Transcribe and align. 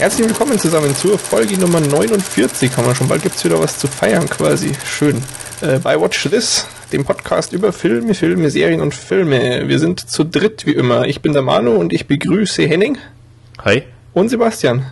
Herzlich 0.00 0.28
willkommen 0.28 0.58
zusammen 0.58 0.96
zur 0.96 1.18
Folge 1.18 1.60
Nummer 1.60 1.78
49. 1.78 2.74
Haben 2.74 2.86
wir 2.86 2.94
schon 2.94 3.06
bald 3.06 3.22
gibt's 3.22 3.44
wieder 3.44 3.60
was 3.60 3.78
zu 3.78 3.86
feiern 3.86 4.30
quasi. 4.30 4.72
Schön. 4.82 5.22
Äh, 5.60 5.78
bei 5.78 6.00
Watch 6.00 6.22
This, 6.30 6.66
dem 6.90 7.04
Podcast 7.04 7.52
über 7.52 7.70
Filme, 7.70 8.14
Filme, 8.14 8.48
Serien 8.48 8.80
und 8.80 8.94
Filme. 8.94 9.68
Wir 9.68 9.78
sind 9.78 10.00
zu 10.00 10.24
dritt 10.24 10.64
wie 10.64 10.72
immer. 10.72 11.06
Ich 11.06 11.20
bin 11.20 11.34
der 11.34 11.42
Manu 11.42 11.72
und 11.72 11.92
ich 11.92 12.06
begrüße 12.06 12.62
Henning. 12.62 12.96
Hi. 13.62 13.82
Und 14.14 14.30
Sebastian. 14.30 14.86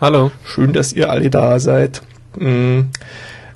Hallo. 0.00 0.30
Schön, 0.44 0.72
dass 0.72 0.92
ihr 0.92 1.10
alle 1.10 1.30
da 1.30 1.58
seid. 1.58 2.02
Mhm. 2.36 2.90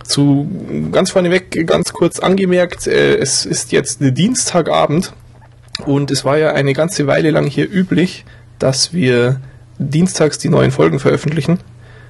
Zu 0.03 0.51
ganz 0.91 1.13
vorneweg 1.13 1.65
ganz 1.65 1.93
kurz 1.93 2.19
angemerkt, 2.19 2.89
äh, 2.89 3.15
es 3.15 3.47
ist 3.47 3.71
jetzt 3.71 3.99
Dienstagabend 4.01 5.13
und 5.87 6.11
es 6.11 6.25
war 6.25 6.39
ja 6.39 6.55
eine 6.55 6.73
ganze 6.73 7.07
Weile 7.07 7.31
lang 7.31 7.47
hier 7.47 7.71
üblich, 7.71 8.25
dass 8.59 8.93
wir 8.93 9.41
dienstags 9.79 10.39
die 10.39 10.49
neuen 10.49 10.71
Folgen 10.71 10.99
veröffentlichen. 10.99 11.59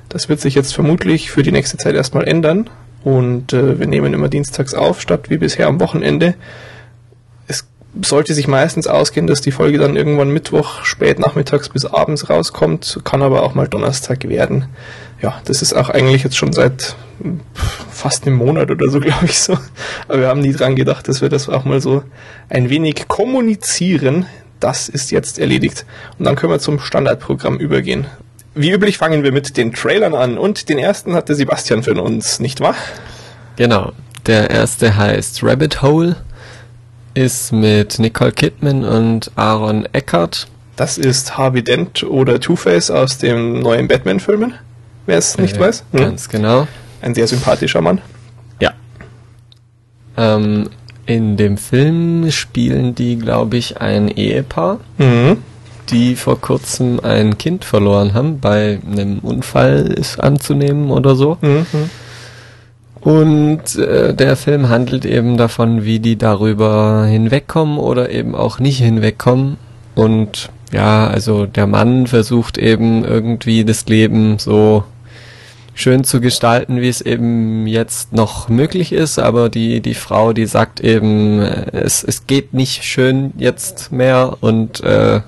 Das 0.09 0.29
wird 0.29 0.41
sich 0.41 0.55
jetzt 0.55 0.75
vermutlich 0.75 1.31
für 1.31 1.43
die 1.43 1.53
nächste 1.53 1.77
Zeit 1.77 1.95
erstmal 1.95 2.27
ändern 2.27 2.71
und 3.05 3.53
äh, 3.53 3.79
wir 3.79 3.87
nehmen 3.87 4.15
immer 4.15 4.29
dienstags 4.29 4.75
auf, 4.75 5.01
statt 5.01 5.31
wie 5.31 5.39
bisher 5.39 5.67
am 5.67 5.81
Wochenende. 5.81 6.35
Es 7.47 7.67
sollte 8.03 8.35
sich 8.35 8.49
meistens 8.49 8.87
ausgehen, 8.87 9.27
dass 9.27 9.41
die 9.41 9.53
Folge 9.53 9.79
dann 9.79 9.97
irgendwann 9.97 10.31
Mittwoch 10.31 10.85
spät 10.85 11.19
nachmittags 11.19 11.69
bis 11.69 11.85
abends 11.85 12.31
rauskommt, 12.31 13.01
kann 13.05 13.23
aber 13.23 13.43
auch 13.43 13.55
mal 13.55 13.69
Donnerstag 13.69 14.29
werden. 14.29 14.67
Ja, 15.21 15.41
das 15.45 15.63
ist 15.63 15.75
auch 15.75 15.91
eigentlich 15.91 16.23
jetzt 16.23 16.37
schon 16.37 16.53
seit 16.53 16.97
fast 17.91 18.27
einem 18.27 18.37
Monat 18.37 18.71
oder 18.71 18.91
so, 18.91 19.01
glaube 19.01 19.27
ich 19.27 19.39
so. 19.39 19.59
Aber 20.07 20.21
wir 20.21 20.29
haben 20.29 20.41
nie 20.41 20.53
dran 20.53 20.77
gedacht, 20.77 21.09
dass 21.09 21.21
wir 21.21 21.29
das 21.29 21.49
auch 21.49 21.65
mal 21.65 21.81
so 21.81 22.03
ein 22.49 22.71
wenig 22.71 23.09
kommunizieren, 23.09 24.27
das 24.61 24.89
ist 24.89 25.11
jetzt 25.11 25.39
erledigt. 25.39 25.85
Und 26.19 26.25
dann 26.25 26.37
können 26.37 26.53
wir 26.53 26.59
zum 26.59 26.81
Standardprogramm 26.81 27.59
übergehen. 27.59 28.07
Wie 28.55 28.71
üblich 28.73 28.99
fangen 28.99 29.23
wir 29.23 29.33
mit 29.33 29.57
den 29.57 29.73
Trailern 29.73 30.15
an 30.15 30.37
und 30.39 30.69
den 30.69 30.79
ersten 30.79 31.15
hat 31.15 31.29
der 31.29 31.37
Sebastian 31.37 31.83
für 31.83 31.95
uns, 32.01 32.41
nicht 32.41 32.61
wahr? 32.61 32.75
Genau. 33.57 33.93
Der 34.27 34.51
erste 34.51 34.97
heißt 34.97 35.43
Rabbit 35.43 35.81
Hole, 35.83 36.17
ist 37.15 37.53
mit 37.53 37.99
Nicole 37.99 38.33
Kidman 38.33 38.85
und 38.85 39.31
Aaron 39.37 39.87
Eckhart. 39.93 40.49
Das 40.77 40.99
ist 40.99 41.37
Harvey 41.37 41.63
Dent 41.63 42.03
oder 42.05 42.39
Two-Face 42.41 42.91
aus 42.91 43.19
dem 43.19 43.61
neuen 43.61 43.89
Batman-Filmen, 43.89 44.55
wer 45.07 45.19
es 45.19 45.39
nicht 45.39 45.57
Äh, 45.57 45.61
weiß. 45.61 45.85
Hm? 45.93 46.01
Ganz 46.01 46.29
genau. 46.29 46.69
Ein 47.01 47.15
sehr 47.15 47.27
sympathischer 47.27 47.81
Mann. 47.81 48.01
Ja. 48.61 48.73
Ähm, 50.17 50.69
in 51.09 51.39
dem 51.39 51.57
Film 51.57 52.31
spielen 52.31 52.95
die, 52.95 53.17
glaube 53.17 53.57
ich, 53.57 53.81
ein 53.81 54.09
Ehepaar, 54.09 54.79
Mhm. 54.99 55.39
die 55.91 56.15
vor 56.17 56.39
kurzem 56.39 57.01
ein 57.03 57.39
Kind 57.39 57.65
verloren 57.65 58.13
haben, 58.13 58.41
bei 58.41 58.79
einem 58.93 59.21
Unfall 59.21 59.87
ist 59.97 60.21
anzunehmen 60.23 60.91
oder 60.91 61.17
so. 61.17 61.39
Mhm. 61.41 61.65
Und 63.01 63.77
äh, 63.77 64.13
der 64.13 64.37
Film 64.37 64.69
handelt 64.69 65.07
eben 65.07 65.37
davon, 65.39 65.85
wie 65.85 65.99
die 65.99 66.17
darüber 66.17 67.07
hinwegkommen 67.07 67.79
oder 67.79 68.11
eben 68.11 68.35
auch 68.35 68.59
nicht 68.59 68.79
hinwegkommen. 68.79 69.57
Und 69.95 70.51
ja, 70.73 71.07
also 71.07 71.47
der 71.47 71.67
Mann 71.67 72.07
versucht 72.07 72.59
eben 72.59 73.05
irgendwie 73.05 73.65
das 73.65 73.87
Leben 73.87 74.39
so 74.39 74.85
schön 75.79 76.03
zu 76.03 76.21
gestalten, 76.21 76.81
wie 76.81 76.89
es 76.89 77.01
eben 77.01 77.67
jetzt 77.69 78.13
noch 78.13 78.49
möglich 78.49 78.93
ist, 78.93 79.19
aber 79.21 79.49
die, 79.49 79.81
die 79.81 79.95
Frau, 79.95 80.33
die 80.33 80.47
sagt 80.47 80.81
eben, 80.81 81.41
äh, 81.41 81.71
es, 81.73 82.03
es 82.03 82.27
geht 82.27 82.53
nicht 82.53 82.83
schön 82.85 83.33
jetzt 83.39 83.93
mehr 83.93 84.37
und 84.41 84.81
äh, 84.83 85.21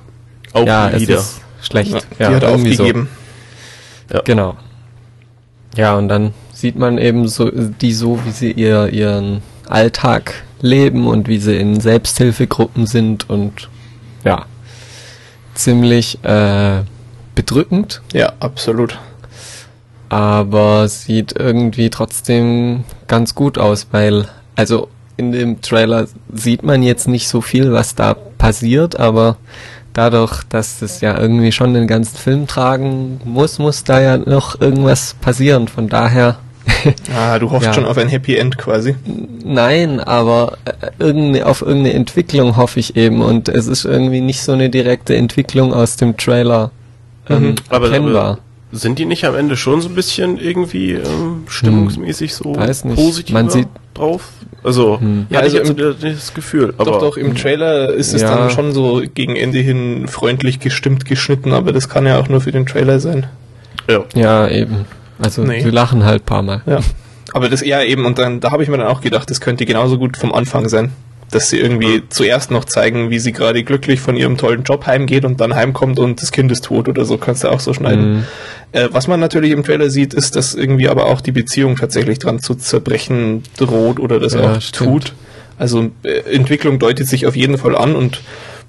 Auch 0.53 0.67
ja, 0.67 0.99
wieder. 0.99 1.19
es 1.19 1.41
ist 1.61 1.67
schlecht. 1.67 2.07
Ja, 2.19 2.31
die 2.31 2.35
hat 2.35 2.43
irgendwie 2.43 2.75
so. 2.75 2.83
aufgegeben. 2.83 3.09
Genau. 4.25 4.57
Ja, 5.77 5.95
und 5.95 6.09
dann 6.09 6.35
sieht 6.53 6.77
man 6.77 6.99
eben 6.99 7.29
so 7.29 7.49
die 7.49 7.93
so, 7.93 8.19
wie 8.25 8.33
sie 8.33 8.51
ihr 8.51 8.89
ihren 8.89 9.43
Alltag 9.69 10.35
leben 10.61 11.07
und 11.07 11.29
wie 11.29 11.39
sie 11.39 11.57
in 11.57 11.81
Selbsthilfegruppen 11.81 12.89
sind 12.89 13.31
und 13.31 13.69
ja, 14.25 14.47
ziemlich 15.55 16.19
äh, 16.25 16.81
bedrückend, 17.37 18.03
Ja, 18.13 18.33
absolut. 18.41 18.99
Aber 20.11 20.87
sieht 20.89 21.35
irgendwie 21.39 21.89
trotzdem 21.89 22.85
ganz 23.09 23.35
gut 23.35 23.57
aus, 23.57 23.87
weil 23.93 24.27
also 24.57 24.89
in 25.17 25.33
dem 25.33 25.61
Trailer 25.63 26.07
sieht 26.33 26.63
man 26.63 26.83
jetzt 26.83 27.09
nicht 27.09 27.29
so 27.29 27.41
viel, 27.41 27.73
was 27.73 27.95
da 27.95 28.15
passiert, 28.15 28.99
aber 29.01 29.37
dadurch, 29.93 30.43
dass 30.49 30.79
das 30.81 31.01
ja 31.01 31.19
irgendwie 31.19 31.53
schon 31.53 31.75
den 31.75 31.87
ganzen 31.87 32.17
Film 32.17 32.47
tragen 32.47 33.21
muss, 33.25 33.59
muss 33.59 33.85
da 33.85 34.01
ja 34.01 34.17
noch 34.19 34.61
irgendwas 34.61 35.15
passieren. 35.21 35.69
Von 35.69 35.89
daher, 35.89 36.39
Ah, 37.17 37.39
du 37.39 37.51
hoffst 37.51 37.67
Ja. 37.67 37.75
schon 37.75 37.85
auf 37.87 37.99
ein 37.99 38.09
Happy 38.09 38.37
End 38.37 38.57
quasi. 38.59 38.95
nein, 39.45 40.01
aber 40.01 40.59
äh, 40.65 40.73
irgendeine, 40.99 41.47
auf 41.47 41.63
irgendeine 41.63 41.95
Entwicklung 41.95 42.57
hoffe 42.57 42.81
ich 42.81 42.97
eben 42.97 43.23
und 43.23 43.49
es 43.49 43.67
ist 43.67 43.85
irgendwie 43.85 44.21
nicht 44.21 44.43
so 44.43 44.53
eine 44.53 44.71
direkte 44.71 45.17
Entwicklung 45.17 45.73
aus 45.73 45.97
dem 45.97 46.17
Trailer 46.17 46.71
ähm, 47.29 47.43
Mhm. 47.51 47.55
Aber, 47.69 47.87
erkennbar. 47.87 48.23
aber 48.25 48.39
sind 48.73 48.99
die 48.99 49.05
nicht 49.05 49.25
am 49.25 49.35
Ende 49.35 49.57
schon 49.57 49.81
so 49.81 49.89
ein 49.89 49.95
bisschen 49.95 50.39
irgendwie 50.39 50.93
ähm, 50.93 51.45
stimmungsmäßig 51.49 52.35
so 52.35 52.53
positiv 52.95 53.35
Man 53.35 53.51
sieht- 53.51 53.69
drauf? 53.95 54.29
Also, 54.63 55.01
Hm. 55.01 55.27
Ja, 55.31 55.41
also 55.41 55.59
also 55.59 55.73
ich 55.73 55.79
im- 55.79 55.87
jetzt 55.89 56.01
so 56.01 56.07
das 56.09 56.35
Gefühl. 56.35 56.75
Aber 56.77 56.91
doch, 56.93 57.01
doch, 57.01 57.17
im 57.17 57.35
Trailer 57.35 57.91
ist 57.93 58.13
es 58.13 58.23
Ja. 58.23 58.37
dann 58.37 58.51
schon 58.51 58.73
so 58.73 59.03
gegen 59.15 59.35
Ende 59.37 59.59
hin 59.59 60.07
freundlich 60.07 60.61
gestimmt 60.61 61.05
geschnitten, 61.07 61.53
aber 61.53 61.73
das 61.73 61.89
kann 61.89 62.07
ja 62.07 62.19
auch 62.21 62.29
nur 62.29 62.41
für 62.43 62.53
den 62.53 62.67
Trailer 62.67 63.01
sein. 63.01 63.27
Ja. 63.89 64.05
Ja, 64.15 64.49
eben. 64.49 64.85
Also 65.19 65.43
Nee. 65.43 65.63
sie 65.63 65.71
lachen 65.71 66.05
halt 66.05 66.25
paar 66.27 66.43
Mal. 66.43 66.61
Ja. 66.67 66.81
Aber 67.33 67.49
das 67.49 67.63
eher 67.63 67.87
eben, 67.87 68.05
und 68.07 68.19
dann, 68.19 68.41
da 68.41 68.51
habe 68.53 68.63
ich 68.63 68.69
mir 68.69 68.77
dann 68.79 68.87
auch 68.89 69.01
gedacht, 69.01 69.31
das 69.31 69.41
könnte 69.41 69.65
genauso 69.67 69.99
gut 69.99 70.17
vom 70.17 70.33
Anfang 70.33 70.69
sein. 70.69 70.93
Dass 71.31 71.49
sie 71.51 71.59
irgendwie 71.59 72.03
zuerst 72.09 72.51
noch 72.51 72.65
zeigen, 72.65 73.11
wie 73.11 73.19
sie 73.21 73.31
gerade 73.33 73.63
glücklich 73.63 74.01
von 74.01 74.17
ihrem 74.17 74.37
tollen 74.37 74.65
Job 74.65 74.87
heimgeht 74.87 75.25
und 75.25 75.41
dann 75.41 75.55
heimkommt 75.55 75.99
und 76.01 76.21
das 76.21 76.33
Kind 76.33 76.51
ist 76.51 76.65
tot 76.65 76.89
oder 76.89 77.05
so, 77.05 77.19
kannst 77.19 77.45
du 77.45 77.49
auch 77.49 77.61
so 77.61 77.73
schneiden. 77.73 78.13
Mhm. 78.15 78.25
Äh, 78.73 78.89
was 78.91 79.07
man 79.07 79.21
natürlich 79.21 79.53
im 79.53 79.63
Trailer 79.63 79.91
sieht, 79.91 80.13
ist, 80.15 80.35
dass 80.37 80.55
irgendwie 80.55 80.89
aber 80.89 81.07
auch 81.07 81.21
die 81.21 81.33
Beziehung 81.33 81.77
tatsächlich 81.77 82.19
dran 82.19 82.41
zu 82.41 82.55
zerbrechen 82.57 83.43
droht 83.59 84.01
oder 84.01 84.19
das 84.19 84.35
Ja, 84.35 84.57
auch 84.57 84.61
stimmt. 84.61 84.91
tut. 84.91 85.13
Also 85.59 85.91
äh, 86.03 86.35
Entwicklung 86.35 86.79
deutet 86.79 87.07
sich 87.07 87.27
auf 87.27 87.37
jeden 87.37 87.59
Fall 87.59 87.77
an 87.77 87.95
und 87.95 88.21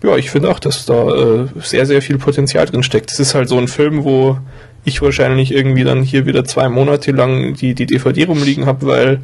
ja, 0.03 0.16
ich 0.17 0.29
finde 0.31 0.50
auch, 0.50 0.59
dass 0.59 0.85
da 0.85 1.44
äh, 1.44 1.45
sehr, 1.61 1.85
sehr 1.85 2.01
viel 2.01 2.17
Potenzial 2.17 2.66
drin 2.66 2.83
steckt. 2.83 3.11
Es 3.11 3.19
ist 3.19 3.35
halt 3.35 3.50
so 3.50 3.57
ein 3.57 3.67
Film, 3.67 4.03
wo 4.03 4.38
ich 4.83 5.01
wahrscheinlich 5.01 5.51
irgendwie 5.53 5.83
dann 5.83 6.01
hier 6.01 6.25
wieder 6.25 6.44
zwei 6.44 6.67
Monate 6.69 7.11
lang 7.11 7.53
die, 7.53 7.75
die 7.75 7.85
DVD 7.85 8.25
rumliegen 8.25 8.66
habe, 8.66 8.85
weil 8.88 9.19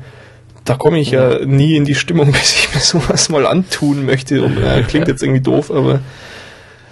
da 0.67 0.75
komme 0.75 0.99
ich 0.99 1.11
ja 1.11 1.43
nie 1.45 1.75
in 1.75 1.85
die 1.85 1.95
Stimmung, 1.95 2.31
bis 2.31 2.53
ich 2.55 2.73
mir 2.73 2.79
sowas 2.81 3.29
mal 3.29 3.47
antun 3.47 4.05
möchte. 4.05 4.43
Und, 4.43 4.57
äh, 4.57 4.83
klingt 4.87 5.07
jetzt 5.07 5.23
irgendwie 5.23 5.41
doof, 5.41 5.71
aber 5.71 6.01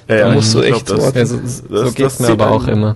ja, 0.07 0.17
Da 0.29 0.33
musst 0.33 0.53
du 0.53 0.61
ich 0.61 0.71
echt 0.73 0.85
glaub, 0.85 0.97
das, 0.97 1.05
warten. 1.05 1.17
Ja, 1.19 1.25
so, 1.25 1.37
so 1.37 1.83
das- 1.83 1.93
das 1.95 2.19
mir 2.19 2.27
zieht 2.27 2.41
aber 2.41 2.51
auch 2.51 2.67
immer. 2.67 2.95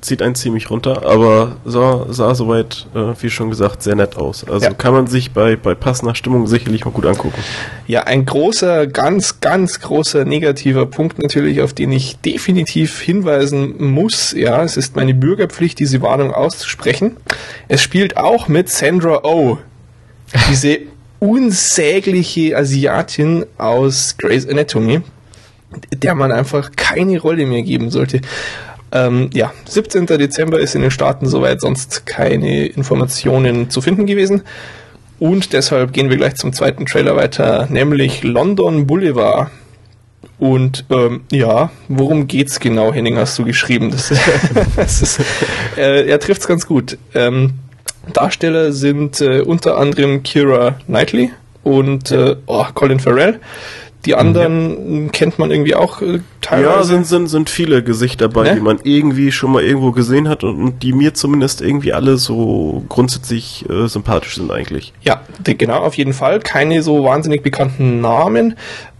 zieht 0.00 0.22
einen 0.22 0.36
ziemlich 0.36 0.70
runter, 0.70 1.02
aber 1.04 1.56
sah, 1.64 2.06
sah 2.08 2.32
soweit, 2.34 2.86
äh, 2.94 3.12
wie 3.20 3.28
schon 3.30 3.50
gesagt, 3.50 3.82
sehr 3.82 3.96
nett 3.96 4.16
aus. 4.16 4.46
Also 4.48 4.66
Ja. 4.66 4.72
kann 4.72 4.94
man 4.94 5.06
sich 5.08 5.32
bei, 5.32 5.56
bei 5.56 5.74
passender 5.74 6.14
Stimmung 6.14 6.46
sicherlich 6.46 6.84
mal 6.84 6.92
gut 6.92 7.04
angucken. 7.04 7.34
Ja, 7.88 8.04
ein 8.04 8.24
großer, 8.24 8.86
ganz, 8.86 9.40
ganz 9.40 9.80
großer 9.80 10.24
negativer 10.24 10.86
Punkt 10.86 11.18
natürlich, 11.20 11.60
auf 11.62 11.72
den 11.72 11.90
ich 11.92 12.16
definitiv 12.20 13.00
hinweisen 13.00 13.74
muss. 13.92 14.32
Ja, 14.32 14.62
es 14.62 14.76
ist 14.76 14.94
meine 14.96 15.14
Bürgerpflicht, 15.14 15.78
diese 15.80 16.00
Warnung 16.00 16.32
auszusprechen. 16.32 17.16
Es 17.66 17.82
spielt 17.82 18.16
auch 18.16 18.46
mit 18.48 18.68
Sandra 18.70 19.20
Oh, 19.24 19.58
diese 20.50 20.78
unsägliche 21.20 22.56
Asiatin 22.56 23.44
aus 23.56 24.16
Grey's 24.18 24.48
Anatomy, 24.48 25.00
der 25.92 26.14
man 26.14 26.32
einfach 26.32 26.70
keine 26.76 27.20
Rolle 27.20 27.46
mehr 27.46 27.62
geben 27.62 27.90
sollte. 27.90 28.20
Ähm, 28.90 29.30
ja, 29.34 29.52
17. 29.66 30.06
Dezember 30.06 30.60
ist 30.60 30.74
in 30.74 30.82
den 30.82 30.90
Staaten 30.90 31.26
soweit 31.26 31.60
sonst 31.60 32.06
keine 32.06 32.66
Informationen 32.66 33.68
zu 33.70 33.80
finden 33.80 34.06
gewesen. 34.06 34.42
Und 35.18 35.52
deshalb 35.52 35.92
gehen 35.92 36.10
wir 36.10 36.16
gleich 36.16 36.36
zum 36.36 36.52
zweiten 36.52 36.86
Trailer 36.86 37.16
weiter, 37.16 37.66
nämlich 37.70 38.22
London 38.22 38.86
Boulevard. 38.86 39.50
Und 40.38 40.84
ähm, 40.90 41.22
ja, 41.32 41.70
worum 41.88 42.28
geht's 42.28 42.60
genau, 42.60 42.92
Henning, 42.92 43.16
hast 43.16 43.38
du 43.38 43.44
geschrieben? 43.44 43.90
Das, 43.90 44.12
das 44.76 45.02
ist, 45.02 45.20
äh, 45.76 46.08
er 46.08 46.20
trifft's 46.20 46.46
ganz 46.46 46.66
gut. 46.66 46.96
Ähm, 47.14 47.54
Darsteller 48.12 48.72
sind 48.72 49.20
äh, 49.20 49.40
unter 49.40 49.78
anderem 49.78 50.22
Kira 50.22 50.76
Knightley 50.86 51.30
und 51.62 52.10
äh, 52.10 52.36
oh, 52.46 52.64
Colin 52.74 53.00
Farrell. 53.00 53.40
Die 54.04 54.14
anderen 54.14 55.10
kennt 55.10 55.38
man 55.40 55.50
irgendwie 55.50 55.74
auch 55.74 56.00
äh, 56.00 56.20
teilweise. 56.40 56.76
Ja, 56.76 56.82
sind, 56.84 57.06
sind, 57.06 57.26
sind 57.26 57.50
viele 57.50 57.82
Gesichter 57.82 58.28
dabei, 58.28 58.50
Ne? 58.50 58.54
die 58.54 58.60
man 58.60 58.78
irgendwie 58.84 59.32
schon 59.32 59.52
mal 59.52 59.62
irgendwo 59.62 59.90
gesehen 59.90 60.28
hat 60.28 60.44
und, 60.44 60.56
und 60.56 60.82
die 60.82 60.92
mir 60.92 61.14
zumindest 61.14 61.60
irgendwie 61.60 61.92
alle 61.92 62.16
so 62.16 62.84
grundsätzlich 62.88 63.68
äh, 63.68 63.88
sympathisch 63.88 64.36
sind 64.36 64.52
eigentlich. 64.52 64.92
Ja, 65.02 65.22
genau, 65.42 65.78
auf 65.78 65.94
jeden 65.94 66.12
Fall. 66.12 66.38
Keine 66.38 66.82
so 66.82 67.04
wahnsinnig 67.04 67.42
bekannten 67.42 68.00
Namen. 68.00 68.54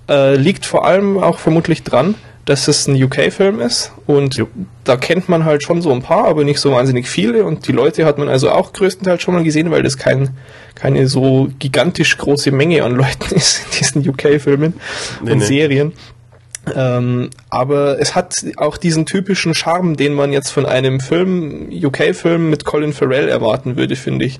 Äh, 0.08 0.36
liegt 0.36 0.66
vor 0.66 0.84
allem 0.84 1.16
auch 1.18 1.38
vermutlich 1.38 1.84
dran, 1.84 2.14
dass 2.48 2.66
es 2.66 2.88
ein 2.88 3.00
UK-Film 3.02 3.60
ist 3.60 3.92
und 4.06 4.36
Jo. 4.36 4.48
da 4.84 4.96
kennt 4.96 5.28
man 5.28 5.44
halt 5.44 5.62
schon 5.62 5.82
so 5.82 5.92
ein 5.92 6.00
paar, 6.00 6.24
aber 6.24 6.44
nicht 6.44 6.60
so 6.60 6.72
wahnsinnig 6.72 7.06
viele 7.06 7.44
und 7.44 7.68
die 7.68 7.72
Leute 7.72 8.06
hat 8.06 8.16
man 8.16 8.30
also 8.30 8.50
auch 8.50 8.72
größtenteils 8.72 9.20
schon 9.20 9.34
mal 9.34 9.44
gesehen, 9.44 9.70
weil 9.70 9.82
das 9.82 9.98
kein, 9.98 10.30
keine 10.74 11.08
so 11.08 11.48
gigantisch 11.58 12.16
große 12.16 12.50
Menge 12.50 12.84
an 12.84 12.92
Leuten 12.92 13.34
ist 13.34 13.60
in 13.66 13.78
diesen 13.78 14.08
UK-Filmen 14.08 14.72
Nee, 15.22 15.32
und 15.32 15.38
nee. 15.38 15.44
Serien. 15.44 15.92
Ähm, 16.76 17.30
aber 17.50 18.00
es 18.00 18.14
hat 18.14 18.34
auch 18.56 18.76
diesen 18.76 19.06
typischen 19.06 19.54
Charme, 19.54 19.96
den 19.96 20.14
man 20.14 20.32
jetzt 20.32 20.50
von 20.50 20.66
einem 20.66 21.00
Film, 21.00 21.68
UK-Film 21.70 22.50
mit 22.50 22.64
Colin 22.64 22.92
Farrell 22.92 23.28
erwarten 23.28 23.76
würde, 23.76 23.96
finde 23.96 24.24
ich. 24.26 24.38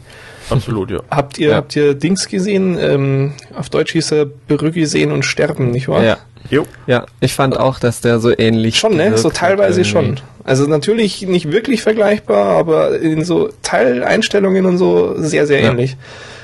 Absolut, 0.51 0.91
ja. 0.91 1.01
Habt 1.11 1.39
ihr, 1.39 1.51
Ja. 1.51 1.57
habt 1.57 1.77
ihr 1.77 1.95
Dings 1.95 2.29
gesehen? 2.29 2.79
Ähm, 2.81 3.33
auf 3.55 3.69
Deutsch 3.69 3.93
hieß 3.93 4.13
er 4.13 4.25
Brügge 4.27 4.87
sehen 4.87 5.13
und 5.13 5.25
sterben, 5.25 5.71
nicht 5.71 5.89
wahr? 5.89 6.03
Ja. 6.05 6.17
Jo. 6.51 6.65
Ja, 6.87 7.05
ich 7.21 7.35
fand 7.35 7.59
auch, 7.59 7.79
dass 7.79 8.01
der 8.01 8.21
so 8.21 8.31
ähnlich 8.37 8.79
Schon, 8.79 8.97
ne? 8.97 9.19
So 9.19 9.29
teilweise 9.29 9.85
schon. 9.85 10.19
Also 10.45 10.67
natürlich 10.67 11.23
nicht 11.27 11.53
wirklich 11.53 11.83
vergleichbar, 11.83 12.57
aber 12.57 12.99
in 13.01 13.23
so 13.25 13.51
Teileinstellungen 13.63 14.65
und 14.65 14.79
so 14.79 15.15
sehr, 15.19 15.47
sehr 15.47 15.61
Ja. 15.61 15.71
ähnlich. 15.71 15.97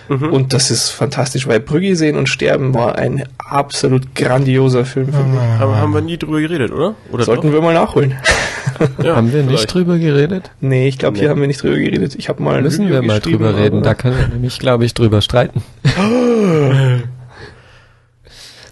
Und 0.08 0.52
das 0.52 0.70
ist 0.70 0.90
fantastisch, 0.90 1.46
weil 1.46 1.60
Brügge 1.60 1.96
sehen 1.96 2.16
und 2.18 2.28
sterben 2.28 2.74
war 2.74 2.96
ein 2.96 3.24
absolut 3.38 4.14
grandioser 4.14 4.84
Film 4.84 5.12
für 5.12 5.22
mich. 5.24 5.40
Aber 5.60 5.76
haben 5.78 5.94
wir 5.94 6.00
nie 6.02 6.18
drüber 6.18 6.40
geredet, 6.40 6.72
oder? 6.72 6.94
Oder 7.10 7.24
Sollten 7.24 7.52
wir 7.52 7.60
mal 7.62 7.74
nachholen. 7.74 8.14
Ja, 9.02 9.14
Haben 9.14 9.32
wir 9.32 9.40
nicht 9.42 9.50
vielleicht. 9.50 9.74
drüber 9.74 9.98
geredet? 9.98 10.50
nee, 10.60 10.88
ich 10.88 10.98
glaube, 10.98 11.16
hier 11.18 11.28
Nee. 11.28 11.30
haben 11.30 11.40
wir 11.40 11.46
nicht 11.46 11.62
drüber 11.62 11.76
geredet. 11.76 12.16
Ich 12.16 12.28
habe 12.28 12.42
mal 12.42 12.56
ein 12.56 12.62
Müssen 12.64 12.88
wir 12.88 13.02
mal 13.02 13.20
drüber 13.20 13.56
reden. 13.56 13.82
Da 13.84 13.94
können 13.94 14.18
wir 14.18 14.26
nämlich, 14.26 14.58
glaube 14.58 14.84
ich, 14.84 14.94
drüber 14.94 15.20
streiten. 15.20 15.62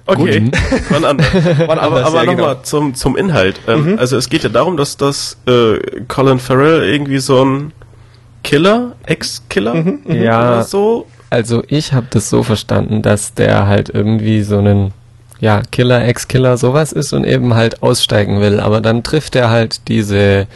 Okay, 0.05 0.50
wann 0.90 1.05
anders. 1.05 1.26
Wann 1.32 1.79
aber 1.79 1.96
anders, 1.99 2.06
aber 2.06 2.25
ja, 2.25 2.32
nochmal 2.32 2.55
genau. 2.55 2.62
zum, 2.64 2.94
zum 2.94 3.17
Inhalt. 3.17 3.61
Ähm, 3.69 3.93
Mhm. 3.93 3.99
Also 3.99 4.17
es 4.17 4.29
geht 4.29 4.43
ja 4.43 4.49
darum, 4.49 4.76
dass 4.76 4.96
das 4.96 5.37
äh, 5.46 5.79
Colin 6.08 6.40
Farrell 6.40 6.82
irgendwie 6.82 7.19
so 7.19 7.44
ein 7.44 7.73
Killer, 8.43 8.96
Ex-Killer 9.06 9.75
Mhm, 9.75 10.00
Ja. 10.08 10.40
oder 10.55 10.62
so. 10.64 11.06
Also 11.32 11.62
ich 11.67 11.94
habe 11.94 12.08
das 12.11 12.29
so 12.29 12.43
verstanden, 12.43 13.00
dass 13.00 13.32
der 13.32 13.67
halt 13.67 13.88
irgendwie 13.88 14.43
so 14.43 14.58
einen 14.58 14.93
ja, 15.40 15.62
Killer, 15.73 16.05
Ex-Killer, 16.05 16.58
sowas 16.58 16.93
ist 16.93 17.14
und 17.14 17.25
eben 17.25 17.55
halt 17.55 17.82
aussteigen 17.82 18.43
will. 18.43 18.61
Aber 18.61 18.82
dann 18.82 19.02
trifft 19.02 19.34
er 19.34 19.49
halt 19.49 19.88
diese 19.88 20.46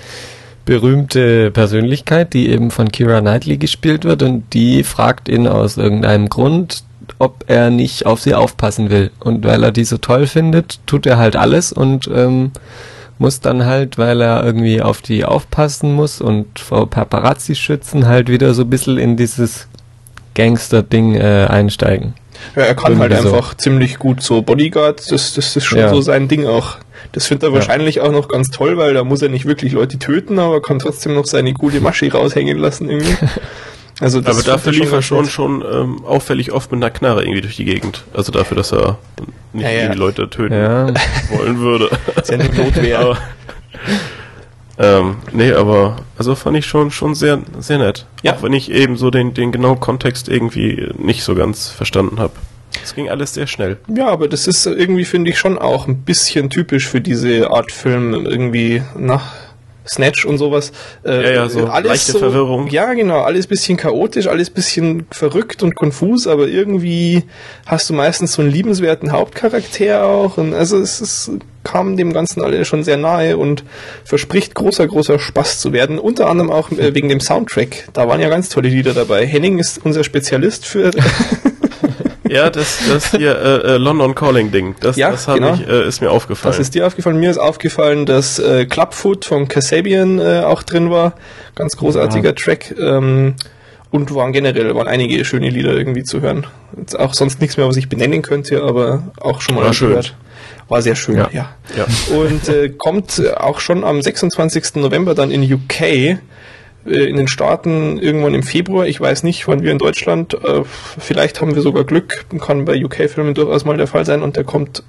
berühmte 0.66 1.50
Persönlichkeit, 1.50 2.34
die 2.34 2.50
eben 2.50 2.70
von 2.70 2.92
Kira 2.92 3.22
Knightley 3.22 3.56
gespielt 3.56 4.04
wird 4.04 4.22
und 4.22 4.52
die 4.52 4.84
fragt 4.84 5.30
ihn 5.30 5.48
aus 5.48 5.78
irgendeinem 5.78 6.28
Grund, 6.28 6.84
ob 7.18 7.44
er 7.46 7.70
nicht 7.70 8.04
auf 8.04 8.20
sie 8.20 8.34
aufpassen 8.34 8.90
will. 8.90 9.10
Und 9.18 9.46
weil 9.46 9.64
er 9.64 9.72
die 9.72 9.84
so 9.84 9.96
toll 9.96 10.26
findet, 10.26 10.80
tut 10.84 11.06
er 11.06 11.16
halt 11.16 11.36
alles 11.36 11.72
und 11.72 12.06
ähm, 12.14 12.50
muss 13.18 13.40
dann 13.40 13.64
halt, 13.64 13.96
weil 13.96 14.20
er 14.20 14.44
irgendwie 14.44 14.82
auf 14.82 15.00
die 15.00 15.24
aufpassen 15.24 15.94
muss 15.94 16.20
und 16.20 16.58
vor 16.58 16.90
Paparazzi 16.90 17.54
schützen, 17.54 18.06
halt 18.06 18.28
wieder 18.28 18.52
so 18.52 18.64
ein 18.64 18.70
bisschen 18.70 18.98
in 18.98 19.16
dieses 19.16 19.68
Gangster-Ding 20.36 21.16
äh, 21.16 21.46
einsteigen. 21.50 22.14
Ja, 22.54 22.62
er 22.62 22.74
kann 22.76 22.98
halt 23.00 23.10
Irgendwie 23.10 23.28
so. 23.30 23.34
einfach 23.36 23.56
ziemlich 23.56 23.98
gut 23.98 24.22
so 24.22 24.42
Bodyguard, 24.42 25.10
das, 25.10 25.34
das 25.34 25.56
ist 25.56 25.64
schon 25.64 25.78
Ja. 25.80 25.88
so 25.88 26.00
sein 26.00 26.28
Ding 26.28 26.46
auch. 26.46 26.76
Das 27.12 27.26
findet 27.26 27.44
er 27.44 27.48
Ja. 27.48 27.54
wahrscheinlich 27.56 28.00
auch 28.02 28.12
noch 28.12 28.28
ganz 28.28 28.50
toll, 28.50 28.76
weil 28.76 28.94
da 28.94 29.02
muss 29.04 29.22
er 29.22 29.28
nicht 29.30 29.46
wirklich 29.46 29.72
Leute 29.72 29.98
töten, 29.98 30.38
aber 30.38 30.60
kann 30.62 30.78
trotzdem 30.78 31.14
noch 31.14 31.24
seine 31.26 31.52
coole 31.54 31.80
Masche 31.80 32.12
raushängen 32.12 32.58
lassen 32.58 32.88
irgendwie. 32.88 33.16
Also 33.98 34.20
das 34.20 34.36
Aber 34.36 34.44
dafür 34.44 34.72
lief 34.72 34.92
er 34.92 35.00
schon, 35.00 35.24
schon 35.24 35.64
ähm, 35.72 36.04
auffällig 36.04 36.52
oft 36.52 36.70
mit 36.70 36.82
einer 36.84 36.90
Knarre 36.90 37.22
irgendwie 37.22 37.40
durch 37.40 37.56
die 37.56 37.64
Gegend. 37.64 38.04
Also 38.12 38.30
dafür, 38.30 38.54
dass 38.54 38.70
er 38.70 38.98
nicht 39.54 39.64
Ja, 39.64 39.70
ja. 39.70 39.80
irgendwie 39.84 39.98
Leute 39.98 40.28
töten 40.28 40.52
Ja, 40.52 40.92
wollen 41.30 41.60
würde. 41.60 41.88
Ist 42.20 42.28
ja 42.30 42.34
eine 42.38 42.50
Notwehr. 42.50 43.16
ähm, 44.78 45.16
nee, 45.32 45.52
aber 45.52 45.96
also 46.18 46.34
fand 46.34 46.56
ich 46.56 46.66
schon 46.66 46.90
schon 46.90 47.14
sehr 47.14 47.40
sehr 47.58 47.78
nett. 47.78 48.06
Ja. 48.22 48.34
Auch 48.34 48.42
wenn 48.42 48.52
ich 48.52 48.70
eben 48.70 48.96
so 48.96 49.10
den 49.10 49.34
den 49.34 49.52
genauen 49.52 49.80
Kontext 49.80 50.28
irgendwie 50.28 50.88
nicht 50.98 51.22
so 51.24 51.34
ganz 51.34 51.68
verstanden 51.68 52.18
habe. 52.18 52.32
Es 52.82 52.94
ging 52.94 53.08
alles 53.08 53.34
sehr 53.34 53.46
schnell. 53.46 53.78
Ja, 53.88 54.08
aber 54.08 54.28
das 54.28 54.46
ist 54.46 54.66
irgendwie, 54.66 55.04
finde 55.04 55.30
ich, 55.30 55.38
schon 55.38 55.58
auch 55.58 55.88
ein 55.88 56.02
bisschen 56.02 56.50
typisch 56.50 56.86
für 56.86 57.00
diese 57.00 57.50
Art 57.50 57.72
Film, 57.72 58.12
irgendwie 58.26 58.82
nach 58.96 59.32
Snatch 59.88 60.24
und 60.24 60.38
sowas. 60.38 60.72
Äh, 61.04 61.22
Ja, 61.22 61.30
ja, 61.30 61.48
so 61.48 61.66
leichte 61.66 62.18
Verwirrung. 62.18 62.68
Ja, 62.68 62.92
genau, 62.94 63.20
alles 63.20 63.46
bisschen 63.46 63.76
chaotisch, 63.76 64.26
alles 64.26 64.50
bisschen 64.50 65.06
verrückt 65.10 65.62
und 65.62 65.74
konfus, 65.74 66.26
aber 66.26 66.48
irgendwie 66.48 67.24
hast 67.66 67.88
du 67.90 67.94
meistens 67.94 68.32
so 68.32 68.42
einen 68.42 68.50
liebenswerten 68.50 69.12
Hauptcharakter 69.12 70.04
auch. 70.04 70.38
Und 70.38 70.54
also 70.54 70.78
es 70.78 71.00
ist, 71.00 71.30
kam 71.64 71.96
dem 71.96 72.12
Ganzen 72.12 72.42
alle 72.42 72.64
schon 72.64 72.84
sehr 72.84 72.96
nahe 72.96 73.36
und 73.36 73.64
verspricht 74.04 74.54
großer, 74.54 74.86
großer 74.86 75.18
Spaß 75.18 75.60
zu 75.60 75.72
werden. 75.72 75.98
Unter 75.98 76.28
anderem 76.28 76.50
auch 76.50 76.70
äh, 76.70 76.94
wegen 76.94 77.08
dem 77.08 77.20
Soundtrack. 77.20 77.88
Da 77.92 78.08
waren 78.08 78.20
ja 78.20 78.28
ganz 78.28 78.48
tolle 78.48 78.68
Lieder 78.68 78.94
dabei. 78.94 79.26
Henning 79.26 79.58
ist 79.58 79.80
unser 79.84 80.04
Spezialist 80.04 80.66
für 80.66 80.90
Ja, 82.28 82.50
das 82.50 82.78
das 82.88 83.10
hier 83.10 83.36
äh, 83.36 83.74
äh, 83.74 83.76
London 83.76 84.14
Calling 84.14 84.50
Ding. 84.50 84.74
Das 84.80 84.96
Ja, 84.96 85.10
das 85.10 85.28
hab 85.28 85.36
genau. 85.36 85.54
ich 85.54 85.66
äh, 85.66 85.86
ist 85.86 86.00
mir 86.00 86.10
aufgefallen. 86.10 86.52
Was 86.52 86.58
ist 86.58 86.74
dir 86.74 86.86
aufgefallen? 86.86 87.18
Mir 87.18 87.30
ist 87.30 87.38
aufgefallen, 87.38 88.06
dass 88.06 88.38
äh, 88.38 88.66
Clubfoot 88.66 89.24
von 89.24 89.48
Kasabian 89.48 90.18
äh, 90.18 90.42
auch 90.44 90.62
drin 90.62 90.90
war. 90.90 91.14
Ganz 91.54 91.76
großartiger 91.76 92.34
Track. 92.34 92.74
Ähm, 92.78 93.34
und 93.90 94.14
waren 94.14 94.32
generell 94.32 94.74
waren 94.74 94.88
einige 94.88 95.24
schöne 95.24 95.48
Lieder 95.48 95.72
irgendwie 95.72 96.02
zu 96.02 96.20
hören. 96.20 96.46
Jetzt 96.76 96.98
auch 96.98 97.14
sonst 97.14 97.40
nichts 97.40 97.56
mehr, 97.56 97.66
was 97.68 97.76
ich 97.76 97.88
benennen 97.88 98.22
könnte, 98.22 98.62
aber 98.62 99.12
auch 99.20 99.40
schon 99.40 99.54
mal 99.54 99.64
War 99.64 99.72
schön. 99.72 99.88
gehört. 99.90 100.16
War 100.68 100.82
sehr 100.82 100.96
schön, 100.96 101.16
ja. 101.16 101.30
Ja. 101.32 101.48
ja. 101.76 101.86
Und 102.16 102.48
äh, 102.48 102.68
kommt 102.70 103.18
äh, 103.18 103.30
auch 103.30 103.60
schon 103.60 103.84
am 103.84 104.02
26. 104.02 104.74
November 104.76 105.14
dann 105.14 105.30
in 105.30 105.42
UK, 105.42 106.18
in 106.86 107.16
den 107.16 107.28
Staaten 107.28 107.98
irgendwann 107.98 108.34
im 108.34 108.42
Februar. 108.42 108.86
Ich 108.86 109.00
weiß 109.00 109.22
nicht, 109.22 109.46
wann 109.48 109.62
wir 109.62 109.72
in 109.72 109.78
Deutschland, 109.78 110.34
äh, 110.34 110.62
vielleicht 110.64 111.40
haben 111.40 111.54
wir 111.54 111.62
sogar 111.62 111.84
Glück, 111.84 112.26
kann 112.40 112.64
bei 112.64 112.82
UK-Filmen 112.82 113.34
durchaus 113.34 113.64
mal 113.64 113.76
der 113.76 113.86
Fall 113.86 114.04
sein 114.04 114.22
und 114.22 114.36
der 114.36 114.44
kommt 114.44 114.82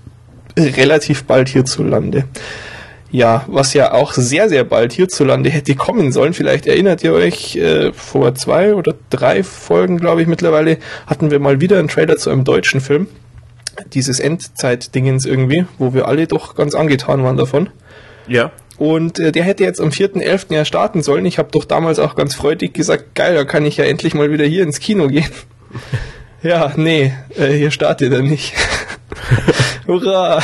relativ 0.57 1.23
bald 1.25 1.49
hierzulande. 1.49 2.25
Ja, 3.09 3.45
was 3.47 3.73
ja 3.73 3.93
auch 3.93 4.13
sehr, 4.13 4.49
sehr 4.49 4.65
bald 4.65 4.91
hierzulande 4.91 5.49
hätte 5.49 5.75
kommen 5.75 6.11
sollen. 6.11 6.33
Vielleicht 6.33 6.67
erinnert 6.67 7.03
ihr 7.03 7.13
euch, 7.13 7.55
äh, 7.55 7.93
vor 7.93 8.35
zwei 8.35 8.73
oder 8.73 8.95
drei 9.09 9.43
Folgen, 9.43 9.97
glaube 9.97 10.21
ich, 10.21 10.27
mittlerweile, 10.27 10.77
hatten 11.05 11.31
wir 11.31 11.39
mal 11.39 11.61
wieder 11.61 11.79
einen 11.79 11.87
Trailer 11.87 12.17
zu 12.17 12.29
einem 12.29 12.43
deutschen 12.43 12.81
Film. 12.81 13.07
Dieses 13.93 14.19
Endzeit-Dingens 14.19 15.25
irgendwie, 15.25 15.65
wo 15.77 15.93
wir 15.93 16.07
alle 16.07 16.27
doch 16.27 16.55
ganz 16.55 16.75
angetan 16.75 17.23
waren 17.23 17.37
davon. 17.37 17.69
Ja. 18.27 18.51
Und 18.77 19.19
äh, 19.19 19.31
der 19.31 19.43
hätte 19.43 19.63
jetzt 19.63 19.81
am 19.81 19.89
4.11. 19.89 20.53
ja 20.53 20.63
starten 20.63 21.01
sollen. 21.01 21.25
Ich 21.25 21.39
habe 21.39 21.49
doch 21.51 21.65
damals 21.65 21.99
auch 21.99 22.15
ganz 22.15 22.35
freudig 22.35 22.73
gesagt, 22.73 23.15
geil, 23.15 23.35
da 23.35 23.43
kann 23.43 23.65
ich 23.65 23.77
ja 23.77 23.85
endlich 23.85 24.13
mal 24.13 24.31
wieder 24.31 24.45
hier 24.45 24.63
ins 24.63 24.79
Kino 24.79 25.07
gehen. 25.07 25.29
ja, 26.43 26.71
nee, 26.75 27.13
äh, 27.35 27.53
hier 27.53 27.71
startet 27.71 28.13
er 28.13 28.21
nicht. 28.21 28.53
Hurra! 29.87 30.41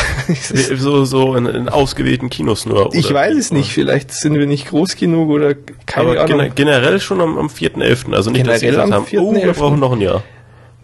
So 0.77 1.03
so 1.03 1.35
in, 1.35 1.45
in 1.45 1.69
ausgewählten 1.69 2.29
Kinos 2.29 2.65
nur. 2.65 2.93
ich 2.95 3.07
oder? 3.07 3.15
weiß 3.15 3.35
es 3.35 3.51
nicht, 3.51 3.71
vielleicht 3.71 4.11
sind 4.11 4.39
wir 4.39 4.47
nicht 4.47 4.69
groß 4.69 4.95
genug 4.95 5.29
oder 5.29 5.53
keine 5.85 6.11
Aber 6.11 6.21
Ahnung. 6.21 6.37
gener 6.37 6.49
generell 6.49 6.99
schon 7.01 7.19
am, 7.19 7.37
am 7.37 7.47
4.11. 7.47 8.13
Also 8.15 8.31
nicht, 8.31 8.47
dass 8.47 8.61
sie 8.61 8.67
Generell 8.67 8.85
gesagt 8.87 8.93
am 8.93 9.05
haben, 9.05 9.17
oh, 9.19 9.33
wir 9.33 9.53
4.11.. 9.53 9.53
brauchen 9.59 9.79
noch 9.79 9.91
ein 9.91 10.01
Jahr. 10.01 10.23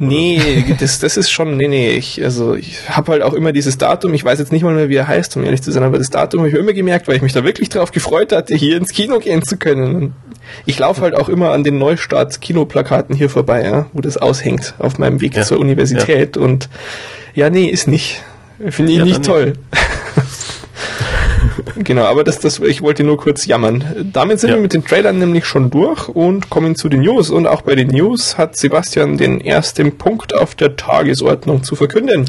Nee, 0.02 0.64
das, 0.80 1.00
das 1.00 1.18
ist 1.18 1.30
schon, 1.30 1.58
nee, 1.58 1.68
nee, 1.68 1.92
ich, 1.92 2.24
also 2.24 2.56
ich 2.56 2.90
habe 2.90 3.12
halt 3.12 3.22
auch 3.22 3.34
immer 3.34 3.52
dieses 3.52 3.78
Datum, 3.78 4.14
ich 4.14 4.24
weiß 4.24 4.40
jetzt 4.40 4.54
nicht 4.54 4.64
mal 4.64 4.74
mehr, 4.74 4.88
wie 4.88 4.96
er 4.96 5.10
heißt, 5.10 5.36
um 5.36 5.44
ehrlich 5.44 5.62
zu 5.62 5.72
sein, 5.72 5.84
aber 5.84 5.98
das 5.98 6.10
Datum 6.10 6.40
habe 6.40 6.48
ich 6.48 6.54
mir 6.54 6.62
immer 6.62 6.72
gemerkt, 6.72 7.10
weil 7.10 7.18
ich 7.18 7.22
mich 7.22 7.34
da 7.34 7.44
wirklich 7.44 7.68
drauf 7.68 7.92
gefreut 7.92 8.32
hatte, 8.32 8.56
hier 8.56 8.78
ins 8.78 8.94
Kino 8.94 9.20
gehen 9.20 9.44
zu 9.44 9.58
können. 9.58 10.14
Ich 10.66 10.80
laufe 10.80 11.02
halt 11.02 11.16
auch 11.16 11.28
immer 11.28 11.52
an 11.52 11.66
den 11.66 11.78
Neustart-Kinoplakaten 11.78 13.14
hier 13.14 13.30
vorbei, 13.30 13.64
ja, 13.64 13.88
wo 13.92 14.00
das 14.00 14.16
aushängt 14.18 14.74
auf 14.80 14.98
meinem 15.00 15.20
Weg 15.20 15.36
Ja, 15.36 15.44
zur 15.44 15.60
Universität 15.60 16.38
und 16.38 16.70
ja, 17.36 17.50
nee, 17.50 17.66
ist 17.66 17.88
nicht. 17.88 18.24
Finde 18.70 18.94
ich 18.94 18.98
Ja, 19.00 19.04
nicht 19.04 19.24
toll. 19.24 19.54
Genau, 21.78 22.04
aber 22.06 22.24
das, 22.24 22.40
das, 22.40 22.60
ich 22.60 22.82
wollte 22.82 23.04
nur 23.04 23.18
kurz 23.18 23.46
jammern. 23.46 23.84
Damit 24.14 24.40
sind 24.40 24.50
Ja. 24.50 24.56
wir 24.56 24.62
mit 24.62 24.74
den 24.74 24.84
Trailern 24.86 25.20
nämlich 25.20 25.46
schon 25.46 25.70
durch 25.70 26.08
und 26.10 26.50
kommen 26.50 26.76
zu 26.76 26.90
den 26.90 27.02
News. 27.02 27.30
Und 27.30 27.48
auch 27.48 27.62
bei 27.62 27.76
den 27.76 27.88
News 27.90 28.38
hat 28.38 28.58
Sebastian 28.58 29.18
den 29.18 29.42
ersten 29.42 29.98
Punkt 29.98 30.36
auf 30.36 30.56
der 30.56 30.76
Tagesordnung 30.76 31.64
zu 31.64 31.76
verkünden. 31.76 32.26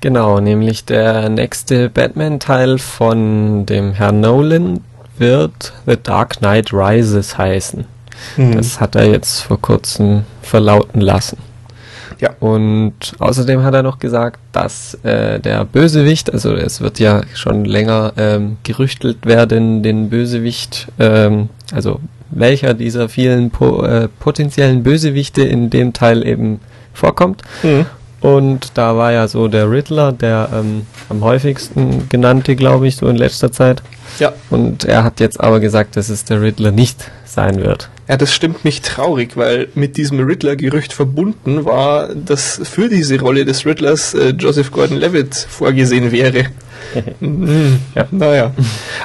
Genau, 0.00 0.40
nämlich 0.40 0.84
der 0.84 1.28
nächste 1.28 1.88
Batman-Teil 1.90 2.78
von 2.78 3.66
dem 3.66 3.92
Herrn 3.94 4.20
Nolan 4.20 4.80
wird 5.18 5.72
The 5.86 5.96
Dark 6.02 6.38
Knight 6.38 6.72
Rises 6.72 7.38
heißen. 7.38 7.86
Das 8.36 8.80
hat 8.80 8.94
er 8.94 9.06
jetzt 9.10 9.40
vor 9.40 9.60
kurzem 9.60 10.24
verlauten 10.42 11.00
lassen. 11.00 11.38
Ja. 12.18 12.30
Und 12.40 12.94
außerdem 13.18 13.62
hat 13.62 13.74
er 13.74 13.82
noch 13.82 13.98
gesagt, 13.98 14.38
dass 14.52 14.94
äh, 15.02 15.38
der 15.38 15.64
Bösewicht, 15.64 16.32
also 16.32 16.54
es 16.54 16.80
wird 16.80 16.98
ja 16.98 17.22
schon 17.34 17.64
länger 17.64 18.12
ähm, 18.16 18.56
gerüchtelt 18.62 19.26
werden, 19.26 19.82
den 19.82 20.08
Bösewicht, 20.08 20.88
ähm, 20.98 21.50
also 21.72 22.00
welcher 22.30 22.74
dieser 22.74 23.08
vielen 23.08 23.50
po 23.50 23.82
äh, 23.82 24.08
potenziellen 24.18 24.82
Bösewichte 24.82 25.42
in 25.42 25.70
dem 25.70 25.92
Teil 25.92 26.26
eben 26.26 26.60
vorkommt. 26.92 27.42
Mhm. 27.62 27.86
Und 28.20 28.72
da 28.74 28.96
war 28.96 29.12
ja 29.12 29.28
so 29.28 29.46
der 29.46 29.70
Riddler, 29.70 30.10
der 30.10 30.48
ähm, 30.52 30.86
am 31.08 31.22
häufigsten 31.22 32.08
genannte, 32.08 32.56
glaube 32.56 32.88
ich, 32.88 32.96
so 32.96 33.06
in 33.08 33.16
letzter 33.16 33.52
Zeit. 33.52 33.82
Ja. 34.18 34.32
Und 34.50 34.84
er 34.84 35.04
hat 35.04 35.20
jetzt 35.20 35.38
aber 35.38 35.60
gesagt, 35.60 35.96
dass 35.96 36.08
es 36.08 36.24
der 36.24 36.40
Riddler 36.40 36.72
nicht 36.72 37.10
sein 37.24 37.62
wird. 37.62 37.90
Ja, 38.08 38.16
das 38.16 38.32
stimmt 38.32 38.64
mich 38.64 38.82
traurig, 38.82 39.36
weil 39.36 39.68
mit 39.74 39.96
diesem 39.96 40.20
Riddler-Gerücht 40.20 40.92
verbunden 40.92 41.64
war, 41.64 42.14
dass 42.14 42.60
für 42.62 42.88
diese 42.88 43.18
Rolle 43.18 43.44
des 43.44 43.66
Riddlers 43.66 44.14
äh, 44.14 44.28
Joseph 44.30 44.70
Gordon-Levitt 44.70 45.34
vorgesehen 45.34 46.12
wäre. 46.12 46.44
hm, 47.20 47.80
Ja. 47.96 48.06
Naja. 48.12 48.52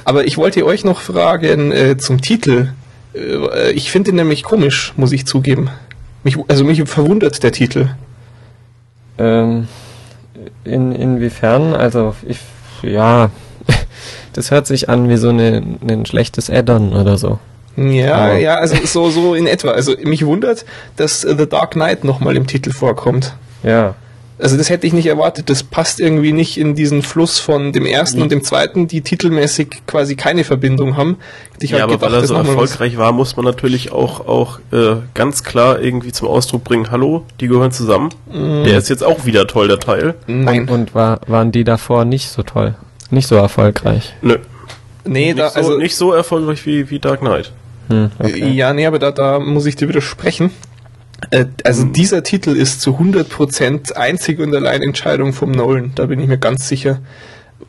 Aber 0.06 0.26
ich 0.26 0.38
wollte 0.38 0.64
euch 0.66 0.84
noch 0.84 1.00
fragen 1.00 1.72
äh, 1.72 1.98
zum 1.98 2.22
Titel. 2.22 2.74
Äh, 3.16 3.72
ich 3.72 3.90
finde 3.90 4.12
ihn 4.12 4.18
nämlich 4.18 4.44
komisch, 4.44 4.94
muss 4.98 5.12
ich 5.12 5.26
zugeben. 5.26 5.72
Mich, 6.24 6.38
also 6.48 6.64
mich 6.64 6.88
verwundert 6.88 7.42
der 7.42 7.52
Titel. 7.52 7.90
Ähm, 9.18 9.68
in, 10.64 10.92
inwiefern? 10.92 11.74
Also 11.74 12.16
ich, 12.28 12.38
ja, 12.84 13.32
das 14.34 14.52
hört 14.52 14.68
sich 14.68 14.90
an 14.90 15.10
wie 15.10 15.18
so 15.18 15.30
eine, 15.30 15.64
ein 15.88 16.06
schlechtes 16.06 16.52
Add-on 16.52 16.94
oder 16.94 17.18
so. 17.18 17.40
Ja, 17.78 18.16
Aber- 18.16 18.38
ja, 18.38 18.56
also 18.56 18.76
so, 18.86 19.10
so 19.10 19.34
in 19.36 19.48
etwa. 19.48 19.72
Also 19.72 19.96
mich 20.04 20.26
wundert, 20.26 20.66
dass 20.98 21.22
The 21.22 21.48
Dark 21.48 21.72
Knight 21.72 22.04
nochmal 22.04 22.36
im 22.36 22.48
Titel 22.48 22.72
vorkommt. 22.72 23.34
Ja. 23.64 23.96
Also 24.40 24.58
das 24.58 24.72
hätte 24.72 24.88
ich 24.88 24.94
nicht 24.94 25.06
erwartet. 25.06 25.52
Das 25.52 25.62
passt 25.62 26.00
irgendwie 26.00 26.32
nicht 26.32 26.58
in 26.58 26.74
diesen 26.74 27.04
Fluss 27.04 27.38
von 27.38 27.74
dem 27.74 27.86
ersten 27.86 28.24
und 28.24 28.32
dem 28.32 28.44
zweiten, 28.44 28.88
die 28.88 29.02
titelmäßig 29.02 29.84
quasi 29.86 30.16
keine 30.16 30.44
Verbindung 30.44 30.98
haben. 30.98 31.18
Ich 31.60 31.70
ja, 31.70 31.76
halt 31.76 31.84
aber 31.84 31.94
gedacht, 31.98 32.12
weil 32.12 32.22
er 32.22 32.28
so 32.28 32.36
was. 32.36 32.48
erfolgreich 32.48 32.98
war, 32.98 33.12
muss 33.12 33.36
man 33.38 33.46
natürlich 33.46 33.92
auch, 33.92 34.28
auch 34.28 34.58
äh, 34.72 34.96
ganz 35.14 35.44
klar 35.44 35.80
irgendwie 35.80 36.12
zum 36.12 36.28
Ausdruck 36.28 36.64
bringen, 36.64 36.90
hallo, 36.90 37.24
die 37.40 37.48
gehören 37.50 37.72
zusammen. 37.72 38.10
Der 38.34 38.80
ist 38.80 38.90
jetzt 38.90 39.04
auch 39.04 39.26
wieder 39.26 39.46
toll, 39.46 39.68
der 39.68 39.78
Teil. 39.80 40.16
Nein. 40.26 40.62
Und, 40.62 40.70
und 40.72 40.96
war, 40.96 41.20
waren 41.28 41.52
die 41.52 41.64
davor 41.64 42.04
nicht 42.06 42.30
so 42.30 42.42
toll? 42.42 42.74
Nicht 43.12 43.28
so 43.28 43.36
erfolgreich? 43.36 44.16
Nö, 44.24 44.38
nee, 45.06 45.28
nicht, 45.28 45.40
da, 45.40 45.52
so, 45.52 45.56
also, 45.58 45.78
nicht 45.78 45.96
so 45.96 46.14
erfolgreich 46.14 46.66
wie, 46.66 46.90
wie 46.90 46.98
Dark 46.98 47.20
Knight. 47.20 47.52
Hm, 47.92 48.12
okay. 48.20 48.50
ja, 48.54 48.74
nee, 48.74 48.86
aber 48.86 49.00
da, 49.00 49.12
da 49.12 49.40
muss 49.40 49.66
ich 49.66 49.76
dir 49.76 49.88
widersprechen. 49.90 50.52
Äh, 51.30 51.46
also 51.64 51.84
Hm. 51.84 51.94
dieser 51.94 52.24
Titel 52.24 52.52
ist 52.56 52.82
zu 52.82 52.98
100% 52.98 53.94
einzig 53.94 54.40
und 54.40 54.56
allein 54.56 54.82
Entscheidung 54.82 55.34
vom 55.34 55.52
Nolan. 55.52 55.92
Da 55.96 56.08
bin 56.08 56.20
ich 56.20 56.28
mir 56.28 56.38
ganz 56.40 56.68
sicher. 56.68 57.00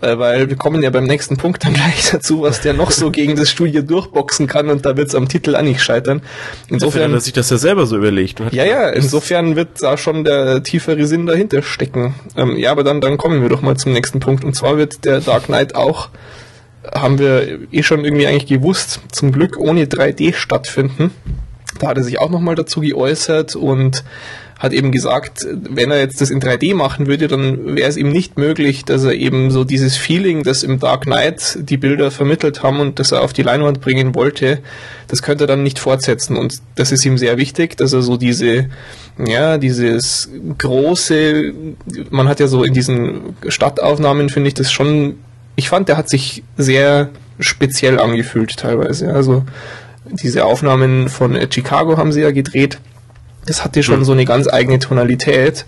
Äh, 0.00 0.18
Weil 0.18 0.48
wir 0.48 0.56
kommen 0.56 0.82
ja 0.82 0.88
beim 0.88 1.04
nächsten 1.04 1.36
Punkt 1.36 1.64
dann 1.64 1.74
gleich 1.80 2.10
dazu, 2.10 2.40
was 2.42 2.62
der 2.62 2.72
noch 2.72 2.90
so 2.90 3.10
gegen 3.10 3.36
das 3.36 3.50
Studio 3.50 3.82
durchboxen 3.82 4.46
kann 4.46 4.70
und 4.70 4.86
da 4.86 4.96
wird 4.96 5.08
es 5.08 5.14
am 5.14 5.28
Titel 5.28 5.54
auch 5.54 5.62
nicht 5.62 5.82
scheitern. 5.82 6.22
Insofern 6.68 7.12
er 7.12 7.20
sich 7.20 7.34
das 7.34 7.50
ja 7.50 7.58
selber 7.58 7.86
so 7.86 7.98
überlegt. 7.98 8.40
Ja, 8.52 8.64
ja, 8.64 8.88
insofern 9.02 9.54
wird 9.54 9.82
da 9.82 9.98
schon 9.98 10.24
der 10.24 10.62
tiefere 10.62 11.06
Sinn 11.06 11.26
dahinter 11.26 11.62
stecken. 11.62 12.14
Ähm, 12.36 12.56
ja, 12.56 12.70
aber 12.70 12.84
dann, 12.84 13.00
dann 13.02 13.18
kommen 13.18 13.42
wir 13.42 13.50
doch 13.50 13.60
mal 13.60 13.76
zum 13.76 13.92
nächsten 13.92 14.18
Punkt. 14.18 14.44
Und 14.44 14.56
zwar 14.56 14.78
wird 14.78 15.04
der 15.04 15.20
Dark 15.20 15.44
Knight 15.44 15.74
auch, 15.74 16.08
haben 16.94 17.18
wir 17.18 17.60
eh 17.70 17.82
schon 17.82 18.04
irgendwie 18.04 18.26
eigentlich 18.26 18.46
gewusst, 18.46 19.00
zum 19.12 19.32
Glück 19.32 19.58
ohne 19.58 19.84
3D 19.84 20.34
stattfinden. 20.34 21.10
Da 21.78 21.88
hat 21.88 21.96
er 21.96 22.04
sich 22.04 22.18
auch 22.18 22.30
nochmal 22.30 22.54
dazu 22.54 22.80
geäußert 22.80 23.56
und 23.56 24.04
hat 24.62 24.72
eben 24.72 24.92
gesagt, 24.92 25.44
wenn 25.50 25.90
er 25.90 25.98
jetzt 25.98 26.20
das 26.20 26.30
in 26.30 26.40
3D 26.40 26.76
machen 26.76 27.08
würde, 27.08 27.26
dann 27.26 27.76
wäre 27.76 27.88
es 27.88 27.96
ihm 27.96 28.10
nicht 28.10 28.38
möglich, 28.38 28.84
dass 28.84 29.02
er 29.02 29.12
eben 29.12 29.50
so 29.50 29.64
dieses 29.64 29.96
Feeling, 29.96 30.44
das 30.44 30.62
im 30.62 30.78
Dark 30.78 31.02
Knight 31.02 31.58
die 31.60 31.76
Bilder 31.76 32.12
vermittelt 32.12 32.62
haben 32.62 32.78
und 32.78 33.00
das 33.00 33.10
er 33.10 33.22
auf 33.22 33.32
die 33.32 33.42
Leinwand 33.42 33.80
bringen 33.80 34.14
wollte, 34.14 34.60
das 35.08 35.20
könnte 35.20 35.44
er 35.44 35.46
dann 35.48 35.64
nicht 35.64 35.80
fortsetzen. 35.80 36.36
Und 36.36 36.58
das 36.76 36.92
ist 36.92 37.04
ihm 37.04 37.18
sehr 37.18 37.38
wichtig, 37.38 37.76
dass 37.76 37.92
er 37.92 38.02
so 38.02 38.16
diese, 38.16 38.66
ja, 39.18 39.58
dieses 39.58 40.30
große, 40.58 41.52
man 42.10 42.28
hat 42.28 42.38
ja 42.38 42.46
so 42.46 42.62
in 42.62 42.72
diesen 42.72 43.34
Stadtaufnahmen, 43.48 44.28
finde 44.28 44.46
ich 44.46 44.54
das 44.54 44.70
schon, 44.70 45.16
ich 45.56 45.68
fand, 45.68 45.88
der 45.88 45.96
hat 45.96 46.08
sich 46.08 46.42
sehr 46.56 47.10
speziell 47.38 47.98
angefühlt 47.98 48.56
teilweise. 48.56 49.12
Also 49.12 49.44
diese 50.04 50.44
Aufnahmen 50.44 51.08
von 51.08 51.34
äh, 51.36 51.46
Chicago 51.52 51.96
haben 51.96 52.12
sie 52.12 52.20
ja 52.20 52.30
gedreht. 52.30 52.78
Das 53.46 53.64
hatte 53.64 53.82
schon 53.82 54.00
Mhm. 54.00 54.04
so 54.04 54.12
eine 54.12 54.24
ganz 54.24 54.48
eigene 54.48 54.78
Tonalität 54.78 55.64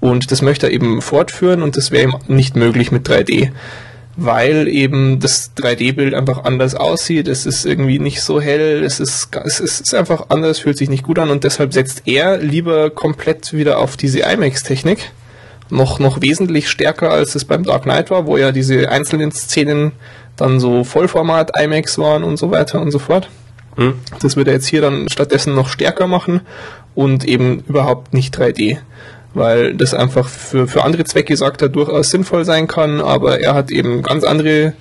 und 0.00 0.30
das 0.30 0.40
möchte 0.40 0.66
er 0.66 0.72
eben 0.72 1.02
fortführen 1.02 1.62
und 1.62 1.76
das 1.76 1.90
wäre 1.90 2.04
ihm 2.04 2.16
nicht 2.26 2.56
möglich 2.56 2.90
mit 2.90 3.06
3D, 3.06 3.50
weil 4.16 4.66
eben 4.66 5.20
das 5.20 5.52
3D-Bild 5.56 6.14
einfach 6.14 6.44
anders 6.44 6.74
aussieht. 6.74 7.28
Es 7.28 7.44
ist 7.44 7.66
irgendwie 7.66 7.98
nicht 7.98 8.22
so 8.22 8.40
hell, 8.40 8.82
es 8.82 8.98
ist, 8.98 9.28
es 9.44 9.60
ist, 9.60 9.60
es 9.60 9.80
ist 9.82 9.94
einfach 9.94 10.26
anders, 10.30 10.58
fühlt 10.60 10.78
sich 10.78 10.88
nicht 10.88 11.04
gut 11.04 11.18
an 11.18 11.28
und 11.28 11.44
deshalb 11.44 11.74
setzt 11.74 12.02
er 12.06 12.38
lieber 12.38 12.88
komplett 12.88 13.52
wieder 13.52 13.78
auf 13.78 13.98
diese 13.98 14.20
IMAX-Technik. 14.20 15.10
Noch, 15.70 15.98
noch 15.98 16.22
wesentlich 16.22 16.68
stärker 16.68 17.10
als 17.10 17.34
es 17.34 17.44
beim 17.44 17.62
Dark 17.62 17.82
Knight 17.82 18.10
war, 18.10 18.26
wo 18.26 18.36
ja 18.36 18.52
diese 18.52 18.88
einzelnen 18.88 19.32
Szenen 19.32 19.92
dann 20.36 20.60
so 20.60 20.84
Vollformat 20.84 21.58
IMAX 21.60 21.98
waren 21.98 22.24
und 22.24 22.38
so 22.38 22.50
weiter 22.50 22.80
und 22.80 22.90
so 22.90 22.98
fort. 22.98 23.28
Hm? 23.76 23.94
Das 24.20 24.36
wird 24.36 24.48
er 24.48 24.54
jetzt 24.54 24.66
hier 24.66 24.80
dann 24.80 25.08
stattdessen 25.08 25.54
noch 25.54 25.68
stärker 25.68 26.06
machen 26.06 26.40
und 26.94 27.24
eben 27.24 27.62
überhaupt 27.68 28.12
nicht 28.12 28.36
3D. 28.36 28.78
Weil 29.34 29.74
das 29.74 29.94
einfach 29.94 30.26
für, 30.26 30.66
für 30.66 30.84
andere 30.84 31.04
Zwecke, 31.04 31.36
sagt 31.36 31.62
er, 31.62 31.68
durchaus 31.68 32.10
sinnvoll 32.10 32.44
sein 32.44 32.66
kann, 32.66 33.00
aber 33.00 33.40
er 33.40 33.54
hat 33.54 33.70
eben 33.70 34.02
ganz 34.02 34.24
andere 34.24 34.72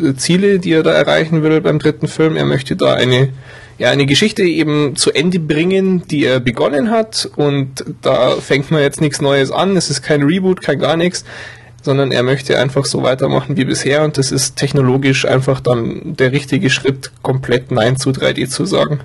äh, 0.00 0.14
Ziele, 0.16 0.60
die 0.60 0.72
er 0.72 0.82
da 0.82 0.92
erreichen 0.92 1.42
will 1.42 1.60
beim 1.60 1.78
dritten 1.78 2.08
Film. 2.08 2.36
Er 2.36 2.46
möchte 2.46 2.76
da 2.76 2.94
eine, 2.94 3.30
ja, 3.78 3.90
eine 3.90 4.06
Geschichte 4.06 4.42
eben 4.42 4.96
zu 4.96 5.12
Ende 5.12 5.38
bringen, 5.38 6.02
die 6.08 6.24
er 6.24 6.40
begonnen 6.40 6.90
hat 6.90 7.30
und 7.36 7.84
da 8.02 8.32
fängt 8.32 8.70
man 8.70 8.82
jetzt 8.82 9.00
nichts 9.00 9.20
Neues 9.20 9.52
an. 9.52 9.76
Es 9.76 9.88
ist 9.88 10.02
kein 10.02 10.22
Reboot, 10.22 10.60
kein 10.60 10.80
gar 10.80 10.96
nichts, 10.96 11.24
sondern 11.82 12.10
er 12.10 12.24
möchte 12.24 12.58
einfach 12.58 12.84
so 12.84 13.04
weitermachen 13.04 13.56
wie 13.56 13.64
bisher 13.64 14.02
und 14.02 14.18
das 14.18 14.32
ist 14.32 14.56
technologisch 14.56 15.24
einfach 15.24 15.60
dann 15.60 16.16
der 16.16 16.32
richtige 16.32 16.70
Schritt, 16.70 17.12
komplett 17.22 17.70
Nein 17.70 17.96
zu 17.96 18.10
3D 18.10 18.48
zu 18.48 18.64
sagen. 18.66 19.00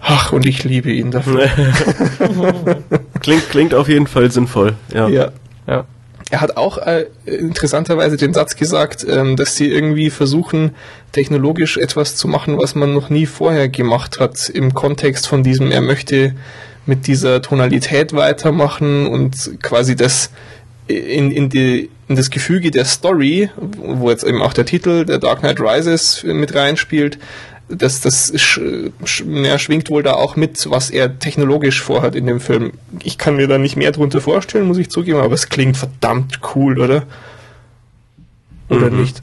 Ach, 0.00 0.32
und 0.32 0.46
ich 0.46 0.64
liebe 0.64 0.90
ihn 0.90 1.10
dafür. 1.10 1.50
klingt, 3.20 3.50
klingt 3.50 3.74
auf 3.74 3.88
jeden 3.88 4.06
Fall 4.06 4.30
sinnvoll. 4.30 4.74
Ja. 4.94 5.08
Ja. 5.08 5.32
Ja. 5.66 5.84
Er 6.30 6.40
hat 6.42 6.56
auch 6.56 6.78
äh, 6.78 7.06
interessanterweise 7.24 8.16
den 8.16 8.34
Satz 8.34 8.56
gesagt, 8.56 9.06
ähm, 9.08 9.36
dass 9.36 9.56
sie 9.56 9.68
irgendwie 9.70 10.10
versuchen, 10.10 10.74
technologisch 11.12 11.78
etwas 11.78 12.16
zu 12.16 12.28
machen, 12.28 12.58
was 12.58 12.74
man 12.74 12.92
noch 12.92 13.08
nie 13.08 13.24
vorher 13.24 13.68
gemacht 13.68 14.20
hat, 14.20 14.48
im 14.50 14.74
Kontext 14.74 15.26
von 15.26 15.42
diesem, 15.42 15.70
er 15.70 15.80
möchte 15.80 16.34
mit 16.84 17.06
dieser 17.06 17.40
Tonalität 17.40 18.12
weitermachen 18.12 19.06
und 19.06 19.62
quasi 19.62 19.96
das 19.96 20.30
in, 20.86 21.30
in, 21.30 21.48
die, 21.48 21.90
in 22.08 22.16
das 22.16 22.30
Gefüge 22.30 22.70
der 22.70 22.84
Story, 22.84 23.50
wo 23.56 24.10
jetzt 24.10 24.24
eben 24.24 24.40
auch 24.42 24.54
der 24.54 24.64
Titel, 24.64 25.04
der 25.04 25.18
Dark 25.18 25.40
Knight 25.40 25.60
Rises, 25.60 26.24
mit 26.24 26.54
reinspielt, 26.54 27.18
das, 27.68 28.00
das 28.00 28.32
sch, 28.36 28.60
sch, 29.04 29.24
ja, 29.26 29.58
schwingt 29.58 29.90
wohl 29.90 30.02
da 30.02 30.14
auch 30.14 30.36
mit, 30.36 30.70
was 30.70 30.90
er 30.90 31.18
technologisch 31.18 31.82
vorhat 31.82 32.14
in 32.14 32.26
dem 32.26 32.40
Film. 32.40 32.72
Ich 33.02 33.18
kann 33.18 33.36
mir 33.36 33.46
da 33.48 33.58
nicht 33.58 33.76
mehr 33.76 33.92
drunter 33.92 34.20
vorstellen, 34.20 34.66
muss 34.66 34.78
ich 34.78 34.90
zugeben, 34.90 35.18
aber 35.20 35.34
es 35.34 35.48
klingt 35.48 35.76
verdammt 35.76 36.40
cool, 36.54 36.80
oder? 36.80 37.02
Oder 38.70 38.90
Mhm. 38.90 39.00
nicht? 39.00 39.22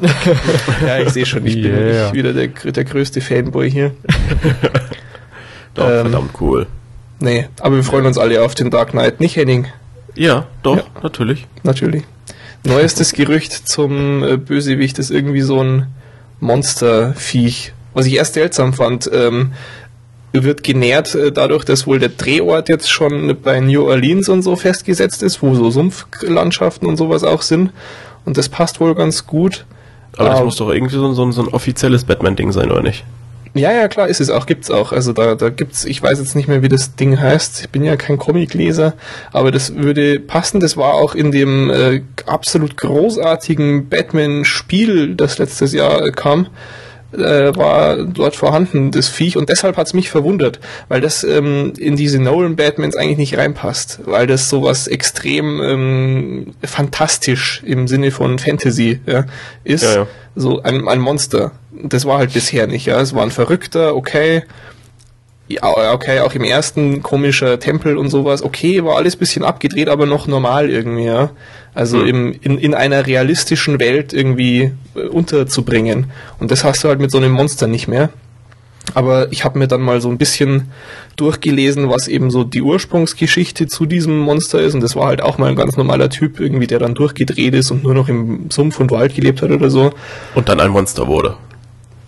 ja, 0.86 0.98
ich 1.00 1.10
sehe 1.10 1.26
schon, 1.26 1.46
ich 1.46 1.54
bin 1.60 1.72
Yeah. 1.74 2.04
nicht 2.04 2.14
wieder 2.14 2.32
der, 2.32 2.48
der 2.48 2.84
größte 2.84 3.20
Fanboy 3.20 3.70
hier. 3.70 3.92
Doch, 5.74 5.84
Ähm, 5.88 6.02
verdammt 6.02 6.30
cool. 6.40 6.66
Nee, 7.20 7.48
aber 7.60 7.76
wir 7.76 7.84
freuen 7.84 8.06
uns 8.06 8.18
alle 8.18 8.42
auf 8.42 8.54
den 8.54 8.70
Dark 8.70 8.90
Knight, 8.90 9.20
nicht 9.20 9.36
Henning? 9.36 9.66
Ja, 10.14 10.46
doch, 10.62 10.76
Ja. 10.78 10.84
natürlich. 11.02 11.46
Natürlich. 11.62 12.02
Neuestes 12.64 13.12
Gerücht 13.12 13.52
zum 13.68 14.22
äh, 14.22 14.36
Bösewicht 14.36 14.98
ist 14.98 15.10
irgendwie 15.10 15.40
so 15.40 15.62
ein 15.62 15.86
Monsterviech. 16.42 17.72
Was 17.94 18.06
ich 18.06 18.14
erst 18.14 18.34
seltsam 18.34 18.72
fand, 18.72 19.08
ähm, 19.12 19.52
wird 20.32 20.62
genährt 20.62 21.14
äh, 21.14 21.30
dadurch, 21.30 21.64
dass 21.64 21.86
wohl 21.86 21.98
der 21.98 22.08
Drehort 22.08 22.68
jetzt 22.68 22.90
schon 22.90 23.36
bei 23.42 23.60
New 23.60 23.86
Orleans 23.86 24.28
und 24.28 24.42
so 24.42 24.56
festgesetzt 24.56 25.22
ist, 25.22 25.42
wo 25.42 25.54
so 25.54 25.70
Sumpflandschaften 25.70 26.88
und 26.88 26.96
sowas 26.96 27.22
auch 27.22 27.42
sind. 27.42 27.70
Und 28.24 28.38
das 28.38 28.48
passt 28.48 28.80
wohl 28.80 28.94
ganz 28.94 29.26
gut. 29.26 29.64
Aber 30.16 30.30
das 30.30 30.38
Ähm, 30.40 30.44
muss 30.46 30.56
doch 30.56 30.70
irgendwie 30.70 30.94
so, 30.94 31.12
so, 31.12 31.30
so 31.32 31.42
ein 31.42 31.48
offizielles 31.48 32.04
Batman-Ding 32.04 32.52
sein, 32.52 32.70
oder 32.70 32.82
nicht? 32.82 33.04
Ja, 33.54 33.70
ja, 33.70 33.86
klar 33.88 34.08
ist 34.08 34.20
es 34.20 34.30
auch, 34.30 34.46
gibt's 34.46 34.70
auch. 34.70 34.92
Also 34.92 35.12
da, 35.12 35.34
da 35.34 35.50
gibt's, 35.50 35.84
ich 35.84 36.02
weiß 36.02 36.18
jetzt 36.18 36.34
nicht 36.34 36.48
mehr, 36.48 36.62
wie 36.62 36.70
das 36.70 36.96
Ding 36.96 37.20
heißt. 37.20 37.60
Ich 37.60 37.68
bin 37.68 37.84
ja 37.84 37.96
kein 37.96 38.16
Comicleser, 38.16 38.94
aber 39.30 39.50
das 39.50 39.74
würde 39.74 40.20
passen. 40.20 40.58
Das 40.58 40.78
war 40.78 40.94
auch 40.94 41.14
in 41.14 41.32
dem 41.32 41.68
äh, 41.70 42.00
absolut 42.24 42.78
großartigen 42.78 43.90
Batman-Spiel, 43.90 45.16
das 45.16 45.36
letztes 45.36 45.74
Jahr 45.74 46.10
kam, 46.12 46.46
äh, 47.12 47.54
war 47.56 48.04
dort 48.04 48.36
vorhanden, 48.36 48.90
das 48.90 49.08
Viech. 49.08 49.36
Und 49.36 49.48
deshalb 49.48 49.76
hat's 49.76 49.94
mich 49.94 50.10
verwundert, 50.10 50.60
weil 50.88 51.00
das 51.00 51.24
ähm, 51.24 51.72
in 51.78 51.96
diese 51.96 52.18
Nolan-Batmans 52.18 52.96
eigentlich 52.96 53.18
nicht 53.18 53.38
reinpasst, 53.38 54.00
weil 54.04 54.26
das 54.26 54.48
sowas 54.48 54.86
extrem 54.86 55.60
ähm, 55.62 56.54
fantastisch 56.62 57.62
im 57.64 57.88
Sinne 57.88 58.10
von 58.10 58.38
Fantasy 58.38 59.00
ja, 59.06 59.24
ist. 59.64 59.84
Ja, 59.84 59.94
ja. 59.94 60.06
So 60.34 60.62
ein, 60.62 60.88
ein 60.88 61.00
Monster. 61.00 61.52
Das 61.72 62.04
war 62.04 62.18
halt 62.18 62.32
bisher 62.32 62.66
nicht, 62.66 62.86
ja. 62.86 63.00
Es 63.00 63.14
war 63.14 63.22
ein 63.22 63.30
Verrückter, 63.30 63.94
okay. 63.94 64.44
ja, 65.48 65.92
okay, 65.92 66.20
auch 66.20 66.34
im 66.34 66.44
ersten 66.44 67.02
komischer 67.02 67.58
Tempel 67.58 67.98
und 67.98 68.08
sowas, 68.08 68.42
okay, 68.42 68.84
war 68.84 68.96
alles 68.96 69.16
bisschen 69.16 69.44
abgedreht, 69.44 69.88
aber 69.88 70.06
noch 70.06 70.26
normal 70.26 70.70
irgendwie, 70.70 71.04
ja. 71.04 71.30
Also 71.74 72.00
Hm. 72.00 72.06
im, 72.06 72.34
in, 72.42 72.58
in 72.58 72.74
einer 72.74 73.06
realistischen 73.06 73.80
Welt 73.80 74.12
irgendwie 74.12 74.72
äh, 74.94 75.00
unterzubringen. 75.08 76.06
Und 76.38 76.50
das 76.50 76.64
hast 76.64 76.84
du 76.84 76.88
halt 76.88 77.00
mit 77.00 77.10
so 77.10 77.18
einem 77.18 77.32
Monster 77.32 77.66
nicht 77.66 77.88
mehr. 77.88 78.10
Aber 78.94 79.30
ich 79.32 79.44
habe 79.44 79.58
mir 79.58 79.68
dann 79.68 79.80
mal 79.80 80.00
so 80.00 80.08
ein 80.10 80.18
bisschen 80.18 80.70
durchgelesen, 81.16 81.88
was 81.88 82.08
eben 82.08 82.30
so 82.30 82.42
die 82.44 82.60
Ursprungsgeschichte 82.62 83.68
zu 83.68 83.86
diesem 83.86 84.18
Monster 84.18 84.60
ist. 84.60 84.74
Und 84.74 84.80
das 84.82 84.96
war 84.96 85.06
halt 85.06 85.22
auch 85.22 85.38
mal 85.38 85.48
ein 85.50 85.56
ganz 85.56 85.76
normaler 85.76 86.10
Typ, 86.10 86.40
irgendwie, 86.40 86.66
der 86.66 86.80
dann 86.80 86.94
durchgedreht 86.94 87.54
ist 87.54 87.70
und 87.70 87.84
nur 87.84 87.94
noch 87.94 88.08
im 88.08 88.50
Sumpf 88.50 88.80
und 88.80 88.90
Wald 88.90 89.14
gelebt 89.14 89.40
hat 89.40 89.50
oder 89.50 89.70
so. 89.70 89.92
Und 90.34 90.48
dann 90.48 90.60
ein 90.60 90.70
Monster 90.72 91.06
wurde. 91.06 91.36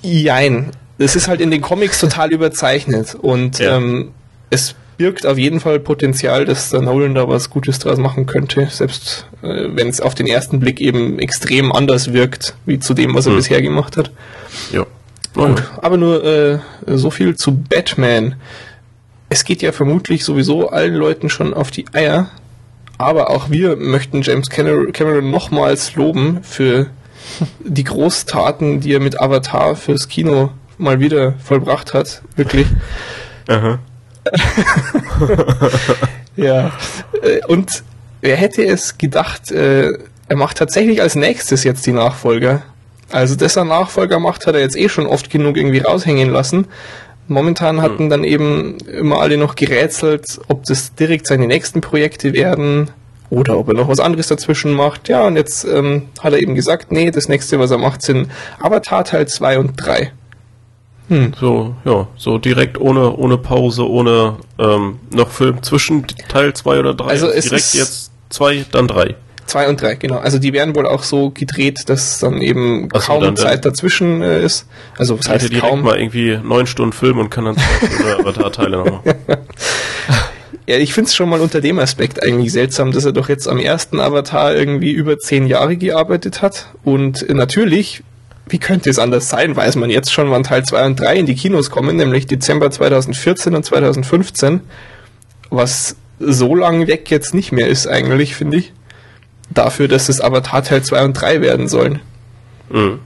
Jein. 0.02 0.71
Es 0.99 1.16
ist 1.16 1.28
halt 1.28 1.40
in 1.40 1.50
den 1.50 1.61
Comics 1.61 2.00
total 2.00 2.33
überzeichnet 2.33 3.14
und 3.14 3.59
Ja. 3.61 3.76
ähm, 3.78 4.11
es 4.50 4.75
birgt 4.96 5.26
auf 5.26 5.38
jeden 5.38 5.60
Fall 5.60 5.80
Potenzial, 5.80 6.44
dass 6.44 6.70
der 6.70 6.80
Nolan 6.82 7.14
da 7.14 7.28
was 7.28 7.50
Gutes 7.50 7.78
draus 7.78 7.98
machen 7.98 8.26
könnte, 8.26 8.68
selbst 8.70 9.26
äh, 9.42 9.68
wenn 9.74 9.88
es 9.88 10.00
auf 10.00 10.14
den 10.14 10.26
ersten 10.26 10.60
Blick 10.60 10.80
eben 10.80 11.18
extrem 11.18 11.72
anders 11.72 12.12
wirkt, 12.12 12.54
wie 12.66 12.78
zu 12.78 12.94
dem, 12.94 13.14
was 13.14 13.26
er 13.26 13.30
Hm. 13.32 13.38
bisher 13.38 13.62
gemacht 13.62 13.96
hat. 13.96 14.10
Ja. 14.72 14.86
Gut, 15.34 15.64
aber 15.82 15.96
nur 15.96 16.24
äh, 16.24 16.58
so 16.86 17.10
viel 17.10 17.34
zu 17.34 17.56
Batman. 17.56 18.36
Es 19.28 19.44
geht 19.44 19.62
ja 19.62 19.72
vermutlich 19.72 20.24
sowieso 20.24 20.68
allen 20.68 20.94
Leuten 20.94 21.28
schon 21.28 21.52
auf 21.54 21.72
die 21.72 21.86
Eier, 21.92 22.30
aber 22.98 23.30
auch 23.30 23.50
wir 23.50 23.74
möchten 23.74 24.22
James 24.22 24.48
Camer- 24.48 24.92
Cameron 24.92 25.32
nochmals 25.32 25.96
loben 25.96 26.38
für 26.44 26.86
die 27.64 27.82
Großtaten, 27.82 28.80
die 28.80 28.92
er 28.92 29.00
mit 29.00 29.20
Avatar 29.20 29.74
fürs 29.74 30.08
Kino 30.08 30.50
mal 30.78 31.00
wieder 31.00 31.32
vollbracht 31.42 31.94
hat. 31.94 32.22
Wirklich. 32.36 32.68
Aha. 33.48 33.80
Ja. 36.36 36.72
Äh, 37.22 37.40
Und 37.46 37.82
wer 38.20 38.36
hätte 38.36 38.64
es 38.64 38.98
gedacht, 38.98 39.50
äh, 39.50 39.90
er 40.28 40.36
macht 40.36 40.58
tatsächlich 40.58 41.02
als 41.02 41.14
nächstes 41.14 41.64
jetzt 41.64 41.86
die 41.86 41.92
Nachfolger. 41.92 42.62
Also, 43.12 43.36
dass 43.36 43.56
er 43.56 43.64
Nachfolger 43.64 44.18
macht, 44.18 44.46
hat 44.46 44.54
er 44.54 44.60
jetzt 44.60 44.76
eh 44.76 44.88
schon 44.88 45.06
oft 45.06 45.30
genug 45.30 45.56
irgendwie 45.56 45.78
raushängen 45.78 46.30
lassen. 46.30 46.66
Momentan 47.28 47.80
hatten 47.80 48.10
dann 48.10 48.24
eben 48.24 48.78
immer 48.78 49.20
alle 49.20 49.38
noch 49.38 49.54
gerätselt, 49.54 50.40
ob 50.48 50.64
das 50.64 50.94
direkt 50.94 51.26
seine 51.26 51.46
nächsten 51.46 51.80
Projekte 51.80 52.34
werden 52.34 52.90
oder 53.30 53.56
ob 53.56 53.68
er 53.68 53.74
noch 53.74 53.88
was 53.88 54.00
anderes 54.00 54.26
dazwischen 54.26 54.72
macht. 54.72 55.08
Ja, 55.08 55.22
und 55.22 55.36
jetzt 55.36 55.64
ähm, 55.64 56.02
hat 56.20 56.32
er 56.32 56.40
eben 56.40 56.54
gesagt, 56.54 56.92
nee, 56.92 57.10
das 57.10 57.28
nächste, 57.28 57.58
was 57.58 57.70
er 57.70 57.78
macht, 57.78 58.02
sind 58.02 58.30
Avatar 58.60 59.04
Teil 59.04 59.26
2 59.26 59.58
und 59.58 59.72
3. 59.76 60.12
So, 61.38 61.75
ja, 61.84 62.08
so 62.16 62.38
direkt 62.38 62.80
ohne, 62.80 63.14
ohne 63.16 63.37
Pause, 63.37 63.88
ohne 63.88 64.37
ähm, 64.58 64.99
noch 65.12 65.28
Film 65.30 65.62
zwischen 65.62 66.06
Teil 66.28 66.54
2 66.54 66.80
oder 66.80 66.94
3. 66.94 67.04
Also 67.06 67.28
es 67.28 67.44
direkt 67.44 67.64
ist- 67.64 67.75
jetzt 67.75 68.11
2, 68.30 68.64
dann 68.73 68.88
3. 68.88 69.14
2 69.46 69.68
und 69.68 69.80
3, 69.82 69.96
genau. 69.96 70.16
Also 70.16 70.38
die 70.38 70.54
werden 70.54 70.75
wohl 70.75 70.87
auch 70.87 71.02
so 71.02 71.28
gedreht, 71.30 71.80
dass 71.87 72.18
dann 72.20 72.40
eben 72.40 72.88
Ach 72.94 73.02
kaum 73.04 73.20
dann- 73.23 73.34
dann- 73.34 73.44
Zeit 73.44 73.66
dazwischen 73.66 74.23
äh, 74.23 74.42
ist. 74.42 74.66
Also 74.96 75.18
was 75.18 75.28
heißt 75.28 75.50
direkt 75.50 75.61
kaum? 75.68 75.82
mal 75.82 75.99
irgendwie 75.99 76.38
neun 76.42 76.66
Stunden 76.66 76.94
Film 76.94 77.18
und 77.18 77.28
kann 77.30 77.44
dann 77.44 77.56
zwei 77.56 78.14
Avatar-Teile 78.20 78.78
noch 78.78 79.04
machen. 79.04 79.14
Ja, 80.66 80.78
ich 80.78 80.94
find's 80.94 81.14
schon 81.14 81.28
mal 81.28 81.40
unter 81.42 81.61
dem 81.61 81.78
Aspekt 81.78 82.23
eigentlich 82.23 82.50
seltsam, 82.50 82.90
dass 82.90 83.04
er 83.04 83.12
doch 83.12 83.28
jetzt 83.28 83.46
am 83.46 83.58
ersten 83.58 84.00
Avatar 84.00 84.54
irgendwie 84.54 84.92
über 84.92 85.18
zehn 85.18 85.46
Jahre 85.46 85.76
gearbeitet 85.76 86.40
hat. 86.40 86.68
Und 86.84 87.28
äh, 87.28 87.34
natürlich, 87.34 88.02
wie 88.46 88.58
könnte 88.58 88.90
es 88.90 88.98
anders 88.98 89.28
sein, 89.28 89.56
weiß 89.56 89.76
man 89.76 89.90
jetzt 89.90 90.12
schon, 90.12 90.30
wann 90.30 90.42
Teil 90.42 90.64
2 90.64 90.84
und 90.86 91.00
3 91.00 91.16
in 91.16 91.26
die 91.26 91.34
Kinos 91.34 91.70
kommen, 91.70 91.96
nämlich 91.96 92.26
Dezember 92.26 92.70
2014 92.70 93.54
und 93.54 93.64
2015. 93.64 94.60
Was 95.50 95.96
so 96.18 96.54
lang 96.54 96.87
weg 96.87 97.11
jetzt 97.11 97.35
nicht 97.35 97.52
mehr 97.52 97.68
ist 97.68 97.87
eigentlich, 97.87 98.35
finde 98.35 98.59
ich. 98.59 98.72
Dafür, 99.50 99.88
dass 99.88 100.09
es 100.09 100.20
Avatar 100.20 100.62
Teil 100.62 100.83
2 100.83 101.04
und 101.04 101.12
3 101.14 101.40
werden 101.40 101.68
sollen. 101.68 102.00
Mhm. 102.70 102.98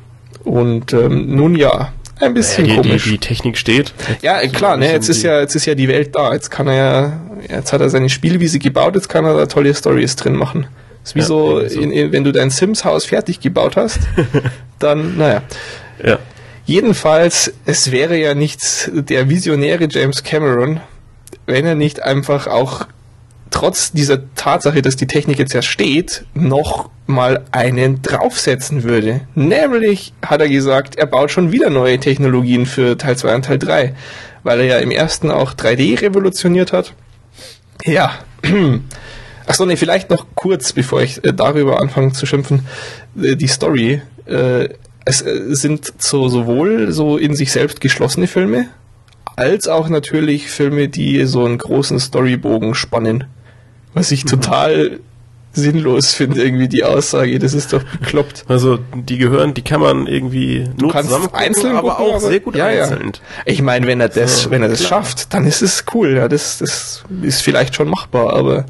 Und 0.45 0.93
ähm, 0.93 1.35
nun 1.35 1.55
ja, 1.57 1.93
ein 2.21 2.35
bisschen 2.35 2.65
die, 2.65 2.71
die, 2.71 2.77
komisch. 2.77 3.05
die 3.05 3.19
Technik 3.19 3.59
steht. 3.59 3.93
Ja, 4.23 4.41
klar, 4.49 4.77
ne, 4.77 4.91
jetzt 4.91 5.09
ist 5.09 5.23
die- 5.23 5.27
ja, 5.27 5.41
jetzt 5.41 5.55
ist 5.57 5.67
ja 5.67 5.75
die 5.75 5.89
Welt 5.89 6.15
da. 6.15 6.33
Jetzt 6.33 6.51
kann 6.51 6.69
er 6.69 6.75
ja, 6.75 7.21
jetzt 7.57 7.73
hat 7.73 7.81
er 7.81 7.91
seine 7.91 8.09
Spielwiese 8.09 8.59
gebaut, 8.59 8.95
jetzt 8.95 9.09
kann 9.09 9.25
er 9.25 9.37
da 9.37 9.47
tolle 9.47 9.75
Stories 9.75 10.17
drin 10.17 10.35
machen. 10.37 10.67
Ist 11.09 11.15
wie 11.15 11.21
Ja, 11.21 11.27
so, 11.27 11.67
so. 11.67 11.81
In, 11.81 11.91
in, 11.91 12.13
wenn 12.13 12.25
du 12.25 12.33
dein 12.33 12.51
Sims-Haus 12.51 13.05
fertig 13.07 13.41
gebaut 13.41 13.77
hast, 13.77 14.01
dann, 14.79 15.17
naja. 15.17 15.43
Ja. 16.03 16.19
Jedenfalls, 16.65 17.53
es 17.65 17.91
wäre 17.91 18.17
ja 18.19 18.35
nicht 18.35 18.91
der 18.93 19.31
visionäre 19.31 19.89
James 19.91 20.23
Cameron, 20.23 20.81
wenn 21.47 21.65
er 21.65 21.75
nicht 21.75 22.03
einfach 22.03 22.47
auch 22.47 22.87
trotz 23.51 23.93
dieser 23.93 24.35
Tatsache, 24.35 24.83
dass 24.83 24.97
die 24.97 25.07
Technik 25.07 25.39
jetzt 25.39 25.55
ja 25.55 25.63
steht, 25.63 26.25
noch 26.35 26.91
mal 27.07 27.45
einen 27.53 28.03
draufsetzen 28.03 28.83
würde. 28.83 29.23
Nämlich 29.35 30.13
hat 30.21 30.43
er 30.43 30.49
gesagt, 30.49 30.97
er 30.97 31.07
baut 31.07 31.31
schon 31.31 31.53
wieder 31.53 31.71
neue 31.71 31.99
Technologien 31.99 32.67
für 32.67 32.99
Teil 32.99 33.17
2 33.17 33.35
und 33.35 33.45
Teil 33.47 33.59
3, 33.59 33.95
weil 34.43 34.61
er 34.61 34.67
ja 34.67 34.77
im 34.77 34.91
ersten 34.91 35.31
auch 35.31 35.55
3D 35.55 36.03
revolutioniert 36.03 36.73
hat. 36.73 36.93
Ja. 37.85 38.19
Achso, 39.49 39.65
nee, 39.67 39.77
vielleicht 39.77 40.11
noch 40.11 40.27
kurz, 40.35 40.73
bevor 40.73 41.01
ich 41.03 41.25
äh, 41.25 41.33
darüber 41.33 41.81
anfange 41.81 42.13
zu 42.13 42.27
schimpfen, 42.27 42.67
äh, 43.21 43.35
die 43.35 43.49
Story. 43.49 44.03
Äh, 44.27 44.69
es 45.05 45.23
äh, 45.23 45.55
sind 45.55 45.93
so, 45.99 46.29
sowohl 46.29 46.93
so 46.93 47.17
in 47.17 47.35
sich 47.35 47.51
selbst 47.51 47.81
geschlossene 47.81 48.27
Filme, 48.27 48.67
als 49.37 49.67
auch 49.67 49.89
natürlich 49.89 50.49
Filme, 50.51 50.89
die 50.89 51.25
so 51.25 51.45
einen 51.45 51.59
großen 51.59 51.99
Storybogen 51.99 52.75
spannen. 52.75 53.25
Was 53.95 54.11
ich 54.11 54.25
total 54.27 55.01
sinnlos 55.53 56.13
finde, 56.13 56.43
irgendwie 56.45 56.69
die 56.69 56.85
Aussage. 56.85 57.39
Das 57.39 57.55
ist 57.55 57.73
doch 57.73 57.83
bekloppt. 57.83 58.45
Also 58.49 58.79
die 58.95 59.17
gehören, 59.17 59.55
die 59.55 59.63
kann 59.63 59.81
man 59.81 60.07
irgendwie 60.07 60.69
nur 60.79 60.93
kannst 60.93 61.09
zusammen 61.09 61.25
gucken, 61.27 61.41
einzeln 61.41 61.77
aber 61.77 61.91
gucken, 61.95 62.05
auch 62.07 62.17
aber- 62.17 62.21
sehr 62.29 62.41
gut 62.41 62.55
ja, 62.55 62.71
ja. 62.71 62.83
einzeln. 62.85 63.13
Ich 63.47 63.63
meine, 63.63 63.87
wenn 63.87 64.01
er 64.01 64.09
das, 64.11 64.43
So, 64.43 64.51
wenn 64.51 64.63
er 64.63 64.69
das 64.69 64.81
klar. 64.81 65.03
schafft, 65.03 65.33
dann 65.33 65.47
ist 65.47 65.63
es 65.63 65.85
cool. 65.95 66.17
Ja, 66.17 66.29
das, 66.29 66.59
das 66.59 67.03
ist 67.23 67.41
vielleicht 67.43 67.75
schon 67.75 67.89
machbar, 67.89 68.35
aber 68.35 68.67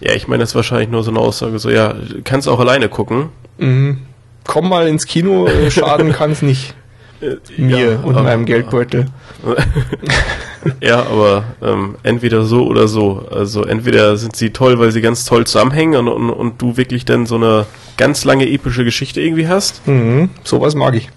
Ja, 0.00 0.12
ich 0.14 0.28
meine, 0.28 0.40
das 0.42 0.50
ist 0.50 0.54
wahrscheinlich 0.54 0.88
nur 0.88 1.02
so 1.04 1.10
eine 1.10 1.20
Aussage, 1.20 1.58
so 1.58 1.70
ja, 1.70 1.94
kannst 2.24 2.48
auch 2.48 2.58
alleine 2.60 2.88
gucken. 2.88 3.28
mhm. 3.58 3.98
komm 4.46 4.68
mal 4.68 4.88
ins 4.88 5.06
Kino, 5.06 5.46
äh, 5.46 5.70
schaden 5.70 6.12
kann 6.12 6.30
es 6.32 6.42
nicht. 6.42 6.74
Äh, 7.20 7.36
Mir 7.60 7.92
ja, 7.92 7.98
und 8.00 8.14
aber- 8.14 8.22
meinem 8.24 8.46
Geldbeutel. 8.46 9.06
Ja, 10.82 11.06
aber 11.06 11.44
ähm, 11.62 11.96
entweder 12.02 12.44
so 12.44 12.66
oder 12.66 12.86
so. 12.86 13.26
Also 13.30 13.64
entweder 13.64 14.18
sind 14.18 14.36
sie 14.36 14.50
toll, 14.50 14.78
weil 14.78 14.92
sie 14.92 15.00
ganz 15.00 15.24
toll 15.24 15.46
zusammenhängen 15.46 15.98
und, 15.98 16.08
und, 16.08 16.30
und 16.30 16.60
du 16.60 16.76
wirklich 16.76 17.06
dann 17.06 17.24
so 17.24 17.36
eine 17.36 17.64
ganz 17.96 18.24
lange 18.24 18.46
epische 18.46 18.84
Geschichte 18.84 19.22
irgendwie 19.22 19.48
hast. 19.48 19.86
Mhm. 19.88 20.28
Sowas 20.44 20.74
mag 20.74 20.94
ich. 20.94 21.08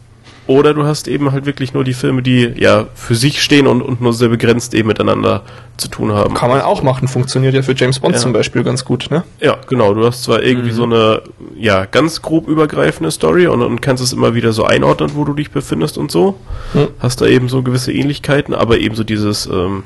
Oder 0.46 0.74
du 0.74 0.84
hast 0.84 1.08
eben 1.08 1.32
halt 1.32 1.46
wirklich 1.46 1.74
nur 1.74 1.86
die 1.86 1.94
Filme, 1.94 2.22
die 2.22 2.52
ja 2.58 2.88
für 2.96 3.16
sich 3.16 3.42
stehen 3.42 3.66
und, 3.66 3.82
und 3.82 4.02
nur 4.02 4.14
sehr 4.14 4.28
begrenzt 4.28 4.74
eben 4.74 4.90
miteinander 4.90 5.44
zu 5.78 5.88
tun 5.88 6.12
haben. 6.12 6.34
Kann 6.34 6.50
man 6.50 6.62
auch 6.62 6.84
machen, 6.84 7.08
funktioniert 7.08 7.54
ja 7.54 7.62
für 7.62 7.74
James 7.74 8.00
Bond 8.00 8.16
Ja. 8.16 8.22
zum 8.22 8.34
Beispiel 8.34 8.64
ganz 8.64 8.84
gut, 8.84 9.10
ne? 9.10 9.24
Ja, 9.40 9.58
genau. 9.70 9.94
Du 9.94 10.06
hast 10.06 10.24
zwar 10.24 10.44
irgendwie 10.44 10.72
so 10.72 10.84
eine, 10.84 11.22
ja, 11.58 11.86
ganz 11.86 12.22
grob 12.22 12.48
übergreifende 12.48 13.10
Story 13.10 13.48
und, 13.48 13.62
und 13.62 13.82
kannst 13.82 14.04
es 14.04 14.12
immer 14.12 14.36
wieder 14.36 14.52
so 14.52 14.66
einordnen, 14.66 15.12
wo 15.16 15.24
du 15.24 15.34
dich 15.34 15.50
befindest 15.50 15.98
und 15.98 16.12
so. 16.12 16.38
Hm. 16.74 16.90
Hast 17.00 17.22
da 17.22 17.26
eben 17.26 17.48
so 17.48 17.64
gewisse 17.64 17.94
Ähnlichkeiten, 17.94 18.54
aber 18.54 18.80
eben 18.80 18.96
so 18.96 19.04
dieses, 19.06 19.46
ähm, 19.46 19.84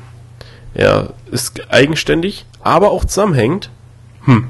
ja, 0.74 1.10
ist 1.30 1.70
eigenständig, 1.70 2.46
aber 2.62 2.90
auch 2.90 3.04
zusammenhängt. 3.04 3.70
Hm. 4.24 4.46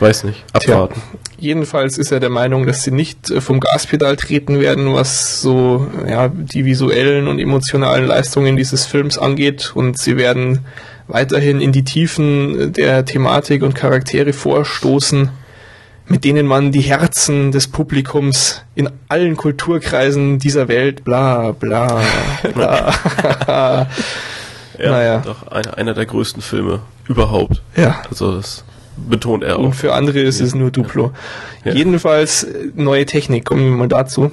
Weiß 0.00 0.24
nicht. 0.24 0.44
Abwarten. 0.52 1.00
Jedenfalls 1.38 1.98
ist 1.98 2.10
er 2.12 2.20
der 2.20 2.30
Meinung, 2.30 2.66
dass 2.66 2.82
sie 2.82 2.90
nicht 2.90 3.30
äh, 3.30 3.40
vom 3.40 3.60
Gaspedal 3.60 4.16
treten 4.16 4.60
werden, 4.60 4.92
was 4.94 5.40
so 5.40 5.86
ja, 6.08 6.28
die 6.28 6.64
visuellen 6.64 7.28
und 7.28 7.38
emotionalen 7.38 8.06
Leistungen 8.06 8.56
dieses 8.56 8.86
Films 8.86 9.18
angeht. 9.18 9.72
Und 9.74 9.98
sie 9.98 10.16
werden 10.16 10.64
weiterhin 11.06 11.60
in 11.60 11.72
die 11.72 11.84
Tiefen 11.84 12.72
der 12.72 13.04
Thematik 13.04 13.62
und 13.62 13.74
Charaktere 13.74 14.32
vorstoßen, 14.32 15.30
mit 16.06 16.24
denen 16.24 16.46
man 16.46 16.72
die 16.72 16.80
Herzen 16.80 17.50
des 17.52 17.68
Publikums 17.68 18.62
in 18.74 18.90
allen 19.08 19.36
Kulturkreisen 19.36 20.38
dieser 20.38 20.68
Welt 20.68 21.04
bla 21.04 21.52
bla 21.52 22.00
bla. 22.54 23.86
Ja, 24.78 24.90
Naja. 24.90 25.18
doch 25.24 25.48
einer, 25.48 25.76
einer 25.76 25.94
der 25.94 26.06
größten 26.06 26.40
Filme 26.42 26.80
überhaupt. 27.08 27.62
ja. 27.76 28.02
Also 28.10 28.36
das 28.36 28.64
betont 29.08 29.44
er 29.44 29.58
Und 29.58 29.66
auch. 29.68 29.74
für 29.74 29.94
andere 29.94 30.20
ist 30.20 30.40
es 30.40 30.54
nur 30.54 30.70
Duplo. 30.70 31.12
Ja. 31.64 31.72
Jedenfalls 31.72 32.44
äh, 32.44 32.70
neue 32.74 33.06
Technik, 33.06 33.44
kommen 33.44 33.64
wir 33.64 33.76
mal 33.76 33.88
dazu. 33.88 34.30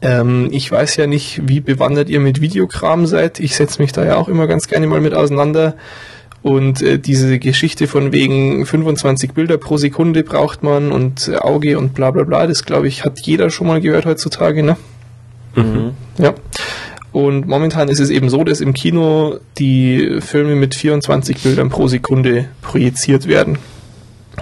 Ähm, 0.00 0.48
ich 0.52 0.70
weiß 0.70 0.96
ja 0.96 1.06
nicht, 1.06 1.42
wie 1.46 1.60
bewandert 1.60 2.08
ihr 2.08 2.20
mit 2.20 2.40
Videokram 2.40 3.06
seid. 3.06 3.40
Ich 3.40 3.56
setze 3.56 3.82
mich 3.82 3.92
da 3.92 4.04
ja 4.04 4.16
auch 4.16 4.28
immer 4.28 4.46
ganz 4.46 4.68
gerne 4.68 4.86
mal 4.86 5.00
mit 5.00 5.14
auseinander. 5.14 5.74
Und 6.42 6.82
äh, 6.82 6.98
diese 6.98 7.38
Geschichte 7.38 7.86
von 7.86 8.12
wegen 8.12 8.66
25 8.66 9.32
Bilder 9.32 9.58
pro 9.58 9.76
Sekunde 9.76 10.24
braucht 10.24 10.62
man 10.62 10.90
und 10.90 11.28
äh, 11.28 11.36
Auge 11.36 11.78
und 11.78 11.94
bla 11.94 12.10
bla 12.10 12.24
bla, 12.24 12.46
das 12.46 12.64
glaube 12.64 12.88
ich, 12.88 13.04
hat 13.04 13.20
jeder 13.20 13.50
schon 13.50 13.68
mal 13.68 13.80
gehört 13.80 14.06
heutzutage, 14.06 14.64
ne? 14.64 14.76
Mhm. 15.54 15.92
Ja. 16.18 16.34
Und 17.12 17.46
momentan 17.46 17.88
ist 17.88 18.00
es 18.00 18.10
eben 18.10 18.30
so, 18.30 18.42
dass 18.42 18.60
im 18.60 18.72
Kino 18.72 19.36
die 19.58 20.18
Filme 20.20 20.56
mit 20.56 20.74
24 20.74 21.42
Bildern 21.42 21.68
pro 21.68 21.86
Sekunde 21.86 22.46
projiziert 22.62 23.28
werden. 23.28 23.58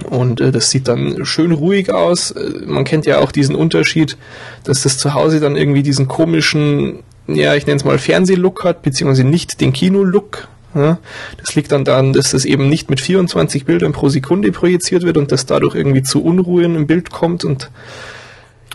Und 0.03 0.41
äh, 0.41 0.51
das 0.51 0.71
sieht 0.71 0.87
dann 0.87 1.25
schön 1.25 1.51
ruhig 1.51 1.93
aus. 1.93 2.31
Äh, 2.31 2.65
man 2.65 2.83
kennt 2.83 3.05
ja 3.05 3.19
auch 3.19 3.31
diesen 3.31 3.55
Unterschied, 3.55 4.17
dass 4.63 4.83
das 4.83 4.97
zu 4.97 5.13
Hause 5.13 5.39
dann 5.39 5.55
irgendwie 5.55 5.83
diesen 5.83 6.07
komischen, 6.07 6.99
ja, 7.27 7.55
ich 7.55 7.65
nenne 7.65 7.77
es 7.77 7.85
mal 7.85 7.97
Fernsehlook 7.97 8.63
hat, 8.63 8.81
beziehungsweise 8.81 9.23
nicht 9.23 9.61
den 9.61 9.73
Kino-Look. 9.73 10.47
Ja, 10.73 10.99
das 11.37 11.53
liegt 11.55 11.73
dann 11.73 11.83
daran, 11.83 12.13
dass 12.13 12.31
das 12.31 12.45
eben 12.45 12.69
nicht 12.69 12.89
mit 12.89 13.01
24 13.01 13.65
Bildern 13.65 13.91
pro 13.91 14.07
Sekunde 14.07 14.53
projiziert 14.53 15.03
wird 15.03 15.17
und 15.17 15.31
dass 15.33 15.45
dadurch 15.45 15.75
irgendwie 15.75 16.01
zu 16.01 16.23
Unruhen 16.23 16.75
im 16.75 16.87
Bild 16.87 17.11
kommt 17.11 17.43
und 17.43 17.69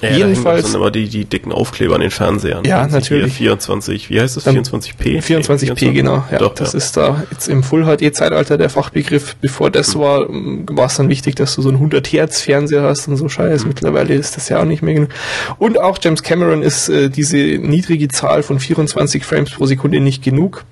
ja, 0.02 0.10
Jedenfalls. 0.10 0.62
Da 0.62 0.68
sind 0.68 0.80
immer 0.80 0.90
die, 0.90 1.08
die 1.08 1.24
dicken 1.24 1.52
Aufkleber 1.52 1.94
an 1.94 2.02
den 2.02 2.10
Fernsehern. 2.10 2.64
Ja, 2.64 2.86
natürlich. 2.86 3.32
24, 3.32 4.10
wie 4.10 4.20
heißt 4.20 4.36
das? 4.36 4.46
24p? 4.46 5.22
24p, 5.22 5.92
genau. 5.92 6.24
Ja, 6.30 6.38
Doch, 6.38 6.54
das 6.54 6.72
ja. 6.72 6.78
ist 6.78 6.96
da 6.96 7.24
jetzt 7.30 7.48
im 7.48 7.62
Full 7.62 7.84
HD 7.84 8.14
Zeitalter 8.14 8.58
der 8.58 8.68
Fachbegriff. 8.68 9.36
Bevor 9.40 9.70
das 9.70 9.94
mhm. 9.94 10.00
war, 10.00 10.26
war 10.28 10.86
es 10.86 10.96
dann 10.96 11.08
wichtig, 11.08 11.36
dass 11.36 11.54
du 11.54 11.62
so 11.62 11.68
einen 11.68 11.78
100 11.78 12.06
Hertz 12.12 12.40
Fernseher 12.42 12.82
hast 12.82 13.08
und 13.08 13.16
so 13.16 13.28
Scheiß. 13.28 13.62
Mhm. 13.62 13.68
Mittlerweile 13.68 14.14
ist 14.14 14.36
das 14.36 14.48
ja 14.48 14.60
auch 14.60 14.64
nicht 14.64 14.82
mehr 14.82 14.94
genug. 14.94 15.10
Und 15.58 15.80
auch 15.80 15.98
James 16.00 16.22
Cameron 16.22 16.62
ist 16.62 16.88
äh, 16.88 17.08
diese 17.08 17.36
niedrige 17.36 18.08
Zahl 18.08 18.42
von 18.42 18.60
24 18.60 19.24
Frames 19.24 19.50
pro 19.50 19.66
Sekunde 19.66 20.00
nicht 20.00 20.22
genug. 20.22 20.64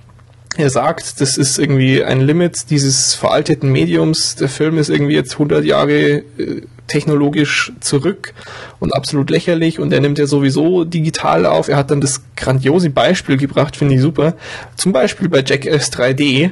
Er 0.57 0.69
sagt, 0.69 1.19
das 1.19 1.37
ist 1.37 1.59
irgendwie 1.59 2.03
ein 2.03 2.21
Limit 2.21 2.69
dieses 2.69 3.13
veralteten 3.13 3.71
Mediums. 3.71 4.35
Der 4.35 4.47
Film 4.47 4.77
ist 4.77 4.89
irgendwie 4.89 5.13
jetzt 5.15 5.33
100 5.33 5.65
Jahre 5.65 6.23
äh, 6.37 6.61
technologisch 6.87 7.73
zurück 7.81 8.33
und 8.79 8.95
absolut 8.95 9.29
lächerlich 9.29 9.79
und 9.79 9.91
er 9.91 9.99
nimmt 9.99 10.17
ja 10.17 10.27
sowieso 10.27 10.85
digital 10.85 11.45
auf. 11.45 11.67
Er 11.67 11.77
hat 11.77 11.91
dann 11.91 11.99
das 11.99 12.21
grandiose 12.37 12.89
Beispiel 12.89 13.37
gebracht, 13.37 13.75
finde 13.75 13.95
ich 13.95 14.01
super. 14.01 14.35
Zum 14.77 14.93
Beispiel 14.93 15.27
bei 15.27 15.43
Jackass 15.45 15.91
3D. 15.91 16.51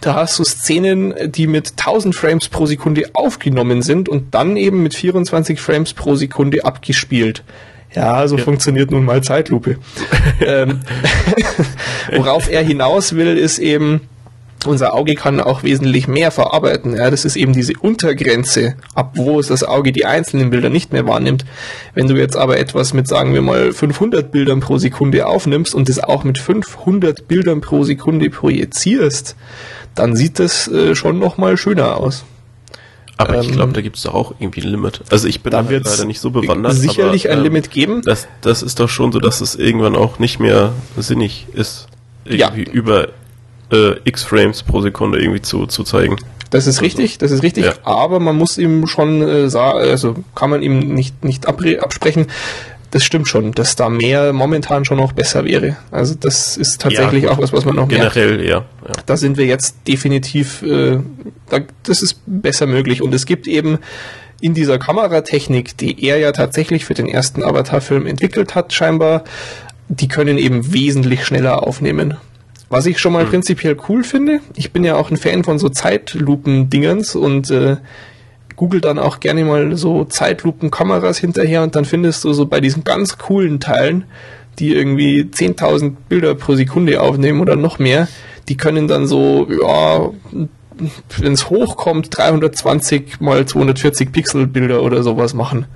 Da 0.00 0.14
hast 0.14 0.38
du 0.38 0.44
Szenen, 0.44 1.14
die 1.32 1.46
mit 1.46 1.72
1000 1.78 2.14
Frames 2.14 2.48
pro 2.48 2.66
Sekunde 2.66 3.04
aufgenommen 3.14 3.80
sind 3.80 4.08
und 4.08 4.34
dann 4.34 4.56
eben 4.56 4.82
mit 4.82 4.94
24 4.94 5.58
Frames 5.58 5.94
pro 5.94 6.16
Sekunde 6.16 6.64
abgespielt. 6.64 7.44
Ja, 7.96 8.28
so 8.28 8.36
ja. 8.36 8.44
funktioniert 8.44 8.90
nun 8.90 9.04
mal 9.04 9.22
Zeitlupe. 9.22 9.78
ähm, 10.46 10.80
worauf 12.12 12.50
er 12.50 12.62
hinaus 12.62 13.16
will, 13.16 13.38
ist 13.38 13.58
eben, 13.58 14.02
unser 14.66 14.94
Auge 14.94 15.14
kann 15.14 15.40
auch 15.40 15.62
wesentlich 15.62 16.06
mehr 16.06 16.30
verarbeiten. 16.30 16.94
Ja, 16.94 17.10
das 17.10 17.24
ist 17.24 17.36
eben 17.36 17.54
diese 17.54 17.72
Untergrenze, 17.80 18.74
ab 18.94 19.12
wo 19.14 19.40
es 19.40 19.46
das 19.46 19.64
Auge 19.64 19.92
die 19.92 20.04
einzelnen 20.04 20.50
Bilder 20.50 20.68
nicht 20.68 20.92
mehr 20.92 21.06
wahrnimmt. 21.06 21.46
Wenn 21.94 22.06
du 22.06 22.16
jetzt 22.16 22.36
aber 22.36 22.58
etwas 22.58 22.92
mit, 22.92 23.08
sagen 23.08 23.32
wir 23.32 23.40
mal, 23.40 23.72
500 23.72 24.30
Bildern 24.30 24.60
pro 24.60 24.76
Sekunde 24.76 25.26
aufnimmst 25.26 25.74
und 25.74 25.88
es 25.88 25.98
auch 25.98 26.22
mit 26.22 26.38
500 26.38 27.26
Bildern 27.26 27.62
pro 27.62 27.82
Sekunde 27.82 28.28
projizierst, 28.28 29.36
dann 29.94 30.14
sieht 30.14 30.38
das 30.38 30.68
äh, 30.68 30.94
schon 30.94 31.18
nochmal 31.18 31.56
schöner 31.56 31.96
aus. 31.96 32.26
Aber 33.18 33.34
ähm, 33.34 33.40
ich 33.40 33.52
glaube, 33.52 33.72
da 33.72 33.80
gibt 33.80 33.96
es 33.96 34.02
doch 34.02 34.14
auch 34.14 34.34
irgendwie 34.38 34.60
ein 34.60 34.68
Limit. 34.68 35.00
Also 35.10 35.28
ich 35.28 35.42
bin 35.42 35.50
da 35.52 35.64
halt 35.64 35.84
leider 35.84 36.04
nicht 36.04 36.20
so 36.20 36.30
bewandert. 36.30 36.74
Sicherlich 36.74 37.26
aber, 37.26 37.34
ein 37.34 37.38
ähm, 37.38 37.44
Limit 37.44 37.70
geben. 37.70 38.02
Das, 38.04 38.28
das 38.40 38.62
ist 38.62 38.78
doch 38.80 38.88
schon 38.88 39.12
so, 39.12 39.20
dass 39.20 39.40
es 39.40 39.56
irgendwann 39.56 39.96
auch 39.96 40.18
nicht 40.18 40.38
mehr 40.38 40.72
sinnig 40.96 41.46
ist, 41.54 41.86
irgendwie 42.24 42.64
ja. 42.64 42.72
über 42.72 43.08
äh, 43.72 43.94
x 44.04 44.22
Frames 44.22 44.62
pro 44.62 44.80
Sekunde 44.80 45.20
irgendwie 45.20 45.42
zu, 45.42 45.66
zu 45.66 45.84
zeigen. 45.84 46.16
Das 46.50 46.66
ist 46.66 46.76
also, 46.76 46.84
richtig, 46.84 47.18
das 47.18 47.32
ist 47.32 47.42
richtig, 47.42 47.64
ja. 47.64 47.72
aber 47.82 48.20
man 48.20 48.36
muss 48.36 48.56
ihm 48.56 48.86
schon 48.86 49.20
äh, 49.22 49.50
sagen, 49.50 49.78
also 49.80 50.14
kann 50.34 50.50
man 50.50 50.62
ihm 50.62 50.78
nicht, 50.78 51.24
nicht 51.24 51.48
absprechen, 51.48 52.26
das 52.96 53.04
stimmt 53.04 53.28
schon, 53.28 53.52
dass 53.52 53.76
da 53.76 53.90
mehr 53.90 54.32
momentan 54.32 54.86
schon 54.86 54.96
noch 54.96 55.12
besser 55.12 55.44
wäre. 55.44 55.76
Also 55.90 56.14
das 56.18 56.56
ist 56.56 56.80
tatsächlich 56.80 57.24
ja, 57.24 57.30
auch 57.30 57.38
was, 57.38 57.52
was 57.52 57.66
man 57.66 57.76
noch 57.76 57.88
Generell, 57.88 58.38
merkt. 58.38 58.48
Ja, 58.48 58.64
ja. 58.88 58.92
Da 59.04 59.18
sind 59.18 59.36
wir 59.36 59.44
jetzt 59.44 59.76
definitiv, 59.86 60.62
äh, 60.62 60.98
da, 61.50 61.60
das 61.82 62.00
ist 62.00 62.22
besser 62.24 62.66
möglich. 62.66 63.02
Und 63.02 63.12
es 63.12 63.26
gibt 63.26 63.48
eben 63.48 63.80
in 64.40 64.54
dieser 64.54 64.78
Kameratechnik, 64.78 65.76
die 65.76 66.06
er 66.06 66.16
ja 66.16 66.32
tatsächlich 66.32 66.86
für 66.86 66.94
den 66.94 67.06
ersten 67.06 67.44
Avatar-Film 67.44 68.06
entwickelt 68.06 68.54
hat, 68.54 68.72
scheinbar, 68.72 69.24
die 69.88 70.08
können 70.08 70.38
eben 70.38 70.72
wesentlich 70.72 71.26
schneller 71.26 71.66
aufnehmen. 71.66 72.16
Was 72.70 72.86
ich 72.86 72.98
schon 72.98 73.12
mal 73.12 73.26
mhm. 73.26 73.28
prinzipiell 73.28 73.76
cool 73.90 74.04
finde, 74.04 74.40
ich 74.54 74.72
bin 74.72 74.84
ja 74.84 74.96
auch 74.96 75.10
ein 75.10 75.18
Fan 75.18 75.44
von 75.44 75.58
so 75.58 75.68
Zeitlupen-Dingens 75.68 77.14
und 77.14 77.50
äh, 77.50 77.76
google 78.56 78.80
dann 78.80 78.98
auch 78.98 79.20
gerne 79.20 79.44
mal 79.44 79.76
so 79.76 80.04
Zeitlupen-Kameras 80.04 81.18
hinterher 81.18 81.62
und 81.62 81.76
dann 81.76 81.84
findest 81.84 82.24
du 82.24 82.32
so 82.32 82.46
bei 82.46 82.60
diesen 82.60 82.84
ganz 82.84 83.18
coolen 83.18 83.60
Teilen, 83.60 84.04
die 84.58 84.74
irgendwie 84.74 85.22
10.000 85.22 85.94
Bilder 86.08 86.34
pro 86.34 86.54
Sekunde 86.54 87.00
aufnehmen 87.00 87.40
oder 87.40 87.56
noch 87.56 87.78
mehr, 87.78 88.08
die 88.48 88.56
können 88.56 88.88
dann 88.88 89.06
so, 89.06 89.46
ja, 89.50 90.10
wenn 91.18 91.32
es 91.32 91.50
hochkommt, 91.50 92.16
320 92.16 93.20
mal 93.20 93.46
240 93.46 94.12
Pixel 94.12 94.46
Bilder 94.46 94.82
oder 94.82 95.02
sowas 95.02 95.34
machen. 95.34 95.66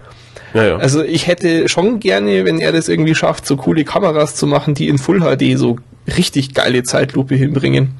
Ja, 0.54 0.64
ja. 0.64 0.76
Also 0.76 1.02
ich 1.02 1.26
hätte 1.26 1.68
schon 1.68 2.00
gerne, 2.00 2.44
wenn 2.44 2.58
er 2.58 2.72
das 2.72 2.88
irgendwie 2.88 3.14
schafft, 3.14 3.46
so 3.46 3.56
coole 3.56 3.84
Kameras 3.84 4.34
zu 4.34 4.46
machen, 4.46 4.74
die 4.74 4.88
in 4.88 4.98
Full 4.98 5.20
HD 5.20 5.56
so 5.56 5.78
richtig 6.16 6.54
geile 6.54 6.82
Zeitlupe 6.82 7.34
hinbringen. 7.34 7.94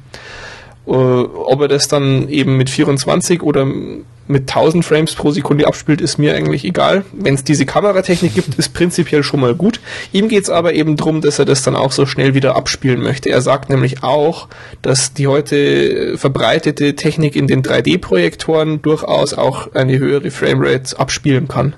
Uh, 0.83 1.27
ob 1.45 1.61
er 1.61 1.67
das 1.67 1.87
dann 1.87 2.27
eben 2.27 2.57
mit 2.57 2.69
24 2.69 3.43
oder 3.43 3.67
mit 4.31 4.49
1000 4.49 4.83
Frames 4.83 5.13
pro 5.13 5.31
Sekunde 5.31 5.67
abspielt, 5.67 6.01
ist 6.01 6.17
mir 6.17 6.33
eigentlich 6.33 6.63
egal. 6.63 7.05
Wenn 7.11 7.35
es 7.35 7.43
diese 7.43 7.65
Kameratechnik 7.65 8.33
gibt, 8.33 8.55
ist 8.55 8.73
prinzipiell 8.73 9.23
schon 9.23 9.41
mal 9.41 9.53
gut. 9.53 9.79
Ihm 10.11 10.27
geht 10.27 10.43
es 10.43 10.49
aber 10.49 10.73
eben 10.73 10.95
darum, 10.95 11.21
dass 11.21 11.37
er 11.37 11.45
das 11.45 11.61
dann 11.63 11.75
auch 11.75 11.91
so 11.91 12.05
schnell 12.05 12.33
wieder 12.33 12.55
abspielen 12.55 13.01
möchte. 13.01 13.29
Er 13.29 13.41
sagt 13.41 13.69
nämlich 13.69 14.03
auch, 14.03 14.47
dass 14.81 15.13
die 15.13 15.27
heute 15.27 16.17
verbreitete 16.17 16.95
Technik 16.95 17.35
in 17.35 17.47
den 17.47 17.61
3D-Projektoren 17.61 18.81
durchaus 18.81 19.33
auch 19.33 19.73
eine 19.73 19.99
höhere 19.99 20.31
Framerate 20.31 20.97
abspielen 20.97 21.47
kann. 21.47 21.75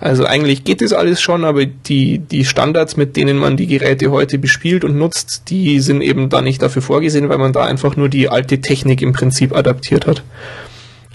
Also 0.00 0.24
eigentlich 0.24 0.64
geht 0.64 0.80
das 0.80 0.94
alles 0.94 1.20
schon, 1.20 1.44
aber 1.44 1.66
die, 1.66 2.18
die 2.18 2.46
Standards, 2.46 2.96
mit 2.96 3.16
denen 3.16 3.36
man 3.36 3.58
die 3.58 3.66
Geräte 3.66 4.10
heute 4.10 4.38
bespielt 4.38 4.82
und 4.82 4.96
nutzt, 4.96 5.50
die 5.50 5.78
sind 5.80 6.00
eben 6.00 6.30
da 6.30 6.40
nicht 6.40 6.62
dafür 6.62 6.80
vorgesehen, 6.80 7.28
weil 7.28 7.36
man 7.36 7.52
da 7.52 7.64
einfach 7.66 7.96
nur 7.96 8.08
die 8.08 8.30
alte 8.30 8.62
Technik 8.62 9.02
im 9.02 9.12
Prinzip 9.12 9.54
adaptiert 9.54 10.06
hat. 10.06 10.22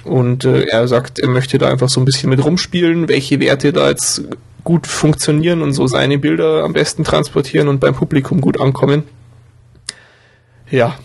Und 0.03 0.45
äh, 0.45 0.65
er 0.65 0.87
sagt, 0.87 1.17
er 1.17 1.29
möchte 1.29 1.57
da 1.57 1.67
einfach 1.67 1.89
so 1.89 1.99
ein 1.99 2.05
bisschen 2.05 2.29
mit 2.29 2.45
rumspielen, 2.45 3.09
welche 3.09 3.39
Werte 3.39 3.73
da 3.73 3.89
jetzt 3.89 4.21
gut 4.63 4.85
funktionieren 4.85 5.63
und 5.63 5.73
so 5.73 5.87
seine 5.87 6.19
Bilder 6.19 6.63
am 6.63 6.73
besten 6.73 7.03
transportieren 7.03 7.67
und 7.67 7.79
beim 7.79 7.95
Publikum 7.95 8.39
gut 8.39 8.61
ankommen. 8.61 9.03
Ja. 10.69 10.95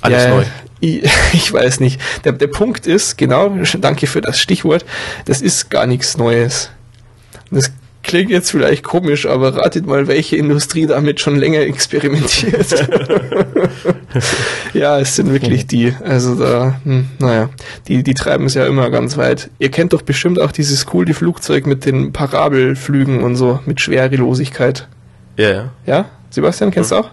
Alles 0.00 0.24
ja, 0.24 0.30
neu. 0.30 0.44
Ich, 0.80 1.02
ich, 1.34 1.52
weiß 1.52 1.80
nicht. 1.80 2.00
Der, 2.24 2.32
der 2.32 2.46
Punkt 2.46 2.86
ist, 2.86 3.18
genau, 3.18 3.54
danke 3.78 4.06
für 4.06 4.22
das 4.22 4.40
Stichwort, 4.40 4.86
das 5.26 5.42
ist 5.42 5.68
gar 5.68 5.86
nichts 5.86 6.16
Neues. 6.16 6.70
Das 7.50 7.72
klingt 8.02 8.30
jetzt 8.30 8.50
vielleicht 8.50 8.82
komisch, 8.82 9.26
aber 9.26 9.56
ratet 9.56 9.86
mal, 9.86 10.06
welche 10.06 10.36
Industrie 10.36 10.86
damit 10.86 11.20
schon 11.20 11.36
länger 11.36 11.60
experimentiert. 11.60 12.88
ja, 14.72 14.98
es 14.98 15.16
sind 15.16 15.32
wirklich 15.32 15.66
die. 15.66 15.94
Also 16.02 16.34
da, 16.34 16.80
hm, 16.84 17.08
naja, 17.18 17.50
die, 17.88 18.02
die 18.02 18.14
treiben 18.14 18.46
es 18.46 18.54
ja 18.54 18.66
immer 18.66 18.90
ganz 18.90 19.16
weit. 19.16 19.50
Ihr 19.58 19.70
kennt 19.70 19.92
doch 19.92 20.02
bestimmt 20.02 20.40
auch 20.40 20.52
dieses 20.52 20.86
coole 20.86 21.14
Flugzeug 21.14 21.66
mit 21.66 21.84
den 21.84 22.12
Parabelflügen 22.12 23.22
und 23.22 23.36
so, 23.36 23.60
mit 23.66 23.80
Schwerelosigkeit. 23.80 24.88
Ja, 25.36 25.50
ja. 25.50 25.72
Ja? 25.86 26.04
Sebastian, 26.30 26.70
kennst 26.70 26.92
du 26.92 26.96
auch? 26.96 27.10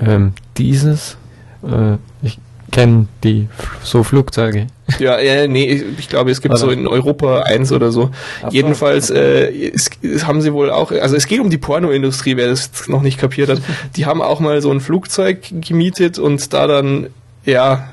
Ähm, 0.00 0.32
dieses? 0.56 1.16
Äh, 1.62 1.96
ich 2.22 2.38
kennen 2.70 3.08
die 3.24 3.48
so 3.82 4.02
Flugzeuge. 4.02 4.66
Ja, 4.98 5.20
ja, 5.20 5.46
nee, 5.46 5.84
ich 5.98 6.08
glaube, 6.08 6.30
es 6.30 6.40
gibt 6.40 6.54
oder? 6.54 6.60
so 6.60 6.70
in 6.70 6.86
Europa 6.86 7.42
eins 7.42 7.72
oder 7.72 7.92
so. 7.92 8.10
Ach 8.42 8.50
Jedenfalls 8.50 9.10
äh, 9.10 9.50
es, 9.50 9.90
es 10.00 10.26
haben 10.26 10.40
sie 10.40 10.54
wohl 10.54 10.70
auch, 10.70 10.92
also 10.92 11.14
es 11.14 11.26
geht 11.26 11.40
um 11.40 11.50
die 11.50 11.58
Pornoindustrie, 11.58 12.38
wer 12.38 12.48
das 12.48 12.88
noch 12.88 13.02
nicht 13.02 13.18
kapiert 13.18 13.50
hat. 13.50 13.60
Die 13.96 14.06
haben 14.06 14.22
auch 14.22 14.40
mal 14.40 14.62
so 14.62 14.70
ein 14.70 14.80
Flugzeug 14.80 15.40
gemietet 15.60 16.18
und 16.18 16.54
da 16.54 16.66
dann, 16.66 17.08
ja, 17.44 17.90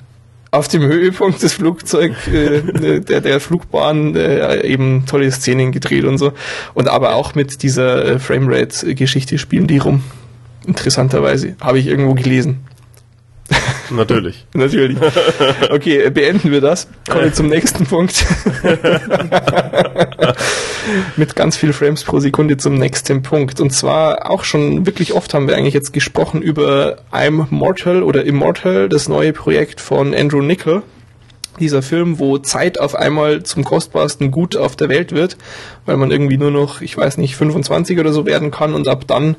auf 0.52 0.70
dem 0.70 0.84
Höhepunkt 0.84 1.44
des 1.44 1.52
Flugzeugs, 1.52 2.30
äh, 2.30 2.62
der, 3.02 3.20
der 3.20 3.40
Flugbahn 3.42 4.16
äh, 4.16 4.66
eben 4.66 5.06
tolle 5.06 5.30
Szenen 5.32 5.74
gedreht 5.74 6.06
und 6.06 6.18
so. 6.18 6.32
Und 6.74 6.88
aber 6.88 7.16
auch 7.16 7.36
mit 7.36 7.62
dieser 7.62 8.06
äh, 8.06 8.20
Framerate-Geschichte 8.20 9.38
spielen 9.38 9.68
die 9.68 9.80
rum. 9.80 10.02
Interessanterweise. 10.66 11.56
Habe 11.60 11.80
ich 11.80 11.88
irgendwo 11.88 12.14
gelesen. 12.14 12.66
Natürlich. 13.90 14.46
Natürlich. 14.54 14.98
Okay, 15.70 16.10
beenden 16.10 16.52
wir 16.52 16.62
das. 16.62 16.88
Kommen 17.08 17.26
wir 17.26 17.34
zum 17.34 17.48
nächsten 17.48 17.86
Punkt. 17.86 18.26
Mit 21.16 21.36
ganz 21.36 21.58
viel 21.58 21.74
Frames 21.74 22.04
pro 22.04 22.20
Sekunde 22.20 22.58
zum 22.58 22.76
nächsten 22.76 23.22
Punkt. 23.22 23.60
Und 23.60 23.72
zwar 23.72 24.30
auch 24.30 24.44
schon 24.44 24.86
wirklich 24.86 25.14
oft 25.14 25.34
haben 25.34 25.48
wir 25.48 25.56
eigentlich 25.56 25.74
jetzt 25.74 25.94
gesprochen 25.94 26.42
über 26.42 26.98
I'm 27.12 27.46
Mortal 27.50 28.04
oder 28.04 28.24
Immortal, 28.24 28.90
das 28.90 29.08
neue 29.08 29.34
Projekt 29.34 29.82
von 29.82 30.14
Andrew 30.14 30.42
Nichol. 30.42 30.82
Dieser 31.60 31.82
Film, 31.82 32.20
wo 32.20 32.38
Zeit 32.38 32.80
auf 32.80 32.96
einmal 32.96 33.44
zum 33.44 33.64
kostbarsten 33.64 34.30
Gut 34.30 34.58
auf 34.58 34.76
der 34.76 34.90
Welt 34.90 35.14
wird, 35.14 35.38
weil 35.86 35.96
man 35.96 36.12
irgendwie 36.12 36.38
nur 36.38 36.52
noch, 36.52 36.82
ich 36.82 36.98
weiß 36.98 37.18
nicht, 37.18 37.38
25 37.38 37.98
oder 38.00 38.12
so 38.12 38.26
werden 38.26 38.52
kann 38.52 38.74
und 38.74 38.90
ab 38.90 39.06
dann 39.08 39.38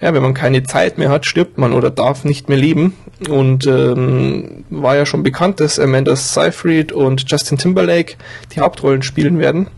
ja, 0.00 0.12
wenn 0.12 0.22
man 0.22 0.34
keine 0.34 0.62
Zeit 0.64 0.98
mehr 0.98 1.08
hat, 1.08 1.26
stirbt 1.26 1.58
man 1.58 1.72
oder 1.72 1.90
darf 1.90 2.24
nicht 2.24 2.48
mehr 2.48 2.58
leben. 2.58 2.94
Und 3.28 3.66
ähm, 3.66 4.64
war 4.70 4.96
ja 4.96 5.06
schon 5.06 5.22
bekannt, 5.22 5.60
dass 5.60 5.78
Amanda 5.78 6.16
Seyfried 6.16 6.92
und 6.92 7.24
Justin 7.30 7.58
Timberlake 7.58 8.16
die 8.54 8.60
Hauptrollen 8.60 9.02
spielen 9.02 9.38
werden. 9.38 9.68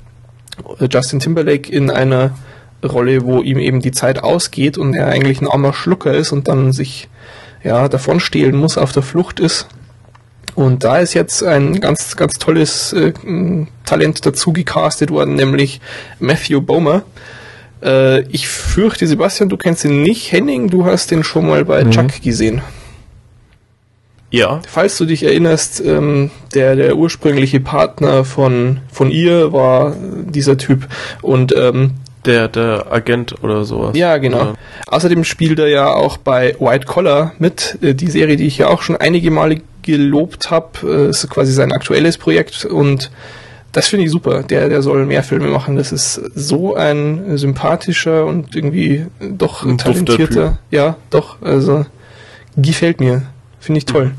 Äh, 0.81 0.89
Justin 0.91 1.21
Timberlake 1.21 1.71
in 1.71 1.91
einer 1.91 2.33
Rolle, 2.85 3.25
wo 3.25 3.43
ihm 3.43 3.59
eben 3.59 3.81
die 3.81 3.93
Zeit 3.93 4.23
ausgeht 4.23 4.79
und 4.79 4.95
er 4.95 5.09
eigentlich 5.09 5.41
ein 5.41 5.49
armer 5.49 5.73
Schlucker 5.73 6.15
ist 6.15 6.33
und 6.33 6.49
dann 6.49 6.73
sich 6.73 7.09
ja 7.63 7.89
davon 7.89 8.21
stehlen 8.21 8.57
muss, 8.57 8.79
auf 8.79 8.93
der 8.93 9.03
Flucht 9.03 9.41
ist. 9.41 9.69
Und 10.55 10.85
da 10.85 10.99
ist 10.99 11.13
jetzt 11.13 11.43
ein 11.43 11.81
ganz, 11.81 12.17
ganz 12.17 12.39
tolles 12.39 12.95
äh, 12.95 13.13
Talent 13.85 14.25
dazu 14.25 14.55
gecastet 14.55 15.11
worden, 15.11 15.35
nämlich 15.35 15.81
Matthew 16.19 16.63
Bomer. 16.63 17.03
Äh, 17.87 18.23
ich 18.29 18.49
fürchte, 18.49 19.07
Sebastian, 19.07 19.49
du 19.49 19.57
kennst 19.57 19.85
ihn 19.85 20.03
nicht. 20.03 20.33
Henning, 20.33 20.69
du 20.69 20.85
hast 20.85 21.11
den 21.11 21.23
schon 21.23 21.47
mal 21.47 21.65
bei 21.65 21.85
mhm. 21.85 21.93
Chuck 21.93 22.21
gesehen. 22.23 22.61
Ja. 24.31 24.61
Falls 24.69 24.99
du 24.99 25.05
dich 25.05 25.23
erinnerst, 25.23 25.81
ähm, 25.81 26.31
der, 26.53 26.75
der 26.75 26.97
ursprüngliche 26.97 27.61
Partner 27.61 28.25
von, 28.25 28.81
von 28.93 29.11
ihr 29.11 29.53
war 29.53 29.95
dieser 30.29 30.59
Typ. 30.59 30.89
Und 31.23 31.55
ähm, 31.57 31.93
der, 32.27 32.49
der 32.49 32.87
Agent 32.91 33.43
oder 33.45 33.65
sowas. 33.65 33.97
Ja, 33.97 34.19
genau. 34.19 34.39
Ja. 34.39 34.55
Außerdem 34.89 35.23
spielt 35.23 35.61
er 35.61 35.69
ja 35.69 35.87
auch 35.87 36.17
bei 36.17 36.57
White 36.59 36.87
Collar 36.87 37.33
mit, 37.39 37.79
äh, 37.83 37.95
die 37.95 38.11
Serie, 38.11 38.37
die 38.37 38.47
ich 38.47 38.59
ja 38.59 38.67
auch 38.67 38.83
schon 38.83 38.97
einige 38.97 39.31
Male 39.31 39.61
gelobt 39.83 40.51
habe. 40.51 41.07
Äh, 41.07 41.11
ist 41.11 41.31
quasi 41.31 41.53
sein 41.53 41.73
aktuelles 41.73 42.19
Projekt 42.19 42.65
und 42.65 43.13
das 43.77 43.89
finde 43.89 44.07
ich 44.07 44.11
super. 44.11 44.43
Der, 44.43 44.71
der 44.71 44.81
soll 44.81 45.05
mehr 45.05 45.23
Filme 45.23 45.49
machen. 45.49 45.77
Das 45.77 45.93
ist 45.93 46.15
so 46.35 46.77
ein 46.77 47.37
sympathischer 47.37 48.25
und 48.25 48.57
irgendwie 48.57 49.05
doch 49.21 49.67
ein 49.67 49.77
talentierter. 49.77 50.59
Ja, 50.71 50.97
doch. 51.11 51.43
Also 51.43 51.85
gefällt 52.57 53.01
mir. 53.01 53.25
Finde 53.61 53.77
ich 53.77 53.85
toll. 53.85 54.13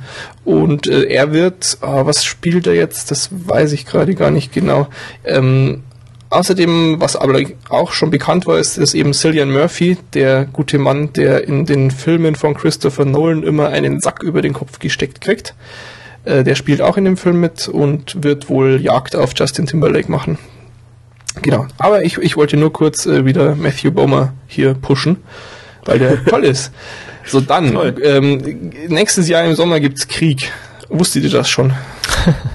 Und 0.45 0.85
äh, 0.85 1.05
er 1.05 1.33
wird, 1.33 1.79
oh, 1.81 2.05
was 2.05 2.23
spielt 2.23 2.67
er 2.67 2.75
jetzt? 2.75 3.09
Das 3.09 3.29
weiß 3.31 3.71
ich 3.71 3.87
gerade 3.87 4.13
gar 4.13 4.29
nicht 4.29 4.53
genau. 4.53 4.89
Ähm, 5.25 5.81
außerdem, 6.29 6.97
was 6.99 7.15
aber 7.15 7.41
auch 7.69 7.93
schon 7.93 8.11
bekannt 8.11 8.45
war, 8.45 8.59
ist, 8.59 8.77
ist 8.77 8.93
eben 8.93 9.15
Cillian 9.15 9.51
Murphy, 9.51 9.97
der 10.13 10.45
gute 10.45 10.77
Mann, 10.77 11.13
der 11.13 11.47
in 11.47 11.65
den 11.65 11.89
Filmen 11.89 12.35
von 12.35 12.53
Christopher 12.53 13.05
Nolan 13.05 13.41
immer 13.41 13.69
einen 13.69 14.01
Sack 14.01 14.21
über 14.21 14.43
den 14.43 14.53
Kopf 14.53 14.77
gesteckt 14.77 15.19
kriegt. 15.19 15.55
Äh, 16.27 16.43
der 16.43 16.55
spielt 16.55 16.81
auch 16.81 16.97
in 16.97 17.05
dem 17.05 17.15
Film 17.15 17.39
mit 17.39 17.67
und 17.69 18.21
wird 18.21 18.49
wohl 18.49 18.81
Jagd 18.81 19.15
auf 19.15 19.31
Justin 19.35 19.65
Timberlake 19.65 20.11
machen. 20.11 20.37
Genau. 21.41 21.67
Aber 21.77 22.03
ich, 22.03 22.17
ich 22.17 22.35
wollte 22.35 22.57
nur 22.57 22.73
kurz 22.73 23.05
äh, 23.05 23.23
wieder 23.25 23.55
Matthew 23.55 23.91
Bomer 23.91 24.33
hier 24.47 24.73
pushen, 24.73 25.17
weil 25.85 25.99
der 25.99 26.23
toll 26.25 26.43
ist. 26.43 26.71
So, 27.29 27.41
dann, 27.41 27.77
ähm, 28.05 28.71
nächstes 28.87 29.27
Jahr 29.27 29.43
im 29.43 29.53
Sommer 29.53 29.81
gibt's 29.81 30.07
Krieg. 30.07 30.49
Wusstet 30.87 31.25
ihr 31.25 31.29
das 31.29 31.49
schon? 31.49 31.73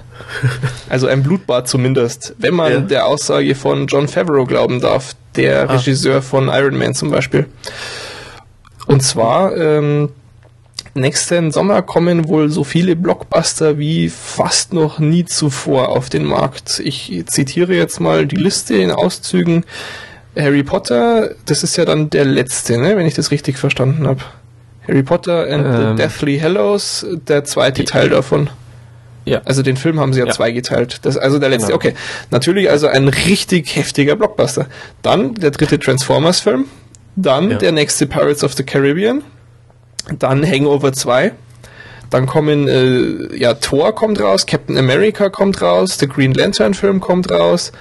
also 0.88 1.08
ein 1.08 1.22
Blutbad 1.22 1.68
zumindest, 1.68 2.34
wenn 2.38 2.54
man 2.54 2.72
ja. 2.72 2.80
der 2.80 3.06
Aussage 3.06 3.54
von 3.54 3.86
John 3.86 4.08
Favreau 4.08 4.46
glauben 4.46 4.80
darf, 4.80 5.14
der 5.36 5.68
ah. 5.68 5.74
Regisseur 5.74 6.22
von 6.22 6.48
Iron 6.48 6.78
Man 6.78 6.94
zum 6.94 7.10
Beispiel. 7.10 7.48
Und 8.86 9.02
zwar 9.02 9.54
ähm, 9.54 10.08
nächsten 10.94 11.50
Sommer 11.50 11.82
kommen 11.82 12.28
wohl 12.28 12.50
so 12.50 12.64
viele 12.64 12.96
Blockbuster 12.96 13.78
wie 13.78 14.08
fast 14.08 14.72
noch 14.72 14.98
nie 14.98 15.24
zuvor 15.24 15.88
auf 15.88 16.08
den 16.08 16.24
Markt. 16.24 16.80
Ich 16.84 17.24
zitiere 17.26 17.74
jetzt 17.74 18.00
mal 18.00 18.26
die 18.26 18.36
Liste 18.36 18.76
in 18.76 18.90
Auszügen. 18.90 19.64
Harry 20.36 20.62
Potter, 20.62 21.30
das 21.46 21.62
ist 21.62 21.76
ja 21.76 21.84
dann 21.84 22.10
der 22.10 22.24
letzte, 22.24 22.78
ne, 22.78 22.96
wenn 22.96 23.06
ich 23.06 23.14
das 23.14 23.30
richtig 23.30 23.58
verstanden 23.58 24.06
habe. 24.06 24.20
Harry 24.88 25.02
Potter 25.02 25.46
and 25.48 25.64
ähm, 25.66 25.96
the 25.96 26.02
Deathly 26.02 26.38
Hallows, 26.38 27.06
der 27.28 27.44
zweite 27.44 27.84
Teil 27.84 28.08
davon. 28.08 28.50
Ja. 29.24 29.42
Also 29.44 29.62
den 29.62 29.76
Film 29.76 30.00
haben 30.00 30.12
sie 30.12 30.20
ja, 30.20 30.26
ja. 30.26 30.32
zweigeteilt. 30.32 31.00
Das 31.02 31.16
also 31.16 31.38
der 31.38 31.50
letzte. 31.50 31.68
Genau. 31.68 31.76
Okay. 31.76 31.94
Natürlich 32.30 32.68
also 32.68 32.88
ein 32.88 33.08
richtig 33.08 33.76
heftiger 33.76 34.16
Blockbuster. 34.16 34.66
Dann 35.02 35.34
der 35.34 35.52
dritte 35.52 35.78
Transformers-Film. 35.78 36.64
Dann 37.14 37.50
ja. 37.52 37.58
der 37.58 37.72
nächste 37.72 38.06
Pirates 38.06 38.42
of 38.42 38.54
the 38.54 38.64
Caribbean. 38.64 39.22
Dann 40.18 40.44
Hangover 40.46 40.92
2. 40.92 41.32
Dann 42.10 42.26
kommen, 42.26 42.68
äh, 42.68 43.34
ja, 43.36 43.54
Thor 43.54 43.94
kommt 43.94 44.20
raus, 44.20 44.44
Captain 44.46 44.76
America 44.76 45.30
kommt 45.30 45.62
raus, 45.62 45.96
der 45.96 46.08
Green 46.08 46.34
Lantern 46.34 46.74
Film 46.74 47.00
kommt 47.00 47.30
raus. 47.30 47.72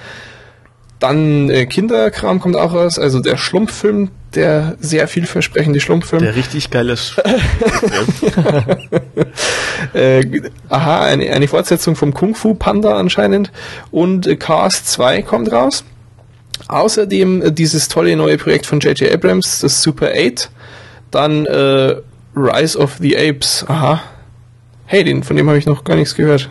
Dann 0.98 1.50
äh, 1.50 1.66
Kinderkram 1.66 2.40
kommt 2.40 2.56
auch 2.56 2.72
raus, 2.72 2.98
also 2.98 3.20
der 3.20 3.36
Schlumpffilm, 3.36 4.10
der 4.34 4.76
sehr 4.80 5.08
vielversprechende 5.08 5.80
Schlumpffilm. 5.80 6.22
Der 6.22 6.36
richtig 6.36 6.70
geile 6.70 6.94
äh, 9.92 10.24
Aha, 10.68 11.04
eine, 11.04 11.30
eine 11.32 11.48
Fortsetzung 11.48 11.96
vom 11.96 12.14
Kung 12.14 12.34
Fu 12.34 12.54
Panda 12.54 12.96
anscheinend. 12.96 13.50
Und 13.90 14.26
äh, 14.26 14.36
Cars 14.36 14.84
2 14.84 15.22
kommt 15.22 15.52
raus. 15.52 15.84
Außerdem 16.68 17.42
äh, 17.42 17.52
dieses 17.52 17.88
tolle 17.88 18.16
neue 18.16 18.38
Projekt 18.38 18.66
von 18.66 18.80
J.J. 18.80 19.12
Abrams, 19.12 19.60
das 19.60 19.82
Super 19.82 20.12
8. 20.16 20.50
Dann 21.10 21.44
äh, 21.46 21.96
Rise 22.34 22.78
of 22.78 22.96
the 22.98 23.16
Apes. 23.16 23.64
Aha. 23.68 24.02
Hey, 24.86 25.04
den, 25.04 25.22
von 25.22 25.36
dem 25.36 25.48
habe 25.48 25.58
ich 25.58 25.66
noch 25.66 25.84
gar 25.84 25.96
nichts 25.96 26.14
gehört. 26.14 26.50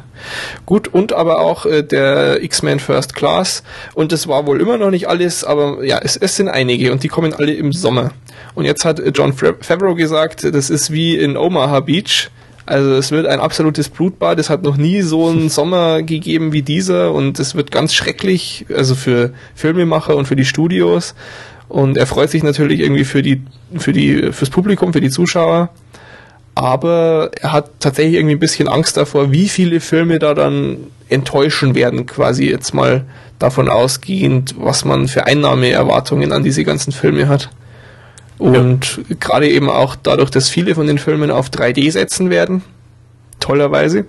Gut, 0.65 0.87
und 0.87 1.13
aber 1.13 1.41
auch 1.41 1.65
äh, 1.65 1.83
der 1.83 2.41
X-Men 2.43 2.79
First 2.79 3.15
Class. 3.15 3.63
Und 3.93 4.11
das 4.11 4.27
war 4.27 4.47
wohl 4.47 4.61
immer 4.61 4.77
noch 4.77 4.89
nicht 4.89 5.07
alles, 5.07 5.43
aber 5.43 5.83
ja, 5.83 5.99
es, 6.01 6.17
es 6.17 6.35
sind 6.35 6.49
einige 6.49 6.91
und 6.91 7.03
die 7.03 7.07
kommen 7.07 7.33
alle 7.33 7.53
im 7.53 7.71
Sommer. 7.71 8.11
Und 8.55 8.65
jetzt 8.65 8.85
hat 8.85 8.99
äh, 8.99 9.09
John 9.09 9.33
Favreau 9.33 9.95
gesagt, 9.95 10.43
das 10.43 10.69
ist 10.69 10.91
wie 10.91 11.17
in 11.17 11.37
Omaha 11.37 11.81
Beach. 11.81 12.29
Also 12.65 12.93
es 12.93 13.11
wird 13.11 13.25
ein 13.25 13.39
absolutes 13.39 13.89
Blutbad. 13.89 14.39
Es 14.39 14.49
hat 14.49 14.63
noch 14.63 14.77
nie 14.77 15.01
so 15.01 15.27
einen 15.27 15.49
Sommer 15.51 16.03
gegeben 16.03 16.53
wie 16.53 16.61
dieser 16.61 17.13
und 17.13 17.39
es 17.39 17.55
wird 17.55 17.71
ganz 17.71 17.93
schrecklich, 17.93 18.65
also 18.73 18.95
für 18.95 19.33
Filmemacher 19.55 20.15
und 20.15 20.27
für 20.27 20.35
die 20.35 20.45
Studios. 20.45 21.15
Und 21.71 21.97
er 21.97 22.05
freut 22.05 22.29
sich 22.29 22.43
natürlich 22.43 22.81
irgendwie 22.81 23.05
für 23.05 23.21
die, 23.21 23.41
für 23.77 23.93
die, 23.93 24.31
fürs 24.33 24.49
Publikum, 24.49 24.91
für 24.93 25.01
die 25.01 25.09
Zuschauer 25.09 25.69
aber 26.55 27.31
er 27.39 27.53
hat 27.53 27.79
tatsächlich 27.79 28.15
irgendwie 28.15 28.35
ein 28.35 28.39
bisschen 28.39 28.67
Angst 28.67 28.97
davor, 28.97 29.31
wie 29.31 29.47
viele 29.47 29.79
Filme 29.79 30.19
da 30.19 30.33
dann 30.33 30.77
enttäuschen 31.09 31.75
werden, 31.75 32.05
quasi 32.05 32.49
jetzt 32.49 32.73
mal 32.73 33.05
davon 33.39 33.69
ausgehend, 33.69 34.55
was 34.57 34.85
man 34.85 35.07
für 35.07 35.25
Einnahmeerwartungen 35.25 36.31
an 36.31 36.43
diese 36.43 36.63
ganzen 36.63 36.91
Filme 36.91 37.27
hat. 37.27 37.49
Und 38.37 38.97
ja. 39.09 39.15
gerade 39.19 39.49
eben 39.49 39.69
auch 39.69 39.95
dadurch, 39.95 40.29
dass 40.29 40.49
viele 40.49 40.75
von 40.75 40.87
den 40.87 40.97
Filmen 40.97 41.31
auf 41.31 41.49
3D 41.49 41.91
setzen 41.91 42.29
werden, 42.29 42.63
tollerweise, 43.39 44.05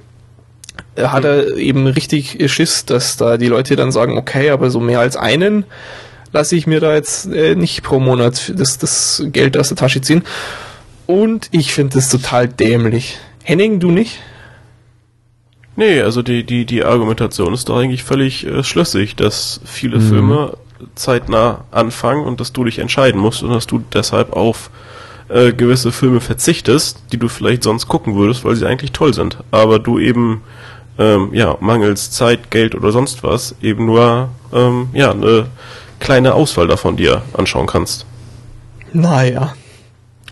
hat 0.96 1.24
er 1.24 1.56
eben 1.56 1.86
richtig 1.86 2.38
Schiss, 2.50 2.86
dass 2.86 3.16
da 3.16 3.36
die 3.36 3.48
Leute 3.48 3.76
dann 3.76 3.92
sagen, 3.92 4.16
okay, 4.16 4.50
aber 4.50 4.70
so 4.70 4.80
mehr 4.80 5.00
als 5.00 5.16
einen 5.16 5.64
lasse 6.32 6.56
ich 6.56 6.66
mir 6.66 6.80
da 6.80 6.94
jetzt 6.94 7.26
äh, 7.26 7.54
nicht 7.54 7.82
pro 7.82 8.00
Monat 8.00 8.52
das, 8.56 8.78
das 8.78 9.22
Geld 9.26 9.56
aus 9.56 9.68
der 9.68 9.76
Tasche 9.76 10.00
ziehen. 10.00 10.22
Und 11.06 11.48
ich 11.50 11.72
finde 11.72 11.96
das 11.96 12.08
total 12.08 12.48
dämlich. 12.48 13.18
Henning, 13.42 13.80
du 13.80 13.90
nicht? 13.90 14.20
Nee, 15.76 16.02
also 16.02 16.22
die, 16.22 16.44
die, 16.44 16.64
die 16.64 16.84
Argumentation 16.84 17.54
ist 17.54 17.68
doch 17.68 17.78
eigentlich 17.78 18.04
völlig 18.04 18.46
äh, 18.46 18.62
schlüssig, 18.62 19.16
dass 19.16 19.60
viele 19.64 19.98
mhm. 19.98 20.08
Filme 20.08 20.56
zeitnah 20.94 21.64
anfangen 21.70 22.24
und 22.24 22.40
dass 22.40 22.52
du 22.52 22.64
dich 22.64 22.78
entscheiden 22.78 23.20
musst 23.20 23.42
und 23.42 23.50
dass 23.50 23.66
du 23.66 23.82
deshalb 23.92 24.32
auf 24.32 24.70
äh, 25.28 25.52
gewisse 25.52 25.92
Filme 25.92 26.20
verzichtest, 26.20 26.98
die 27.12 27.16
du 27.16 27.28
vielleicht 27.28 27.62
sonst 27.62 27.88
gucken 27.88 28.16
würdest, 28.16 28.44
weil 28.44 28.56
sie 28.56 28.66
eigentlich 28.66 28.92
toll 28.92 29.14
sind. 29.14 29.38
Aber 29.50 29.78
du 29.78 29.98
eben 29.98 30.42
ähm, 30.98 31.30
ja, 31.32 31.56
mangels 31.60 32.10
Zeit, 32.10 32.50
Geld 32.50 32.74
oder 32.74 32.92
sonst 32.92 33.22
was 33.22 33.54
eben 33.62 33.86
nur 33.86 34.28
ähm, 34.52 34.88
ja, 34.92 35.12
eine 35.12 35.46
kleine 36.02 36.34
Auswahl 36.34 36.66
davon 36.66 36.96
dir 36.96 37.22
anschauen 37.32 37.66
kannst. 37.66 38.04
Naja. 38.92 39.54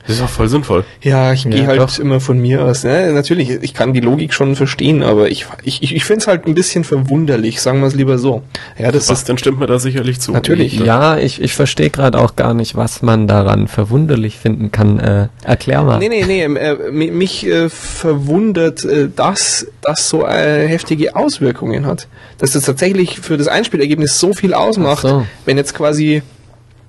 Das 0.06 0.16
ist 0.16 0.22
auch 0.22 0.28
voll 0.28 0.48
sinnvoll. 0.48 0.84
Ja, 1.02 1.32
ich 1.32 1.44
ja, 1.44 1.50
gehe 1.50 1.66
halt 1.66 1.80
doch. 1.80 1.98
immer 1.98 2.20
von 2.20 2.38
mir 2.38 2.64
aus. 2.64 2.84
Ne? 2.84 3.12
Natürlich, 3.12 3.50
ich 3.50 3.74
kann 3.74 3.92
die 3.92 4.00
Logik 4.00 4.32
schon 4.32 4.56
verstehen, 4.56 5.02
aber 5.02 5.30
ich, 5.30 5.46
ich, 5.62 5.82
ich 5.82 6.04
finde 6.04 6.22
es 6.22 6.26
halt 6.26 6.46
ein 6.46 6.54
bisschen 6.54 6.84
verwunderlich, 6.84 7.60
sagen 7.60 7.80
wir 7.80 7.86
es 7.86 7.94
lieber 7.94 8.18
so. 8.18 8.42
Ja, 8.78 8.90
das 8.90 9.08
was, 9.08 9.20
ist, 9.20 9.28
dann 9.28 9.38
stimmt 9.38 9.60
mir 9.60 9.66
da 9.66 9.78
sicherlich 9.78 10.20
zu. 10.20 10.32
Natürlich. 10.32 10.78
Ja, 10.80 11.18
ich, 11.18 11.40
ich 11.40 11.54
verstehe 11.54 11.90
gerade 11.90 12.18
auch 12.18 12.34
gar 12.34 12.54
nicht, 12.54 12.76
was 12.76 13.02
man 13.02 13.28
daran 13.28 13.68
verwunderlich 13.68 14.36
finden 14.38 14.72
kann. 14.72 14.98
Äh, 14.98 15.28
erklär 15.44 15.82
mal. 15.82 15.98
Nee, 15.98 16.08
nee, 16.08 16.24
nee, 16.24 16.42
äh, 16.42 16.90
mich 16.90 17.46
äh, 17.46 17.68
verwundert, 17.68 18.84
äh, 18.84 19.08
dass 19.14 19.66
das 19.82 20.08
so 20.08 20.26
äh, 20.26 20.66
heftige 20.66 21.14
Auswirkungen 21.14 21.86
hat. 21.86 22.08
Dass 22.38 22.52
das 22.52 22.64
tatsächlich 22.64 23.20
für 23.20 23.36
das 23.36 23.48
Einspielergebnis 23.48 24.18
so 24.18 24.32
viel 24.32 24.54
ausmacht, 24.54 25.02
so. 25.02 25.26
wenn 25.44 25.56
jetzt 25.56 25.74
quasi 25.74 26.22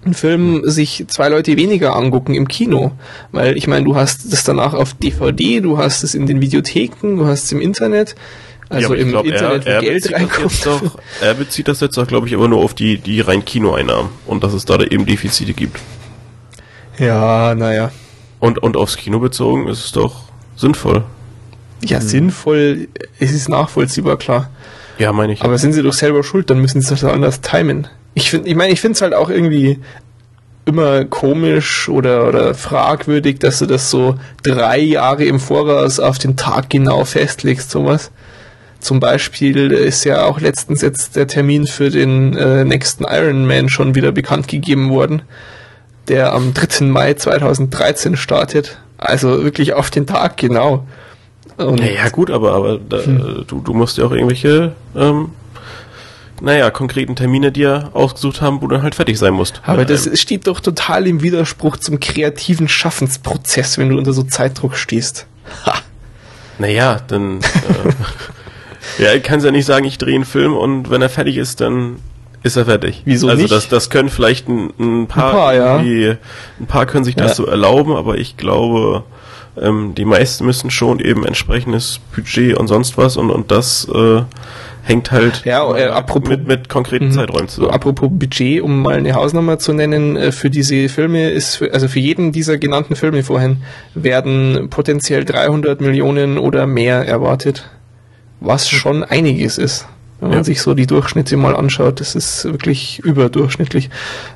einen 0.03 0.13
Film 0.13 0.61
sich 0.65 1.05
zwei 1.07 1.29
Leute 1.29 1.57
weniger 1.57 1.95
angucken 1.95 2.33
im 2.33 2.47
Kino. 2.47 2.91
Weil 3.31 3.57
ich 3.57 3.67
meine, 3.67 3.85
du 3.85 3.95
hast 3.95 4.31
das 4.31 4.43
danach 4.43 4.73
auf 4.73 4.93
DVD, 4.93 5.61
du 5.61 5.77
hast 5.77 6.03
es 6.03 6.15
in 6.15 6.25
den 6.25 6.41
Videotheken, 6.41 7.17
du 7.17 7.25
hast 7.25 7.45
es 7.45 7.51
im 7.51 7.61
Internet. 7.61 8.15
Also 8.69 8.93
ja, 8.93 9.01
im 9.01 9.09
glaub, 9.09 9.25
Internet, 9.25 9.65
er, 9.65 9.73
wo 9.73 9.75
er 9.77 9.81
Geld 9.81 10.13
reinkommt. 10.13 10.65
Doch, 10.65 10.97
er 11.19 11.33
bezieht 11.33 11.67
das 11.67 11.81
jetzt 11.81 11.97
auch, 11.97 12.07
glaube 12.07 12.27
ich, 12.27 12.33
immer 12.33 12.47
nur 12.47 12.63
auf 12.63 12.73
die, 12.73 12.97
die 12.97 13.19
rein 13.19 13.43
Kinoeinnahmen 13.43 14.09
und 14.25 14.43
dass 14.43 14.53
es 14.53 14.63
da 14.63 14.79
eben 14.79 15.05
Defizite 15.05 15.53
gibt. 15.53 15.77
Ja, 16.97 17.53
naja. 17.53 17.91
Und, 18.39 18.59
und 18.63 18.77
aufs 18.77 18.95
Kino 18.95 19.19
bezogen 19.19 19.67
ist 19.67 19.85
es 19.85 19.91
doch 19.91 20.23
sinnvoll. 20.55 21.03
Ja, 21.83 21.99
hm. 21.99 22.07
sinnvoll, 22.07 22.87
es 23.19 23.31
ist 23.31 23.49
nachvollziehbar, 23.49 24.17
klar. 24.17 24.49
Ja, 24.97 25.11
meine 25.11 25.33
ich. 25.33 25.41
Aber 25.41 25.57
sind 25.57 25.73
sie 25.73 25.83
doch 25.83 25.93
selber 25.93 26.23
schuld, 26.23 26.49
dann 26.49 26.59
müssen 26.59 26.81
sie 26.81 26.89
das 26.89 27.03
anders 27.03 27.41
timen. 27.41 27.87
Ich 28.13 28.29
finde, 28.29 28.49
ich 28.49 28.55
meine, 28.55 28.73
ich 28.73 28.81
finde 28.81 28.95
es 28.95 29.01
halt 29.01 29.13
auch 29.13 29.29
irgendwie 29.29 29.79
immer 30.65 31.05
komisch 31.05 31.89
oder, 31.89 32.27
oder 32.27 32.53
fragwürdig, 32.53 33.39
dass 33.39 33.59
du 33.59 33.65
das 33.65 33.89
so 33.89 34.17
drei 34.43 34.79
Jahre 34.79 35.23
im 35.23 35.39
Voraus 35.39 35.99
auf 35.99 36.17
den 36.17 36.35
Tag 36.35 36.69
genau 36.69 37.05
festlegst, 37.05 37.71
sowas. 37.71 38.11
Zum 38.79 38.99
Beispiel 38.99 39.71
ist 39.71 40.03
ja 40.05 40.25
auch 40.25 40.39
letztens 40.39 40.81
jetzt 40.81 41.15
der 41.15 41.27
Termin 41.27 41.67
für 41.67 41.89
den 41.89 42.35
äh, 42.35 42.65
nächsten 42.65 43.03
Iron 43.03 43.45
Man 43.45 43.69
schon 43.69 43.95
wieder 43.95 44.11
bekannt 44.11 44.47
gegeben 44.47 44.89
worden, 44.89 45.21
der 46.07 46.33
am 46.33 46.53
3. 46.53 46.85
Mai 46.85 47.13
2013 47.13 48.17
startet. 48.17 48.79
Also 48.97 49.43
wirklich 49.43 49.73
auf 49.73 49.91
den 49.91 50.07
Tag 50.07 50.37
genau. 50.37 50.87
Und 51.57 51.79
ja, 51.79 52.09
gut, 52.09 52.31
aber, 52.31 52.53
aber 52.53 52.77
da, 52.77 52.97
hm. 52.97 53.45
du, 53.47 53.61
du 53.61 53.73
musst 53.73 53.97
ja 53.97 54.05
auch 54.05 54.11
irgendwelche 54.11 54.73
ähm, 54.95 55.29
naja, 56.41 56.71
konkreten 56.71 57.15
Termine 57.15 57.51
dir 57.51 57.89
ausgesucht 57.93 58.41
haben, 58.41 58.61
wo 58.61 58.67
du 58.67 58.81
halt 58.81 58.95
fertig 58.95 59.17
sein 59.17 59.33
musst. 59.33 59.61
Aber 59.63 59.85
das 59.85 60.07
ähm, 60.07 60.15
steht 60.15 60.47
doch 60.47 60.59
total 60.59 61.07
im 61.07 61.21
Widerspruch 61.21 61.77
zum 61.77 61.99
kreativen 61.99 62.67
Schaffensprozess, 62.67 63.77
wenn 63.77 63.89
du 63.89 63.97
unter 63.97 64.11
so 64.13 64.23
Zeitdruck 64.23 64.75
stehst. 64.75 65.27
Ha. 65.65 65.75
Naja, 66.57 66.99
dann 67.07 67.39
äh, 67.39 67.43
ja, 69.03 69.13
ich 69.13 69.23
kann 69.23 69.39
ja 69.39 69.51
nicht 69.51 69.65
sagen, 69.65 69.85
ich 69.85 69.97
drehe 69.97 70.15
einen 70.15 70.25
Film 70.25 70.53
und 70.53 70.89
wenn 70.89 71.01
er 71.01 71.09
fertig 71.09 71.37
ist, 71.37 71.61
dann 71.61 71.97
ist 72.43 72.55
er 72.55 72.65
fertig. 72.65 73.03
Wieso 73.05 73.27
also 73.27 73.41
nicht? 73.41 73.51
das, 73.51 73.69
das 73.69 73.89
können 73.89 74.09
vielleicht 74.09 74.49
ein, 74.49 74.73
ein 74.79 75.07
paar, 75.07 75.27
ein 75.27 75.31
paar, 75.31 75.53
ja. 75.83 76.17
ein 76.59 76.67
paar 76.67 76.85
können 76.87 77.03
sich 77.03 77.15
das 77.15 77.31
ja. 77.31 77.35
so 77.35 77.45
erlauben, 77.45 77.95
aber 77.95 78.17
ich 78.17 78.35
glaube, 78.35 79.03
ähm, 79.59 79.93
die 79.95 80.05
meisten 80.05 80.45
müssen 80.45 80.71
schon 80.71 80.99
eben 80.99 81.25
entsprechendes 81.25 81.99
Budget 82.15 82.57
und 82.57 82.67
sonst 82.67 82.97
was 82.97 83.17
und, 83.17 83.29
und 83.29 83.51
das 83.51 83.87
äh, 83.93 84.23
hängt 84.83 85.11
halt 85.11 85.45
ja, 85.45 85.75
äh, 85.75 85.85
apropos, 85.85 86.29
mit, 86.29 86.47
mit 86.47 86.69
konkreten 86.69 87.07
mh, 87.07 87.13
Zeiträumen 87.13 87.47
zusammen. 87.47 87.73
Apropos 87.73 88.09
Budget, 88.11 88.61
um 88.61 88.81
mal 88.81 88.95
eine 88.95 89.13
Hausnummer 89.13 89.59
zu 89.59 89.73
nennen, 89.73 90.15
äh, 90.15 90.31
für 90.31 90.49
diese 90.49 90.89
Filme 90.89 91.29
ist, 91.29 91.55
für, 91.55 91.73
also 91.73 91.87
für 91.87 91.99
jeden 91.99 92.31
dieser 92.31 92.57
genannten 92.57 92.95
Filme 92.95 93.23
vorhin, 93.23 93.63
werden 93.93 94.69
potenziell 94.69 95.25
300 95.25 95.81
Millionen 95.81 96.37
oder 96.37 96.65
mehr 96.67 97.07
erwartet. 97.07 97.69
Was 98.39 98.69
schon 98.69 99.03
einiges 99.03 99.57
ist. 99.57 99.87
Wenn 100.21 100.29
man 100.29 100.37
ja. 100.37 100.43
sich 100.43 100.61
so 100.61 100.75
die 100.75 100.85
Durchschnitte 100.85 101.35
mal 101.35 101.55
anschaut, 101.55 101.99
das 101.99 102.13
ist 102.13 102.45
wirklich 102.45 102.99
überdurchschnittlich. 102.99 103.89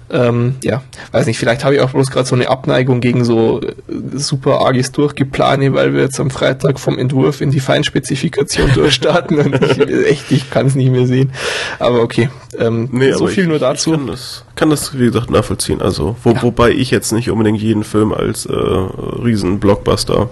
Ähm, 0.09 0.55
ja, 0.63 0.81
weiß 1.11 1.27
nicht, 1.27 1.37
vielleicht 1.37 1.63
habe 1.63 1.75
ich 1.75 1.81
auch 1.81 1.91
bloß 1.91 2.09
gerade 2.09 2.27
so 2.27 2.33
eine 2.33 2.49
Abneigung 2.49 3.01
gegen 3.01 3.23
so 3.23 3.61
äh, 3.61 3.73
super 4.15 4.61
arges 4.61 4.91
Durchgeplane, 4.91 5.75
weil 5.75 5.93
wir 5.93 6.01
jetzt 6.01 6.19
am 6.19 6.31
Freitag 6.31 6.79
vom 6.79 6.97
Entwurf 6.97 7.39
in 7.39 7.51
die 7.51 7.59
Feinspezifikation 7.59 8.71
durchstarten 8.73 9.37
und 9.37 9.63
ich, 9.63 9.79
echt, 9.79 10.31
ich 10.31 10.49
kann 10.49 10.65
es 10.65 10.73
nicht 10.73 10.91
mehr 10.91 11.05
sehen. 11.05 11.31
Aber 11.77 12.01
okay, 12.01 12.29
ähm, 12.57 12.89
nee, 12.91 13.11
so 13.11 13.27
viel 13.27 13.43
ich, 13.43 13.49
nur 13.49 13.59
dazu. 13.59 13.91
Ich 13.91 13.97
kann 13.97 14.07
das, 14.07 14.43
kann 14.55 14.69
das, 14.71 14.97
wie 14.97 15.05
gesagt, 15.05 15.29
nachvollziehen. 15.29 15.83
Also, 15.83 16.15
wo, 16.23 16.31
ja. 16.31 16.41
wobei 16.41 16.71
ich 16.71 16.89
jetzt 16.89 17.11
nicht 17.11 17.29
unbedingt 17.29 17.61
jeden 17.61 17.83
Film 17.83 18.11
als 18.11 18.47
äh, 18.47 18.53
riesen 18.53 19.59
Blockbuster 19.59 20.29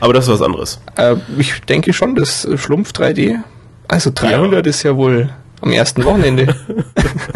aber 0.00 0.12
das 0.12 0.26
ist 0.26 0.34
was 0.34 0.42
anderes. 0.42 0.80
Äh, 0.96 1.16
ich 1.38 1.60
denke 1.62 1.92
schon, 1.92 2.14
das 2.14 2.46
Schlumpf 2.56 2.92
3D 2.92 3.40
also 3.88 4.10
300 4.14 4.64
ja. 4.64 4.70
ist 4.70 4.82
ja 4.82 4.96
wohl 4.96 5.30
am 5.60 5.72
ersten 5.72 6.04
Wochenende. 6.04 6.54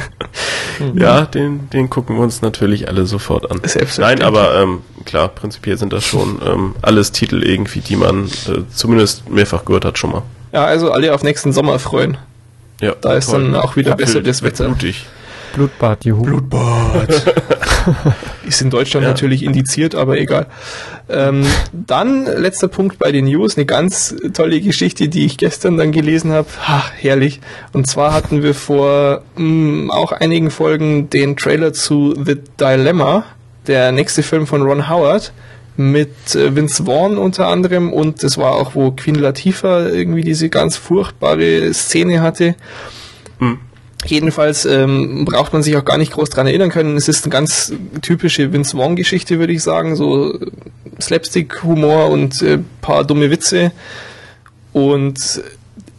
ja, 0.94 1.24
den, 1.24 1.70
den 1.70 1.88
gucken 1.88 2.16
wir 2.16 2.22
uns 2.22 2.42
natürlich 2.42 2.88
alle 2.88 3.06
sofort 3.06 3.50
an. 3.50 3.60
Nein, 3.98 4.22
aber 4.22 4.60
ähm, 4.60 4.82
klar, 5.04 5.28
prinzipiell 5.28 5.78
sind 5.78 5.92
das 5.92 6.04
schon 6.04 6.40
ähm, 6.46 6.74
alles 6.82 7.12
Titel 7.12 7.42
irgendwie, 7.42 7.80
die 7.80 7.96
man 7.96 8.26
äh, 8.26 8.62
zumindest 8.72 9.28
mehrfach 9.30 9.64
gehört 9.64 9.84
hat 9.84 9.98
schon 9.98 10.12
mal. 10.12 10.22
Ja, 10.52 10.64
also 10.64 10.92
alle 10.92 11.14
auf 11.14 11.22
nächsten 11.22 11.52
Sommer 11.52 11.78
freuen. 11.78 12.18
Ja, 12.80 12.94
da 13.00 13.14
ist 13.14 13.30
toll. 13.30 13.44
dann 13.44 13.56
auch 13.56 13.76
wieder 13.76 13.96
besseres 13.96 14.42
Wetter. 14.42 14.66
Blutig. 14.66 15.06
Blutbad, 15.54 16.04
juhu. 16.04 16.22
Blutbad. 16.22 17.34
ist 18.46 18.62
in 18.62 18.70
Deutschland 18.70 19.04
ja. 19.04 19.10
natürlich 19.10 19.42
indiziert, 19.42 19.94
aber 19.94 20.18
egal. 20.18 20.46
Ähm, 21.08 21.46
dann 21.72 22.24
letzter 22.24 22.68
Punkt 22.68 22.98
bei 22.98 23.12
den 23.12 23.26
News, 23.26 23.56
eine 23.56 23.66
ganz 23.66 24.14
tolle 24.32 24.60
Geschichte, 24.60 25.08
die 25.08 25.24
ich 25.24 25.38
gestern 25.38 25.76
dann 25.76 25.92
gelesen 25.92 26.32
habe. 26.32 26.48
herrlich. 26.96 27.40
Und 27.72 27.86
zwar 27.86 28.12
hatten 28.12 28.42
wir 28.42 28.54
vor 28.54 29.22
mh, 29.36 29.44
mm, 29.44 29.90
auch 29.90 30.12
einigen 30.12 30.50
Folgen 30.50 31.10
den 31.10 31.36
Trailer 31.36 31.72
zu 31.72 32.14
The 32.14 32.36
Dilemma, 32.60 33.24
der 33.66 33.92
nächste 33.92 34.22
Film 34.22 34.46
von 34.46 34.62
Ron 34.62 34.88
Howard 34.88 35.32
mit 35.76 36.34
äh, 36.34 36.56
Vince 36.56 36.84
Vaughn 36.84 37.16
unter 37.16 37.46
anderem 37.46 37.92
und 37.92 38.24
das 38.24 38.36
war 38.36 38.54
auch, 38.54 38.74
wo 38.74 38.90
Queen 38.90 39.14
Latifah 39.14 39.86
irgendwie 39.88 40.22
diese 40.22 40.48
ganz 40.48 40.76
furchtbare 40.76 41.72
Szene 41.72 42.20
hatte. 42.20 42.56
Mhm. 43.38 43.60
Jedenfalls 44.04 44.64
ähm, 44.64 45.24
braucht 45.24 45.52
man 45.52 45.62
sich 45.62 45.76
auch 45.76 45.84
gar 45.84 45.98
nicht 45.98 46.12
groß 46.12 46.30
dran 46.30 46.46
erinnern 46.46 46.70
können. 46.70 46.96
Es 46.96 47.08
ist 47.08 47.24
eine 47.24 47.32
ganz 47.32 47.72
typische 48.00 48.52
Vince 48.52 48.76
Vaughn-Geschichte, 48.76 49.38
würde 49.38 49.52
ich 49.52 49.62
sagen. 49.62 49.96
So 49.96 50.38
Slapstick-Humor 51.00 52.10
und 52.10 52.40
äh, 52.42 52.58
paar 52.80 53.04
dumme 53.04 53.30
Witze. 53.30 53.72
Und 54.72 55.42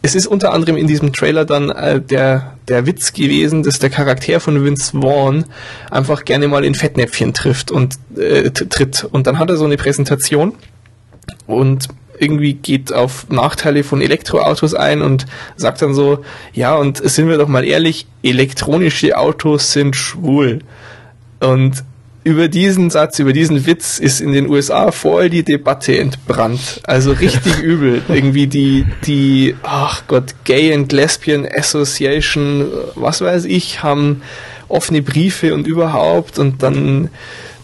es 0.02 0.14
ist 0.14 0.26
unter 0.26 0.52
anderem 0.52 0.76
in 0.76 0.86
diesem 0.86 1.12
Trailer 1.12 1.44
dann 1.44 1.70
äh, 1.70 2.00
der, 2.00 2.56
der 2.68 2.86
Witz 2.86 3.12
gewesen, 3.12 3.62
dass 3.62 3.78
der 3.78 3.90
Charakter 3.90 4.40
von 4.40 4.64
Vince 4.64 4.92
Vaughn 4.98 5.44
einfach 5.90 6.24
gerne 6.24 6.48
mal 6.48 6.64
in 6.64 6.74
Fettnäpfchen 6.74 7.34
trifft 7.34 7.70
und 7.70 7.98
äh, 8.16 8.50
tritt. 8.50 9.04
Und 9.04 9.26
dann 9.26 9.38
hat 9.38 9.50
er 9.50 9.56
so 9.56 9.66
eine 9.66 9.76
Präsentation 9.76 10.54
und 11.46 11.88
irgendwie 12.20 12.54
geht 12.54 12.92
auf 12.92 13.28
Nachteile 13.30 13.82
von 13.82 14.00
Elektroautos 14.00 14.74
ein 14.74 15.02
und 15.02 15.26
sagt 15.56 15.82
dann 15.82 15.94
so, 15.94 16.24
ja, 16.52 16.74
und 16.76 16.98
sind 16.98 17.28
wir 17.28 17.38
doch 17.38 17.48
mal 17.48 17.64
ehrlich, 17.64 18.06
elektronische 18.22 19.16
Autos 19.16 19.72
sind 19.72 19.96
schwul. 19.96 20.60
Und 21.40 21.82
über 22.22 22.48
diesen 22.48 22.90
Satz, 22.90 23.18
über 23.18 23.32
diesen 23.32 23.64
Witz 23.66 23.98
ist 23.98 24.20
in 24.20 24.32
den 24.32 24.48
USA 24.48 24.92
voll 24.92 25.30
die 25.30 25.42
Debatte 25.42 25.96
entbrannt. 25.98 26.80
Also 26.84 27.12
richtig 27.12 27.58
übel. 27.62 28.02
Irgendwie 28.08 28.46
die, 28.46 28.86
die, 29.06 29.56
ach 29.62 30.02
Gott, 30.06 30.34
Gay 30.44 30.74
and 30.74 30.92
Lesbian 30.92 31.48
Association, 31.50 32.68
was 32.94 33.22
weiß 33.22 33.46
ich, 33.46 33.82
haben 33.82 34.20
offene 34.68 35.00
Briefe 35.00 35.54
und 35.54 35.66
überhaupt 35.66 36.38
und 36.38 36.62
dann 36.62 37.08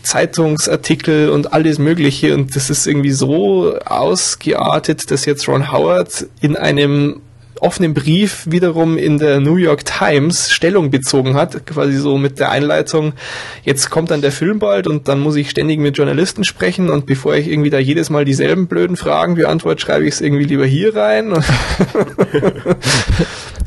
Zeitungsartikel 0.07 1.31
und 1.31 1.53
alles 1.53 1.79
Mögliche 1.79 2.35
und 2.35 2.55
das 2.55 2.71
ist 2.71 2.87
irgendwie 2.87 3.11
so 3.11 3.77
ausgeartet, 3.85 5.11
dass 5.11 5.25
jetzt 5.25 5.49
Ron 5.49 5.73
Howard 5.73 6.27
in 6.41 6.57
einem 6.57 7.21
offenen 7.61 7.95
Brief 7.95 8.47
wiederum 8.49 8.99
in 8.99 9.19
der 9.19 9.41
New 9.41 9.57
York 9.57 9.85
Times 9.85 10.51
Stellung 10.51 10.91
bezogen 10.91 11.35
hat, 11.35 11.67
quasi 11.67 11.97
so 11.97 12.19
mit 12.19 12.39
der 12.39 12.51
Einleitung, 12.51 13.15
jetzt 13.65 13.91
kommt 13.91 14.11
dann 14.11 14.21
der 14.21 14.31
Film 14.31 14.59
bald 14.59 14.87
und 14.87 15.09
dann 15.09 15.21
muss 15.21 15.37
ich 15.37 15.51
ständig 15.51 15.81
mit 15.81 15.97
Journalisten 15.97 16.45
sprechen 16.45 16.91
und 16.91 17.07
bevor 17.07 17.35
ich 17.35 17.49
irgendwie 17.49 17.71
da 17.71 17.79
jedes 17.79 18.11
Mal 18.11 18.25
dieselben 18.25 18.69
blöden 18.69 18.97
Fragen 18.97 19.35
beantworte, 19.35 19.81
schreibe 19.81 20.05
ich 20.05 20.15
es 20.15 20.21
irgendwie 20.21 20.45
lieber 20.45 20.67
hier 20.67 20.95
rein. 20.95 21.33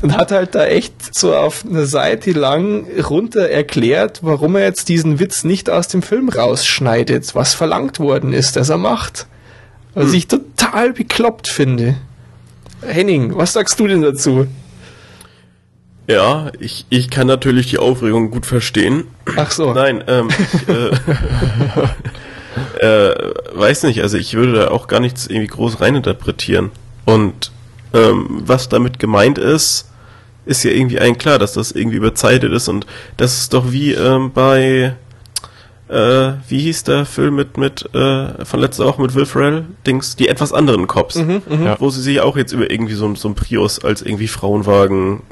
und 0.02 0.16
hat 0.16 0.32
halt 0.32 0.54
da 0.54 0.66
echt 0.66 1.14
so 1.14 1.34
auf 1.34 1.64
eine 1.68 1.86
Seite 1.86 2.32
lang 2.32 2.86
runter 3.08 3.48
erklärt, 3.48 4.20
warum 4.22 4.56
er 4.56 4.62
jetzt 4.62 4.88
diesen 4.88 5.18
Witz 5.18 5.44
nicht 5.44 5.68
aus 5.68 5.88
dem 5.88 6.02
Film 6.02 6.28
rausschneidet, 6.28 7.34
was 7.34 7.54
verlangt 7.54 8.00
worden 8.00 8.32
ist, 8.32 8.56
dass 8.56 8.68
er 8.68 8.78
macht. 8.78 9.26
Was 9.94 10.08
hm. 10.08 10.14
ich 10.14 10.28
total 10.28 10.92
bekloppt 10.92 11.48
finde. 11.48 11.96
Henning, 12.82 13.36
was 13.36 13.52
sagst 13.52 13.78
du 13.78 13.86
denn 13.86 14.02
dazu? 14.02 14.46
Ja, 16.06 16.50
ich, 16.58 16.86
ich 16.88 17.10
kann 17.10 17.26
natürlich 17.26 17.68
die 17.68 17.78
Aufregung 17.78 18.30
gut 18.30 18.46
verstehen. 18.46 19.04
Ach 19.36 19.50
so. 19.50 19.72
Nein, 19.74 20.02
ähm, 20.06 20.28
ich, 20.52 20.68
äh, 22.82 23.10
äh, 23.10 23.32
weiß 23.52 23.84
nicht, 23.84 24.02
also 24.02 24.16
ich 24.16 24.34
würde 24.34 24.54
da 24.54 24.68
auch 24.70 24.88
gar 24.88 25.00
nichts 25.00 25.26
irgendwie 25.26 25.48
groß 25.48 25.80
reininterpretieren. 25.80 26.70
Und 27.04 27.52
ähm, 27.92 28.42
was 28.44 28.68
damit 28.68 28.98
gemeint 28.98 29.38
ist, 29.38 29.89
ist 30.46 30.64
ja 30.64 30.70
irgendwie 30.70 30.98
allen 30.98 31.18
klar, 31.18 31.38
dass 31.38 31.52
das 31.52 31.72
irgendwie 31.72 31.96
überzeitet 31.96 32.52
ist 32.52 32.68
und 32.68 32.86
das 33.16 33.38
ist 33.38 33.54
doch 33.54 33.72
wie 33.72 33.92
ähm, 33.92 34.32
bei 34.32 34.94
äh, 35.90 36.34
wie 36.48 36.60
hieß 36.60 36.84
der 36.84 37.04
Film 37.04 37.34
mit, 37.34 37.56
mit 37.56 37.92
äh, 37.94 38.44
von 38.44 38.60
letzter 38.60 38.86
Woche 38.86 39.02
mit 39.02 39.14
Will 39.14 39.26
Ferrell? 39.26 39.64
Dings, 39.86 40.14
die 40.14 40.28
etwas 40.28 40.52
anderen 40.52 40.86
Cops. 40.86 41.16
Mhm, 41.16 41.42
mh. 41.48 41.76
Wo 41.80 41.90
sie 41.90 42.00
sich 42.00 42.20
auch 42.20 42.36
jetzt 42.36 42.52
über 42.52 42.70
irgendwie 42.70 42.94
so, 42.94 43.12
so 43.16 43.28
ein 43.28 43.34
Prius 43.34 43.84
als 43.84 44.00
irgendwie 44.00 44.28
Frauenwagen, 44.28 45.22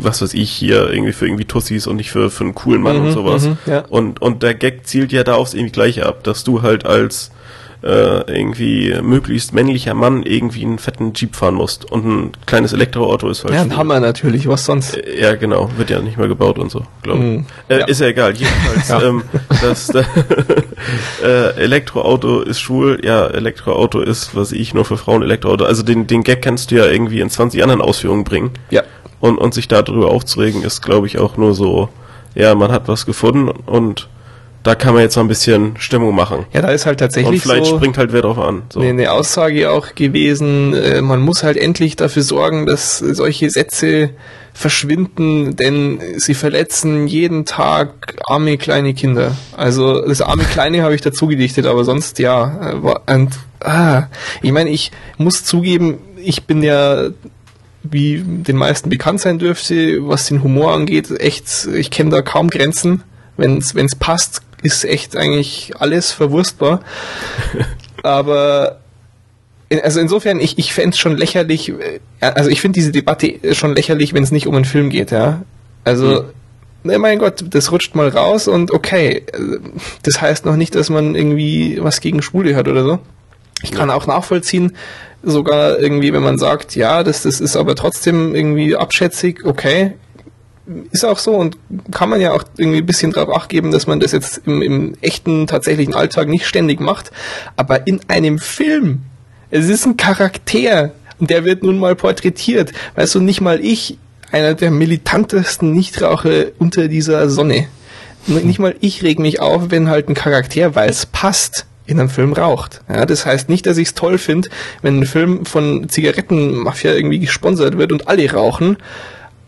was 0.00 0.22
weiß 0.22 0.32
ich, 0.32 0.50
hier 0.50 0.90
irgendwie 0.90 1.12
für 1.12 1.26
irgendwie 1.26 1.44
Tussis 1.44 1.86
und 1.86 1.96
nicht 1.96 2.10
für, 2.10 2.30
für 2.30 2.44
einen 2.44 2.54
coolen 2.54 2.80
Mann 2.80 2.98
mhm, 2.98 3.06
und 3.06 3.12
sowas. 3.12 3.46
Mh, 3.46 3.56
ja. 3.66 3.84
Und, 3.90 4.22
und 4.22 4.42
der 4.42 4.54
Gag 4.54 4.86
zielt 4.86 5.12
ja 5.12 5.24
da 5.24 5.34
aufs 5.34 5.52
irgendwie 5.52 5.72
gleiche 5.72 6.06
ab, 6.06 6.24
dass 6.24 6.42
du 6.42 6.62
halt 6.62 6.86
als 6.86 7.30
äh, 7.82 8.22
irgendwie 8.38 8.94
möglichst 9.02 9.52
männlicher 9.54 9.94
Mann 9.94 10.24
irgendwie 10.24 10.64
einen 10.64 10.78
fetten 10.78 11.12
Jeep 11.14 11.36
fahren 11.36 11.54
musst. 11.54 11.84
Und 11.90 12.04
ein 12.06 12.32
kleines 12.46 12.72
Elektroauto 12.72 13.28
ist 13.28 13.44
halt. 13.44 13.54
Ja, 13.54 13.62
ein 13.62 13.76
Hammer 13.76 14.00
natürlich, 14.00 14.48
was 14.48 14.64
sonst? 14.64 14.96
Äh, 14.96 15.20
ja, 15.20 15.34
genau, 15.36 15.70
wird 15.76 15.90
ja 15.90 16.00
nicht 16.00 16.18
mehr 16.18 16.26
gebaut 16.28 16.58
und 16.58 16.70
so, 16.70 16.82
glaube 17.02 17.18
ich. 17.20 17.24
Mhm. 17.24 17.46
Äh, 17.68 17.78
Ja. 17.80 17.86
Ist 17.86 18.00
ja 18.00 18.08
egal, 18.08 18.34
jedenfalls, 18.34 18.88
Ja. 18.88 19.02
ähm, 19.02 19.22
das, 19.62 19.90
äh, 21.22 21.54
Elektroauto 21.56 22.40
ist 22.40 22.60
schwul, 22.60 23.00
ja, 23.04 23.26
Elektroauto 23.26 24.00
ist, 24.00 24.34
was 24.34 24.52
ich, 24.52 24.74
nur 24.74 24.84
für 24.84 24.96
Frauen 24.96 25.22
Elektroauto. 25.22 25.64
Also 25.64 25.82
den, 25.82 26.06
den 26.06 26.22
Gag 26.24 26.42
kannst 26.42 26.70
du 26.70 26.76
ja 26.76 26.86
irgendwie 26.86 27.20
in 27.20 27.30
20 27.30 27.62
anderen 27.62 27.80
Ausführungen 27.80 28.24
bringen. 28.24 28.50
Ja. 28.70 28.82
Und, 29.20 29.38
und 29.38 29.52
sich 29.54 29.66
darüber 29.68 30.10
aufzuregen, 30.10 30.62
ist, 30.62 30.80
glaube 30.82 31.06
ich, 31.06 31.18
auch 31.18 31.36
nur 31.36 31.54
so, 31.54 31.88
ja, 32.34 32.54
man 32.54 32.70
hat 32.70 32.86
was 32.88 33.04
gefunden 33.06 33.48
und 33.48 34.08
da 34.68 34.74
kann 34.74 34.92
man 34.92 35.02
jetzt 35.02 35.16
mal 35.16 35.22
ein 35.22 35.28
bisschen 35.28 35.76
Stimmung 35.78 36.14
machen. 36.14 36.44
Ja, 36.52 36.60
da 36.60 36.68
ist 36.68 36.84
halt 36.84 36.96
Und 36.96 37.06
tatsächlich 37.06 37.40
vielleicht 37.40 37.64
so 37.64 37.76
springt 37.76 37.96
halt 37.96 38.12
wer 38.12 38.20
drauf 38.20 38.38
an. 38.38 38.64
So. 38.70 38.80
eine, 38.80 39.10
Aussage 39.12 39.70
auch 39.70 39.94
gewesen, 39.94 40.74
äh, 40.74 41.00
man 41.00 41.20
muss 41.20 41.42
halt 41.42 41.56
endlich 41.56 41.96
dafür 41.96 42.22
sorgen, 42.22 42.66
dass 42.66 42.98
solche 42.98 43.48
Sätze 43.48 44.10
verschwinden, 44.52 45.56
denn 45.56 46.00
sie 46.18 46.34
verletzen 46.34 47.06
jeden 47.06 47.46
Tag 47.46 48.16
arme 48.26 48.58
kleine 48.58 48.92
Kinder. 48.92 49.34
Also 49.56 50.06
das 50.06 50.20
arme 50.20 50.44
Kleine 50.44 50.82
habe 50.82 50.94
ich 50.94 51.00
dazu 51.00 51.28
gedichtet, 51.28 51.64
aber 51.64 51.84
sonst 51.84 52.18
ja. 52.18 52.72
äh, 52.72 53.12
Und, 53.14 53.30
ah, 53.60 54.08
ich 54.42 54.52
meine, 54.52 54.68
ich 54.68 54.90
muss 55.16 55.44
zugeben, 55.44 55.96
ich 56.22 56.44
bin 56.44 56.62
ja 56.62 57.08
wie 57.84 58.22
den 58.22 58.56
meisten 58.56 58.90
bekannt 58.90 59.22
sein 59.22 59.38
dürfte, 59.38 60.06
was 60.06 60.26
den 60.26 60.42
Humor 60.42 60.74
angeht, 60.74 61.10
echt, 61.20 61.66
ich 61.74 61.90
kenne 61.90 62.10
da 62.10 62.20
kaum 62.20 62.50
Grenzen. 62.50 63.02
Wenn 63.38 63.56
es 63.58 63.94
passt, 63.96 64.42
ist 64.62 64.84
echt 64.84 65.16
eigentlich 65.16 65.72
alles 65.78 66.12
verwurstbar. 66.12 66.80
Aber 68.02 68.80
in- 69.68 69.80
also 69.80 70.00
insofern, 70.00 70.40
ich, 70.40 70.58
ich 70.58 70.72
fände 70.74 70.90
es 70.90 70.98
schon 70.98 71.16
lächerlich, 71.16 71.70
äh, 71.70 72.00
also 72.20 72.50
ich 72.50 72.60
finde 72.60 72.78
diese 72.78 72.92
Debatte 72.92 73.54
schon 73.54 73.74
lächerlich, 73.74 74.12
wenn 74.14 74.22
es 74.22 74.32
nicht 74.32 74.46
um 74.46 74.54
einen 74.54 74.64
Film 74.64 74.90
geht, 74.90 75.10
ja. 75.10 75.42
Also, 75.84 76.24
ne, 76.82 76.98
mein 76.98 77.18
Gott, 77.18 77.44
das 77.50 77.72
rutscht 77.72 77.94
mal 77.94 78.08
raus 78.08 78.48
und 78.48 78.72
okay, 78.72 79.24
äh, 79.32 79.38
das 80.02 80.20
heißt 80.20 80.44
noch 80.44 80.56
nicht, 80.56 80.74
dass 80.74 80.90
man 80.90 81.14
irgendwie 81.14 81.78
was 81.80 82.00
gegen 82.00 82.22
Schwule 82.22 82.56
hat 82.56 82.68
oder 82.68 82.84
so. 82.84 82.98
Ich 83.62 83.72
kann 83.72 83.90
auch 83.90 84.06
nachvollziehen, 84.06 84.76
sogar 85.24 85.80
irgendwie, 85.80 86.12
wenn 86.12 86.22
man 86.22 86.38
sagt, 86.38 86.76
ja, 86.76 87.02
das, 87.02 87.22
das 87.22 87.40
ist 87.40 87.56
aber 87.56 87.74
trotzdem 87.74 88.34
irgendwie 88.34 88.76
abschätzig, 88.76 89.44
okay, 89.44 89.94
ist 90.90 91.04
auch 91.04 91.18
so 91.18 91.34
und 91.34 91.56
kann 91.90 92.08
man 92.08 92.20
ja 92.20 92.32
auch 92.32 92.44
irgendwie 92.56 92.78
ein 92.78 92.86
bisschen 92.86 93.12
drauf 93.12 93.34
acht 93.34 93.48
geben, 93.48 93.70
dass 93.70 93.86
man 93.86 94.00
das 94.00 94.12
jetzt 94.12 94.42
im, 94.46 94.62
im 94.62 94.94
echten, 95.00 95.46
tatsächlichen 95.46 95.94
Alltag 95.94 96.28
nicht 96.28 96.46
ständig 96.46 96.80
macht. 96.80 97.10
Aber 97.56 97.86
in 97.86 98.00
einem 98.08 98.38
Film, 98.38 99.02
es 99.50 99.68
ist 99.68 99.86
ein 99.86 99.96
Charakter 99.96 100.92
und 101.18 101.30
der 101.30 101.44
wird 101.44 101.62
nun 101.62 101.78
mal 101.78 101.96
porträtiert. 101.96 102.72
Weißt 102.94 103.14
du, 103.14 103.20
nicht 103.20 103.40
mal 103.40 103.64
ich, 103.64 103.98
einer 104.30 104.54
der 104.54 104.70
militantesten 104.70 105.72
Nichtraucher 105.72 106.46
unter 106.58 106.88
dieser 106.88 107.28
Sonne. 107.30 107.66
Nicht 108.26 108.58
mal 108.58 108.74
ich 108.80 109.02
reg 109.02 109.18
mich 109.18 109.40
auf, 109.40 109.70
wenn 109.70 109.88
halt 109.88 110.08
ein 110.08 110.14
Charakter, 110.14 110.74
weil 110.74 110.90
es 110.90 111.06
passt, 111.06 111.64
in 111.86 111.98
einem 111.98 112.10
Film 112.10 112.34
raucht. 112.34 112.82
Ja, 112.88 113.06
das 113.06 113.24
heißt 113.24 113.48
nicht, 113.48 113.64
dass 113.64 113.78
ich 113.78 113.88
es 113.88 113.94
toll 113.94 114.18
finde, 114.18 114.50
wenn 114.82 115.00
ein 115.00 115.06
Film 115.06 115.46
von 115.46 115.88
Zigarettenmafia 115.88 116.92
irgendwie 116.92 117.18
gesponsert 117.18 117.78
wird 117.78 117.92
und 117.92 118.08
alle 118.08 118.30
rauchen. 118.30 118.76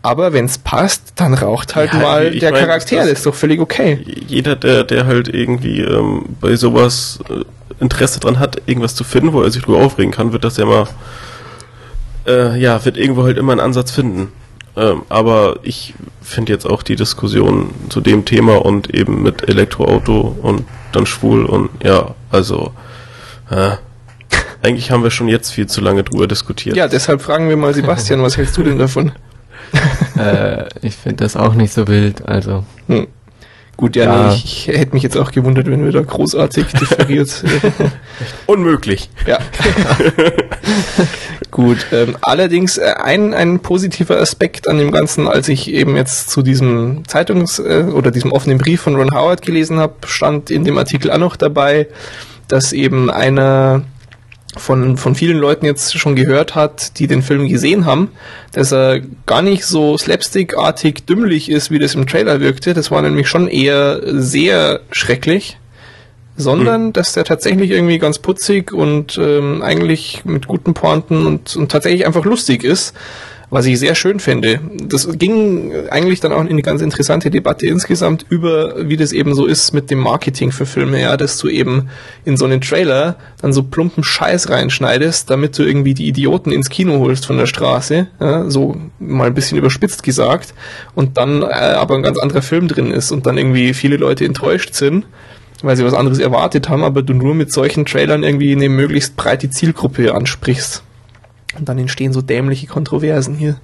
Aber 0.03 0.33
wenn 0.33 0.45
es 0.45 0.57
passt, 0.57 1.13
dann 1.17 1.33
raucht 1.35 1.75
halt 1.75 1.93
Ja, 1.93 1.99
mal 1.99 2.31
der 2.31 2.51
mein, 2.51 2.65
Charakter. 2.65 2.95
das- 2.97 3.05
Das 3.09 3.17
ist 3.19 3.25
doch 3.25 3.35
völlig 3.35 3.59
okay. 3.59 3.99
jeder, 4.27 4.55
der, 4.55 4.83
der 4.83 5.05
halt 5.05 5.27
irgendwie 5.27 5.81
ähm, 5.81 6.25
bei 6.41 6.55
sowas 6.55 7.19
äh, 7.29 7.43
Interesse 7.79 8.19
dran 8.19 8.39
hat, 8.39 8.61
irgendwas 8.65 8.95
zu 8.95 9.03
finden, 9.03 9.31
wo 9.33 9.41
er 9.41 9.51
sich 9.51 9.61
drüber 9.63 9.79
aufregen 9.79 10.11
kann, 10.11 10.33
wird 10.33 10.43
das 10.43 10.57
ja 10.57 10.65
mal, 10.65 10.87
äh, 12.27 12.59
ja, 12.59 12.83
wird 12.85 12.97
irgendwo 12.97 13.23
halt 13.23 13.37
immer 13.37 13.51
einen 13.51 13.61
Ansatz 13.61 13.91
finden. 13.91 14.31
Ähm, 14.77 15.01
aber 15.09 15.57
ich 15.63 15.93
finde 16.21 16.53
jetzt 16.53 16.65
auch 16.65 16.81
die 16.81 16.95
Diskussion 16.95 17.71
zu 17.89 17.99
dem 17.99 18.23
Thema 18.25 18.63
und 18.65 18.93
eben 18.93 19.21
mit 19.21 19.47
Elektroauto 19.49 20.37
und 20.41 20.63
dann 20.93 21.05
schwul 21.05 21.45
und 21.45 21.69
ja, 21.83 22.15
also 22.29 22.71
äh, 23.49 23.71
eigentlich 24.63 24.91
haben 24.91 25.03
wir 25.03 25.11
schon 25.11 25.27
jetzt 25.27 25.51
viel 25.51 25.67
zu 25.67 25.81
lange 25.81 26.03
drüber 26.03 26.25
diskutiert. 26.27 26.77
Ja, 26.77 26.87
deshalb 26.87 27.21
fragen 27.21 27.49
wir 27.49 27.57
mal 27.57 27.73
Sebastian, 27.73 28.21
was 28.23 28.37
hältst 28.37 28.55
du 28.57 28.63
denn 28.63 28.77
davon? 28.79 29.11
äh, 30.17 30.65
ich 30.81 30.95
finde 30.95 31.23
das 31.23 31.35
auch 31.35 31.53
nicht 31.53 31.73
so 31.73 31.87
wild, 31.87 32.27
also. 32.27 32.65
Hm. 32.87 33.07
Gut, 33.77 33.95
ja, 33.95 34.03
Ja. 34.03 34.27
Nee, 34.27 34.35
ich, 34.35 34.67
ich 34.69 34.77
hätte 34.77 34.93
mich 34.93 35.01
jetzt 35.01 35.17
auch 35.17 35.31
gewundert, 35.31 35.65
wenn 35.65 35.83
wir 35.83 35.91
da 35.91 36.01
großartig 36.01 36.67
differiert. 36.79 37.43
Unmöglich. 38.45 39.09
Ja. 39.25 39.39
Gut. 41.51 41.87
Ähm, 41.91 42.15
allerdings 42.21 42.77
äh, 42.77 42.93
ein, 43.01 43.33
ein 43.33 43.59
positiver 43.59 44.19
Aspekt 44.19 44.67
an 44.67 44.77
dem 44.77 44.91
Ganzen, 44.91 45.27
als 45.27 45.47
ich 45.49 45.71
eben 45.71 45.95
jetzt 45.95 46.29
zu 46.29 46.43
diesem 46.43 47.03
Zeitungs- 47.07 47.59
äh, 47.59 47.91
oder 47.91 48.11
diesem 48.11 48.31
offenen 48.31 48.59
Brief 48.59 48.81
von 48.81 48.95
Ron 48.95 49.15
Howard 49.15 49.41
gelesen 49.41 49.79
habe, 49.79 49.95
stand 50.05 50.51
in 50.51 50.63
dem 50.63 50.77
Artikel 50.77 51.09
auch 51.09 51.17
noch 51.17 51.35
dabei, 51.35 51.87
dass 52.47 52.73
eben 52.73 53.09
einer 53.09 53.83
von, 54.57 54.97
von 54.97 55.15
vielen 55.15 55.37
Leuten 55.37 55.65
jetzt 55.65 55.97
schon 55.97 56.15
gehört 56.15 56.55
hat, 56.55 56.99
die 56.99 57.07
den 57.07 57.21
Film 57.21 57.47
gesehen 57.47 57.85
haben, 57.85 58.11
dass 58.51 58.71
er 58.71 59.01
gar 59.25 59.41
nicht 59.41 59.65
so 59.65 59.97
slapstickartig 59.97 61.05
dümmlich 61.05 61.49
ist, 61.49 61.71
wie 61.71 61.79
das 61.79 61.95
im 61.95 62.07
Trailer 62.07 62.39
wirkte. 62.39 62.73
Das 62.73 62.91
war 62.91 63.01
nämlich 63.01 63.29
schon 63.29 63.47
eher 63.47 64.01
sehr 64.03 64.81
schrecklich 64.91 65.57
sondern 66.37 66.93
dass 66.93 67.13
der 67.13 67.23
tatsächlich 67.23 67.71
irgendwie 67.71 67.99
ganz 67.99 68.19
putzig 68.19 68.73
und 68.73 69.17
ähm, 69.17 69.61
eigentlich 69.61 70.23
mit 70.25 70.47
guten 70.47 70.73
Pointen 70.73 71.27
und, 71.27 71.55
und 71.55 71.71
tatsächlich 71.71 72.05
einfach 72.05 72.25
lustig 72.25 72.63
ist, 72.63 72.95
was 73.51 73.65
ich 73.65 73.77
sehr 73.77 73.95
schön 73.95 74.19
finde. 74.19 74.61
Das 74.81 75.07
ging 75.19 75.73
eigentlich 75.89 76.21
dann 76.21 76.31
auch 76.31 76.39
in 76.39 76.47
eine 76.47 76.61
ganz 76.61 76.81
interessante 76.81 77.29
Debatte 77.29 77.67
insgesamt 77.67 78.25
über, 78.29 78.87
wie 78.87 78.95
das 78.95 79.11
eben 79.11 79.35
so 79.35 79.45
ist 79.45 79.73
mit 79.73 79.91
dem 79.91 79.99
Marketing 79.99 80.53
für 80.53 80.65
Filme, 80.65 81.01
ja, 81.01 81.17
dass 81.17 81.37
du 81.37 81.49
eben 81.49 81.89
in 82.23 82.37
so 82.37 82.45
einen 82.45 82.61
Trailer 82.61 83.17
dann 83.41 83.51
so 83.51 83.63
plumpen 83.63 84.05
Scheiß 84.05 84.49
reinschneidest, 84.49 85.29
damit 85.29 85.59
du 85.59 85.63
irgendwie 85.63 85.93
die 85.93 86.07
Idioten 86.07 86.53
ins 86.53 86.69
Kino 86.69 86.99
holst 86.99 87.25
von 87.25 87.37
der 87.37 87.45
Straße, 87.45 88.07
ja, 88.21 88.49
so 88.49 88.77
mal 88.99 89.27
ein 89.27 89.33
bisschen 89.33 89.57
überspitzt 89.57 90.03
gesagt, 90.03 90.53
und 90.95 91.17
dann 91.17 91.41
äh, 91.41 91.45
aber 91.45 91.95
ein 91.95 92.03
ganz 92.03 92.19
anderer 92.19 92.41
Film 92.41 92.69
drin 92.69 92.91
ist 92.91 93.11
und 93.11 93.25
dann 93.25 93.37
irgendwie 93.37 93.73
viele 93.73 93.97
Leute 93.97 94.25
enttäuscht 94.25 94.73
sind 94.73 95.05
weil 95.63 95.77
sie 95.77 95.85
was 95.85 95.93
anderes 95.93 96.17
erwartet 96.17 96.69
haben, 96.69 96.83
aber 96.83 97.03
du 97.03 97.13
nur 97.13 97.35
mit 97.35 97.53
solchen 97.53 97.85
Trailern 97.85 98.23
irgendwie 98.23 98.51
eine 98.51 98.67
möglichst 98.67 99.15
breite 99.15 99.51
Zielgruppe 99.51 100.11
ansprichst. 100.11 100.83
Und 101.57 101.67
dann 101.67 101.77
entstehen 101.77 102.13
so 102.13 102.21
dämliche 102.21 102.67
Kontroversen 102.67 103.35
hier. 103.35 103.57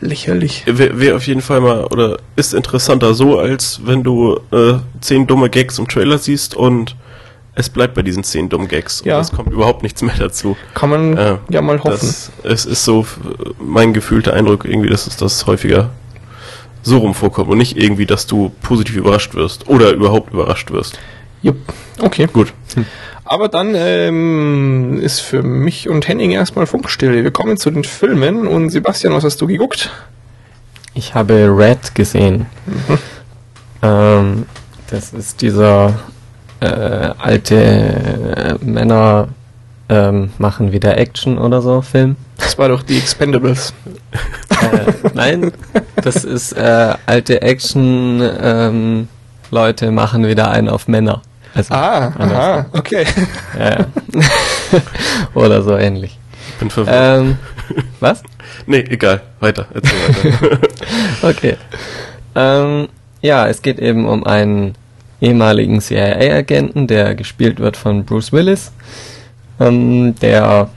Lächerlich. 0.00 0.64
Wäre 0.66 1.00
wär 1.00 1.16
auf 1.16 1.26
jeden 1.26 1.40
Fall 1.40 1.60
mal, 1.60 1.84
oder 1.84 2.18
ist 2.36 2.52
interessanter 2.52 3.14
so, 3.14 3.38
als 3.38 3.80
wenn 3.84 4.02
du 4.02 4.38
äh, 4.50 4.74
zehn 5.00 5.26
dumme 5.26 5.48
Gags 5.48 5.78
im 5.78 5.88
Trailer 5.88 6.18
siehst 6.18 6.54
und 6.54 6.96
es 7.54 7.70
bleibt 7.70 7.94
bei 7.94 8.02
diesen 8.02 8.24
zehn 8.24 8.48
dummen 8.48 8.68
Gags. 8.68 9.02
Ja. 9.04 9.16
Und 9.16 9.22
es 9.22 9.32
kommt 9.32 9.52
überhaupt 9.52 9.82
nichts 9.82 10.02
mehr 10.02 10.16
dazu. 10.18 10.56
Kann 10.74 10.90
man 10.90 11.16
Äh, 11.16 11.36
ja 11.48 11.62
mal 11.62 11.78
hoffen. 11.82 12.06
Das, 12.08 12.32
es 12.42 12.66
ist 12.66 12.84
so 12.84 13.06
mein 13.60 13.94
gefühlter 13.94 14.34
Eindruck 14.34 14.64
irgendwie, 14.64 14.90
dass 14.90 15.06
es 15.06 15.16
das 15.16 15.46
häufiger 15.46 15.90
so 16.82 16.98
rum 16.98 17.14
vorkommt 17.14 17.48
und 17.48 17.56
nicht 17.58 17.78
irgendwie, 17.78 18.04
dass 18.04 18.26
du 18.26 18.52
positiv 18.60 18.96
überrascht 18.96 19.34
wirst 19.34 19.68
oder 19.68 19.92
überhaupt 19.92 20.32
überrascht 20.34 20.70
wirst. 20.70 20.98
Jupp. 21.40 21.56
Okay. 22.00 22.28
Gut. 22.30 22.52
Aber 23.24 23.48
dann 23.48 23.74
ähm, 23.74 25.00
ist 25.00 25.20
für 25.20 25.42
mich 25.42 25.88
und 25.88 26.06
Henning 26.06 26.32
erstmal 26.32 26.66
Funkstille. 26.66 27.24
Wir 27.24 27.30
kommen 27.30 27.56
zu 27.56 27.70
den 27.70 27.84
Filmen 27.84 28.46
und 28.46 28.70
Sebastian, 28.70 29.14
was 29.14 29.24
hast 29.24 29.40
du 29.40 29.46
geguckt? 29.46 29.90
Ich 30.92 31.14
habe 31.14 31.48
Red 31.56 31.94
gesehen. 31.94 32.46
ähm, 33.82 34.46
das 34.90 35.12
ist 35.12 35.40
dieser 35.40 35.94
äh, 36.60 36.66
alte 36.66 37.56
äh, 37.56 38.54
Männer 38.64 39.28
ähm, 39.88 40.30
machen 40.38 40.72
wieder 40.72 40.98
Action 40.98 41.38
oder 41.38 41.62
so 41.62 41.82
Film. 41.82 42.16
Das 42.36 42.58
war 42.58 42.68
doch 42.68 42.82
die 42.82 42.98
Expendables. 42.98 43.72
Äh, 44.50 44.92
nein, 45.14 45.52
das 45.96 46.24
ist 46.24 46.52
äh, 46.52 46.94
alte 47.06 47.42
Action 47.42 48.22
ähm, 48.40 49.08
Leute 49.50 49.90
machen 49.90 50.26
wieder 50.26 50.50
einen 50.50 50.68
auf 50.68 50.88
Männer. 50.88 51.22
Also, 51.54 51.72
Ah, 51.74 52.12
aha, 52.18 52.66
okay. 52.72 53.04
Ja, 53.58 53.70
ja. 53.70 53.86
oder 55.34 55.62
so 55.62 55.76
ähnlich. 55.76 56.18
Ich 56.48 56.54
bin 56.56 56.70
verwirrt. 56.70 56.96
Ähm, 56.96 57.38
was? 58.00 58.22
nee, 58.66 58.80
egal. 58.88 59.20
Weiter. 59.40 59.66
Erzähl 59.72 59.98
weiter. 60.40 60.58
Okay. 61.22 61.56
Ähm, 62.34 62.88
ja, 63.22 63.46
es 63.46 63.62
geht 63.62 63.78
eben 63.78 64.06
um 64.06 64.24
einen 64.24 64.74
ehemaligen 65.20 65.80
CIA-Agenten, 65.80 66.86
der 66.86 67.14
gespielt 67.14 67.60
wird 67.60 67.76
von 67.76 68.04
Bruce 68.04 68.32
Willis. 68.32 68.72
Ähm, 69.60 70.14
der 70.20 70.68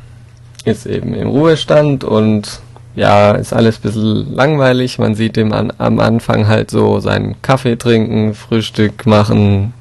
ist 0.63 0.85
eben 0.85 1.13
im 1.13 1.27
Ruhestand 1.29 2.03
und 2.03 2.59
ja, 2.95 3.31
ist 3.31 3.53
alles 3.53 3.77
ein 3.77 3.81
bisschen 3.81 4.33
langweilig. 4.33 4.99
Man 4.99 5.15
sieht 5.15 5.37
ihm 5.37 5.51
an, 5.53 5.73
am 5.77 5.99
Anfang 5.99 6.47
halt 6.47 6.71
so 6.71 6.99
seinen 6.99 7.41
Kaffee 7.41 7.75
trinken, 7.75 8.33
Frühstück 8.33 9.05
machen, 9.05 9.73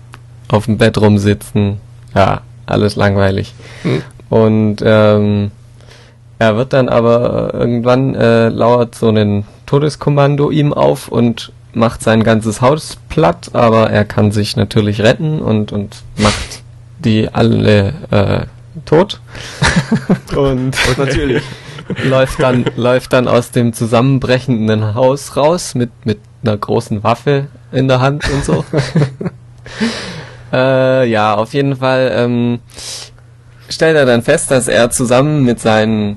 auf 0.48 0.66
dem 0.66 0.78
Bett 0.78 0.98
rumsitzen. 0.98 1.80
Ja, 2.14 2.42
alles 2.66 2.96
langweilig. 2.96 3.54
Hm. 3.82 4.02
Und 4.28 4.76
ähm, 4.84 5.50
er 6.38 6.56
wird 6.56 6.72
dann 6.72 6.88
aber 6.88 7.54
irgendwann 7.54 8.14
äh, 8.14 8.48
lauert 8.48 8.94
so 8.94 9.08
ein 9.08 9.44
Todeskommando 9.64 10.50
ihm 10.50 10.72
auf 10.72 11.08
und 11.08 11.52
macht 11.72 12.02
sein 12.02 12.24
ganzes 12.24 12.60
Haus 12.60 12.98
platt, 13.08 13.50
aber 13.52 13.90
er 13.90 14.04
kann 14.04 14.32
sich 14.32 14.56
natürlich 14.56 15.02
retten 15.02 15.40
und, 15.40 15.72
und 15.72 16.02
macht 16.16 16.62
die 16.98 17.28
alle 17.32 17.94
äh, 18.10 18.46
tot. 18.84 19.20
und 20.36 20.76
Natürlich. 20.98 21.42
läuft 22.04 22.42
dann 22.42 22.64
läuft 22.76 23.12
dann 23.12 23.28
aus 23.28 23.50
dem 23.50 23.72
zusammenbrechenden 23.72 24.94
Haus 24.94 25.36
raus 25.36 25.74
mit 25.74 25.90
mit 26.04 26.18
einer 26.42 26.56
großen 26.56 27.02
Waffe 27.04 27.46
in 27.72 27.88
der 27.88 28.00
Hand 28.00 28.28
und 28.30 28.44
so. 28.44 28.64
äh, 30.52 31.08
ja, 31.08 31.34
auf 31.34 31.54
jeden 31.54 31.76
Fall 31.76 32.12
ähm, 32.14 32.60
stellt 33.68 33.96
er 33.96 34.06
dann 34.06 34.22
fest, 34.22 34.50
dass 34.50 34.68
er 34.68 34.90
zusammen 34.90 35.44
mit 35.44 35.60
seinen 35.60 36.16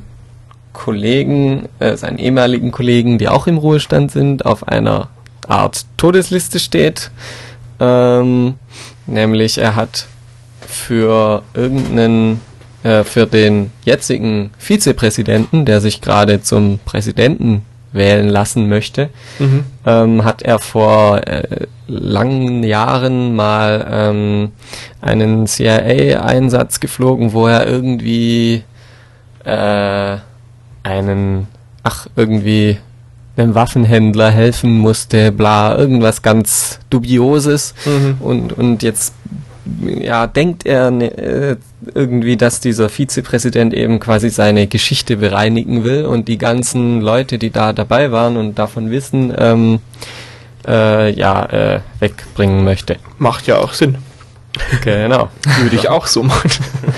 Kollegen, 0.74 1.68
äh, 1.80 1.98
seinen 1.98 2.20
ehemaligen 2.20 2.72
Kollegen, 2.72 3.18
die 3.18 3.28
auch 3.28 3.48
im 3.48 3.58
Ruhestand 3.58 4.12
sind, 4.12 4.46
auf 4.46 4.68
einer 4.68 5.10
Art 5.48 5.86
Todesliste 5.98 6.60
steht. 6.60 7.12
Ähm, 7.80 8.56
nämlich 9.08 9.58
er 9.58 9.76
hat 9.76 10.08
für 10.62 11.44
irgendeinen, 11.54 12.42
äh, 12.84 13.04
für 13.04 13.26
den 13.26 13.72
jetzigen 13.84 14.52
Vizepräsidenten, 14.58 15.66
der 15.66 15.82
sich 15.82 16.02
gerade 16.02 16.42
zum 16.42 16.80
Präsidenten 16.86 17.66
wählen 17.92 18.30
lassen 18.30 18.70
möchte, 18.70 19.10
Mhm. 19.40 19.64
ähm, 19.86 20.24
hat 20.24 20.42
er 20.42 20.60
vor 20.60 21.26
äh, 21.28 21.66
langen 21.88 22.64
Jahren 22.64 23.36
mal 23.36 23.86
ähm, 23.92 24.52
einen 25.02 25.48
CIA-Einsatz 25.48 26.80
geflogen, 26.80 27.34
wo 27.34 27.48
er 27.48 27.66
irgendwie 27.68 28.64
äh, 29.44 30.18
einen, 30.84 31.48
ach, 31.84 32.08
irgendwie 32.16 32.78
einem 33.38 33.56
Waffenhändler 33.56 34.30
helfen 34.32 34.78
musste, 34.78 35.32
bla, 35.32 35.76
irgendwas 35.78 36.22
ganz 36.22 36.80
Dubioses. 36.90 37.74
Mhm. 37.86 38.18
Und, 38.20 38.54
und 38.54 38.84
jetzt 38.84 39.14
ja, 40.02 40.28
denkt 40.28 40.66
er 40.66 40.92
ne, 40.92 41.06
äh, 41.18 41.56
irgendwie, 41.94 42.38
dass 42.38 42.60
dieser 42.60 42.90
Vizepräsident 42.90 43.74
eben 43.74 44.00
quasi 44.00 44.30
seine 44.30 44.68
Geschichte 44.68 45.18
bereinigen 45.18 45.84
will 45.84 46.06
und 46.06 46.28
die 46.28 46.38
ganzen 46.38 47.02
Leute, 47.02 47.38
die 47.38 47.50
da 47.50 47.74
dabei 47.74 48.12
waren 48.12 48.38
und 48.38 48.60
davon 48.60 48.92
wissen, 48.92 49.34
ähm, 49.38 49.80
äh, 50.68 51.12
ja, 51.12 51.46
äh, 51.46 51.80
wegbringen 52.00 52.64
möchte. 52.64 52.98
Macht 53.18 53.48
ja 53.48 53.58
auch 53.58 53.74
Sinn. 53.74 53.98
Genau. 54.84 55.30
Würde 55.62 55.76
ich 55.76 55.90
auch 55.90 56.08
so 56.08 56.24
machen. 56.24 56.50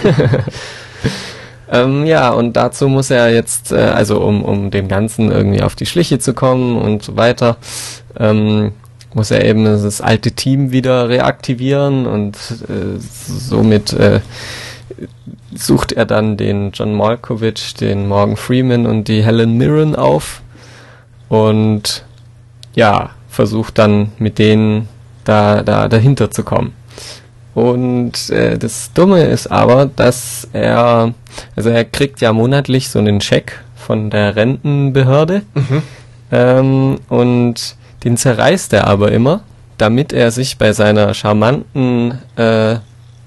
Ähm, 1.72 2.06
ja, 2.06 2.32
und 2.32 2.58
dazu 2.58 2.90
muss 2.90 3.10
er 3.10 3.34
jetzt, 3.34 3.72
äh, 3.72 3.78
also 3.78 4.20
um, 4.22 4.44
um 4.44 4.72
dem 4.72 4.90
Ganzen 4.90 5.32
irgendwie 5.32 5.62
auf 5.62 5.74
die 5.74 5.86
Schliche 5.86 6.20
zu 6.20 6.34
kommen 6.34 6.78
und 6.78 7.02
so 7.02 7.16
weiter, 7.16 7.56
ähm, 8.20 8.74
muss 9.14 9.32
er 9.32 9.44
eben 9.46 9.66
das 9.66 10.02
alte 10.02 10.32
Team 10.32 10.72
wieder 10.72 11.10
reaktivieren 11.10 12.06
und 12.06 12.36
äh, 12.70 12.98
somit 13.00 13.94
äh, 13.94 14.22
sucht 15.54 15.92
er 15.92 16.06
dann 16.06 16.38
den 16.38 16.72
John 16.72 16.94
Malkovich, 16.96 17.74
den 17.74 18.08
Morgan 18.08 18.38
Freeman 18.38 18.86
und 18.86 19.08
die 19.08 19.24
Helen 19.24 19.58
Mirren 19.58 19.96
auf 19.96 20.42
und 21.30 22.06
ja, 22.74 23.12
versucht 23.30 23.78
dann 23.78 24.12
mit 24.18 24.40
denen 24.40 24.88
da, 25.24 25.62
da 25.64 25.88
dahinter 25.88 26.32
zu 26.32 26.44
kommen. 26.44 26.74
Und 27.54 28.30
äh, 28.30 28.58
das 28.58 28.94
Dumme 28.94 29.24
ist 29.24 29.48
aber, 29.48 29.86
dass 29.86 30.48
er, 30.54 31.14
also 31.56 31.70
er 31.70 31.84
kriegt 31.84 32.22
ja 32.22 32.32
monatlich 32.32 32.90
so 32.90 33.00
einen 33.00 33.20
Scheck 33.20 33.60
von 33.76 34.10
der 34.10 34.36
Rentenbehörde 34.36 35.42
Mhm. 35.54 35.84
ähm, 36.32 37.00
und 37.10 37.76
den 38.04 38.18
zerreißt 38.18 38.74
er 38.74 38.88
aber 38.88 39.12
immer, 39.12 39.42
damit 39.78 40.14
er 40.14 40.32
sich 40.32 40.58
bei 40.58 40.74
seiner 40.74 41.14
charmanten 41.14 42.20
äh, 42.36 42.76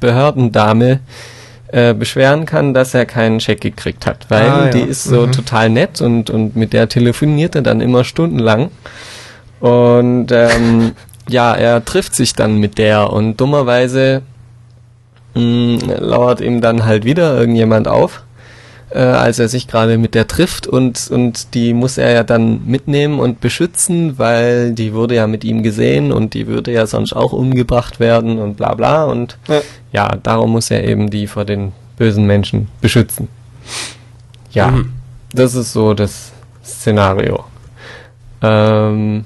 Behördendame 0.00 1.00
äh, 1.68 1.94
beschweren 1.94 2.44
kann, 2.46 2.74
dass 2.74 2.94
er 2.94 3.06
keinen 3.06 3.40
Scheck 3.40 3.60
gekriegt 3.60 4.06
hat, 4.06 4.26
weil 4.28 4.42
Ah, 4.50 4.64
ja. 4.66 4.70
die 4.70 4.82
ist 4.82 5.04
so 5.04 5.26
Mhm. 5.26 5.32
total 5.32 5.70
nett 5.70 6.00
und, 6.00 6.30
und 6.30 6.56
mit 6.56 6.72
der 6.72 6.88
telefoniert 6.88 7.54
er 7.56 7.62
dann 7.62 7.80
immer 7.80 8.04
stundenlang. 8.04 8.70
Und 9.60 10.26
ähm, 10.30 10.92
ja, 11.28 11.54
er 11.54 11.84
trifft 11.84 12.14
sich 12.14 12.34
dann 12.34 12.58
mit 12.58 12.76
der 12.76 13.10
und 13.12 13.40
dummerweise 13.40 14.22
mh, 15.34 15.78
lauert 16.00 16.40
ihm 16.40 16.60
dann 16.60 16.84
halt 16.84 17.04
wieder 17.04 17.36
irgendjemand 17.38 17.88
auf, 17.88 18.23
äh, 18.90 18.98
als 19.00 19.38
er 19.38 19.48
sich 19.48 19.66
gerade 19.66 19.98
mit 19.98 20.14
der 20.14 20.26
trifft 20.28 20.66
und, 20.66 21.08
und 21.10 21.54
die 21.54 21.72
muss 21.74 21.98
er 21.98 22.12
ja 22.12 22.22
dann 22.22 22.64
mitnehmen 22.66 23.18
und 23.18 23.40
beschützen, 23.40 24.18
weil 24.18 24.72
die 24.72 24.92
wurde 24.94 25.14
ja 25.16 25.26
mit 25.26 25.44
ihm 25.44 25.62
gesehen 25.62 26.12
und 26.12 26.34
die 26.34 26.46
würde 26.46 26.72
ja 26.72 26.86
sonst 26.86 27.12
auch 27.12 27.32
umgebracht 27.32 27.98
werden 28.00 28.38
und 28.38 28.56
bla 28.56 28.74
bla 28.74 29.04
und 29.04 29.38
Ja. 29.48 29.60
ja, 29.92 30.08
darum 30.22 30.52
muss 30.52 30.70
er 30.70 30.84
eben 30.84 31.10
die 31.10 31.26
vor 31.26 31.44
den 31.44 31.72
bösen 31.96 32.26
Menschen 32.26 32.68
beschützen. 32.80 33.28
Ja, 34.50 34.70
Mhm. 34.70 34.92
das 35.32 35.54
ist 35.54 35.72
so 35.72 35.94
das 35.94 36.32
Szenario. 36.64 37.44
Ähm, 38.42 39.24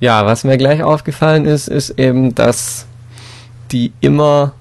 ja, 0.00 0.24
was 0.26 0.44
mir 0.44 0.56
gleich 0.58 0.82
aufgefallen 0.82 1.44
ist, 1.44 1.68
ist 1.68 1.90
eben, 1.98 2.34
dass 2.34 2.86
die 3.70 3.92
immer 4.00 4.52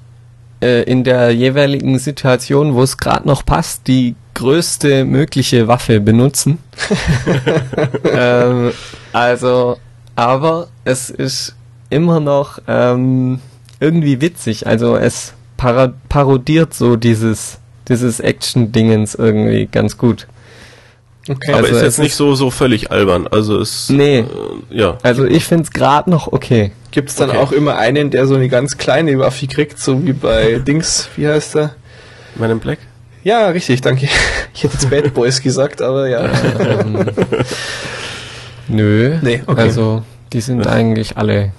äh, 0.61 0.83
in 0.83 1.03
der 1.03 1.31
jeweiligen 1.31 1.99
Situation, 1.99 2.73
wo 2.73 2.83
es 2.83 2.97
gerade 2.97 3.27
noch 3.27 3.45
passt, 3.45 3.87
die 3.87 4.15
größte 4.33 5.05
mögliche 5.05 5.67
Waffe 5.67 5.99
benutzen. 5.99 6.59
ähm, 8.05 8.71
also, 9.13 9.77
aber 10.15 10.67
es 10.83 11.09
ist 11.09 11.55
immer 11.89 12.19
noch 12.19 12.59
ähm, 12.67 13.39
irgendwie 13.79 14.21
witzig. 14.21 14.67
Also 14.67 14.95
es 14.95 15.33
parodiert 16.09 16.73
so 16.73 16.95
dieses 16.95 17.59
dieses 17.87 18.19
Action-Dingens 18.19 19.15
irgendwie 19.15 19.67
ganz 19.67 19.97
gut. 19.97 20.27
Okay. 21.29 21.51
Aber 21.53 21.59
Also 21.63 21.69
ist 21.71 21.75
es 21.77 21.81
jetzt 21.83 21.99
nicht 21.99 22.15
so, 22.15 22.33
so 22.35 22.49
völlig 22.49 22.89
albern. 22.91 23.27
Also 23.27 23.59
es, 23.59 23.89
Nee. 23.89 24.19
äh, 24.19 24.25
ja. 24.71 24.97
Also 25.03 25.25
ich 25.25 25.45
find's 25.45 25.71
gerade 25.71 26.09
noch 26.09 26.31
okay. 26.31 26.71
Gibt 26.91 27.09
es 27.09 27.15
dann 27.15 27.29
Okay. 27.29 27.39
auch 27.39 27.51
immer 27.51 27.77
einen, 27.77 28.09
der 28.09 28.25
so 28.27 28.35
eine 28.35 28.49
ganz 28.49 28.77
kleine 28.77 29.17
Waffe 29.19 29.47
kriegt, 29.47 29.79
so 29.79 30.03
wie 30.05 30.13
bei 30.13 30.55
Dings, 30.67 31.09
wie 31.15 31.27
heißt 31.27 31.55
er? 31.57 31.75
Man 32.35 32.49
in 32.49 32.59
Black? 32.59 32.79
Ja, 33.23 33.47
richtig, 33.49 33.81
danke. 33.81 34.07
Ich 34.53 34.63
hätte 34.63 34.73
jetzt 34.73 34.89
Bad 34.89 35.13
Boys 35.13 35.41
gesagt, 35.41 35.81
aber 35.81 36.09
ja. 36.09 36.29
Ähm, 36.59 37.05
nö. 38.67 39.17
Nee, 39.21 39.41
okay. 39.45 39.61
Also 39.61 40.03
die 40.33 40.41
sind 40.41 40.65
eigentlich 40.67 41.17
alle 41.17 41.51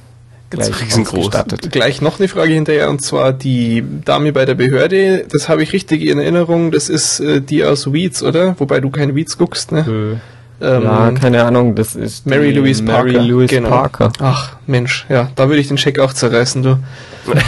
gleich 0.52 0.82
riesengroß. 0.82 1.30
Gleich 1.70 2.00
noch 2.00 2.18
eine 2.18 2.28
Frage 2.28 2.52
hinterher, 2.52 2.90
und 2.90 3.02
zwar 3.02 3.32
die 3.32 3.84
Dame 4.04 4.32
bei 4.32 4.44
der 4.44 4.54
Behörde, 4.54 5.24
das 5.30 5.48
habe 5.48 5.62
ich 5.62 5.72
richtig 5.72 6.06
in 6.06 6.18
Erinnerung, 6.18 6.70
das 6.70 6.88
ist 6.88 7.20
äh, 7.20 7.40
die 7.40 7.64
aus 7.64 7.92
Weeds, 7.92 8.22
oder? 8.22 8.54
Wobei 8.58 8.80
du 8.80 8.90
keine 8.90 9.14
Weeds 9.14 9.38
guckst, 9.38 9.72
ne? 9.72 9.84
Nö. 9.86 10.14
Ähm, 10.60 10.82
ja, 10.84 11.10
keine 11.12 11.44
Ahnung, 11.44 11.74
das 11.74 11.96
ist 11.96 12.26
Mary 12.26 12.52
Louise 12.52 12.84
Parker. 12.84 13.12
Mary 13.12 13.26
Louise 13.26 13.54
genau. 13.54 13.70
Parker. 13.70 14.12
Ach, 14.20 14.56
Mensch, 14.66 15.06
ja, 15.08 15.30
da 15.34 15.48
würde 15.48 15.60
ich 15.60 15.68
den 15.68 15.78
Scheck 15.78 15.98
auch 15.98 16.12
zerreißen, 16.12 16.62
du. 16.62 16.78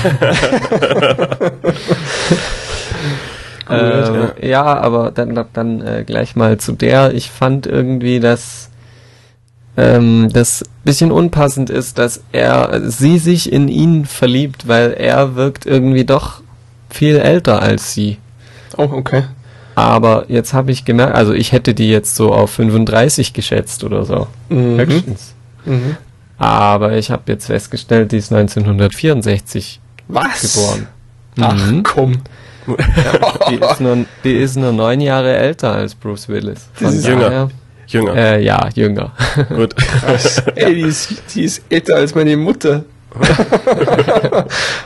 Äh, 3.68 4.46
ja. 4.46 4.62
aber 4.62 5.10
dann, 5.10 5.46
dann 5.54 5.80
äh, 5.80 6.04
gleich 6.06 6.36
mal 6.36 6.58
zu 6.58 6.72
der. 6.72 7.14
Ich 7.14 7.30
fand 7.30 7.66
irgendwie, 7.66 8.20
dass 8.20 8.68
ähm, 9.76 10.28
das 10.32 10.62
bisschen 10.84 11.10
unpassend 11.10 11.70
ist, 11.70 11.98
dass 11.98 12.22
er 12.32 12.82
sie 12.90 13.18
sich 13.18 13.50
in 13.52 13.68
ihn 13.68 14.04
verliebt, 14.04 14.68
weil 14.68 14.92
er 14.92 15.34
wirkt 15.34 15.66
irgendwie 15.66 16.04
doch 16.04 16.40
viel 16.90 17.16
älter 17.16 17.60
als 17.62 17.92
sie. 17.94 18.18
Oh, 18.76 18.88
okay. 18.92 19.24
Aber 19.74 20.26
jetzt 20.28 20.52
habe 20.54 20.70
ich 20.70 20.84
gemerkt, 20.84 21.14
also 21.16 21.32
ich 21.32 21.50
hätte 21.52 21.74
die 21.74 21.90
jetzt 21.90 22.14
so 22.14 22.32
auf 22.32 22.50
35 22.52 23.32
geschätzt 23.32 23.82
oder 23.82 24.04
so. 24.04 24.28
Mhm. 24.48 24.78
Höchstens. 24.78 25.34
Mhm. 25.64 25.96
Aber 26.38 26.92
ich 26.96 27.10
habe 27.10 27.22
jetzt 27.32 27.46
festgestellt, 27.46 28.12
die 28.12 28.18
ist 28.18 28.32
1964 28.32 29.80
Was? 30.08 30.54
geboren. 30.54 30.86
Ach, 31.40 31.66
Mhm. 31.70 31.82
komm. 31.82 32.12
Die 33.50 33.56
ist, 33.56 33.80
nur, 33.80 33.98
die 34.22 34.32
ist 34.34 34.56
nur 34.56 34.72
neun 34.72 35.00
Jahre 35.00 35.36
älter 35.36 35.72
als 35.72 35.94
Bruce 35.94 36.28
Willis. 36.28 36.68
Das 36.80 36.94
ist 36.94 37.06
jünger. 37.06 37.50
Jünger. 37.86 38.14
Äh, 38.16 38.42
ja, 38.44 38.68
jünger. 38.74 39.12
Gut. 39.48 39.76
Krass. 39.76 40.42
Ey, 40.54 40.74
die 40.74 40.80
ist, 40.82 41.12
die 41.34 41.44
ist 41.44 41.62
älter 41.68 41.96
als 41.96 42.14
meine 42.14 42.36
Mutter. 42.36 42.84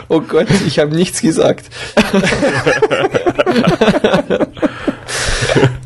oh 0.09 0.21
Gott, 0.21 0.49
ich 0.67 0.79
habe 0.79 0.95
nichts 0.95 1.23
gesagt. 1.23 1.65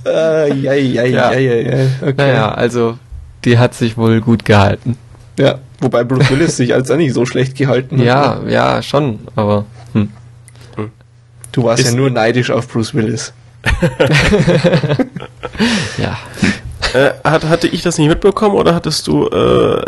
äh, 0.04 0.52
ja, 0.54 0.72
ja, 0.72 1.04
ja, 1.04 1.32
Ja. 1.32 1.54
ja. 1.54 1.86
Okay. 2.00 2.14
Naja, 2.16 2.50
also 2.52 2.98
die 3.44 3.58
hat 3.58 3.74
sich 3.74 3.96
wohl 3.96 4.20
gut 4.20 4.44
gehalten. 4.44 4.96
Ja, 5.38 5.58
wobei 5.80 6.04
Bruce 6.04 6.30
Willis 6.30 6.56
sich 6.56 6.74
als 6.74 6.90
auch 6.90 6.96
nicht 6.96 7.14
so 7.14 7.24
schlecht 7.26 7.56
gehalten 7.56 7.98
hat. 7.98 8.04
Ja, 8.06 8.40
ja, 8.48 8.82
schon, 8.82 9.20
aber 9.36 9.64
hm. 9.92 10.08
Du 11.52 11.64
warst 11.64 11.82
Ist- 11.84 11.90
ja 11.90 11.96
nur 11.96 12.10
neidisch 12.10 12.50
auf 12.50 12.66
Bruce 12.68 12.94
Willis. 12.94 13.32
Ja. 15.98 16.18
Äh, 16.94 17.10
hat, 17.24 17.44
hatte 17.44 17.68
ich 17.68 17.82
das 17.82 17.98
nicht 17.98 18.08
mitbekommen 18.08 18.56
oder 18.56 18.74
hattest 18.74 19.06
du 19.06 19.26
äh, 19.28 19.82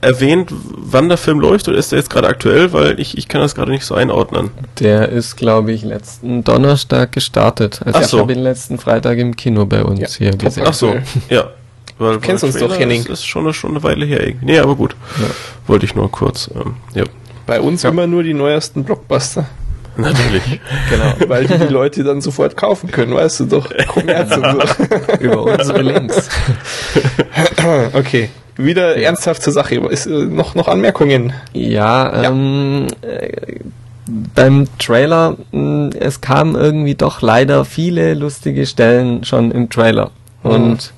erwähnt, 0.00 0.50
wann 0.52 1.08
der 1.08 1.18
Film 1.18 1.40
läuft 1.40 1.68
oder 1.68 1.78
ist 1.78 1.92
der 1.92 1.98
jetzt 1.98 2.10
gerade 2.10 2.28
aktuell? 2.28 2.72
Weil 2.72 3.00
ich, 3.00 3.16
ich 3.16 3.28
kann 3.28 3.40
das 3.40 3.54
gerade 3.54 3.70
nicht 3.70 3.84
so 3.84 3.94
einordnen. 3.94 4.50
Der 4.80 5.08
ist, 5.08 5.36
glaube 5.36 5.72
ich, 5.72 5.82
letzten 5.82 6.44
Donnerstag 6.44 7.12
gestartet. 7.12 7.80
Also 7.84 7.98
Ach 7.98 8.02
ich 8.02 8.08
so. 8.08 8.18
habe 8.18 8.32
ihn 8.32 8.40
letzten 8.40 8.78
Freitag 8.78 9.18
im 9.18 9.36
Kino 9.36 9.64
bei 9.66 9.82
uns 9.84 10.00
Ja, 10.00 10.08
hier 10.08 10.30
gesehen. 10.36 10.64
Ach 10.66 10.74
so, 10.74 10.94
ja. 11.28 11.50
Weil, 11.98 12.18
kennst 12.18 12.42
weil 12.42 12.50
uns 12.50 12.58
doch, 12.58 12.76
Henning. 12.76 13.02
Ist, 13.02 13.10
ist 13.10 13.26
schon, 13.26 13.44
eine, 13.44 13.54
schon 13.54 13.70
eine 13.70 13.82
Weile 13.82 14.04
her. 14.04 14.32
Nee, 14.40 14.58
aber 14.58 14.74
gut. 14.74 14.96
Ja. 15.20 15.26
Wollte 15.66 15.86
ich 15.86 15.94
nur 15.94 16.10
kurz. 16.10 16.50
Ähm, 16.54 16.74
ja, 16.94 17.04
Bei 17.46 17.60
uns 17.60 17.84
immer 17.84 18.06
nur 18.06 18.22
die 18.22 18.34
neuesten 18.34 18.82
Blockbuster. 18.82 19.46
natürlich. 19.96 20.60
Genau. 20.90 21.28
Weil 21.28 21.46
die, 21.46 21.58
die 21.58 21.72
Leute 21.72 22.04
dann 22.04 22.20
sofort 22.20 22.56
kaufen 22.56 22.90
können, 22.90 23.14
weißt 23.14 23.40
du 23.40 23.44
doch. 23.46 23.70
Kommerz 23.88 24.36
und 24.36 24.44
so. 24.44 25.14
Über 25.20 25.42
unsere 25.44 25.82
Links. 25.82 26.28
Okay. 27.94 28.28
Wieder 28.56 28.96
ernsthaft 28.96 29.42
zur 29.42 29.52
Sache. 29.52 29.76
Ist, 29.76 30.06
äh, 30.06 30.10
noch, 30.10 30.54
noch 30.54 30.68
Anmerkungen? 30.68 31.32
Ja, 31.52 32.22
Ja. 32.22 32.28
ähm, 32.30 32.86
äh, 33.02 33.60
beim 34.34 34.66
Trailer, 34.78 35.36
mh, 35.52 35.90
es 36.00 36.20
kamen 36.20 36.54
irgendwie 36.56 36.94
doch 36.94 37.22
leider 37.22 37.64
viele 37.64 38.14
lustige 38.14 38.66
Stellen 38.66 39.24
schon 39.24 39.50
im 39.52 39.70
Trailer. 39.70 40.10
Und 40.42 40.92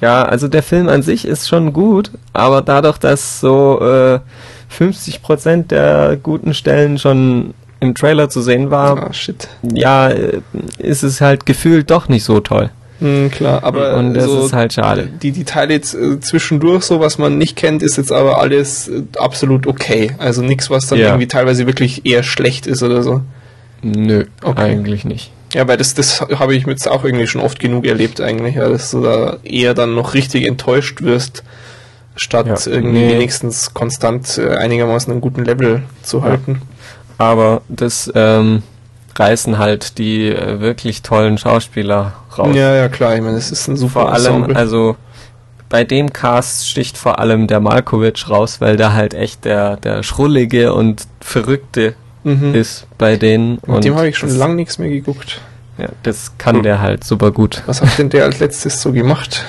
ja, 0.00 0.22
also 0.24 0.48
der 0.48 0.62
Film 0.62 0.88
an 0.88 1.02
sich 1.02 1.26
ist 1.26 1.46
schon 1.48 1.72
gut, 1.72 2.10
aber 2.32 2.62
dadurch, 2.62 2.98
dass 2.98 3.38
so 3.40 3.78
äh, 3.82 4.18
50% 4.76 5.68
der 5.68 6.16
guten 6.20 6.54
Stellen 6.54 6.98
schon 6.98 7.52
im 7.82 7.94
Trailer 7.94 8.30
zu 8.30 8.40
sehen 8.42 8.70
war, 8.70 9.12
shit. 9.12 9.48
ja, 9.74 10.08
äh, 10.08 10.40
ist 10.78 11.02
es 11.02 11.20
halt 11.20 11.44
gefühlt 11.46 11.90
doch 11.90 12.08
nicht 12.08 12.24
so 12.24 12.40
toll. 12.40 12.70
Hm, 13.00 13.30
klar, 13.32 13.64
aber 13.64 13.96
Und 13.96 14.14
das 14.14 14.24
so 14.26 14.46
ist 14.46 14.52
halt 14.52 14.72
schade. 14.74 15.08
Die, 15.22 15.32
die 15.32 15.42
Teile 15.44 15.74
jetzt, 15.74 15.94
äh, 15.94 16.20
zwischendurch, 16.20 16.84
so 16.84 17.00
was 17.00 17.18
man 17.18 17.36
nicht 17.36 17.56
kennt, 17.56 17.82
ist 17.82 17.96
jetzt 17.96 18.12
aber 18.12 18.38
alles 18.38 18.86
äh, 18.88 19.02
absolut 19.18 19.66
okay. 19.66 20.12
Also 20.18 20.40
nichts, 20.42 20.70
was 20.70 20.86
dann 20.86 20.98
Ja. 21.00 21.06
irgendwie 21.08 21.26
teilweise 21.26 21.66
wirklich 21.66 22.06
eher 22.06 22.22
schlecht 22.22 22.66
ist 22.68 22.82
oder 22.84 23.02
so. 23.02 23.20
Nö, 23.82 24.24
Okay. 24.44 24.62
eigentlich 24.62 25.04
nicht. 25.04 25.32
Ja, 25.52 25.66
weil 25.66 25.76
das, 25.76 25.94
das 25.94 26.20
habe 26.20 26.54
ich 26.54 26.64
jetzt 26.66 26.88
auch 26.88 27.04
irgendwie 27.04 27.26
schon 27.26 27.40
oft 27.42 27.58
genug 27.58 27.84
erlebt 27.86 28.20
eigentlich, 28.20 28.54
ja, 28.54 28.68
dass 28.68 28.92
du 28.92 29.02
da 29.02 29.38
eher 29.42 29.74
dann 29.74 29.94
noch 29.96 30.14
richtig 30.14 30.46
enttäuscht 30.46 31.02
wirst, 31.02 31.42
statt 32.14 32.46
Ja, 32.46 32.56
irgendwie 32.72 33.00
nee. 33.00 33.12
wenigstens 33.14 33.74
konstant 33.74 34.38
äh, 34.38 34.50
einigermaßen 34.56 35.10
einen 35.10 35.20
guten 35.20 35.44
Level 35.44 35.82
zu 36.02 36.22
halten. 36.22 36.62
Aber 37.22 37.62
das 37.68 38.10
ähm, 38.14 38.62
reißen 39.16 39.58
halt 39.58 39.98
die 39.98 40.28
äh, 40.28 40.60
wirklich 40.60 41.02
tollen 41.02 41.38
Schauspieler 41.38 42.14
raus. 42.36 42.54
Ja, 42.54 42.74
ja, 42.74 42.88
klar, 42.88 43.14
ich 43.14 43.20
meine, 43.20 43.36
das 43.36 43.52
ist 43.52 43.68
ein 43.68 43.76
super 43.76 43.92
vor 43.92 44.12
allem, 44.12 44.34
Ensemble. 44.34 44.56
also 44.56 44.96
bei 45.68 45.84
dem 45.84 46.12
Cast 46.12 46.68
sticht 46.68 46.98
vor 46.98 47.18
allem 47.18 47.46
der 47.46 47.60
Malkovich 47.60 48.28
raus, 48.28 48.60
weil 48.60 48.76
der 48.76 48.92
halt 48.92 49.14
echt 49.14 49.44
der, 49.44 49.76
der 49.76 50.02
Schrullige 50.02 50.74
und 50.74 51.06
Verrückte 51.20 51.94
mhm. 52.24 52.54
ist 52.54 52.86
bei 52.98 53.16
denen. 53.16 53.52
Mit 53.52 53.68
und 53.68 53.84
dem 53.84 53.94
habe 53.94 54.08
ich 54.08 54.18
schon 54.18 54.36
lange 54.36 54.54
nichts 54.54 54.78
mehr 54.78 54.88
geguckt. 54.90 55.40
Ja, 55.78 55.88
das 56.02 56.32
kann 56.36 56.56
Hm. 56.56 56.62
der 56.64 56.80
halt 56.82 57.04
super 57.04 57.30
gut. 57.30 57.62
Was 57.66 57.80
hat 57.80 57.98
denn 57.98 58.10
der 58.10 58.24
als 58.24 58.40
letztes 58.40 58.82
so 58.82 58.92
gemacht? 58.92 59.44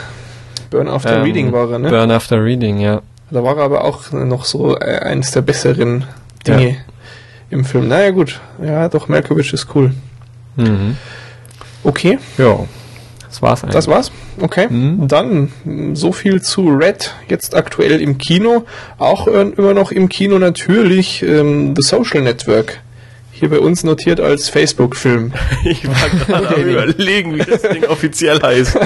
Burn 0.69 0.87
After 0.87 1.17
Ähm, 1.17 1.23
Reading 1.23 1.51
war 1.51 1.69
er, 1.69 1.79
ne? 1.79 1.89
Burn 1.89 2.11
After 2.11 2.41
Reading, 2.43 2.79
ja. 2.79 3.01
Da 3.29 3.43
war 3.43 3.57
er 3.57 3.63
aber 3.63 3.83
auch 3.83 4.11
noch 4.11 4.45
so 4.45 4.77
äh, 4.77 4.99
eines 4.99 5.31
der 5.31 5.41
besseren 5.41 6.05
Dinge 6.47 6.69
Ja. 6.69 6.75
Im 7.53 7.63
Film. 7.65 7.87
Naja, 7.87 8.11
gut. 8.11 8.39
Ja, 8.61 8.89
doch, 8.89 9.07
Malkovich 9.07 9.53
ist 9.53 9.67
cool. 9.75 9.93
Mhm. 10.55 10.97
Okay, 11.83 12.19
Ja, 12.37 12.59
das 13.27 13.41
war's 13.41 13.63
eigentlich. 13.63 13.73
das 13.75 13.87
war's. 13.87 14.11
Okay. 14.39 14.67
Mhm. 14.69 15.07
Dann 15.07 15.51
so 15.95 16.11
viel 16.11 16.41
zu 16.41 16.67
Red, 16.69 17.13
jetzt 17.27 17.55
aktuell 17.55 17.99
im 18.01 18.17
Kino. 18.17 18.65
Auch 18.97 19.27
äh, 19.27 19.41
immer 19.57 19.73
noch 19.73 19.91
im 19.91 20.09
Kino 20.09 20.39
natürlich 20.39 21.23
ähm, 21.23 21.73
The 21.75 21.81
Social 21.87 22.21
Network. 22.21 22.79
Hier 23.35 23.49
bei 23.49 23.59
uns 23.59 23.83
notiert 23.83 24.19
als 24.19 24.47
Facebook-Film. 24.49 25.33
Ich 25.65 25.87
war 25.87 26.39
gerade 26.41 26.55
am 26.55 26.61
überlegen, 26.63 27.35
wie 27.35 27.39
das 27.39 27.61
Ding 27.63 27.83
offiziell 27.85 28.39
heißt. 28.41 28.77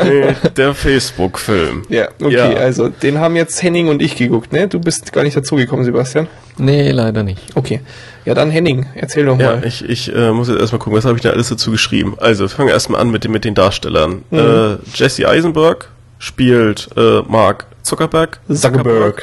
Der 0.56 0.74
Facebook-Film. 0.74 1.82
Ja, 1.88 2.08
okay, 2.20 2.32
Ja. 2.34 2.46
also 2.54 2.88
den 2.88 3.18
haben 3.18 3.36
jetzt 3.36 3.62
Henning 3.62 3.88
und 3.88 4.00
ich 4.00 4.16
geguckt, 4.16 4.52
ne? 4.52 4.68
Du 4.68 4.80
bist 4.80 5.12
gar 5.12 5.22
nicht 5.22 5.36
dazugekommen, 5.36 5.84
Sebastian. 5.84 6.28
Nee, 6.56 6.90
leider 6.92 7.22
nicht. 7.22 7.40
Okay. 7.54 7.80
Ja, 8.24 8.34
dann 8.34 8.50
Henning, 8.50 8.86
erzähl 8.94 9.26
doch 9.26 9.38
Ja, 9.38 9.56
mal. 9.56 9.66
ich, 9.66 9.84
ich 9.88 10.14
äh, 10.14 10.30
muss 10.32 10.48
jetzt 10.48 10.60
erstmal 10.60 10.78
gucken, 10.78 10.96
was 10.96 11.04
habe 11.04 11.16
ich 11.16 11.22
da 11.22 11.30
alles 11.30 11.48
dazu 11.48 11.70
geschrieben. 11.70 12.14
Also, 12.18 12.48
fangen 12.48 12.68
wir 12.68 12.74
erstmal 12.74 13.00
an 13.00 13.10
mit 13.10 13.24
den, 13.24 13.32
mit 13.32 13.44
den 13.44 13.54
Darstellern. 13.54 14.22
Mhm. 14.30 14.38
Äh, 14.38 14.76
Jesse 14.94 15.28
Eisenberg 15.28 15.88
spielt 16.18 16.88
äh, 16.96 17.20
Mark 17.28 17.66
Zuckerberg. 17.82 18.40
Zuckerberg. 18.52 19.22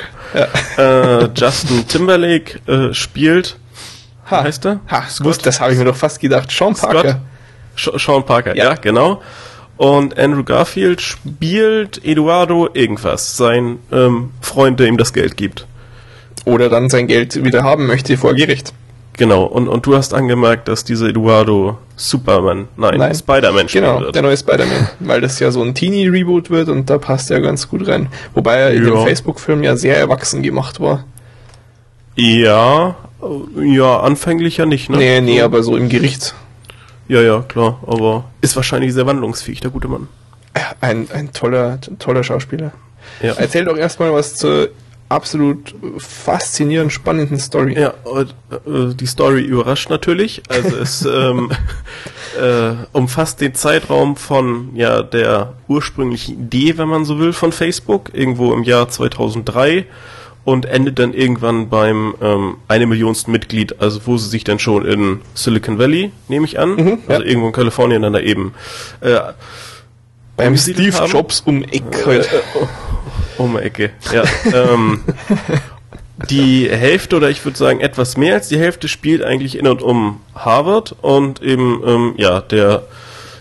Ja. 0.78 1.22
Äh, 1.24 1.30
Justin 1.36 1.88
Timberlake 1.88 2.60
äh, 2.68 2.94
spielt, 2.94 3.58
Ha. 4.30 4.44
heißt 4.44 4.66
er? 4.66 4.80
Ha, 4.90 5.04
Scott, 5.10 5.46
das 5.46 5.60
habe 5.62 5.72
ich 5.74 5.80
mir 5.80 5.86
doch 5.86 5.96
fast 5.96 6.20
gedacht. 6.20 6.52
Sean 6.52 6.74
Parker. 6.76 7.20
Scott? 7.78 8.02
Sean 8.02 8.26
Parker, 8.26 8.56
Ja. 8.56 8.66
ja. 8.66 8.74
genau. 8.76 9.22
Und 9.78 10.18
Andrew 10.18 10.44
Garfield 10.44 11.02
spielt 11.02 12.04
Eduardo 12.04 12.68
irgendwas, 12.74 13.38
sein 13.38 13.78
ähm, 13.92 14.32
Freund, 14.42 14.80
der 14.80 14.88
ihm 14.88 14.98
das 14.98 15.14
Geld 15.14 15.38
gibt. 15.38 15.68
Oder 16.46 16.70
dann 16.70 16.90
sein 16.90 17.06
Geld 17.08 17.44
wieder 17.44 17.64
haben 17.64 17.86
möchte 17.88 18.18
vor 18.18 18.34
Gericht. 18.34 18.74
Genau, 19.18 19.44
und, 19.46 19.68
und 19.68 19.86
du 19.86 19.96
hast 19.96 20.14
angemerkt, 20.14 20.68
dass 20.68 20.84
dieser 20.84 21.08
Eduardo 21.10 21.78
Superman, 21.96 22.68
nein, 22.78 22.98
Nein. 23.00 23.16
Spider-Man 23.16 23.68
spielen 23.70 23.84
Genau, 23.86 24.00
wird. 24.02 24.16
der 24.16 24.22
neue 24.22 24.38
Spider-Man. 24.38 24.90
Weil 25.00 25.22
das 25.22 25.40
ja 25.40 25.52
so 25.52 25.62
ein 25.64 25.74
Teenie-Reboot 25.76 26.50
wird 26.50 26.70
und 26.70 26.90
da 26.90 26.98
passt 27.00 27.30
er 27.32 27.42
ganz 27.42 27.68
gut 27.68 27.88
rein. 27.88 28.10
Wobei 28.36 28.58
er 28.58 28.72
in 28.72 28.84
Ja. 28.84 28.92
dem 28.92 29.04
Facebook-Film 29.06 29.64
ja 29.64 29.76
sehr 29.76 29.98
erwachsen 29.98 30.42
gemacht 30.44 30.80
war. 30.80 31.04
Ja, 32.16 32.96
ja, 33.56 34.00
anfänglich 34.00 34.58
ja 34.58 34.66
nicht, 34.66 34.90
ne? 34.90 34.98
Nee, 34.98 35.22
nee, 35.22 35.42
aber 35.42 35.64
so 35.64 35.76
im 35.76 35.90
Gericht. 35.90 36.36
Ja, 37.08 37.22
ja, 37.22 37.42
klar, 37.42 37.80
aber 37.88 38.26
ist 38.42 38.56
wahrscheinlich 38.56 38.94
sehr 38.94 39.06
wandlungsfähig, 39.06 39.62
der 39.62 39.72
gute 39.72 39.88
Mann. 39.88 40.08
Ein, 40.82 41.08
ein 41.12 41.32
toller, 41.32 41.80
toller 42.00 42.24
Schauspieler. 42.24 42.72
Ja. 43.22 43.34
Erzähl 43.38 43.66
doch 43.66 43.78
erstmal 43.78 44.12
was 44.14 44.36
zur 44.36 44.70
absolut 45.10 45.74
faszinierend 45.98 46.92
spannenden 46.92 47.40
Story. 47.40 47.80
Ja, 47.80 47.94
und, 48.04 48.36
äh, 48.52 48.94
die 48.94 49.06
Story 49.06 49.42
überrascht 49.42 49.90
natürlich. 49.90 50.42
Also 50.50 50.76
es 50.76 51.06
ähm, 51.06 51.52
äh, 52.40 52.74
umfasst 52.92 53.40
den 53.40 53.56
Zeitraum 53.56 54.18
von 54.18 54.76
ja 54.76 55.02
der 55.04 55.54
ursprünglichen 55.68 56.42
Idee, 56.42 56.78
wenn 56.78 56.90
man 56.90 57.06
so 57.06 57.20
will, 57.20 57.34
von 57.34 57.52
Facebook, 57.52 58.12
irgendwo 58.14 58.54
im 58.54 58.64
Jahr 58.64 58.90
2003 58.90 59.86
und 60.48 60.66
endet 60.66 60.98
dann 60.98 61.14
irgendwann 61.14 61.68
beim 61.68 62.16
ähm, 62.22 62.56
eine 62.70 62.86
Millionsten 62.86 63.34
Mitglied, 63.34 63.82
also 63.82 64.00
wo 64.06 64.16
sie 64.16 64.30
sich 64.30 64.46
dann 64.46 64.60
schon 64.60 64.86
in 64.86 65.20
Silicon 65.34 65.78
Valley, 65.78 66.14
nehme 66.30 66.46
ich 66.46 66.58
an, 66.58 66.76
Mhm, 66.76 67.00
also 67.06 67.22
ja. 67.22 67.28
irgendwo 67.28 67.48
in 67.48 67.52
Kalifornien 67.52 68.02
dann 68.02 68.14
da 68.14 68.22
eben 68.22 68.54
äh, 69.02 69.20
Beim 70.38 70.56
Steve 70.56 70.98
haben. 70.98 71.12
Jobs 71.12 71.42
um 71.42 71.66
Eck 71.66 71.84
halt. 72.06 72.30
Um 73.38 73.58
die 73.58 73.62
Ecke, 73.62 73.90
ja. 74.14 74.24
ähm, 74.72 75.02
die 76.30 76.70
Hälfte 76.70 77.18
oder 77.18 77.30
ich 77.30 77.44
würde 77.44 77.58
sagen 77.58 77.82
etwas 77.82 78.16
mehr 78.16 78.36
als 78.36 78.48
die 78.48 78.58
Hälfte 78.58 78.88
spielt 78.88 79.24
eigentlich 79.24 79.58
in 79.58 79.68
und 79.68 79.82
um 79.82 80.22
Harvard 80.34 80.96
und 81.02 81.42
eben, 81.42 81.82
ähm, 81.86 82.14
ja, 82.16 82.40
der 82.40 82.84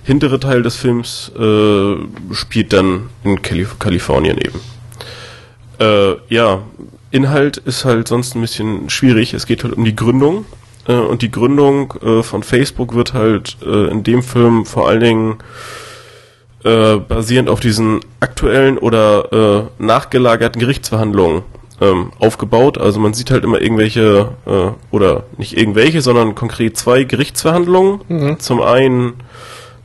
hintere 0.02 0.40
Teil 0.40 0.64
des 0.64 0.74
Films 0.74 1.30
äh, 1.38 1.94
spielt 2.34 2.72
dann 2.72 3.10
in 3.22 3.42
Kalif 3.42 3.78
Kalifornien 3.78 4.38
eben. 4.38 4.60
Äh, 5.78 6.16
ja, 6.34 6.62
Inhalt 7.16 7.56
ist 7.56 7.84
halt 7.84 8.08
sonst 8.08 8.34
ein 8.34 8.40
bisschen 8.40 8.90
schwierig. 8.90 9.34
Es 9.34 9.46
geht 9.46 9.64
halt 9.64 9.74
um 9.74 9.84
die 9.84 9.96
Gründung. 9.96 10.44
Äh, 10.86 10.92
und 10.92 11.22
die 11.22 11.30
Gründung 11.30 11.94
äh, 12.02 12.22
von 12.22 12.42
Facebook 12.42 12.94
wird 12.94 13.14
halt 13.14 13.56
äh, 13.64 13.90
in 13.90 14.02
dem 14.02 14.22
Film 14.22 14.64
vor 14.66 14.88
allen 14.88 15.00
Dingen 15.00 15.38
äh, 16.64 16.96
basierend 16.96 17.48
auf 17.48 17.60
diesen 17.60 18.00
aktuellen 18.20 18.78
oder 18.78 19.68
äh, 19.78 19.82
nachgelagerten 19.82 20.60
Gerichtsverhandlungen 20.60 21.42
ähm, 21.80 22.12
aufgebaut. 22.18 22.78
Also 22.78 23.00
man 23.00 23.14
sieht 23.14 23.30
halt 23.30 23.44
immer 23.44 23.60
irgendwelche, 23.60 24.30
äh, 24.46 24.70
oder 24.90 25.24
nicht 25.36 25.56
irgendwelche, 25.56 26.00
sondern 26.00 26.34
konkret 26.34 26.76
zwei 26.76 27.04
Gerichtsverhandlungen. 27.04 28.00
Mhm. 28.08 28.38
Zum 28.40 28.62
einen 28.62 29.14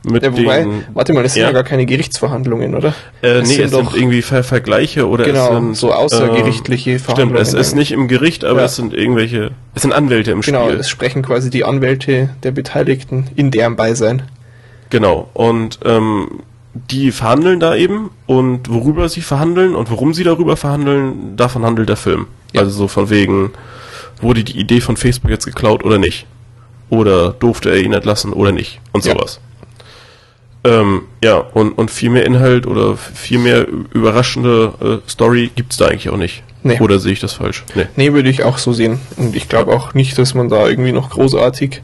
mit 0.04 0.22
Ja, 0.22 0.36
wobei, 0.36 0.62
den... 0.62 0.84
warte 0.94 1.12
mal, 1.12 1.22
das 1.22 1.34
sind 1.34 1.42
Ja. 1.42 1.48
ja 1.48 1.52
gar 1.52 1.62
keine 1.64 1.86
Gerichtsverhandlungen, 1.86 2.74
oder? 2.74 2.88
Äh, 3.22 3.34
Das 3.34 3.48
nee, 3.48 3.54
sind 3.54 3.64
es 3.66 3.70
sind 3.70 3.86
doch- 3.86 3.94
irgendwie 3.94 4.22
Ver 4.22 4.42
Vergleiche 4.42 5.08
oder 5.08 5.24
Genau, 5.24 5.44
es 5.48 5.54
sind 5.60 5.76
so 5.76 5.92
außergerichtliche 5.92 6.92
äh, 6.92 6.98
Verhandlungen 6.98 7.44
Stimmt, 7.44 7.60
es 7.60 7.68
ist 7.68 7.74
nicht 7.74 7.92
im 7.92 8.08
Gericht, 8.08 8.44
aber 8.44 8.60
Ja. 8.60 8.64
es 8.66 8.76
sind 8.76 8.94
irgendwelche, 8.94 9.52
es 9.74 9.82
sind 9.82 9.92
Anwälte 9.92 10.32
im 10.32 10.40
Genau, 10.40 10.66
Spiel. 10.66 10.80
es 10.80 10.88
sprechen 10.88 11.22
quasi 11.22 11.50
die 11.50 11.64
Anwälte 11.64 12.30
der 12.42 12.50
Beteiligten 12.50 13.28
in 13.36 13.50
deren 13.50 13.76
Beisein. 13.76 14.22
Genau. 14.90 15.28
Und 15.34 15.78
ähm, 15.84 16.40
die 16.74 17.12
verhandeln 17.12 17.60
da 17.60 17.74
eben 17.76 18.10
und 18.26 18.68
worüber 18.72 19.08
sie 19.08 19.20
verhandeln 19.20 19.74
und 19.74 19.90
worum 19.90 20.14
sie 20.14 20.24
darüber 20.24 20.56
verhandeln, 20.56 21.36
davon 21.36 21.64
handelt 21.64 21.88
der 21.88 21.96
Film. 21.96 22.26
Ja. 22.52 22.62
Also 22.62 22.72
so 22.72 22.88
von 22.88 23.08
wegen, 23.10 23.50
wurde 24.20 24.42
die 24.44 24.58
Idee 24.58 24.80
von 24.80 24.96
Facebook 24.96 25.30
jetzt 25.30 25.46
geklaut 25.46 25.84
oder 25.84 25.98
nicht? 25.98 26.26
oder 26.90 27.30
durfte 27.32 27.70
er 27.70 27.78
ihn 27.80 27.94
entlassen 27.94 28.34
oder 28.34 28.52
nicht 28.52 28.78
und 28.92 29.02
sowas. 29.02 29.40
Ähm, 30.64 31.02
ja, 31.24 31.38
und, 31.38 31.72
und 31.72 31.90
viel 31.90 32.10
mehr 32.10 32.24
Inhalt 32.24 32.66
oder 32.66 32.96
viel 32.96 33.38
mehr 33.38 33.66
überraschende 33.92 35.00
äh, 35.04 35.10
Story 35.10 35.50
gibt's 35.54 35.76
da 35.76 35.86
eigentlich 35.86 36.08
auch 36.08 36.16
nicht. 36.16 36.42
Nee. 36.62 36.78
Oder 36.78 37.00
sehe 37.00 37.12
ich 37.12 37.18
das 37.20 37.32
falsch? 37.32 37.64
Nee. 37.74 37.86
Nee, 37.96 38.12
würde 38.12 38.28
ich 38.28 38.44
auch 38.44 38.58
so 38.58 38.72
sehen. 38.72 39.00
Und 39.16 39.34
ich 39.34 39.48
glaube 39.48 39.72
auch 39.72 39.94
nicht, 39.94 40.16
dass 40.18 40.34
man 40.34 40.48
da 40.48 40.68
irgendwie 40.68 40.92
noch 40.92 41.10
großartig 41.10 41.82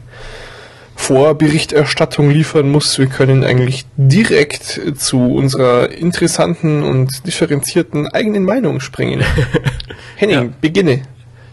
Vorberichterstattung 0.95 2.29
liefern 2.29 2.69
muss. 2.69 2.97
Wir 2.99 3.07
können 3.07 3.43
eigentlich 3.43 3.85
direkt 3.97 4.79
zu 4.97 5.19
unserer 5.33 5.91
interessanten 5.91 6.83
und 6.83 7.25
differenzierten 7.25 8.07
eigenen 8.07 8.43
Meinung 8.43 8.79
springen. 8.79 9.23
Henning, 10.15 10.35
Ja. 10.35 10.49
beginne. 10.61 11.01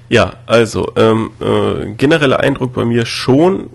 Ja, 0.09 0.35
also, 0.47 0.93
ähm, 0.97 1.31
äh, 1.41 1.87
genereller 1.97 2.41
Eindruck 2.41 2.75
bei 2.75 2.85
mir 2.85 3.07
schon 3.07 3.71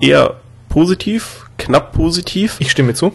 eher 0.00 0.34
positiv, 0.68 1.45
knapp 1.58 1.92
positiv. 1.92 2.56
Ich 2.58 2.70
stimme 2.70 2.94
zu. 2.94 3.12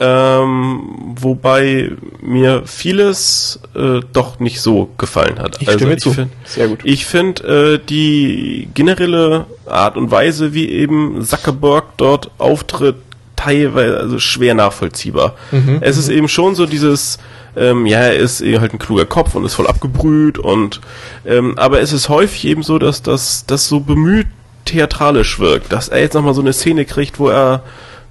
Ähm, 0.00 0.80
wobei 1.16 1.92
mir 2.20 2.62
vieles 2.66 3.60
äh, 3.76 4.00
doch 4.12 4.40
nicht 4.40 4.60
so 4.60 4.90
gefallen 4.98 5.38
hat. 5.38 5.62
Ich 5.62 5.70
stimme 5.70 5.96
zu. 5.96 6.12
find- 6.12 6.32
Sehr 6.44 6.66
gut. 6.68 6.80
Ich 6.82 7.06
finde 7.06 7.74
äh, 7.74 7.86
die 7.86 8.68
generelle 8.74 9.46
Art 9.66 9.96
und 9.96 10.10
Weise, 10.10 10.52
wie 10.52 10.68
eben 10.68 11.24
Zuckerberg 11.24 11.84
dort 11.96 12.30
auftritt, 12.38 12.96
teilweise 13.36 13.98
also 13.98 14.18
schwer 14.18 14.54
nachvollziehbar. 14.54 15.36
Mhm, 15.52 15.78
es 15.80 15.96
ist 15.96 16.08
eben 16.08 16.28
schon 16.28 16.54
so 16.56 16.66
dieses, 16.66 17.18
ähm, 17.56 17.86
ja, 17.86 17.98
er 18.00 18.16
ist 18.16 18.40
eben 18.40 18.60
halt 18.60 18.72
ein 18.72 18.78
kluger 18.80 19.06
Kopf 19.06 19.34
und 19.36 19.44
ist 19.44 19.54
voll 19.54 19.68
abgebrüht 19.68 20.38
und 20.38 20.80
ähm, 21.24 21.56
aber 21.56 21.80
es 21.80 21.92
ist 21.92 22.08
häufig 22.08 22.46
eben 22.46 22.62
so, 22.64 22.78
dass 22.78 23.02
das 23.02 23.46
das 23.46 23.68
so 23.68 23.78
bemüht 23.80 24.26
theatralisch 24.64 25.38
wirkt, 25.38 25.72
dass 25.72 25.88
er 25.88 26.00
jetzt 26.00 26.14
nochmal 26.14 26.34
so 26.34 26.40
eine 26.40 26.52
Szene 26.52 26.84
kriegt, 26.84 27.18
wo 27.18 27.28
er 27.28 27.62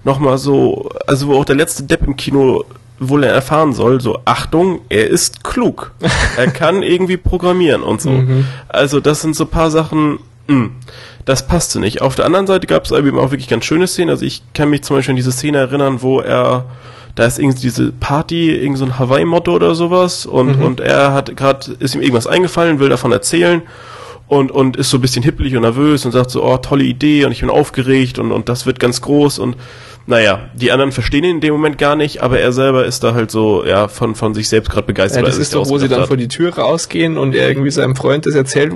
nochmal 0.04 0.38
so, 0.38 0.90
also 1.08 1.28
wo 1.28 1.40
auch 1.40 1.46
der 1.46 1.56
letzte 1.56 1.84
Depp 1.84 2.06
im 2.06 2.16
Kino 2.16 2.64
wohl 3.00 3.24
erfahren 3.24 3.74
soll, 3.74 4.02
so 4.02 4.20
Achtung, 4.26 4.82
er 4.90 5.08
ist 5.08 5.44
klug. 5.44 5.92
Er 6.38 6.48
kann 6.48 6.82
irgendwie 6.82 7.18
programmieren 7.18 7.84
und 7.84 8.02
so. 8.02 8.24
Also 8.70 9.00
das 9.00 9.22
sind 9.22 9.36
so 9.36 9.46
paar 9.46 9.70
Sachen, 9.72 10.20
mh, 10.48 10.70
das 11.26 11.48
passte 11.48 11.80
nicht. 11.80 12.02
Auf 12.02 12.16
der 12.16 12.26
anderen 12.26 12.48
Seite 12.48 12.68
gab 12.68 12.86
es 12.86 12.92
eben 12.92 13.18
auch 13.20 13.32
wirklich 13.32 13.48
ganz 13.48 13.66
schöne 13.66 13.88
Szenen. 13.88 14.10
Also 14.10 14.26
ich 14.26 14.42
kann 14.54 14.70
mich 14.70 14.84
zum 14.84 14.96
Beispiel 14.96 15.12
an 15.14 15.18
diese 15.18 15.32
Szene 15.32 15.60
erinnern, 15.60 16.02
wo 16.02 16.20
er 16.20 16.66
da 17.16 17.26
ist 17.26 17.38
irgendwie 17.38 17.62
diese 17.62 17.92
Party, 17.92 18.52
irgend 18.52 18.80
so 18.80 18.86
ein 18.86 18.98
Hawaii-Motto 18.98 19.54
oder 19.54 19.76
sowas 19.76 20.26
und, 20.26 20.56
und 20.62 20.80
er 20.80 21.14
hat 21.14 21.36
gerade, 21.38 21.74
ist 21.80 21.94
ihm 21.94 22.02
irgendwas 22.02 22.26
eingefallen, 22.26 22.80
will 22.80 22.90
davon 22.90 23.12
erzählen 23.12 23.62
und, 24.28 24.52
und 24.52 24.78
ist 24.78 24.90
so 24.90 24.98
ein 24.98 25.02
bisschen 25.02 25.24
hippelig 25.24 25.56
und 25.56 25.62
nervös 25.64 26.06
und 26.06 26.12
sagt 26.12 26.32
so, 26.32 26.44
oh, 26.44 26.58
tolle 26.58 26.84
Idee 26.84 27.26
und 27.26 27.32
ich 27.32 27.42
bin 27.42 27.50
aufgeregt 27.50 28.20
und, 28.20 28.32
und 28.32 28.50
das 28.50 28.66
wird 28.66 28.80
ganz 28.80 29.02
groß 29.02 29.40
und 29.40 29.56
naja, 30.06 30.50
die 30.54 30.72
anderen 30.74 30.92
verstehen 30.92 31.24
ihn 31.24 31.36
in 31.36 31.40
dem 31.42 31.54
Moment 31.54 31.78
gar 31.78 31.96
nicht, 31.96 32.22
aber 32.22 32.38
er 32.38 32.52
selber 32.52 32.86
ist 32.86 33.04
da 33.06 33.14
halt 33.14 33.32
so, 33.32 33.64
ja, 33.66 33.88
von, 33.88 34.16
von 34.16 34.34
sich 34.34 34.50
selbst 34.50 34.70
gerade 34.70 34.86
begeistert. 34.86 35.22
Ja, 35.22 35.26
das 35.28 35.38
ist 35.38 35.56
doch, 35.56 35.70
wo 35.70 35.78
sie 35.78 35.88
dann 35.88 36.02
hat. 36.02 36.08
vor 36.10 36.18
die 36.18 36.28
Tür 36.28 36.54
rausgehen 36.58 37.18
und 37.18 37.34
er 37.34 37.48
irgendwie 37.48 37.72
seinem 37.72 37.96
Freund 37.96 38.26
das 38.26 38.36
erzählt 38.36 38.74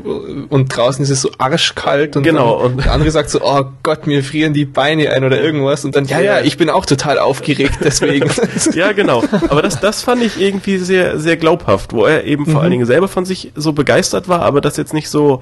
und 0.50 0.68
draußen 0.76 1.04
ist 1.04 1.10
es 1.10 1.22
so 1.22 1.30
arschkalt 1.38 2.16
und, 2.16 2.24
Genau, 2.24 2.54
und- 2.56 2.84
der 2.86 2.94
andere 2.94 3.12
sagt 3.12 3.30
so, 3.30 3.42
oh 3.44 3.66
Gott, 3.84 4.08
mir 4.08 4.24
frieren 4.24 4.54
die 4.54 4.64
Beine 4.66 5.12
ein 5.12 5.26
oder 5.26 5.42
irgendwas 5.42 5.84
und 5.84 5.96
dann, 5.98 6.06
ja, 6.06 6.22
ja, 6.22 6.40
ich 6.40 6.56
bin 6.58 6.70
auch 6.70 6.86
total 6.86 7.20
aufgeregt, 7.20 7.80
deswegen. 7.84 8.30
Ja, 8.74 8.92
genau. 8.94 9.24
Aber 9.50 9.62
das, 9.62 9.80
das 9.82 10.04
fand 10.04 10.24
ich 10.24 10.40
irgendwie 10.40 10.78
sehr, 10.78 11.20
sehr 11.20 11.36
glaubhaft, 11.38 11.92
wo 11.94 12.06
er 12.06 12.24
eben 12.24 12.44
Mhm. 12.44 12.52
vor 12.52 12.62
allen 12.62 12.72
Dingen 12.72 12.86
selber 12.86 13.08
von 13.10 13.26
sich 13.26 13.52
so 13.56 13.74
begeistert 13.74 14.28
war, 14.30 14.42
aber 14.44 14.62
das 14.62 14.78
jetzt 14.78 14.94
nicht 14.94 15.10
so 15.10 15.42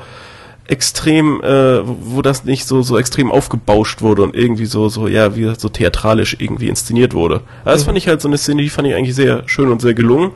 extrem, 0.67 1.41
äh, 1.43 1.81
wo 1.85 2.21
das 2.21 2.43
nicht 2.43 2.65
so, 2.65 2.81
so 2.81 2.97
extrem 2.97 3.31
aufgebauscht 3.31 4.01
wurde 4.01 4.23
und 4.23 4.35
irgendwie 4.35 4.65
so, 4.65 4.89
so, 4.89 5.07
ja, 5.07 5.35
wie 5.35 5.53
so 5.57 5.69
theatralisch 5.69 6.37
irgendwie 6.39 6.67
inszeniert 6.69 7.13
wurde. 7.13 7.41
Aber 7.63 7.71
Das 7.73 7.81
Mhm. 7.81 7.85
fand 7.85 7.97
ich 7.99 8.07
halt 8.07 8.21
so 8.21 8.27
eine 8.27 8.37
Szene, 8.37 8.61
die 8.63 8.69
fand 8.69 8.87
ich 8.87 8.95
eigentlich 8.95 9.15
sehr 9.15 9.43
schön 9.47 9.69
und 9.71 9.81
sehr 9.81 9.93
gelungen. 9.93 10.31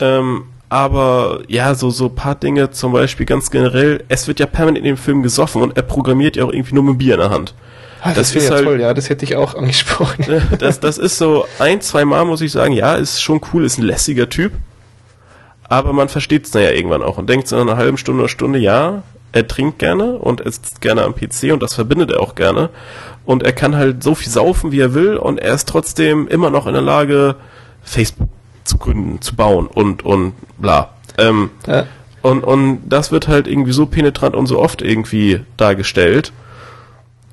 Ähm, 0.00 0.44
aber 0.68 1.40
ja, 1.48 1.74
so 1.74 1.88
so 1.88 2.10
paar 2.10 2.34
Dinge, 2.34 2.70
zum 2.72 2.92
Beispiel 2.92 3.24
ganz 3.24 3.50
generell, 3.50 4.04
es 4.08 4.28
wird 4.28 4.38
ja 4.38 4.44
permanent 4.46 4.78
in 4.78 4.84
dem 4.84 4.96
Film 4.98 5.22
gesoffen 5.22 5.62
und 5.62 5.76
er 5.76 5.82
programmiert 5.82 6.36
ja 6.36 6.44
auch 6.44 6.52
irgendwie 6.52 6.74
nur 6.74 6.84
mit 6.84 6.98
Bier 6.98 7.14
in 7.14 7.20
der 7.20 7.30
Hand. 7.30 7.54
Ah, 8.02 8.08
das 8.08 8.16
Das 8.32 8.34
wäre 8.34 8.44
ist 8.44 8.50
ja 8.50 8.56
halt- 8.56 8.64
toll, 8.66 8.80
ja, 8.80 8.92
das 8.94 9.08
hätte 9.08 9.24
ich 9.24 9.34
auch 9.36 9.54
angesprochen. 9.54 10.26
Das, 10.58 10.78
das 10.78 10.98
ist 10.98 11.16
so 11.18 11.46
ein, 11.58 11.80
zwei 11.80 12.04
Mal, 12.04 12.24
muss 12.26 12.42
ich 12.42 12.52
sagen, 12.52 12.74
ja, 12.74 12.94
ist 12.96 13.22
schon 13.22 13.40
cool, 13.52 13.64
ist 13.64 13.78
ein 13.78 13.84
lässiger 13.84 14.28
Typ. 14.28 14.52
Aber 15.70 15.92
man 15.92 16.08
versteht 16.08 16.46
es 16.46 16.52
ja 16.54 16.70
irgendwann 16.70 17.02
auch 17.02 17.18
und 17.18 17.28
denkt 17.28 17.48
so 17.48 17.56
nach 17.56 17.62
einer 17.62 17.76
halben 17.76 17.96
Stunde 17.98 18.20
oder 18.22 18.28
Stunde, 18.28 18.58
ja, 18.58 19.02
er 19.32 19.46
trinkt 19.46 19.78
gerne 19.78 20.12
und 20.18 20.40
er 20.40 20.50
sitzt 20.52 20.80
gerne 20.80 21.02
am 21.04 21.14
PC 21.14 21.52
und 21.52 21.62
das 21.62 21.74
verbindet 21.74 22.10
er 22.10 22.20
auch 22.20 22.34
gerne. 22.34 22.70
Und 23.24 23.42
er 23.42 23.52
kann 23.52 23.76
halt 23.76 24.02
so 24.02 24.14
viel 24.14 24.30
saufen, 24.32 24.72
wie 24.72 24.80
er 24.80 24.94
will 24.94 25.16
und 25.16 25.38
er 25.38 25.54
ist 25.54 25.68
trotzdem 25.68 26.26
immer 26.28 26.50
noch 26.50 26.66
in 26.66 26.72
der 26.72 26.82
Lage, 26.82 27.36
Facebook 27.82 28.28
zu 28.64 28.78
gründen, 28.78 29.20
zu 29.20 29.34
bauen 29.36 29.66
und, 29.66 30.04
und 30.04 30.32
bla. 30.58 30.90
Ähm, 31.18 31.50
Ja. 31.66 31.86
und, 32.22 32.42
und 32.44 32.80
das 32.88 33.12
wird 33.12 33.28
halt 33.28 33.46
irgendwie 33.46 33.72
so 33.72 33.86
penetrant 33.86 34.34
und 34.36 34.46
so 34.46 34.58
oft 34.58 34.82
irgendwie 34.82 35.40
dargestellt. 35.56 36.32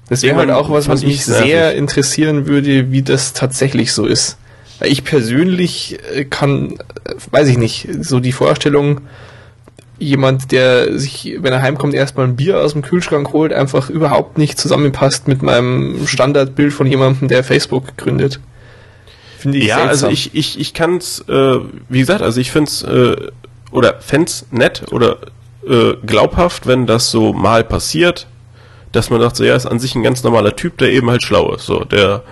Das 0.10 0.22
wäre 0.22 0.36
halt 0.38 0.52
auch 0.52 0.70
was, 0.70 0.88
was 0.88 1.02
mich 1.04 1.16
ich's 1.16 1.28
nervig. 1.28 1.48
sehr 1.48 1.76
interessieren 1.76 2.46
würde, 2.46 2.92
wie 2.92 3.02
das 3.02 3.34
tatsächlich 3.34 3.92
so 3.92 4.06
ist. 4.06 4.38
Ich 4.84 5.04
persönlich 5.04 5.98
äh, 6.14 6.26
kann, 6.26 6.74
äh, 7.06 7.16
weiß 7.32 7.48
ich 7.48 7.58
nicht, 7.58 7.88
so 8.02 8.20
die 8.20 8.34
Vorstellung, 8.34 9.02
jemand, 9.98 10.52
der 10.52 10.98
sich, 10.98 11.38
wenn 11.40 11.54
er 11.54 11.62
heimkommt, 11.62 11.94
erstmal 11.94 12.28
ein 12.28 12.36
Bier 12.36 12.60
aus 12.60 12.74
dem 12.74 12.82
Kühlschrank 12.82 13.32
holt, 13.34 13.54
einfach 13.54 13.90
überhaupt 13.90 14.38
nicht 14.38 14.60
zusammenpasst 14.60 15.28
mit 15.28 15.42
meinem 15.42 16.06
Standardbild 16.06 16.74
von 16.74 16.88
jemandem, 16.88 17.28
der 17.28 17.44
Facebook 17.44 17.98
gründet. 17.98 18.40
Finde 19.38 19.58
ich 19.60 19.66
Ja, 19.66 19.76
seltsam. 19.78 19.90
also 19.90 20.08
ich, 20.10 20.36
ich, 20.36 20.60
ich 20.60 20.74
kann 20.74 20.98
es, 20.98 21.24
äh, 21.28 21.60
wie 21.90 22.00
gesagt, 22.00 22.22
also 22.22 22.42
ich 22.42 22.52
finde 22.52 22.70
es, 22.70 22.84
äh, 22.84 23.16
oder 23.72 23.96
fänd's 24.00 24.46
nett 24.52 24.84
oder 24.92 25.18
äh, 25.68 25.94
glaubhaft, 26.06 26.68
wenn 26.68 26.86
das 26.86 27.12
so 27.12 27.34
mal 27.34 27.64
passiert, 27.64 28.28
dass 28.92 29.10
man 29.10 29.20
sagt, 29.22 29.36
so, 29.36 29.44
ja, 29.44 29.56
ist 29.56 29.66
an 29.66 29.80
sich 29.80 29.96
ein 29.96 30.04
ganz 30.04 30.24
normaler 30.24 30.56
Typ, 30.56 30.78
der 30.78 30.92
eben 30.92 31.10
halt 31.10 31.24
schlau 31.24 31.54
ist. 31.54 31.66
So, 31.66 31.84
der 31.84 32.24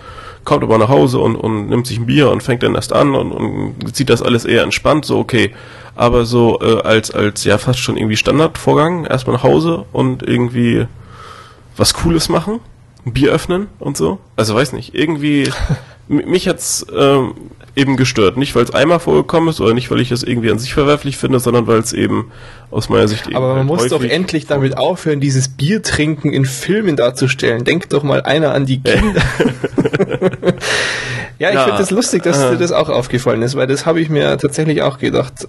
kommt 0.44 0.62
aber 0.62 0.78
nach 0.78 0.88
Hause 0.88 1.18
und, 1.18 1.36
und 1.36 1.68
nimmt 1.68 1.86
sich 1.86 1.98
ein 1.98 2.06
Bier 2.06 2.30
und 2.30 2.42
fängt 2.42 2.62
dann 2.62 2.74
erst 2.74 2.92
an 2.92 3.14
und, 3.14 3.32
und 3.32 3.96
sieht 3.96 4.10
das 4.10 4.22
alles 4.22 4.44
eher 4.44 4.62
entspannt, 4.62 5.04
so 5.04 5.18
okay. 5.18 5.54
Aber 5.96 6.24
so 6.24 6.60
äh, 6.60 6.82
als, 6.82 7.10
als 7.10 7.44
ja 7.44 7.58
fast 7.58 7.78
schon 7.78 7.96
irgendwie 7.96 8.16
Standardvorgang, 8.16 9.06
erstmal 9.06 9.36
nach 9.36 9.42
Hause 9.42 9.84
und 9.92 10.22
irgendwie 10.22 10.86
was 11.76 11.94
Cooles 11.94 12.28
machen, 12.28 12.60
ein 13.06 13.12
Bier 13.12 13.32
öffnen 13.32 13.68
und 13.78 13.96
so. 13.96 14.18
Also 14.36 14.54
weiß 14.54 14.72
nicht, 14.72 14.94
irgendwie 14.94 15.50
mich 16.08 16.48
hat's 16.48 16.86
ähm, 16.94 17.34
eben 17.76 17.96
gestört. 17.96 18.36
Nicht, 18.36 18.54
weil 18.54 18.64
es 18.64 18.72
einmal 18.72 19.00
vorgekommen 19.00 19.48
ist 19.48 19.60
oder 19.60 19.74
nicht, 19.74 19.90
weil 19.90 20.00
ich 20.00 20.10
es 20.12 20.22
irgendwie 20.22 20.50
an 20.50 20.58
sich 20.58 20.72
verwerflich 20.74 21.16
finde, 21.16 21.40
sondern 21.40 21.66
weil 21.66 21.78
es 21.78 21.92
eben 21.92 22.30
aus 22.70 22.88
meiner 22.88 23.08
Sicht 23.08 23.26
eben 23.26 23.36
Aber 23.36 23.48
man 23.48 23.56
halt 23.58 23.66
muss 23.66 23.88
doch 23.88 24.02
endlich 24.04 24.46
damit 24.46 24.76
aufhören, 24.76 25.20
dieses 25.20 25.48
Biertrinken 25.48 26.32
in 26.32 26.44
Filmen 26.44 26.96
darzustellen. 26.96 27.64
Denkt 27.64 27.92
doch 27.92 28.02
mal 28.02 28.22
einer 28.22 28.52
an 28.52 28.66
die 28.66 28.80
Kinder. 28.80 29.20
ja, 31.38 31.48
ich 31.48 31.54
Ja, 31.54 31.64
finde 31.64 31.78
das 31.78 31.90
lustig, 31.90 32.22
dass 32.22 32.38
äh. 32.40 32.50
dir 32.52 32.58
das 32.58 32.72
auch 32.72 32.88
aufgefallen 32.88 33.42
ist, 33.42 33.56
weil 33.56 33.66
das 33.66 33.86
habe 33.86 34.00
ich 34.00 34.08
mir 34.08 34.36
tatsächlich 34.38 34.82
auch 34.82 34.98
gedacht. 34.98 35.48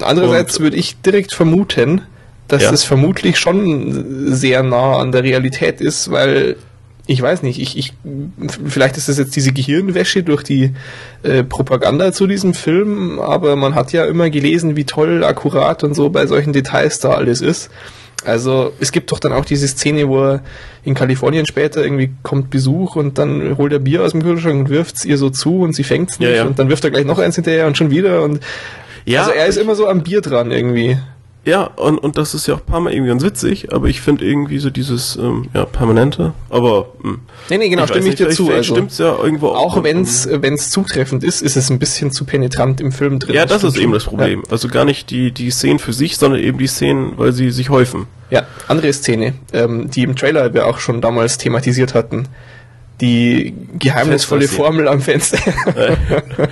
Andererseits 0.00 0.58
würde 0.60 0.76
ich 0.76 1.00
direkt 1.02 1.32
vermuten, 1.34 2.02
dass 2.48 2.62
Ja. 2.62 2.70
das 2.70 2.84
vermutlich 2.84 3.38
schon 3.38 4.32
sehr 4.32 4.62
nah 4.62 4.96
an 4.98 5.12
der 5.12 5.22
Realität 5.22 5.80
ist, 5.80 6.10
weil 6.10 6.56
ich 7.06 7.20
weiß 7.20 7.42
nicht, 7.42 7.60
ich, 7.60 7.76
ich 7.76 7.94
vielleicht 8.68 8.96
ist 8.96 9.08
das 9.08 9.18
jetzt 9.18 9.34
diese 9.34 9.52
Gehirnwäsche 9.52 10.22
durch 10.22 10.42
die 10.44 10.72
äh, 11.24 11.42
Propaganda 11.42 12.12
zu 12.12 12.26
diesem 12.26 12.54
Film, 12.54 13.18
aber 13.18 13.56
man 13.56 13.74
hat 13.74 13.92
ja 13.92 14.04
immer 14.04 14.30
gelesen, 14.30 14.76
wie 14.76 14.84
toll, 14.84 15.24
akkurat 15.24 15.82
und 15.82 15.94
so 15.94 16.10
bei 16.10 16.26
solchen 16.26 16.52
Details 16.52 17.00
da 17.00 17.10
alles 17.10 17.40
ist. 17.40 17.70
Also 18.24 18.72
es 18.78 18.92
gibt 18.92 19.10
doch 19.10 19.18
dann 19.18 19.32
auch 19.32 19.44
diese 19.44 19.66
Szene, 19.66 20.08
wo 20.08 20.22
er 20.22 20.42
in 20.84 20.94
Kalifornien 20.94 21.44
später 21.44 21.82
irgendwie 21.82 22.12
kommt 22.22 22.50
Besuch 22.50 22.94
und 22.94 23.18
dann 23.18 23.56
holt 23.58 23.72
er 23.72 23.80
Bier 23.80 24.02
aus 24.04 24.12
dem 24.12 24.22
Kühlschrank 24.22 24.60
und 24.60 24.68
wirft's 24.68 25.04
ihr 25.04 25.18
so 25.18 25.28
zu 25.30 25.60
und 25.60 25.74
sie 25.74 25.82
fängt's 25.82 26.20
nicht 26.20 26.28
Ja, 26.28 26.36
ja. 26.36 26.44
und 26.44 26.58
dann 26.58 26.68
wirft 26.68 26.84
er 26.84 26.90
gleich 26.90 27.04
noch 27.04 27.18
eins 27.18 27.34
hinterher 27.34 27.66
und 27.66 27.76
schon 27.76 27.90
wieder 27.90 28.22
und 28.22 28.40
Ja, 29.04 29.22
also 29.22 29.32
er 29.32 29.46
ist 29.46 29.56
immer 29.56 29.74
so 29.74 29.88
am 29.88 30.02
Bier 30.04 30.20
dran 30.20 30.52
irgendwie. 30.52 30.98
Ja, 31.44 31.64
und, 31.64 31.98
und 31.98 32.16
das 32.16 32.34
ist 32.34 32.46
ja 32.46 32.54
auch 32.54 32.60
ein 32.60 32.66
paar 32.66 32.80
Mal 32.80 32.92
irgendwie 32.92 33.08
ganz 33.08 33.24
witzig, 33.24 33.72
aber 33.72 33.88
ich 33.88 34.00
finde 34.00 34.24
irgendwie 34.24 34.58
so 34.58 34.70
dieses, 34.70 35.16
ähm, 35.16 35.46
ja, 35.52 35.64
Permanente, 35.64 36.34
aber, 36.50 36.86
mh. 37.02 37.16
Nee, 37.50 37.58
nee, 37.58 37.68
genau, 37.68 37.82
Ich 37.82 37.90
stimme 37.90 38.08
ich 38.08 38.14
dir 38.14 38.30
zu. 38.30 38.48
Also, 38.48 38.74
stimmt's 38.74 38.98
ja 38.98 39.16
irgendwo 39.20 39.48
auch. 39.48 39.76
auch 39.76 39.82
wenn's 39.82 40.28
wenn's 40.30 40.70
zutreffend 40.70 41.24
ist, 41.24 41.42
ist 41.42 41.56
es 41.56 41.68
ein 41.68 41.80
bisschen 41.80 42.12
zu 42.12 42.24
penetrant 42.24 42.80
im 42.80 42.92
Film 42.92 43.18
drin. 43.18 43.34
Ja, 43.34 43.44
das 43.44 43.64
ist 43.64 43.76
eben 43.76 43.92
das 43.92 44.04
Problem. 44.04 44.44
Also 44.50 44.68
gar 44.68 44.84
nicht 44.84 45.10
die, 45.10 45.32
die 45.32 45.50
Szenen 45.50 45.80
für 45.80 45.92
sich, 45.92 46.16
sondern 46.16 46.40
eben 46.40 46.58
die 46.58 46.68
Szenen, 46.68 47.14
weil 47.16 47.32
sie 47.32 47.50
sich 47.50 47.70
häufen. 47.70 48.06
Ja, 48.30 48.40
ja 48.40 48.46
andere 48.68 48.92
Szene, 48.92 49.34
ähm, 49.52 49.90
die 49.90 50.04
im 50.04 50.14
Trailer 50.14 50.54
wir 50.54 50.66
auch 50.66 50.78
schon 50.78 51.00
damals 51.00 51.38
thematisiert 51.38 51.94
hatten. 51.94 52.28
Die 53.00 53.54
geheimnisvolle. 53.78 54.46
Formel 54.46 54.86
am 54.86 55.00
Fenster. 55.00 55.38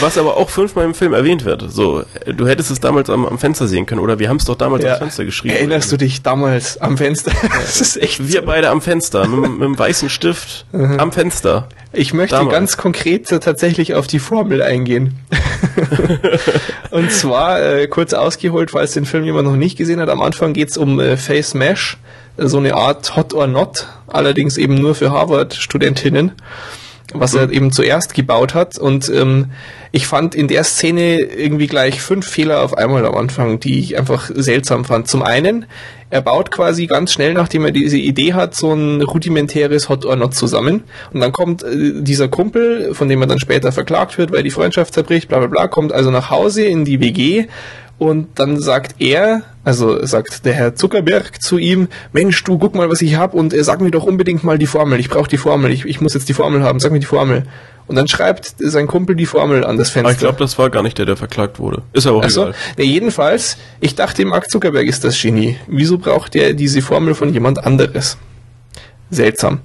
Was 0.00 0.16
aber 0.16 0.38
auch 0.38 0.48
fünfmal 0.48 0.86
im 0.86 0.94
Film 0.94 1.12
erwähnt 1.12 1.44
wird. 1.44 1.70
So, 1.70 2.04
du 2.26 2.46
hättest 2.48 2.70
es 2.70 2.80
damals 2.80 3.10
am, 3.10 3.26
am 3.26 3.38
Fenster 3.38 3.68
sehen 3.68 3.84
können, 3.84 4.00
oder 4.00 4.18
wir 4.18 4.30
haben 4.30 4.38
es 4.38 4.46
doch 4.46 4.54
damals 4.54 4.82
Ja. 4.82 4.94
am 4.94 4.98
Fenster 5.00 5.24
geschrieben. 5.26 5.54
Erinnerst 5.54 5.92
du 5.92 5.98
dich 5.98 6.22
damals 6.22 6.78
am 6.78 6.96
Fenster? 6.96 7.32
das 7.52 7.80
ist 7.80 7.96
echt 7.98 8.26
Wir 8.26 8.42
beide 8.42 8.70
am 8.70 8.80
Fenster, 8.80 9.28
mit, 9.28 9.40
mit 9.52 9.62
einem 9.62 9.78
weißen 9.78 10.08
Stift 10.08 10.64
am 10.72 11.12
Fenster. 11.12 11.68
Ich 11.92 12.12
möchte 12.14 12.36
Damals. 12.36 12.52
ganz 12.54 12.76
konkret 12.76 13.28
tatsächlich 13.28 13.94
auf 13.94 14.06
die 14.06 14.18
Formel 14.18 14.62
eingehen. 14.62 15.18
und 16.90 17.12
zwar 17.12 17.62
äh, 17.62 17.86
kurz 17.86 18.12
ausgeholt, 18.14 18.72
falls 18.72 18.92
den 18.92 19.04
Film 19.04 19.24
jemand 19.24 19.46
noch 19.48 19.56
nicht 19.56 19.76
gesehen 19.76 20.00
hat. 20.00 20.08
Am 20.08 20.22
Anfang 20.22 20.54
geht's 20.54 20.76
um 20.76 20.98
äh, 20.98 21.16
Face 21.16 21.54
Mesh, 21.54 21.96
so 22.36 22.58
eine 22.58 22.74
Art 22.74 23.16
Hot 23.16 23.34
or 23.34 23.46
Not, 23.46 23.86
allerdings 24.06 24.56
eben 24.56 24.74
nur 24.74 24.94
für 24.94 25.10
Harvard-Studentinnen, 25.10 26.32
was 27.12 27.34
er 27.34 27.50
eben 27.50 27.70
zuerst 27.70 28.14
gebaut 28.14 28.54
hat. 28.54 28.76
Und 28.76 29.08
ähm, 29.08 29.52
ich 29.92 30.06
fand 30.06 30.34
in 30.34 30.48
der 30.48 30.64
Szene 30.64 31.20
irgendwie 31.20 31.68
gleich 31.68 32.00
fünf 32.00 32.26
Fehler 32.26 32.62
auf 32.62 32.76
einmal 32.76 33.06
am 33.06 33.14
Anfang, 33.14 33.60
die 33.60 33.78
ich 33.78 33.96
einfach 33.96 34.30
seltsam 34.34 34.84
fand. 34.84 35.08
Zum 35.08 35.22
einen, 35.22 35.66
er 36.10 36.22
baut 36.22 36.50
quasi 36.50 36.86
ganz 36.86 37.12
schnell, 37.12 37.34
nachdem 37.34 37.64
er 37.64 37.70
diese 37.70 37.98
Idee 37.98 38.34
hat, 38.34 38.56
so 38.56 38.72
ein 38.72 39.02
rudimentäres 39.02 39.88
Hot 39.88 40.04
or 40.04 40.16
Not 40.16 40.34
zusammen. 40.34 40.82
Und 41.12 41.20
dann 41.20 41.30
kommt 41.30 41.62
äh, 41.62 42.02
dieser 42.02 42.26
Kumpel, 42.26 42.94
von 42.94 43.08
dem 43.08 43.20
er 43.20 43.28
dann 43.28 43.38
später 43.38 43.70
verklagt 43.70 44.18
wird, 44.18 44.32
weil 44.32 44.42
die 44.42 44.50
Freundschaft 44.50 44.94
zerbricht, 44.94 45.28
bla 45.28 45.38
bla 45.38 45.46
bla, 45.46 45.68
kommt 45.68 45.92
also 45.92 46.10
nach 46.10 46.30
Hause 46.30 46.64
in 46.64 46.84
die 46.84 47.00
WG 47.00 47.46
und 47.98 48.38
dann 48.38 48.60
sagt 48.60 48.96
er, 49.00 49.42
also 49.62 50.04
sagt 50.04 50.44
der 50.44 50.52
Herr 50.52 50.74
Zuckerberg 50.74 51.40
zu 51.40 51.58
ihm, 51.58 51.88
Mensch, 52.12 52.42
du 52.44 52.58
guck 52.58 52.74
mal, 52.74 52.90
was 52.90 53.00
ich 53.02 53.16
hab 53.16 53.34
und 53.34 53.54
äh, 53.54 53.62
sag 53.64 53.80
mir 53.80 53.90
doch 53.90 54.04
unbedingt 54.04 54.44
mal 54.44 54.58
die 54.58 54.66
Formel. 54.66 55.00
Ich 55.00 55.08
brauche 55.08 55.28
die 55.28 55.36
Formel, 55.36 55.70
ich, 55.70 55.84
ich 55.84 56.00
muss 56.00 56.14
jetzt 56.14 56.28
die 56.28 56.34
Formel 56.34 56.62
haben, 56.62 56.80
sag 56.80 56.92
mir 56.92 57.00
die 57.00 57.06
Formel. 57.06 57.44
Und 57.86 57.96
dann 57.96 58.08
schreibt 58.08 58.54
sein 58.58 58.86
Kumpel 58.86 59.14
die 59.14 59.26
Formel 59.26 59.64
an 59.64 59.76
das 59.76 59.90
Fenster. 59.90 60.08
Aber 60.08 60.12
ich 60.12 60.18
glaube, 60.18 60.38
das 60.38 60.58
war 60.58 60.70
gar 60.70 60.82
nicht 60.82 60.96
der, 60.96 61.04
der 61.04 61.16
verklagt 61.16 61.58
wurde. 61.58 61.82
Ist 61.92 62.06
aber 62.06 62.18
auch 62.18 62.24
Achso, 62.24 62.42
egal. 62.42 62.54
nee, 62.78 62.84
jedenfalls, 62.84 63.58
ich 63.80 63.94
dachte, 63.94 64.24
Mark 64.24 64.50
Zuckerberg 64.50 64.86
ist 64.86 65.04
das 65.04 65.20
Genie. 65.20 65.58
Wieso 65.66 65.98
braucht 65.98 66.34
er 66.34 66.54
diese 66.54 66.80
Formel 66.80 67.14
von 67.14 67.32
jemand 67.32 67.64
anderes? 67.64 68.16
Seltsam. 69.10 69.60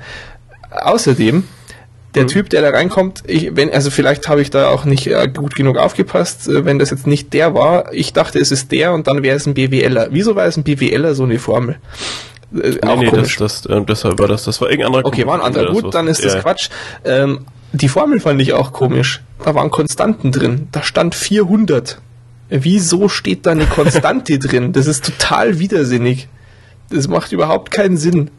Außerdem, 0.69 1.45
der 2.15 2.27
Typ, 2.27 2.49
der 2.49 2.61
da 2.61 2.69
reinkommt, 2.69 3.23
ich, 3.27 3.55
wenn, 3.55 3.71
also 3.71 3.91
vielleicht 3.91 4.27
habe 4.27 4.41
ich 4.41 4.49
da 4.49 4.69
auch 4.69 4.85
nicht 4.85 5.07
äh, 5.07 5.27
gut 5.27 5.55
genug 5.55 5.77
aufgepasst, 5.77 6.47
äh, 6.47 6.65
wenn 6.65 6.79
das 6.79 6.89
jetzt 6.89 7.05
nicht 7.07 7.33
der 7.33 7.53
war. 7.53 7.93
Ich 7.93 8.13
dachte, 8.13 8.39
es 8.39 8.51
ist 8.51 8.71
der 8.71 8.93
und 8.93 9.07
dann 9.07 9.21
wäre 9.21 9.37
es 9.37 9.45
ein 9.45 9.53
BWLer. 9.53 10.07
Wieso 10.11 10.35
war 10.35 10.45
es 10.45 10.57
ein 10.57 10.63
BWLer 10.63 11.13
so 11.13 11.23
eine 11.23 11.37
Formel? 11.39 11.75
Äh, 12.53 12.71
Nee, 12.83 12.95
nee, 12.95 13.05
das, 13.05 13.09
komisch. 13.11 13.35
das, 13.37 13.65
äh, 13.67 13.81
deshalb 13.87 14.17
war 14.19 14.27
das, 14.27 14.43
das 14.45 14.59
war 14.59 14.69
irgendein 14.69 14.87
anderer 14.95 15.05
Okay, 15.05 15.25
war 15.27 15.35
ein 15.35 15.41
anderer. 15.41 15.65
der 15.71 15.73
Gut, 15.81 15.93
dann 15.93 16.07
ist 16.07 16.25
das 16.25 16.33
ja. 16.33 16.41
Quatsch. 16.41 16.69
Ähm, 17.05 17.45
die 17.73 17.87
Formel 17.89 18.19
fand 18.19 18.41
ich 18.41 18.53
auch 18.53 18.73
komisch. 18.73 19.21
Da 19.45 19.53
waren 19.53 19.69
Konstanten 19.69 20.31
drin. 20.31 20.67
Da 20.71 20.81
stand 20.81 21.13
400. 21.13 22.01
Wieso 22.49 23.07
steht 23.09 23.45
da 23.45 23.51
eine 23.51 23.67
Konstante 23.67 24.39
drin? 24.39 24.73
Das 24.73 24.87
ist 24.87 25.05
total 25.05 25.59
widersinnig. 25.59 26.27
Das 26.89 27.07
macht 27.07 27.31
überhaupt 27.31 27.69
keinen 27.69 27.97
Sinn. 27.97 28.31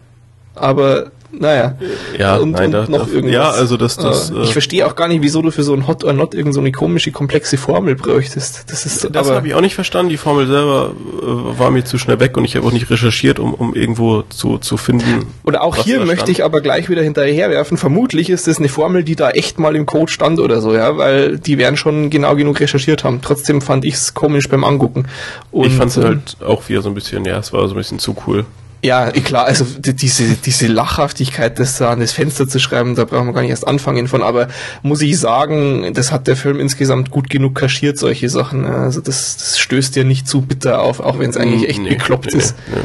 Aber 0.56 1.12
naja. 1.32 1.76
Ja, 2.18 2.36
und, 2.36 2.52
nein, 2.52 2.66
und 2.66 2.72
da- 2.72 2.86
noch 2.98 3.08
irgendwas. 3.08 3.32
ja, 3.34 3.50
also 3.50 3.76
das- 3.76 3.96
das, 3.96 4.30
Äh, 4.30 4.34
äh, 4.34 4.42
ich 4.42 4.52
verstehe 4.52 4.86
auch 4.86 4.94
gar 4.96 5.08
nicht, 5.08 5.22
wieso 5.22 5.42
du 5.42 5.50
für 5.50 5.62
so 5.62 5.72
ein 5.74 5.86
Hot 5.86 6.04
or 6.04 6.12
Not 6.12 6.34
irgend 6.34 6.54
so 6.54 6.60
eine 6.60 6.72
komische, 6.72 7.12
komplexe 7.12 7.56
Formel 7.56 7.94
bräuchtest. 7.94 8.64
Das 8.70 8.86
ist 8.86 9.08
Das 9.12 9.30
habe 9.30 9.46
ich 9.48 9.54
auch 9.54 9.60
nicht 9.60 9.74
verstanden. 9.74 10.10
Die 10.10 10.16
Formel 10.16 10.46
selber 10.46 10.92
äh, 11.22 11.58
war 11.58 11.70
mir 11.70 11.84
zu 11.84 11.98
schnell 11.98 12.20
weg 12.20 12.36
und 12.36 12.44
ich 12.44 12.56
habe 12.56 12.66
auch 12.66 12.72
nicht 12.72 12.90
recherchiert, 12.90 13.38
um, 13.38 13.54
um 13.54 13.74
irgendwo 13.74 14.22
zu, 14.22 14.58
zu 14.58 14.76
finden. 14.76 15.26
Oder 15.44 15.62
auch 15.62 15.76
hier 15.76 16.04
möchte 16.04 16.30
ich 16.30 16.44
aber 16.44 16.60
gleich 16.60 16.88
wieder 16.88 17.02
hinterherwerfen. 17.02 17.76
Vermutlich 17.76 18.30
ist 18.30 18.46
das 18.46 18.58
eine 18.58 18.68
Formel, 18.68 19.04
die 19.04 19.16
da 19.16 19.30
echt 19.30 19.58
mal 19.58 19.76
im 19.76 19.86
Code 19.86 20.10
stand 20.10 20.40
oder 20.40 20.60
so, 20.60 20.74
ja, 20.74 20.96
weil 20.96 21.38
die 21.38 21.58
werden 21.58 21.76
schon 21.76 22.10
genau 22.10 22.34
genug 22.36 22.60
recherchiert 22.60 23.04
haben. 23.04 23.20
Trotzdem 23.22 23.60
fand 23.60 23.84
ich 23.84 23.94
es 23.94 24.14
komisch 24.14 24.48
beim 24.48 24.64
Angucken. 24.64 25.06
Und, 25.50 25.66
ich 25.66 25.74
fand 25.74 25.90
es 25.90 25.96
ähm, 25.96 26.04
halt 26.04 26.36
auch 26.44 26.68
wieder 26.68 26.82
so 26.82 26.88
ein 26.88 26.94
bisschen, 26.94 27.24
ja, 27.24 27.38
es 27.38 27.52
war 27.52 27.66
so 27.68 27.74
ein 27.74 27.78
bisschen 27.78 27.98
zu 27.98 28.16
cool. 28.26 28.44
Ja, 28.82 29.08
eh 29.14 29.20
klar, 29.20 29.44
also 29.44 29.64
die- 29.78 29.94
diese, 29.94 30.24
diese 30.42 30.66
Lachhaftigkeit, 30.66 31.58
das 31.58 31.76
da 31.78 31.90
an 31.90 32.00
das 32.00 32.12
Fenster 32.12 32.48
zu 32.48 32.58
schreiben, 32.58 32.94
da 32.94 33.04
brauchen 33.04 33.26
wir 33.26 33.34
gar 33.34 33.42
nicht 33.42 33.50
erst 33.50 33.68
anfangen 33.68 34.08
von, 34.08 34.22
aber 34.22 34.48
muss 34.82 35.02
ich 35.02 35.18
sagen, 35.18 35.92
das 35.92 36.12
hat 36.12 36.26
der 36.26 36.36
Film 36.36 36.58
insgesamt 36.58 37.10
gut 37.10 37.28
genug 37.28 37.54
kaschiert, 37.54 37.98
solche 37.98 38.30
Sachen. 38.30 38.64
Also 38.66 39.00
das, 39.02 39.36
das 39.36 39.58
stößt 39.58 39.96
ja 39.96 40.04
nicht 40.04 40.26
zu 40.26 40.40
bitter 40.40 40.80
auf, 40.80 41.00
auch 41.00 41.18
wenn 41.18 41.28
es 41.28 41.36
eigentlich 41.36 41.68
echt 41.68 41.80
Nee, 41.82 41.90
bekloppt 41.90 42.32
nee, 42.32 42.38
ist. 42.38 42.54
nee. 42.68 42.80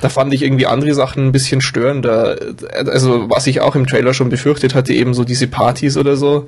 Da 0.00 0.08
fand 0.08 0.32
ich 0.32 0.40
irgendwie 0.42 0.64
andere 0.64 0.94
Sachen 0.94 1.26
ein 1.26 1.32
bisschen 1.32 1.60
störender. 1.60 2.38
Also, 2.86 3.28
was 3.28 3.46
ich 3.46 3.60
auch 3.60 3.76
im 3.76 3.86
Trailer 3.86 4.14
schon 4.14 4.30
befürchtet 4.30 4.74
hatte, 4.74 4.94
eben 4.94 5.12
so 5.12 5.24
diese 5.24 5.46
Partys 5.46 5.98
oder 5.98 6.16
so. 6.16 6.46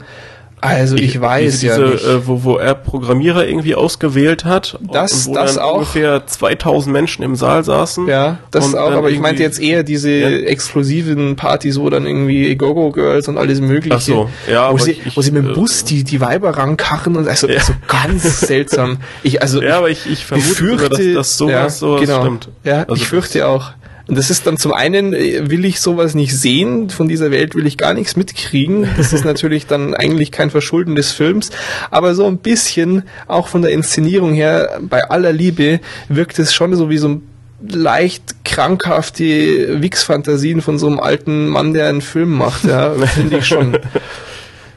Also, 0.63 0.97
ich, 0.97 1.21
weiß 1.21 1.61
diese, 1.61 1.67
ja 1.67 1.79
nicht. 1.79 2.05
Äh, 2.05 2.27
wo, 2.27 2.45
wo 2.45 2.57
er 2.57 2.75
Programmierer 2.75 3.47
irgendwie 3.47 3.75
ausgewählt 3.75 4.45
hat 4.45 4.79
Das- 4.81 5.27
und 5.27 5.33
wo 5.33 5.35
das 5.35 5.55
dann 5.57 5.65
auch. 5.65 5.75
ungefähr 5.75 6.27
2000 6.27 6.93
Menschen 6.93 7.23
im 7.25 7.35
Saal 7.37 7.65
saßen. 7.65 8.07
ja, 8.07 8.39
das 8.53 8.75
auch, 8.75 8.93
aber 8.93 9.11
ich 9.11 9.19
meinte 9.19 9.43
jetzt 9.43 9.61
eher 9.61 9.83
diese 9.83 10.11
Ja. 10.11 10.29
exklusiven 10.29 11.37
Partys, 11.37 11.79
wo 11.81 11.91
dann 11.91 12.07
irgendwie 12.07 12.55
Go-Go 12.57 12.93
Girls 12.93 13.27
und 13.29 13.39
alles 13.39 13.61
mögliche. 13.61 13.97
Ach 13.97 14.01
so, 14.01 14.31
ja, 14.51 14.73
wo 14.73 14.79
sie, 14.79 14.93
ich- 14.93 15.17
wo 15.17 15.21
sie 15.23 15.33
mit 15.33 15.45
dem 15.45 15.51
äh, 15.51 15.55
Bus 15.55 15.85
die, 15.85 16.05
die 16.05 16.21
Weiber 16.21 16.57
rankarren 16.57 17.17
und 17.17 17.27
also 17.29 17.49
Ja. 17.49 17.61
so 17.61 17.73
ganz 17.89 18.41
seltsam. 18.47 18.99
Ich, 19.25 19.43
also, 19.43 19.61
Ja, 19.61 19.79
aber 19.79 19.91
ich, 19.91 20.07
ich 20.11 20.25
vermute 20.25 20.49
sogar, 20.49 20.77
befürchte, 20.89 21.15
dass, 21.15 21.29
dass 21.29 21.39
sowas, 21.39 21.53
ja, 21.53 21.69
sowas 21.71 22.01
genau. 22.03 22.21
stimmt. 22.23 22.49
Ja, 22.65 22.83
Also 22.83 22.95
ich 22.95 23.09
fürchte 23.09 23.47
auch. 23.49 23.73
Und 24.09 24.19
das 24.19 24.31
ist 24.31 24.47
dann 24.47 24.57
zum 24.57 24.73
einen, 24.73 25.15
äh, 25.15 25.51
will 25.51 25.65
ich 25.65 25.81
sowas 25.81 26.15
nicht 26.15 26.37
sehen, 26.37 26.91
von 26.91 27.09
dieser 27.09 27.31
Welt 27.31 27.55
will 27.55 27.67
ich 27.67 27.79
gar 27.79 27.95
nichts 27.95 28.17
mitkriegen. 28.17 28.89
Das 28.97 29.13
ist 29.13 29.25
natürlich 29.25 29.67
dann 29.67 29.95
eigentlich 29.95 30.33
kein 30.33 30.51
Verschulden 30.51 30.97
des 30.97 31.13
Films, 31.13 31.51
aber 31.91 32.15
so 32.15 32.27
ein 32.27 32.39
bisschen, 32.39 33.05
auch 33.29 33.49
von 33.49 33.63
der 33.63 33.73
Inszenierung 33.73 34.35
her, 34.35 34.81
bei 34.83 35.09
aller 35.11 35.33
Liebe, 35.33 35.81
wirkt 36.09 36.39
es 36.39 36.53
schon 36.55 36.75
so 36.75 36.91
wie 36.91 36.99
so 36.99 37.09
ein 37.09 37.29
leicht 37.69 38.45
krankhafte 38.45 39.81
Wix-Fantasien 39.81 40.63
von 40.63 40.79
so 40.79 40.89
einem 40.89 40.99
alten 40.99 41.49
Mann, 41.49 41.75
der 41.75 41.89
einen 41.89 42.01
Film 42.01 42.33
macht, 42.33 42.65
ja, 42.65 42.93
finde 43.07 43.39
ich 43.39 43.47
schon. 43.47 43.75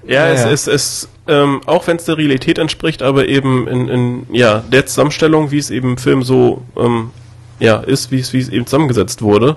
Ja, 0.07 0.27
Ja, 0.27 0.29
es 0.29 0.45
ist, 0.45 0.67
es, 0.67 1.09
ähm, 1.27 1.61
auch 1.65 1.87
wenn 1.87 1.97
es 1.97 2.05
der 2.05 2.17
Realität 2.17 2.59
entspricht, 2.59 3.01
aber 3.01 3.27
eben 3.27 3.67
in, 3.67 3.87
in 3.89 4.25
ja, 4.31 4.63
der 4.71 4.85
Zusammenstellung, 4.85 5.51
wie 5.51 5.57
es 5.57 5.71
eben 5.71 5.91
im 5.91 5.97
Film 5.97 6.21
so 6.21 6.61
ähm, 6.77 7.09
ja, 7.59 7.77
ist, 7.77 8.11
wie 8.11 8.19
es, 8.19 8.33
wie 8.33 8.39
es 8.39 8.49
eben 8.49 8.65
zusammengesetzt 8.65 9.21
wurde, 9.21 9.55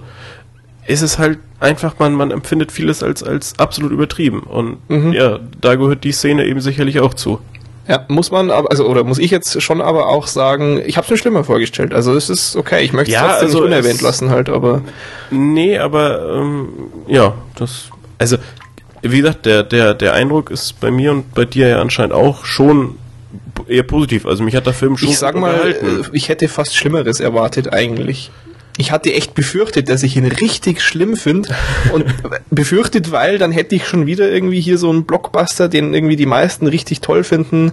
ist 0.86 1.02
es 1.02 1.18
halt 1.18 1.38
einfach, 1.60 1.98
man, 1.98 2.14
man 2.14 2.30
empfindet 2.30 2.72
vieles 2.72 3.02
als, 3.02 3.22
als 3.22 3.58
absolut 3.58 3.92
übertrieben. 3.92 4.40
Und 4.40 4.78
Mhm. 4.88 5.12
ja, 5.12 5.38
da 5.60 5.74
gehört 5.74 6.04
die 6.04 6.12
Szene 6.12 6.46
eben 6.46 6.60
sicherlich 6.60 7.00
auch 7.00 7.14
zu. 7.14 7.40
Ja, 7.86 8.04
muss 8.08 8.30
man 8.30 8.50
aber, 8.50 8.70
also, 8.70 8.86
oder 8.86 9.02
muss 9.02 9.18
ich 9.18 9.30
jetzt 9.30 9.62
schon 9.62 9.80
aber 9.80 10.08
auch 10.08 10.26
sagen, 10.26 10.80
ich 10.84 10.96
habe 10.98 11.04
es 11.06 11.10
mir 11.10 11.16
schlimmer 11.16 11.42
vorgestellt. 11.44 11.94
Also 11.94 12.14
es 12.14 12.28
ist 12.28 12.54
okay, 12.54 12.82
ich 12.84 12.92
möchte 12.92 13.10
es 13.10 13.14
Ja, 13.14 13.28
trotzdem 13.28 13.46
also 13.46 13.58
nicht 13.60 13.66
unerwähnt 13.66 13.94
es- 13.96 14.00
lassen 14.02 14.30
halt, 14.30 14.48
aber 14.50 14.82
Nee, 15.30 15.78
aber 15.78 16.34
ähm, 16.36 16.68
ja, 17.06 17.34
das. 17.56 17.84
Also, 18.18 18.36
wie 19.02 19.18
gesagt, 19.18 19.46
der, 19.46 19.62
der, 19.62 19.94
der 19.94 20.12
Eindruck 20.12 20.50
ist 20.50 20.80
bei 20.80 20.90
mir 20.90 21.12
und 21.12 21.34
bei 21.34 21.44
dir 21.46 21.68
ja 21.68 21.80
anscheinend 21.80 22.12
auch 22.12 22.44
schon 22.44 22.96
eher 23.66 23.82
positiv. 23.82 24.26
Also 24.26 24.42
mich 24.44 24.54
hat 24.54 24.66
der 24.66 24.74
Film 24.74 24.96
schon 24.96 25.08
ich 25.08 25.18
sag 25.18 25.36
mal, 25.36 25.52
unterhalten. 25.52 26.02
äh, 26.04 26.08
ich 26.12 26.28
hätte 26.28 26.48
fast 26.48 26.76
Schlimmeres 26.76 27.20
erwartet 27.20 27.72
eigentlich. 27.72 28.30
Ich 28.80 28.92
hatte 28.92 29.12
echt 29.12 29.34
befürchtet, 29.34 29.88
dass 29.88 30.04
ich 30.04 30.16
ihn 30.16 30.24
richtig 30.26 30.82
schlimm 30.82 31.16
finde 31.16 31.48
und 31.92 32.04
befürchtet, 32.50 33.10
weil 33.10 33.38
dann 33.38 33.50
hätte 33.50 33.74
ich 33.74 33.86
schon 33.88 34.06
wieder 34.06 34.30
irgendwie 34.30 34.60
hier 34.60 34.78
so 34.78 34.88
einen 34.88 35.04
Blockbuster, 35.04 35.68
den 35.68 35.94
irgendwie 35.94 36.14
die 36.14 36.26
meisten 36.26 36.66
richtig 36.68 37.00
toll 37.00 37.24
finden. 37.24 37.72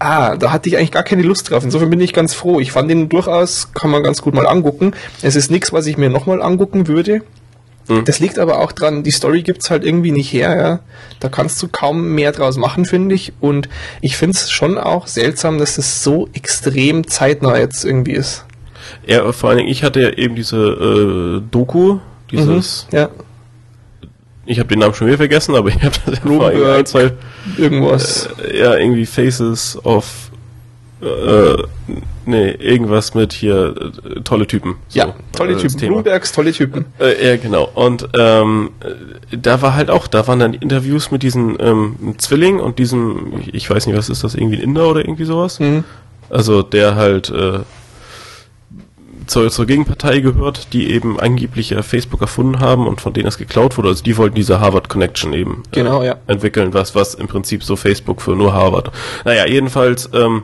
Ah, 0.00 0.36
da 0.36 0.52
hatte 0.52 0.68
ich 0.68 0.76
eigentlich 0.76 0.90
gar 0.92 1.02
keine 1.04 1.22
Lust 1.22 1.48
drauf. 1.50 1.64
Insofern 1.64 1.88
bin 1.88 2.00
ich 2.00 2.12
ganz 2.12 2.34
froh. 2.34 2.60
Ich 2.60 2.72
fand 2.72 2.90
ihn 2.90 3.08
durchaus, 3.08 3.72
kann 3.72 3.90
man 3.90 4.02
ganz 4.02 4.20
gut 4.20 4.34
mal 4.34 4.46
angucken. 4.46 4.92
Es 5.22 5.34
ist 5.34 5.50
nichts, 5.50 5.72
was 5.72 5.86
ich 5.86 5.96
mir 5.96 6.10
nochmal 6.10 6.42
angucken 6.42 6.88
würde. 6.88 7.22
Mhm. 7.88 8.04
Das 8.04 8.18
liegt 8.18 8.38
aber 8.38 8.58
auch 8.60 8.72
dran, 8.72 9.02
die 9.02 9.10
Story 9.10 9.42
gibt's 9.42 9.70
halt 9.70 9.84
irgendwie 9.84 10.12
nicht 10.12 10.32
her, 10.32 10.56
ja. 10.56 10.80
Da 11.20 11.28
kannst 11.28 11.62
du 11.62 11.68
kaum 11.68 12.14
mehr 12.14 12.32
draus 12.32 12.56
machen, 12.56 12.84
finde 12.84 13.14
ich. 13.14 13.32
Und 13.40 13.68
ich 14.00 14.16
finde 14.16 14.36
es 14.36 14.50
schon 14.50 14.78
auch 14.78 15.06
seltsam, 15.06 15.58
dass 15.58 15.76
das 15.76 16.02
so 16.02 16.28
extrem 16.32 17.06
zeitnah 17.06 17.58
jetzt 17.58 17.84
irgendwie 17.84 18.12
ist. 18.12 18.44
Ja, 19.06 19.30
vor 19.32 19.50
allen 19.50 19.58
Dingen, 19.58 19.70
ich 19.70 19.82
hatte 19.82 20.00
ja 20.00 20.10
eben 20.10 20.34
diese 20.34 20.56
äh, 20.56 21.42
Doku, 21.50 21.98
dieses, 22.30 22.86
Mhm. 22.90 22.98
Ja, 22.98 23.08
ich 24.46 24.58
habe 24.58 24.68
den 24.68 24.78
Namen 24.80 24.94
schon 24.94 25.06
wieder 25.06 25.16
vergessen, 25.16 25.54
aber 25.54 25.68
ich 25.70 25.76
habe 25.82 25.94
das 26.04 26.18
ja 26.18 26.20
vor 26.26 26.48
ein, 26.48 26.86
zwei, 26.86 27.12
irgendwas. 27.56 28.28
äh, 28.42 28.58
ja, 28.58 28.74
irgendwie 28.76 29.06
Faces 29.06 29.78
of, 29.84 30.30
äh, 31.02 31.62
nee, 32.26 32.50
irgendwas 32.52 33.14
mit 33.14 33.32
hier, 33.32 33.74
äh, 34.16 34.20
tolle 34.22 34.46
Typen. 34.46 34.76
So, 34.88 34.98
ja, 35.00 35.14
tolle 35.32 35.52
äh, 35.54 35.56
Typen. 35.56 35.78
Bloombergs 35.88 36.32
tolle 36.32 36.52
Typen. 36.52 36.86
Äh, 36.98 37.26
ja, 37.30 37.36
genau. 37.36 37.68
Und 37.74 38.08
ähm, 38.18 38.70
äh, 39.30 39.36
da 39.36 39.60
war 39.62 39.74
halt 39.74 39.90
auch, 39.90 40.06
da 40.06 40.26
waren 40.26 40.38
dann 40.38 40.54
Interviews 40.54 41.10
mit 41.10 41.22
diesem 41.22 41.56
ähm, 41.60 42.14
Zwilling 42.18 42.60
und 42.60 42.78
diesem, 42.78 43.34
ich- 43.52 43.68
weiß 43.68 43.86
nicht, 43.86 43.96
was 43.96 44.08
ist 44.08 44.24
das, 44.24 44.34
irgendwie 44.34 44.56
ein 44.56 44.62
Inder 44.62 44.88
oder 44.88 45.00
irgendwie 45.00 45.24
sowas? 45.24 45.60
Mhm. 45.60 45.84
Also 46.30 46.62
der 46.62 46.94
halt, 46.96 47.30
äh, 47.30 47.60
zur, 49.26 49.50
zur 49.50 49.64
Gegenpartei 49.66 50.20
gehört, 50.20 50.72
die 50.74 50.90
eben 50.92 51.18
angeblich 51.18 51.70
ja 51.70 51.82
Facebook 51.82 52.20
erfunden 52.20 52.60
haben 52.60 52.86
und 52.86 53.00
von 53.00 53.14
denen 53.14 53.26
es 53.26 53.38
geklaut 53.38 53.76
wurde. 53.78 53.88
Also 53.88 54.04
die 54.04 54.16
wollten 54.18 54.34
diese 54.34 54.60
Harvard 54.60 54.88
Connection 54.90 55.32
eben 55.32 55.62
Genau, 55.70 56.02
äh, 56.02 56.06
ja. 56.08 56.16
entwickeln, 56.26 56.74
was, 56.74 56.94
was 56.94 57.14
im 57.14 57.26
Prinzip 57.26 57.64
so 57.64 57.74
Facebook 57.76 58.20
für 58.20 58.36
nur 58.36 58.52
Harvard. 58.52 58.90
Naja, 59.24 59.46
jedenfalls, 59.46 60.10
ähm, 60.12 60.42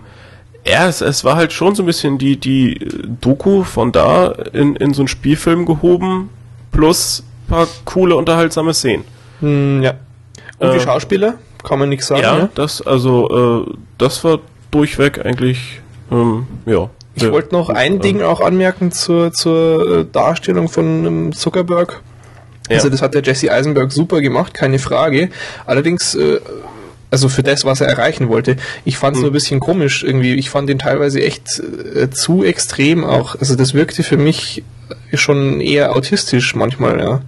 ja, 0.67 0.89
es, 0.89 1.01
es 1.01 1.25
war 1.25 1.37
halt 1.37 1.53
schon 1.53 1.75
so 1.75 1.83
ein 1.83 1.87
bisschen 1.87 2.19
die, 2.19 2.37
die 2.37 2.79
Doku 3.21 3.65
von 3.65 3.93
da 3.93 4.29
in, 4.53 4.77
in 4.77 4.95
so 4.95 5.03
einen 5.03 5.09
Spielfilm 5.09 5.67
gehoben, 5.67 6.31
plus 6.73 7.25
paar 7.49 7.67
coole, 7.85 8.17
unterhaltsame 8.17 8.75
Szenen. 8.75 9.05
Hm, 9.41 9.83
ja. 9.83 9.95
Und 10.59 10.73
die 10.73 10.77
Ähm, 10.77 10.81
Schauspieler? 10.81 11.35
Kann 11.67 11.79
man 11.79 11.89
nichts 11.89 12.07
sagen, 12.07 12.23
ja, 12.23 12.37
ne? 12.37 12.51
das, 12.55 12.81
also, 12.81 13.67
äh, 13.69 13.73
das 13.99 14.25
war 14.25 14.39
durchweg 14.71 15.25
eigentlich, 15.25 15.81
ähm, 16.11 16.47
ja. 16.67 16.89
Ich 17.15 17.23
sehr 17.23 17.33
wollte 17.33 17.55
noch 17.55 17.67
gut, 17.67 17.77
ein 17.77 17.95
ähm, 17.95 18.01
Ding 18.01 18.23
auch 18.23 18.41
anmerken 18.41 18.93
zur, 18.93 19.33
zur 19.33 20.01
äh, 20.01 20.05
Darstellung 20.11 20.69
von 20.69 21.05
ähm, 21.05 21.33
Zuckerberg. 21.33 22.01
Ja. 22.69 22.77
Also 22.77 22.89
das 22.89 23.03
hat 23.03 23.15
der 23.15 23.23
Jesse 23.23 23.51
Eisenberg 23.51 23.91
super 23.93 24.21
gemacht, 24.21 24.55
keine 24.55 24.79
Frage. 24.79 25.31
Allerdings, 25.67 26.15
äh, 26.15 26.41
also 27.11 27.29
für 27.29 27.43
das, 27.43 27.65
was 27.65 27.81
er 27.81 27.89
erreichen 27.89 28.29
wollte, 28.29 28.57
ich 28.85 28.97
fand 28.97 29.17
es 29.17 29.23
nur 29.23 29.31
ein 29.31 29.35
bisschen 29.35 29.61
komisch 29.61 30.05
irgendwie. 30.05 30.35
Ich 30.35 30.51
fand 30.51 30.71
ihn 30.71 30.79
teilweise 30.79 31.23
echt 31.23 31.61
äh, 31.61 32.11
zu 32.11 32.45
extrem 32.45 33.05
auch. 33.05 33.35
Also 33.35 33.57
das 33.57 33.75
wirkte 33.75 34.03
für 34.03 34.17
mich 34.17 34.63
schon 35.15 35.61
eher 35.61 35.95
autistisch 35.95 36.55
manchmal, 36.55 37.01
ja. 37.01 37.23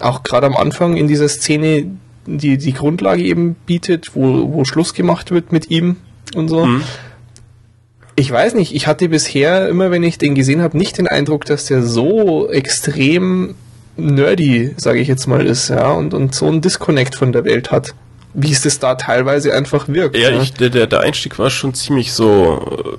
Auch 0.00 0.22
gerade 0.22 0.46
am 0.46 0.56
Anfang 0.56 0.96
in 0.96 1.08
dieser 1.08 1.28
Szene, 1.28 1.86
die 2.26 2.56
die 2.56 2.72
Grundlage 2.72 3.22
eben 3.22 3.54
bietet, 3.66 4.14
wo, 4.14 4.52
wo 4.52 4.64
Schluss 4.64 4.94
gemacht 4.94 5.30
wird 5.30 5.52
mit 5.52 5.70
ihm 5.70 5.96
und 6.34 6.48
so. 6.48 6.64
Mhm. 6.64 6.82
Ich 8.16 8.30
weiß 8.30 8.54
nicht, 8.54 8.74
ich 8.74 8.86
hatte 8.86 9.08
bisher 9.08 9.68
immer, 9.68 9.90
wenn 9.90 10.02
ich 10.02 10.18
den 10.18 10.34
gesehen 10.34 10.62
habe, 10.62 10.76
nicht 10.76 10.98
den 10.98 11.08
Eindruck, 11.08 11.44
dass 11.44 11.66
der 11.66 11.82
so 11.82 12.50
extrem 12.50 13.54
nerdy, 13.96 14.74
sage 14.76 15.00
ich 15.00 15.08
jetzt 15.08 15.26
mal, 15.26 15.46
ist, 15.46 15.68
ja, 15.68 15.90
und, 15.92 16.14
und 16.14 16.34
so 16.34 16.46
einen 16.46 16.60
Disconnect 16.60 17.14
von 17.14 17.32
der 17.32 17.44
Welt 17.44 17.70
hat. 17.70 17.94
Wie 18.32 18.52
es 18.52 18.62
das 18.62 18.78
da 18.78 18.94
teilweise 18.94 19.52
einfach 19.54 19.88
wirkt. 19.88 20.16
Ja, 20.16 20.30
ja. 20.30 20.40
ich, 20.40 20.52
der, 20.52 20.86
der, 20.86 21.00
Einstieg 21.00 21.38
war 21.38 21.50
schon 21.50 21.74
ziemlich 21.74 22.12
so, 22.12 22.98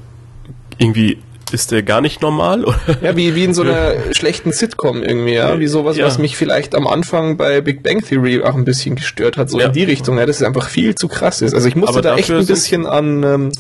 äh, 0.78 0.84
irgendwie, 0.84 1.20
ist 1.52 1.72
der 1.72 1.84
gar 1.84 2.02
nicht 2.02 2.22
normal? 2.22 2.66
Oder? 2.66 2.80
Ja, 3.02 3.16
wie, 3.16 3.36
wie 3.36 3.46
in 3.46 3.54
so 3.54 3.62
einer 3.62 3.94
schlechten 4.12 4.52
Sitcom 4.52 5.04
irgendwie, 5.04 5.34
ja. 5.34 5.60
Wie 5.60 5.68
sowas, 5.68 5.98
Ja. 5.98 6.06
was 6.06 6.18
mich 6.18 6.36
vielleicht 6.36 6.76
am 6.76 6.88
Anfang 6.88 7.38
bei 7.38 7.62
Big 7.62 7.84
Bang 7.84 8.02
Theory 8.02 8.42
auch 8.42 8.56
ein 8.56 8.66
bisschen 8.66 8.96
gestört 8.96 9.38
hat, 9.38 9.50
so 9.50 9.60
Ja. 9.60 9.68
in 9.68 9.74
die 9.74 9.84
Richtung, 9.84 10.18
ja, 10.18 10.26
dass 10.26 10.38
es 10.38 10.44
einfach 10.44 10.68
viel 10.68 10.96
zu 10.96 11.08
krass 11.08 11.42
ist. 11.42 11.54
Also 11.54 11.68
ich 11.68 11.76
musste 11.76 11.94
Aber 12.00 12.02
da 12.02 12.16
echt 12.18 12.30
ein 12.32 12.46
bisschen 12.46 12.86
an, 12.86 13.24
ähm, 13.24 13.52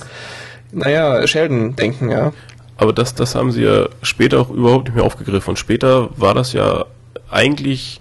naja, 0.72 1.26
Sheldon 1.28 1.76
denken, 1.76 2.09
ja. 2.09 2.34
Aber 2.78 2.93
das, 2.93 3.13
das 3.13 3.36
haben 3.36 3.51
sie 3.51 3.63
ja 3.63 3.88
später 4.01 4.39
auch 4.39 4.49
überhaupt 4.49 4.86
nicht 4.86 4.95
mehr 4.95 5.03
aufgegriffen. 5.05 5.51
Und 5.51 5.57
später 5.59 6.09
war 6.17 6.34
das 6.34 6.51
ja 6.53 6.86
eigentlich, 7.30 8.01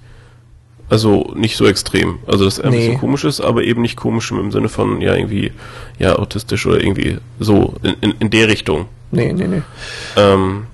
also 0.90 1.32
nicht 1.34 1.56
so 1.56 1.66
extrem. 1.66 2.18
Also 2.26 2.44
dass 2.44 2.58
er 2.58 2.66
ein 2.66 2.70
Nee. 2.72 2.78
bisschen 2.78 2.98
komisch 2.98 3.24
ist, 3.24 3.40
aber 3.40 3.62
eben 3.62 3.80
nicht 3.80 3.96
komisch 3.96 4.30
im 4.32 4.52
Sinne 4.52 4.68
von, 4.68 5.00
ja, 5.00 5.14
irgendwie, 5.14 5.52
ja, 5.98 6.16
autistisch 6.16 6.66
oder 6.66 6.80
irgendwie 6.82 7.16
so 7.38 7.74
in, 7.82 7.94
in, 8.00 8.14
in 8.18 8.30
der 8.30 8.48
Richtung. 8.48 8.86
Nee, 9.12 9.32
nee, 9.32 9.46
nee. 9.46 9.62
Ähm, 10.16 10.64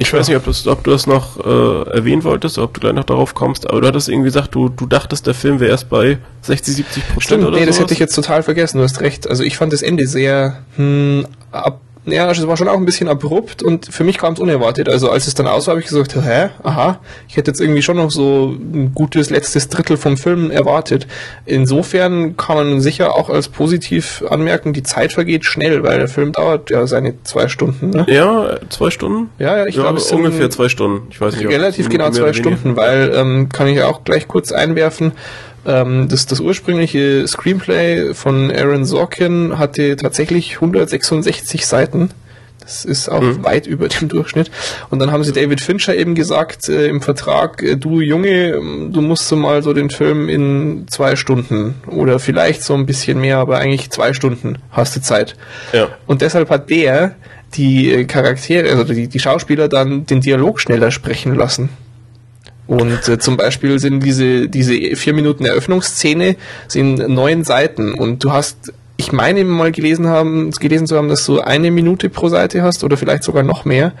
ich 0.00 0.12
weiß 0.12 0.28
nicht, 0.28 0.36
ob, 0.36 0.44
das, 0.44 0.66
ob 0.66 0.84
du 0.84 0.92
das 0.92 1.06
noch 1.08 1.38
äh, 1.44 1.90
erwähnen 1.90 2.22
wolltest, 2.22 2.56
ob 2.58 2.72
du 2.74 2.80
gleich 2.80 2.92
noch 2.92 3.04
darauf 3.04 3.34
kommst, 3.34 3.68
aber 3.68 3.80
du 3.80 3.88
hattest 3.88 4.08
irgendwie 4.08 4.28
gesagt, 4.28 4.54
du, 4.54 4.68
du 4.68 4.86
dachtest, 4.86 5.26
der 5.26 5.34
Film 5.34 5.58
wäre 5.60 5.72
erst 5.72 5.88
bei 5.90 6.18
60, 6.42 6.76
70 6.76 7.02
Prozent 7.08 7.22
Stimmt, 7.24 7.44
oder 7.44 7.58
nee, 7.58 7.66
das 7.66 7.76
sowas? 7.76 7.84
hätte 7.84 7.94
ich 7.94 8.00
jetzt 8.00 8.14
total 8.14 8.42
vergessen, 8.44 8.78
du 8.78 8.84
hast 8.84 9.00
recht. 9.00 9.28
Also 9.28 9.42
ich 9.42 9.56
fand 9.56 9.72
das 9.72 9.82
Ende 9.82 10.06
sehr, 10.06 10.62
hm, 10.76 11.26
ab, 11.50 11.80
ja, 12.10 12.26
also 12.26 12.42
es 12.42 12.48
war 12.48 12.56
schon 12.56 12.68
auch 12.68 12.76
ein 12.76 12.86
bisschen 12.86 13.08
abrupt 13.08 13.62
und 13.62 13.86
für 13.86 14.04
mich 14.04 14.18
kam 14.18 14.34
es 14.34 14.40
unerwartet. 14.40 14.88
Also 14.88 15.10
als 15.10 15.26
es 15.26 15.34
dann 15.34 15.46
aus 15.46 15.66
war, 15.66 15.72
habe 15.72 15.82
ich 15.82 15.88
gesagt, 15.88 16.14
hä, 16.16 16.48
aha, 16.62 17.00
ich 17.28 17.36
hätte 17.36 17.50
jetzt 17.50 17.60
irgendwie 17.60 17.82
schon 17.82 17.96
noch 17.96 18.10
so 18.10 18.56
ein 18.58 18.92
gutes 18.94 19.30
letztes 19.30 19.68
Drittel 19.68 19.96
vom 19.96 20.16
Film 20.16 20.50
erwartet. 20.50 21.06
Insofern 21.44 22.36
kann 22.36 22.56
man 22.56 22.80
sicher 22.80 23.14
auch 23.14 23.30
als 23.30 23.48
positiv 23.48 24.24
anmerken, 24.28 24.72
die 24.72 24.82
Zeit 24.82 25.12
vergeht 25.12 25.44
schnell, 25.44 25.82
weil 25.82 25.98
der 25.98 26.08
Film 26.08 26.32
dauert 26.32 26.70
ja 26.70 26.86
seine 26.86 27.22
zwei 27.24 27.48
Stunden. 27.48 27.90
Ne? 27.90 28.06
Ja, 28.08 28.56
zwei 28.68 28.90
Stunden? 28.90 29.30
Ja, 29.38 29.58
ja, 29.58 29.66
ich 29.66 29.76
ja, 29.76 29.82
glaube, 29.82 29.98
es 29.98 30.10
ungefähr 30.12 30.50
zwei 30.50 30.68
Stunden. 30.68 31.08
Ich 31.10 31.20
weiß 31.20 31.36
nicht, 31.36 31.48
relativ 31.48 31.88
genau 31.88 32.10
zwei. 32.10 32.28
Stunden, 32.32 32.76
weil 32.76 33.12
ähm, 33.14 33.48
kann 33.48 33.68
ich 33.68 33.82
auch 33.82 34.04
gleich 34.04 34.28
kurz 34.28 34.52
einwerfen. 34.52 35.12
Ähm, 35.66 36.08
das, 36.08 36.26
das 36.26 36.40
ursprüngliche 36.40 37.26
Screenplay 37.26 38.14
von 38.14 38.50
Aaron 38.50 38.84
Sorkin 38.84 39.58
hatte 39.58 39.96
tatsächlich 39.96 40.56
166 40.56 41.66
Seiten. 41.66 42.10
Das 42.60 42.84
ist 42.84 43.08
auch 43.08 43.22
Mhm. 43.22 43.44
weit 43.44 43.66
über 43.66 43.88
dem 43.88 44.08
Durchschnitt. 44.08 44.50
Und 44.90 44.98
dann 44.98 45.10
haben 45.10 45.24
sie 45.24 45.32
David 45.32 45.60
Fincher 45.62 45.96
eben 45.96 46.14
gesagt 46.14 46.68
äh, 46.68 46.86
im 46.88 47.00
Vertrag, 47.00 47.62
äh, 47.62 47.76
du 47.76 48.00
Junge, 48.00 48.56
ähm, 48.56 48.90
du 48.92 49.00
musst 49.00 49.26
so 49.28 49.36
mal 49.36 49.62
so 49.62 49.72
den 49.72 49.88
Film 49.88 50.28
in 50.28 50.86
zwei 50.88 51.16
Stunden 51.16 51.76
oder 51.86 52.18
vielleicht 52.18 52.62
so 52.62 52.74
ein 52.74 52.84
bisschen 52.84 53.20
mehr, 53.20 53.38
aber 53.38 53.56
eigentlich 53.58 53.90
zwei 53.90 54.12
Stunden 54.12 54.58
hast 54.70 54.94
du 54.96 55.00
Zeit. 55.00 55.34
Ja. 55.72 55.88
Und 56.06 56.20
deshalb 56.20 56.50
hat 56.50 56.68
der 56.68 57.14
die 57.54 58.04
Charaktere, 58.06 58.68
also 58.70 58.84
die, 58.84 59.08
die 59.08 59.18
Schauspieler 59.18 59.68
dann 59.68 60.04
den 60.04 60.20
Dialog 60.20 60.60
schneller 60.60 60.90
sprechen 60.90 61.34
lassen. 61.34 61.70
Und 62.68 63.08
äh, 63.08 63.18
zum 63.18 63.36
Beispiel 63.38 63.78
sind 63.78 64.00
diese, 64.04 64.48
diese 64.48 64.74
vier 64.94 65.14
Minuten 65.14 65.44
Eröffnungsszene 65.46 66.36
sind 66.68 67.08
neun 67.08 67.42
Seiten 67.42 67.94
und 67.94 68.22
du 68.22 68.30
hast, 68.30 68.72
ich 68.98 69.10
meine 69.10 69.42
mal 69.44 69.72
gelesen 69.72 70.06
haben, 70.06 70.50
gelesen 70.50 70.86
zu 70.86 70.96
haben, 70.96 71.08
dass 71.08 71.24
du 71.24 71.40
eine 71.40 71.70
Minute 71.70 72.10
pro 72.10 72.28
Seite 72.28 72.62
hast 72.62 72.84
oder 72.84 72.98
vielleicht 72.98 73.24
sogar 73.24 73.42
noch 73.42 73.64
mehr. 73.64 73.92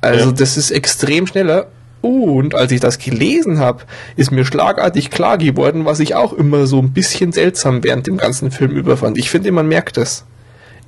Also 0.00 0.30
Ja. 0.30 0.32
das 0.32 0.56
ist 0.56 0.70
extrem 0.70 1.26
schneller. 1.26 1.66
Und 2.00 2.54
als 2.54 2.72
ich 2.72 2.80
das 2.80 2.98
gelesen 2.98 3.58
habe, 3.58 3.82
ist 4.16 4.30
mir 4.30 4.44
schlagartig 4.46 5.10
klar 5.10 5.36
geworden, 5.38 5.84
was 5.84 6.00
ich 6.00 6.14
auch 6.14 6.32
immer 6.32 6.66
so 6.66 6.78
ein 6.78 6.92
bisschen 6.92 7.32
seltsam 7.32 7.84
während 7.84 8.06
dem 8.06 8.16
ganzen 8.16 8.50
Film 8.50 8.70
überfand. 8.70 9.18
Ich 9.18 9.28
finde, 9.28 9.52
man 9.52 9.68
merkt 9.68 9.96
das. 9.96 10.24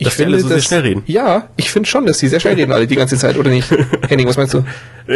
Ich 0.00 0.04
Dass 0.06 0.16
die 0.16 0.24
alle 0.24 0.38
so 0.38 0.46
sehr 0.48 0.60
schnell 0.60 0.80
reden. 0.82 1.02
Ja, 1.06 1.48
ich 1.56 1.70
finde 1.72 1.88
schon, 1.88 2.06
dass 2.06 2.18
die 2.18 2.28
sehr 2.28 2.38
schnell 2.38 2.54
reden 2.54 2.70
alle 2.72 2.86
die 2.86 2.94
ganze 2.96 3.16
Zeit, 3.18 3.36
oder 3.36 3.50
nicht? 3.50 3.68
Henning, 4.08 4.28
was 4.28 4.36
meinst 4.36 4.54
du? 4.54 4.64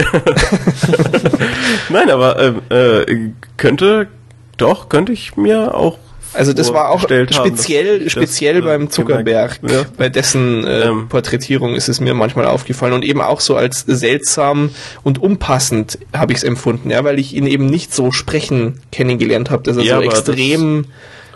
Nein, 1.89 2.11
aber 2.11 2.39
ähm, 2.41 2.62
äh, 2.70 3.30
könnte, 3.57 4.09
doch, 4.57 4.89
könnte 4.89 5.12
ich 5.12 5.37
mir 5.37 5.74
auch 5.74 5.99
Also 6.35 6.53
das 6.53 6.72
war 6.72 6.87
auch 6.89 7.01
vorgestellt 7.01 7.39
haben, 7.39 7.47
speziell, 7.49 8.09
speziell 8.11 8.55
dass, 8.55 8.62
äh, 8.64 8.66
beim 8.66 8.91
Zuckerberg, 8.91 9.61
Ja. 9.68 9.85
bei 9.97 10.09
dessen 10.09 10.66
äh, 10.66 10.87
Ähm. 10.89 11.09
Porträtierung 11.09 11.74
ist 11.74 11.89
es 11.89 12.01
mir 12.01 12.14
manchmal 12.14 12.47
aufgefallen 12.47 12.93
und 12.95 13.05
eben 13.05 13.20
auch 13.20 13.41
so 13.41 13.55
als 13.57 13.80
seltsam 13.87 14.70
und 15.03 15.18
unpassend 15.22 15.99
habe 16.12 16.33
ich 16.33 16.39
es 16.39 16.45
empfunden, 16.45 16.91
ja, 16.91 17.05
weil 17.05 17.18
ich 17.18 17.35
ihn 17.37 17.47
eben 17.47 17.66
nicht 17.66 17.95
so 17.95 18.12
sprechen 18.12 18.80
kennengelernt 18.91 19.51
habe, 19.51 19.62
dass 19.62 19.76
er 19.76 19.83
Ja, 19.85 19.97
so 19.97 20.03
das- 20.03 20.14
extrem 20.26 20.87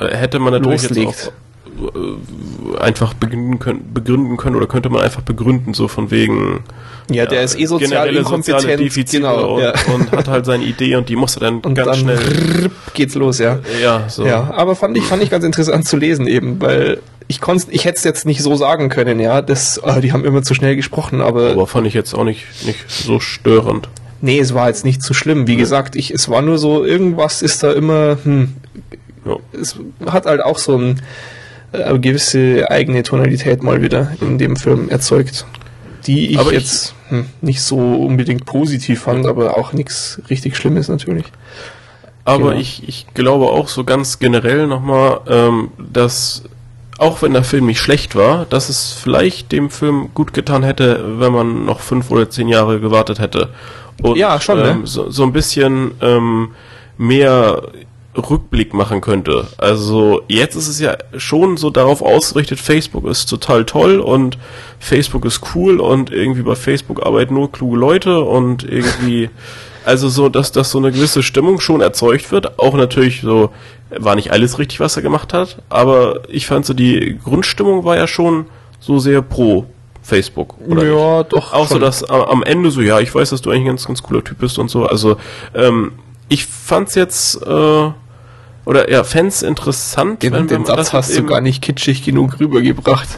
Äh, 0.00 0.14
hätte 0.16 0.38
man 0.38 0.52
natürlich 0.52 0.82
loslegt. 0.82 1.08
jetzt 1.10 1.28
auch 1.28 1.32
einfach 2.78 3.14
begründen 3.14 3.58
können, 3.58 3.90
begründen 3.92 4.36
können 4.36 4.56
oder 4.56 4.66
könnte 4.66 4.88
man 4.88 5.02
einfach 5.02 5.22
begründen, 5.22 5.74
so 5.74 5.88
von 5.88 6.10
wegen 6.10 6.60
ja, 7.10 7.26
der 7.26 7.42
ist 7.42 7.58
eh 7.58 7.66
sozial 7.66 8.14
inkompetent, 8.14 8.80
Defizite 8.80 9.18
genau, 9.18 9.54
und, 9.54 9.62
ja. 9.62 9.72
und 9.94 10.10
hat 10.12 10.28
halt 10.28 10.44
seine 10.44 10.64
Idee 10.64 10.96
und 10.96 11.08
die 11.08 11.16
muss 11.16 11.36
er 11.36 11.40
dann 11.40 11.60
und 11.60 11.74
ganz 11.74 11.88
dann 11.88 11.98
schnell 11.98 12.70
geht's 12.94 13.14
los, 13.14 13.38
ja. 13.38 13.60
ja, 13.80 14.08
so. 14.08 14.26
Ja, 14.26 14.52
aber 14.54 14.74
fand 14.74 14.96
ich, 14.96 15.04
fand 15.04 15.22
ich 15.22 15.30
ganz 15.30 15.44
interessant 15.44 15.86
zu 15.86 15.96
lesen 15.96 16.26
eben, 16.26 16.60
weil 16.60 16.98
ich 17.28 17.40
konnte, 17.40 17.66
ich 17.70 17.84
hätte 17.84 17.98
es 17.98 18.04
jetzt 18.04 18.26
nicht 18.26 18.42
so 18.42 18.56
sagen 18.56 18.88
können, 18.88 19.20
ja, 19.20 19.42
das, 19.42 19.82
ah, 19.82 20.00
die 20.00 20.12
haben 20.12 20.24
immer 20.24 20.42
zu 20.42 20.54
schnell 20.54 20.76
gesprochen, 20.76 21.20
aber, 21.20 21.50
Aber 21.52 21.66
fand 21.66 21.86
ich 21.86 21.94
jetzt 21.94 22.14
auch 22.14 22.24
nicht, 22.24 22.44
nicht 22.64 22.90
so 22.90 23.20
störend. 23.20 23.88
nee, 24.20 24.38
es 24.38 24.54
war 24.54 24.68
jetzt 24.68 24.84
nicht 24.84 25.02
so 25.02 25.14
schlimm. 25.14 25.46
Wie 25.46 25.56
gesagt, 25.56 25.94
ich, 25.96 26.10
es 26.10 26.28
war 26.28 26.42
nur 26.42 26.58
so, 26.58 26.84
irgendwas 26.84 27.42
ist 27.42 27.62
da 27.62 27.72
immer, 27.72 28.18
hm, 28.22 28.54
Ja. 29.24 29.36
es 29.60 29.76
hat 30.06 30.26
halt 30.26 30.42
auch 30.42 30.58
so 30.58 30.76
ein, 30.76 30.90
äh, 30.90 31.02
eine 31.84 32.00
gewisse 32.00 32.70
eigene 32.70 33.02
Tonalität 33.02 33.62
mal 33.62 33.82
wieder 33.82 34.12
in 34.20 34.38
dem 34.38 34.56
Film 34.56 34.88
erzeugt, 34.88 35.46
die 36.06 36.30
ich 36.32 36.38
Aber 36.38 36.52
ich- 36.52 36.58
jetzt 36.58 36.94
hm, 37.08 37.26
nicht 37.40 37.60
so 37.62 37.76
unbedingt 37.78 38.44
positiv 38.46 39.02
fand, 39.02 39.26
aber 39.26 39.56
auch 39.56 39.72
nichts 39.72 40.20
richtig 40.30 40.56
Schlimmes 40.56 40.88
natürlich. 40.88 41.26
Aber 42.24 42.48
Genau. 42.50 42.60
ich, 42.60 42.82
ich 42.88 43.06
glaube 43.14 43.46
auch 43.46 43.68
so 43.68 43.84
ganz 43.84 44.18
generell 44.18 44.66
nochmal, 44.66 45.20
ähm, 45.28 45.68
dass 45.78 46.42
auch 46.98 47.20
wenn 47.22 47.32
der 47.34 47.44
Film 47.44 47.66
nicht 47.66 47.78
schlecht 47.78 48.16
war, 48.16 48.46
dass 48.46 48.68
es 48.70 48.92
vielleicht 48.92 49.52
dem 49.52 49.68
Film 49.70 50.08
gut 50.14 50.32
getan 50.32 50.62
hätte, 50.64 51.20
wenn 51.20 51.32
man 51.32 51.64
noch 51.66 51.80
fünf 51.80 52.10
oder 52.10 52.28
zehn 52.30 52.48
Jahre 52.48 52.80
gewartet 52.80 53.18
hätte. 53.20 53.50
Und, 54.02 54.16
Ja, 54.16 54.40
schon, 54.40 54.58
ne? 54.58 54.70
ähm, 54.70 54.86
so, 54.86 55.10
so 55.10 55.22
ein 55.22 55.32
bisschen 55.32 55.92
ähm, 56.00 56.48
mehr 56.98 57.62
Rückblick 58.16 58.74
machen 58.74 59.00
könnte. 59.00 59.46
Also 59.58 60.22
jetzt 60.28 60.56
ist 60.56 60.68
es 60.68 60.80
ja 60.80 60.96
schon 61.16 61.56
so 61.56 61.70
darauf 61.70 62.02
ausgerichtet, 62.02 62.58
Facebook 62.58 63.06
ist 63.06 63.26
total 63.26 63.64
toll 63.64 64.00
und 64.00 64.38
Facebook 64.78 65.24
ist 65.24 65.40
cool 65.54 65.80
und 65.80 66.10
irgendwie 66.10 66.42
bei 66.42 66.54
Facebook 66.54 67.04
arbeiten 67.04 67.34
nur 67.34 67.52
kluge 67.52 67.76
Leute 67.76 68.20
und 68.20 68.64
irgendwie 68.64 69.30
also 69.84 70.08
so, 70.08 70.28
dass, 70.28 70.50
dass 70.50 70.72
so 70.72 70.78
eine 70.78 70.90
gewisse 70.90 71.22
Stimmung 71.22 71.60
schon 71.60 71.80
erzeugt 71.80 72.32
wird. 72.32 72.58
Auch 72.58 72.74
natürlich 72.74 73.20
so, 73.20 73.50
war 73.90 74.16
nicht 74.16 74.32
alles 74.32 74.58
richtig, 74.58 74.80
was 74.80 74.96
er 74.96 75.02
gemacht 75.02 75.32
hat, 75.32 75.62
aber 75.68 76.28
ich 76.28 76.46
fand 76.46 76.66
so, 76.66 76.74
die 76.74 77.18
Grundstimmung 77.22 77.84
war 77.84 77.96
ja 77.96 78.08
schon 78.08 78.46
so 78.80 78.98
sehr 78.98 79.22
pro 79.22 79.66
Facebook. 80.02 80.56
Oder 80.66 80.84
ja, 80.84 81.18
nicht? 81.18 81.32
doch. 81.32 81.52
Auch 81.52 81.68
so, 81.68 81.74
schon. 81.74 81.82
dass 81.82 82.02
am, 82.02 82.22
am 82.22 82.42
Ende 82.42 82.70
so, 82.70 82.80
ja, 82.80 82.98
ich 83.00 83.14
weiß, 83.14 83.30
dass 83.30 83.42
du 83.42 83.50
eigentlich 83.50 83.62
ein 83.62 83.68
ganz, 83.68 83.86
ganz 83.86 84.02
cooler 84.02 84.24
Typ 84.24 84.38
bist 84.38 84.58
und 84.58 84.68
so. 84.68 84.86
Also, 84.86 85.16
ähm, 85.54 85.92
ich 86.28 86.46
fand's 86.46 86.94
jetzt, 86.94 87.42
äh, 87.42 87.90
oder 88.66 88.90
ja, 88.90 89.02
Fans 89.04 89.42
interessant. 89.42 90.22
Den, 90.22 90.32
wenn- 90.34 90.40
wenn 90.40 90.48
den 90.48 90.58
man 90.58 90.66
Satz 90.66 90.76
das 90.76 90.92
hast 90.92 91.16
du 91.16 91.24
gar 91.24 91.40
nicht 91.40 91.62
kitschig 91.62 92.04
genug 92.04 92.38
rübergebracht. 92.38 93.08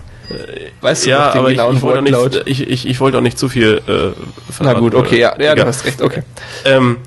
Weißt 0.82 1.06
du 1.06 1.10
ja, 1.10 1.32
aber 1.32 1.50
ich, 1.50 1.58
ich, 1.58 1.82
wollte 1.82 2.02
nicht, 2.02 2.42
ich, 2.44 2.68
ich, 2.70 2.86
ich 2.86 3.00
wollte 3.00 3.16
auch 3.18 3.22
nicht 3.22 3.38
zu 3.38 3.48
viel 3.48 3.80
äh, 3.88 3.90
Na 3.90 4.12
verraten, 4.52 4.80
gut, 4.80 4.94
okay, 4.94 5.18
ja, 5.18 5.34
ja, 5.40 5.54
du 5.54 5.64
hast 5.64 5.86
recht, 5.86 6.02
okay. 6.02 6.22
Ähm, 6.66 6.98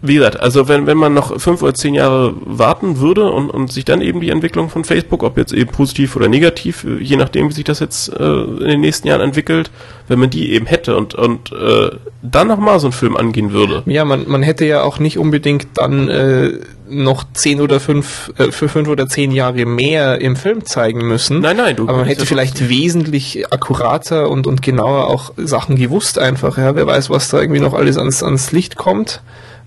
wie 0.00 0.14
gesagt, 0.14 0.38
also 0.38 0.68
wenn, 0.68 0.86
wenn 0.86 0.96
man 0.96 1.12
noch 1.12 1.40
fünf 1.40 1.60
oder 1.60 1.74
zehn 1.74 1.92
Jahre 1.94 2.32
warten 2.44 3.00
würde 3.00 3.30
und, 3.32 3.50
und 3.50 3.72
sich 3.72 3.84
dann 3.84 4.00
eben 4.00 4.20
die 4.20 4.30
Entwicklung 4.30 4.70
von 4.70 4.84
Facebook, 4.84 5.24
ob 5.24 5.36
jetzt 5.36 5.52
eben 5.52 5.70
positiv 5.72 6.14
oder 6.14 6.28
negativ, 6.28 6.84
äh, 6.84 7.02
je 7.02 7.16
nachdem, 7.16 7.48
wie 7.48 7.52
sich 7.52 7.64
das 7.64 7.80
jetzt 7.80 8.08
äh, 8.08 8.24
in 8.24 8.58
den 8.68 8.80
nächsten 8.80 9.08
Jahren 9.08 9.20
entwickelt, 9.20 9.72
wenn 10.06 10.20
man 10.20 10.30
die 10.30 10.52
eben 10.52 10.66
hätte 10.66 10.96
und, 10.96 11.16
und 11.16 11.50
äh, 11.52 11.90
dann 12.22 12.46
nochmal 12.46 12.78
so 12.78 12.86
einen 12.86 12.92
Film 12.92 13.16
angehen 13.16 13.52
würde. 13.52 13.82
Ja, 13.86 14.04
man, 14.04 14.28
man 14.28 14.44
hätte 14.44 14.64
ja 14.64 14.82
auch 14.82 15.00
nicht 15.00 15.18
unbedingt 15.18 15.66
dann 15.74 16.08
äh, 16.08 16.52
noch 16.90 17.24
zehn 17.34 17.60
oder 17.60 17.80
fünf, 17.80 18.32
äh, 18.38 18.50
für 18.52 18.68
fünf 18.68 18.88
oder 18.88 19.06
zehn 19.08 19.30
Jahre 19.30 19.66
mehr 19.66 20.20
im 20.20 20.36
Film 20.36 20.64
zeigen 20.64 21.06
müssen. 21.06 21.40
Nein, 21.40 21.56
nein, 21.56 21.76
du 21.76 21.84
Aber 21.88 21.98
man 21.98 22.06
hätte 22.06 22.26
vielleicht 22.26 22.68
wesentlich 22.68 23.52
akkurater 23.52 24.30
und, 24.30 24.46
und 24.46 24.62
genauer 24.62 25.08
auch 25.08 25.32
Sachen 25.36 25.76
gewusst 25.76 26.18
einfach. 26.18 26.56
Ja, 26.58 26.74
wer 26.74 26.86
weiß, 26.86 27.10
was 27.10 27.28
da 27.28 27.40
irgendwie 27.40 27.60
noch 27.60 27.74
alles 27.74 27.98
ans, 27.98 28.22
ans 28.22 28.52
Licht 28.52 28.76
kommt. 28.76 29.22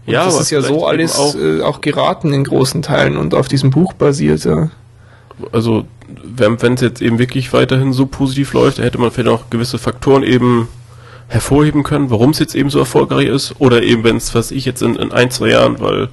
Und 0.06 0.14
Ja, 0.14 0.26
das 0.26 0.40
ist 0.40 0.50
ja 0.52 0.62
so 0.62 0.86
alles 0.88 1.16
auch- 1.18 1.36
äh, 1.36 1.62
auch 1.62 1.82
geraten 1.82 2.34
in 2.34 2.44
großen 2.44 2.82
Teilen 2.82 3.18
und 3.18 3.36
auf 3.36 3.48
diesem 3.48 3.70
Buch 3.70 3.94
basiert. 3.94 4.44
Ja. 4.46 4.70
also 5.52 5.86
wenn 6.24 6.56
es 6.74 6.82
jetzt 6.82 7.02
eben 7.02 7.20
wirklich 7.20 7.54
weiterhin 7.54 7.94
so 7.94 8.06
positiv 8.06 8.54
läuft, 8.54 8.80
hätte 8.80 8.98
man 9.00 9.12
vielleicht 9.12 9.30
auch 9.34 9.50
gewisse 9.50 9.78
Faktoren 9.78 10.24
eben 10.24 10.68
hervorheben 11.28 11.84
können, 11.84 12.10
warum 12.10 12.32
es 12.32 12.40
jetzt 12.40 12.56
eben 12.56 12.70
so 12.70 12.80
erfolgreich 12.80 13.28
ist. 13.28 13.56
Oder 13.60 13.82
eben, 13.84 14.04
wenn 14.04 14.18
es, 14.18 14.36
was 14.36 14.52
ich 14.52 14.66
jetzt 14.66 14.82
in, 14.82 14.96
in 14.98 15.12
ein, 15.14 15.32
zwei 15.32 15.50
Jahren, 15.50 15.80
weil 15.80 16.10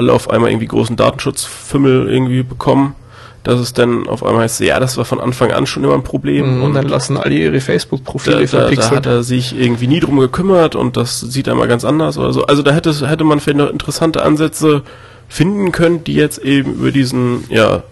alle 0.00 0.12
auf 0.12 0.30
einmal 0.30 0.50
irgendwie 0.50 0.66
großen 0.66 0.96
Datenschutzfimmel 0.96 2.08
irgendwie 2.08 2.42
bekommen, 2.42 2.94
dass 3.42 3.60
es 3.60 3.72
dann 3.72 4.08
auf 4.08 4.24
einmal 4.24 4.44
heißt, 4.44 4.60
ja, 4.60 4.80
das 4.80 4.96
war 4.96 5.04
von 5.04 5.20
Anfang 5.20 5.52
an 5.52 5.66
schon 5.66 5.84
immer 5.84 5.94
ein 5.94 6.02
Problem. 6.02 6.62
Und 6.62 6.74
dann 6.74 6.88
lassen 6.88 7.16
alle 7.16 7.34
ihre 7.34 7.52
da, 7.52 7.60
Facebook-Profile 7.60 8.36
da, 8.36 8.40
da 8.40 8.46
verpixelt. 8.46 8.96
hat 8.96 9.06
er 9.06 9.22
sich 9.22 9.58
irgendwie 9.58 9.86
nie 9.86 10.00
drum 10.00 10.18
gekümmert 10.18 10.74
und 10.74 10.96
das 10.96 11.20
sieht 11.20 11.48
einmal 11.48 11.68
ganz 11.68 11.84
anders 11.84 12.18
oder 12.18 12.32
so. 12.32 12.44
Also 12.46 12.62
da 12.62 12.72
hätte, 12.72 13.08
hätte 13.08 13.24
man 13.24 13.40
vielleicht 13.40 13.58
noch 13.58 13.70
interessante 13.70 14.22
Ansätze 14.22 14.82
finden 15.28 15.70
können, 15.70 16.02
die 16.04 16.14
jetzt 16.14 16.38
eben 16.38 16.74
über 16.74 16.90
diesen, 16.90 17.44
ja, 17.50 17.82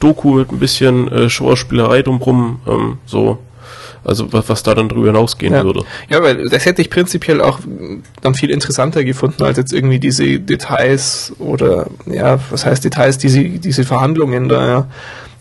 Doku 0.00 0.34
mit 0.34 0.50
ein 0.50 0.58
bisschen 0.58 1.10
äh, 1.12 1.30
Schauspielerei 1.30 2.02
drumrum, 2.02 2.60
ähm, 2.66 2.98
so, 3.06 3.38
also 4.04 4.32
was, 4.32 4.48
was 4.48 4.62
da 4.62 4.74
dann 4.74 4.88
drüber 4.88 5.06
hinausgehen 5.08 5.52
Ja. 5.54 5.64
würde. 5.64 5.84
Ja, 6.08 6.22
weil 6.22 6.48
das 6.48 6.64
hätte 6.64 6.82
ich 6.82 6.90
prinzipiell 6.90 7.40
auch 7.40 7.60
dann 8.20 8.34
viel 8.34 8.50
interessanter 8.50 9.04
gefunden, 9.04 9.42
als 9.42 9.56
jetzt 9.58 9.72
irgendwie 9.72 9.98
diese 9.98 10.38
Details 10.40 11.32
oder, 11.38 11.86
ja, 12.06 12.38
was 12.50 12.66
heißt 12.66 12.84
Details, 12.84 13.18
diese, 13.18 13.42
diese 13.44 13.84
Verhandlungen 13.84 14.48
da, 14.48 14.66
ja. 14.66 14.86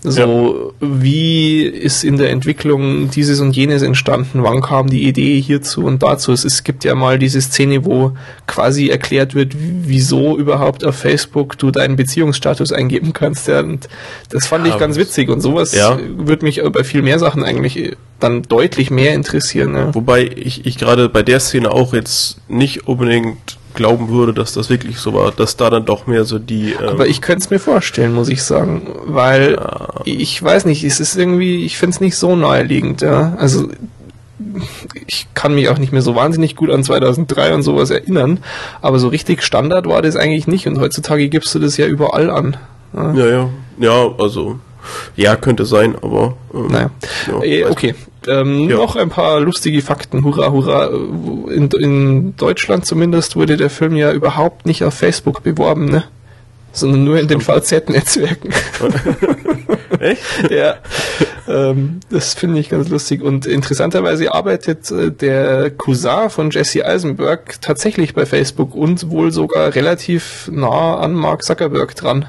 So, 0.04 0.74
wie 0.80 1.62
ist 1.62 2.04
in 2.04 2.18
der 2.18 2.32
Entwicklung 2.32 3.12
dieses 3.12 3.40
und 3.40 3.56
jenes 3.56 3.84
entstanden? 3.84 4.42
Wann 4.42 4.62
kam 4.62 4.90
die 4.90 5.04
Idee 5.04 5.40
hierzu 5.40 5.84
und 5.84 6.02
dazu? 6.02 6.32
Es, 6.32 6.44
es 6.44 6.64
gibt 6.64 6.84
ja 6.84 6.96
mal 6.96 7.20
diese 7.20 7.40
Szene, 7.40 7.86
wo 7.86 8.14
quasi 8.48 8.90
erklärt 8.90 9.36
wird, 9.36 9.54
wieso 9.56 10.38
überhaupt 10.38 10.84
auf 10.84 10.96
Facebook 10.96 11.58
du 11.60 11.70
deinen 11.70 11.98
Beziehungsstatus 11.98 12.72
eingeben 12.72 13.14
kannst. 13.14 13.48
Ja, 13.48 13.60
und 13.60 13.88
das 14.30 14.48
fand 14.48 14.66
Ja, 14.66 14.74
ich 14.74 14.80
ganz 14.80 14.98
witzig 14.98 15.30
und 15.30 15.42
sowas 15.42 15.72
ja. 15.74 16.00
würde 16.18 16.46
mich 16.46 16.62
bei 16.74 16.84
viel 16.84 17.04
mehr 17.04 17.20
Sachen 17.20 17.44
eigentlich 17.44 17.96
dann 18.20 18.42
deutlich 18.42 18.90
mehr 18.90 19.14
interessieren. 19.14 19.76
Ja. 19.76 19.94
Wobei 19.94 20.24
ich, 20.24 20.66
ich 20.66 20.78
gerade 20.80 21.10
bei 21.10 21.22
der 21.22 21.40
Szene 21.40 21.72
auch 21.72 21.94
jetzt 21.94 22.38
nicht 22.48 22.88
unbedingt 22.88 23.58
glauben 23.74 24.10
würde, 24.10 24.34
dass 24.34 24.54
das 24.54 24.70
wirklich 24.70 24.98
so 24.98 25.14
war, 25.14 25.32
dass 25.32 25.58
da 25.58 25.70
dann 25.70 25.86
doch 25.86 26.08
mehr 26.08 26.24
so 26.26 26.40
die, 26.40 26.72
ähm, 26.74 26.90
Aber 26.90 27.08
ich 27.08 27.22
könnte 27.22 27.44
es 27.44 27.50
mir 27.50 27.60
vorstellen, 27.60 28.14
muss 28.14 28.30
ich 28.30 28.44
sagen, 28.44 28.88
weil 29.06 29.54
Ja. 29.56 29.88
ich 30.06 30.42
weiß 30.42 30.66
nicht, 30.66 30.84
es 30.84 31.00
ist 31.00 31.16
irgendwie, 31.18 31.66
ich 31.66 31.78
finde 31.78 31.96
es 31.96 32.02
nicht 32.02 32.16
so 32.18 32.36
naheliegend, 32.36 33.02
ja. 33.02 33.36
Also 33.38 33.70
ich 35.08 35.28
kann 35.34 35.54
mich 35.56 35.70
auch 35.70 35.78
nicht 35.78 35.92
mehr 35.94 36.02
so 36.02 36.16
wahnsinnig 36.16 36.56
gut 36.56 36.72
an 36.72 36.84
2003 36.84 37.54
und 37.54 37.62
sowas 37.64 37.90
erinnern, 37.90 38.40
aber 38.82 39.00
so 39.00 39.08
richtig 39.08 39.44
Standard 39.44 39.88
war 39.88 40.02
das 40.02 40.16
eigentlich 40.16 40.48
nicht 40.48 40.68
und 40.68 40.80
heutzutage 40.80 41.30
gibst 41.30 41.54
du 41.56 41.60
das 41.60 41.78
ja 41.78 41.86
überall 41.88 42.30
an. 42.30 42.58
Ja. 42.94 43.14
ja, 43.14 43.28
ja, 43.28 43.50
ja, 43.80 44.10
also, 44.20 44.60
ja, 45.16 45.36
könnte 45.36 45.66
sein, 45.66 45.96
aber, 46.02 46.36
ähm, 46.54 46.68
Naja, 46.68 46.90
ja, 47.28 47.66
weiß 47.66 47.72
okay. 47.72 47.96
Ähm, 48.28 48.70
Ja. 48.70 48.78
Noch 48.78 48.96
ein 48.96 49.10
paar 49.10 49.40
lustige 49.40 49.82
Fakten. 49.82 50.24
Hurra, 50.24 50.52
hurra. 50.52 50.88
In, 50.88 51.70
in 51.80 52.36
Deutschland 52.38 52.86
zumindest 52.86 53.36
wurde 53.36 53.58
der 53.58 53.70
Film 53.70 53.96
ja 53.96 54.12
überhaupt 54.12 54.66
nicht 54.66 54.84
auf 54.84 54.94
Facebook 54.94 55.44
beworben, 55.44 55.86
ne? 55.86 56.04
Sondern 56.72 57.04
nur 57.04 57.20
in 57.20 57.28
den 57.28 57.42
VZ-Netzwerken. 57.42 58.54
Echt? 60.00 60.22
ja, 60.50 60.76
ähm, 61.48 62.00
das 62.10 62.34
finde 62.34 62.60
ich 62.60 62.70
ganz 62.70 62.90
lustig. 62.90 63.22
Und 63.22 63.46
interessanterweise 63.46 64.34
arbeitet 64.34 64.90
äh, 64.92 65.12
der 65.12 65.70
Cousin 65.72 66.30
von 66.30 66.50
Jesse 66.50 66.86
Eisenberg 66.86 67.62
tatsächlich 67.62 68.14
bei 68.14 68.26
Facebook 68.26 68.74
und 68.76 69.10
wohl 69.10 69.32
sogar 69.32 69.76
relativ 69.76 70.50
nah 70.52 70.98
an 70.98 71.14
Mark 71.14 71.44
Zuckerberg 71.44 71.96
dran. 71.96 72.26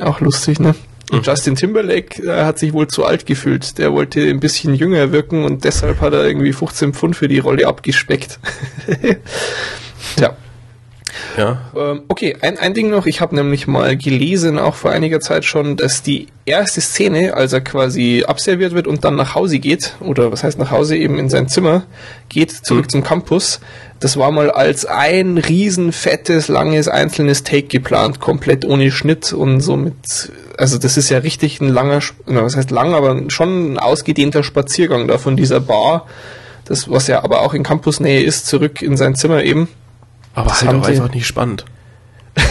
Auch 0.00 0.20
lustig, 0.20 0.60
ne? 0.60 0.74
Und 1.12 1.26
Justin 1.26 1.54
Timberlake 1.54 2.22
äh, 2.22 2.44
hat 2.44 2.58
sich 2.58 2.72
wohl 2.72 2.88
zu 2.88 3.04
alt 3.04 3.26
gefühlt. 3.26 3.78
Der 3.78 3.92
wollte 3.92 4.20
ein 4.20 4.40
bisschen 4.40 4.74
jünger 4.74 5.12
wirken 5.12 5.44
und 5.44 5.64
deshalb 5.64 6.00
hat 6.00 6.12
er 6.12 6.26
irgendwie 6.26 6.52
15 6.52 6.94
Pfund 6.94 7.16
für 7.16 7.28
die 7.28 7.38
Rolle 7.38 7.66
abgespeckt. 7.66 8.40
Tja. 10.16 10.36
Ja, 11.36 11.70
Ähm, 11.76 12.02
okay, 12.08 12.36
ein, 12.40 12.58
ein 12.58 12.74
Ding 12.74 12.90
noch. 12.90 13.06
Ich 13.06 13.20
habe 13.20 13.34
nämlich 13.34 13.66
mal 13.66 13.96
gelesen, 13.96 14.58
auch 14.58 14.74
vor 14.74 14.90
einiger 14.90 15.20
Zeit 15.20 15.44
schon, 15.44 15.76
dass 15.76 16.02
die 16.02 16.28
erste 16.46 16.80
Szene, 16.80 17.34
als 17.34 17.52
er 17.52 17.60
quasi 17.60 18.24
abserviert 18.26 18.72
wird 18.72 18.86
und 18.86 19.04
dann 19.04 19.16
nach 19.16 19.34
Hause 19.34 19.58
geht, 19.58 19.96
oder 20.00 20.32
was 20.32 20.44
heißt 20.44 20.58
nach 20.58 20.70
Hause, 20.70 20.96
eben 20.96 21.18
in 21.18 21.28
sein 21.28 21.48
Zimmer 21.48 21.84
geht, 22.28 22.52
zurück 22.52 22.90
zum 22.90 23.02
Campus, 23.02 23.60
das 24.00 24.16
war 24.16 24.30
mal 24.30 24.50
als 24.50 24.84
ein 24.84 25.38
riesen, 25.38 25.92
fettes, 25.92 26.48
langes, 26.48 26.88
einzelnes 26.88 27.42
Take 27.42 27.68
geplant, 27.68 28.20
komplett 28.20 28.64
ohne 28.64 28.90
Schnitt 28.90 29.32
und 29.32 29.60
so 29.60 29.76
mit, 29.76 30.32
also 30.58 30.78
das 30.78 30.96
ist 30.96 31.08
ja 31.08 31.18
richtig 31.18 31.60
ein 31.60 31.68
langer, 31.68 32.00
was 32.26 32.56
heißt 32.56 32.70
lang, 32.70 32.94
aber 32.94 33.24
schon 33.28 33.72
ein 33.72 33.78
ausgedehnter 33.78 34.42
Spaziergang 34.42 35.08
da 35.08 35.18
von 35.18 35.36
dieser 35.36 35.60
Bar, 35.60 36.06
das, 36.66 36.90
was 36.90 37.06
ja 37.06 37.24
aber 37.24 37.42
auch 37.42 37.54
in 37.54 37.62
Campusnähe 37.62 38.22
ist, 38.22 38.46
zurück 38.46 38.82
in 38.82 38.96
sein 38.96 39.14
Zimmer 39.14 39.42
eben. 39.42 39.68
Aber 40.36 40.50
Das 40.50 40.62
halt 40.62 40.80
auch 40.80 40.86
einfach 40.86 41.12
nicht 41.12 41.26
spannend. 41.26 41.64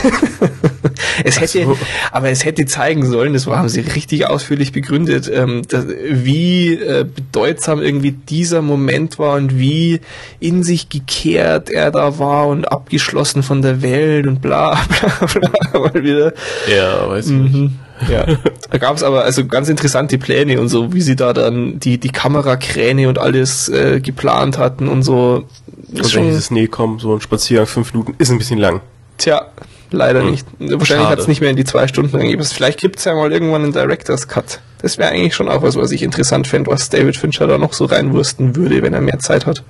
Es 1.24 1.40
hätte, 1.40 1.64
so. 1.64 1.78
aber 2.12 2.30
es 2.30 2.46
hätte 2.46 2.66
zeigen 2.66 3.06
sollen, 3.06 3.34
das 3.34 3.48
haben 3.48 3.70
sie 3.70 3.82
richtig 3.82 4.28
ausführlich 4.28 4.72
begründet, 4.72 5.30
ähm, 5.34 5.62
dass, 5.68 5.86
wie 5.88 6.74
äh, 6.74 7.06
bedeutsam 7.06 7.82
irgendwie 7.82 8.12
dieser 8.12 8.62
Moment 8.62 9.18
war 9.20 9.36
und 9.36 9.58
wie 9.58 10.02
in 10.40 10.64
sich 10.64 10.90
gekehrt 10.90 11.70
er 11.70 11.92
da 11.92 12.20
war 12.20 12.48
und 12.48 12.66
abgeschlossen 12.72 13.44
von 13.44 13.62
der 13.62 13.82
Welt 13.82 14.28
und 14.28 14.42
bla 14.42 14.78
bla 15.00 15.28
bla. 15.28 15.80
Mal 15.80 16.04
wieder. 16.04 16.34
Ja, 16.74 17.08
weiß 17.10 17.28
ich 17.28 17.32
nicht. 17.32 17.72
Ja, 18.10 18.26
da 18.72 18.78
gab 18.78 18.96
es 18.98 19.04
aber 19.04 19.24
also 19.24 19.46
ganz 19.46 19.70
interessante 19.70 20.18
Pläne 20.18 20.60
und 20.60 20.68
so, 20.70 20.94
wie 20.94 21.02
sie 21.02 21.16
da 21.16 21.32
dann 21.34 21.80
die 21.80 21.98
die 21.98 22.10
Kamerakräne 22.10 23.08
und 23.08 23.20
alles 23.20 23.70
äh, 23.70 24.02
geplant 24.02 24.58
hatten 24.58 24.88
und 24.88 25.04
so. 25.04 25.46
Und 25.90 25.98
wenn 26.00 26.04
schon, 26.10 26.24
dieses 26.24 26.52
Nee 26.52 26.68
kommen, 26.68 27.00
so 27.00 27.14
ein 27.16 27.22
Spaziergang 27.22 27.68
fünf 27.68 27.94
Minuten 27.94 28.16
ist 28.18 28.30
ein 28.32 28.38
bisschen 28.38 28.60
lang. 28.60 28.82
Tja, 29.18 29.46
leider 29.92 30.22
Hm. 30.24 30.32
nicht. 30.32 30.46
Wahrscheinlich 30.60 31.08
hat 31.08 31.20
es 31.20 31.28
nicht 31.28 31.40
mehr 31.40 31.50
in 31.50 31.56
die 31.56 31.64
zwei 31.64 31.88
Stunden 31.88 32.14
reingegeben. 32.16 32.46
Vielleicht 32.46 32.80
gibt's 32.82 33.06
ja 33.06 33.14
mal 33.16 33.32
irgendwann 33.32 33.64
einen 33.64 33.72
Director's 33.72 34.28
Cut. 34.28 34.60
Das 34.82 34.98
wäre 34.98 35.10
eigentlich 35.12 35.34
schon 35.36 35.48
auch 35.48 35.62
was, 35.64 35.78
was 35.78 35.92
ich 35.92 36.04
interessant 36.04 36.48
fände, 36.48 36.70
was 36.70 36.90
David 36.90 37.16
Fincher 37.16 37.48
da 37.48 37.58
noch 37.58 37.74
so 37.74 37.86
reinwursten 37.86 38.56
würde, 38.58 38.82
wenn 38.84 38.94
er 38.94 39.02
mehr 39.02 39.20
Zeit 39.20 39.46
hat. 39.46 39.64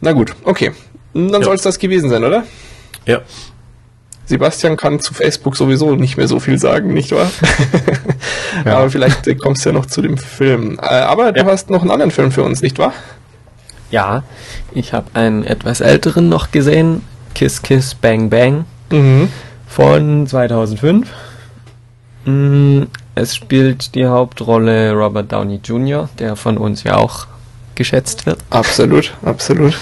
Na 0.00 0.12
gut, 0.12 0.32
okay. 0.44 0.72
Dann 1.12 1.24
Hm. 1.26 1.32
Ja. 1.34 1.42
soll 1.42 1.56
es 1.56 1.62
das 1.62 1.78
gewesen 1.78 2.08
sein, 2.08 2.24
oder? 2.24 2.44
Ja. 3.06 3.20
Sebastian 4.30 4.76
kann 4.76 5.00
zu 5.00 5.12
Facebook 5.12 5.56
sowieso 5.56 5.94
nicht 5.96 6.16
mehr 6.16 6.28
so 6.28 6.40
viel 6.40 6.58
sagen, 6.58 6.94
nicht 6.94 7.12
wahr? 7.12 7.30
Aber 8.64 8.88
vielleicht 8.90 9.26
äh, 9.26 9.34
kommst 9.34 9.64
du 9.64 9.70
ja 9.70 9.74
noch 9.74 9.86
zu 9.86 10.00
dem 10.02 10.16
Film. 10.16 10.78
Äh, 10.80 10.86
aber 10.86 11.32
du 11.32 11.40
Ja. 11.40 11.46
hast 11.46 11.68
noch 11.70 11.82
einen 11.82 11.90
anderen 11.90 12.10
Film 12.10 12.30
für 12.32 12.42
uns, 12.42 12.62
nicht 12.62 12.78
wahr? 12.78 12.92
Ja, 13.90 14.22
ich 14.72 14.92
habe 14.92 15.06
einen 15.14 15.44
etwas 15.44 15.80
älteren 15.80 16.28
noch 16.28 16.50
gesehen, 16.52 17.02
Kiss 17.34 17.60
Kiss 17.62 17.94
Bang 17.94 18.30
Bang 18.30 18.64
Mhm. 18.90 19.28
von 19.68 20.26
2005. 20.26 21.08
Mm, 22.24 22.82
Es 23.16 23.34
spielt 23.36 23.94
die 23.96 24.06
Hauptrolle 24.06 24.92
Robert 24.92 25.32
Downey 25.32 25.60
Jr., 25.62 26.08
der 26.18 26.36
von 26.36 26.56
uns 26.56 26.84
ja 26.84 26.96
auch 26.96 27.26
geschätzt 27.74 28.24
wird. 28.26 28.38
Absolut, 28.50 29.12
absolut. 29.24 29.76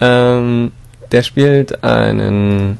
Ähm, 0.00 0.72
der 1.10 1.22
spielt 1.24 1.82
einen 1.84 2.78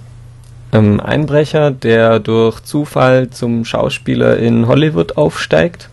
ähm, 0.72 1.00
Einbrecher, 1.00 1.70
der 1.70 2.18
durch 2.20 2.60
Zufall 2.60 3.30
zum 3.30 3.64
Schauspieler 3.64 4.36
in 4.38 4.66
Hollywood 4.68 5.16
aufsteigt. 5.16 5.88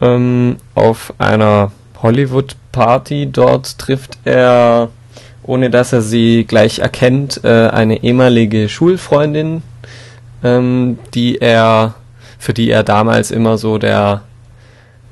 ähm, 0.00 0.56
auf 0.74 1.14
einer 1.18 1.72
Hollywood-Party. 2.02 3.28
Dort 3.32 3.78
trifft 3.78 4.18
er, 4.24 4.90
ohne 5.42 5.70
dass 5.70 5.92
er 5.92 6.02
sie 6.02 6.44
gleich 6.44 6.80
erkennt, 6.80 7.40
äh, 7.44 7.68
eine 7.68 8.02
ehemalige 8.02 8.68
Schulfreundin, 8.68 9.62
ähm, 10.42 10.98
die 11.14 11.38
er, 11.38 11.94
für 12.38 12.52
die 12.52 12.70
er 12.70 12.82
damals 12.82 13.30
immer 13.30 13.58
so 13.58 13.78
der 13.78 14.22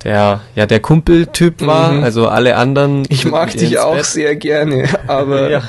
der 0.05 0.41
ja 0.55 0.67
der 0.67 0.81
Kumpeltyp 0.81 1.67
war, 1.67 1.93
mhm. 1.93 2.05
also 2.05 2.29
alle 2.29 2.57
anderen. 2.57 3.05
Ich 3.09 3.25
mag 3.25 3.53
dich 3.57 3.79
auch 3.79 3.97
Bett. 3.97 4.07
sehr 4.07 4.37
gerne, 4.37 4.89
aber 5.07 5.51
ja. 5.51 5.63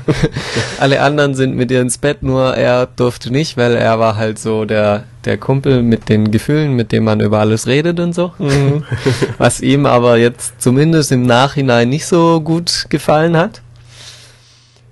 alle 0.80 1.00
anderen 1.00 1.34
sind 1.34 1.56
mit 1.56 1.70
ihr 1.70 1.80
ins 1.80 1.98
Bett, 1.98 2.22
nur 2.22 2.56
er 2.56 2.86
durfte 2.86 3.30
nicht, 3.30 3.56
weil 3.56 3.74
er 3.74 3.98
war 3.98 4.16
halt 4.16 4.38
so 4.38 4.64
der 4.64 5.04
der 5.24 5.36
Kumpel 5.36 5.82
mit 5.82 6.08
den 6.08 6.30
Gefühlen, 6.30 6.74
mit 6.74 6.92
dem 6.92 7.04
man 7.04 7.20
über 7.20 7.40
alles 7.40 7.66
redet 7.66 8.00
und 8.00 8.14
so. 8.14 8.32
Mhm. 8.38 8.84
Was 9.38 9.60
ihm 9.60 9.86
aber 9.86 10.16
jetzt 10.16 10.60
zumindest 10.60 11.12
im 11.12 11.22
Nachhinein 11.22 11.88
nicht 11.88 12.06
so 12.06 12.40
gut 12.40 12.86
gefallen 12.88 13.36
hat. 13.36 13.60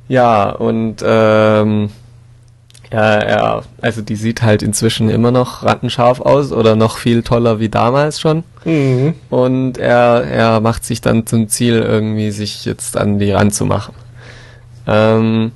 Ja, 0.08 0.50
und 0.50 0.96
ähm, 1.04 1.90
ja, 2.92 3.28
ja, 3.28 3.62
also 3.82 4.00
die 4.00 4.16
sieht 4.16 4.42
halt 4.42 4.62
inzwischen 4.62 5.10
immer 5.10 5.30
noch 5.30 5.62
rattenscharf 5.62 6.20
aus 6.20 6.52
oder 6.52 6.74
noch 6.74 6.96
viel 6.96 7.22
toller 7.22 7.60
wie 7.60 7.68
damals 7.68 8.20
schon. 8.20 8.44
Mhm. 8.64 9.14
Und 9.28 9.76
er, 9.76 10.24
er 10.24 10.60
macht 10.60 10.84
sich 10.84 11.00
dann 11.00 11.26
zum 11.26 11.48
Ziel, 11.48 11.74
irgendwie 11.74 12.30
sich 12.30 12.64
jetzt 12.64 12.96
an 12.96 13.18
die 13.18 13.30
ranzumachen. 13.30 13.94
Ähm, 14.86 15.52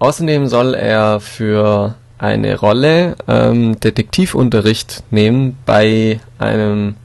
außerdem 0.00 0.48
soll 0.48 0.74
er 0.74 1.20
für 1.20 1.94
eine 2.18 2.58
Rolle 2.58 3.16
ähm, 3.28 3.78
Detektivunterricht 3.78 5.04
nehmen 5.10 5.56
bei 5.64 6.20
einem 6.38 6.96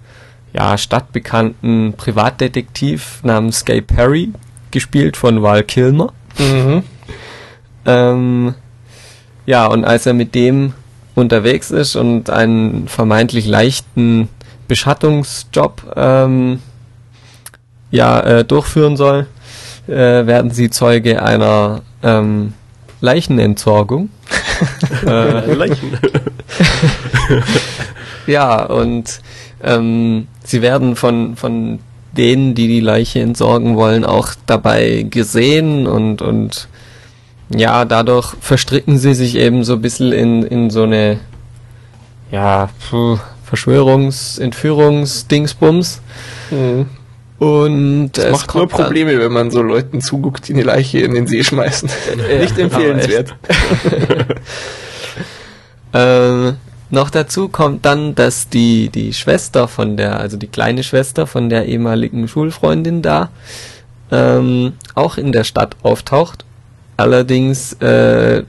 ja, 0.53 0.77
stadtbekannten 0.77 1.93
Privatdetektiv 1.93 3.19
namens 3.23 3.63
Gay 3.63 3.81
Perry, 3.81 4.31
gespielt 4.71 5.17
von 5.17 5.43
Val 5.43 5.63
Kilmer. 5.63 6.13
Mhm. 6.39 6.83
Ähm, 7.85 8.55
ja, 9.47 9.65
und 9.65 9.85
als 9.85 10.05
er 10.05 10.13
mit 10.13 10.35
dem 10.35 10.73
unterwegs 11.15 11.71
ist 11.71 11.95
und 11.95 12.29
einen 12.29 12.87
vermeintlich 12.87 13.47
leichten 13.47 14.29
Beschattungsjob 14.67 15.93
ähm, 15.95 16.59
ja, 17.89 18.19
äh, 18.19 18.45
durchführen 18.45 18.97
soll, 18.97 19.25
äh, 19.87 19.93
werden 20.27 20.51
sie 20.51 20.69
Zeuge 20.69 21.23
einer 21.23 21.81
ähm, 22.03 22.53
Leichenentsorgung. 22.99 24.09
äh, 25.05 25.53
Leichen. 25.53 25.97
ja, 28.27 28.65
und 28.65 29.21
ähm, 29.63 30.27
sie 30.43 30.61
werden 30.61 30.97
von, 30.97 31.37
von 31.37 31.79
denen, 32.11 32.53
die 32.53 32.67
die 32.67 32.81
Leiche 32.81 33.21
entsorgen 33.21 33.77
wollen, 33.77 34.03
auch 34.03 34.29
dabei 34.45 35.05
gesehen 35.09 35.87
und, 35.87 36.21
und 36.21 36.67
ja, 37.49 37.85
dadurch 37.85 38.35
verstricken 38.41 38.97
sie 38.97 39.13
sich 39.13 39.35
eben 39.35 39.63
so 39.63 39.73
ein 39.73 39.81
bisschen 39.81 40.11
in, 40.11 40.43
in 40.43 40.69
so 40.69 40.83
eine, 40.83 41.19
ja, 42.31 42.69
Verschwörungs-, 43.49 44.39
Entführungs-Dingsbums. 44.39 46.01
Mhm. 46.51 46.87
Und 47.39 48.13
das 48.13 48.31
macht 48.31 48.55
nur 48.55 48.67
Probleme, 48.67 49.19
wenn 49.19 49.31
man 49.31 49.51
so 49.51 49.61
Leuten 49.61 50.01
zuguckt, 50.01 50.47
die 50.47 50.53
eine 50.53 50.63
Leiche 50.63 50.99
in 50.99 51.13
den 51.13 51.27
See 51.27 51.43
schmeißen. 51.43 51.89
Ja, 52.29 52.39
Nicht 52.39 52.57
empfehlenswert. 52.57 53.35
ähm, 55.93 56.55
noch 56.89 57.09
dazu 57.11 57.47
kommt 57.47 57.85
dann, 57.85 58.15
dass 58.15 58.49
die, 58.49 58.89
die 58.89 59.13
Schwester 59.13 59.67
von 59.67 59.97
der, 59.97 60.19
also 60.19 60.35
die 60.35 60.47
kleine 60.47 60.83
Schwester 60.83 61.27
von 61.27 61.49
der 61.49 61.65
ehemaligen 61.65 62.27
Schulfreundin 62.27 63.03
da, 63.03 63.29
ähm, 64.11 64.73
auch 64.95 65.17
in 65.17 65.31
der 65.31 65.43
Stadt 65.43 65.75
auftaucht 65.83 66.43
allerdings 66.97 67.73
äh, 67.73 68.43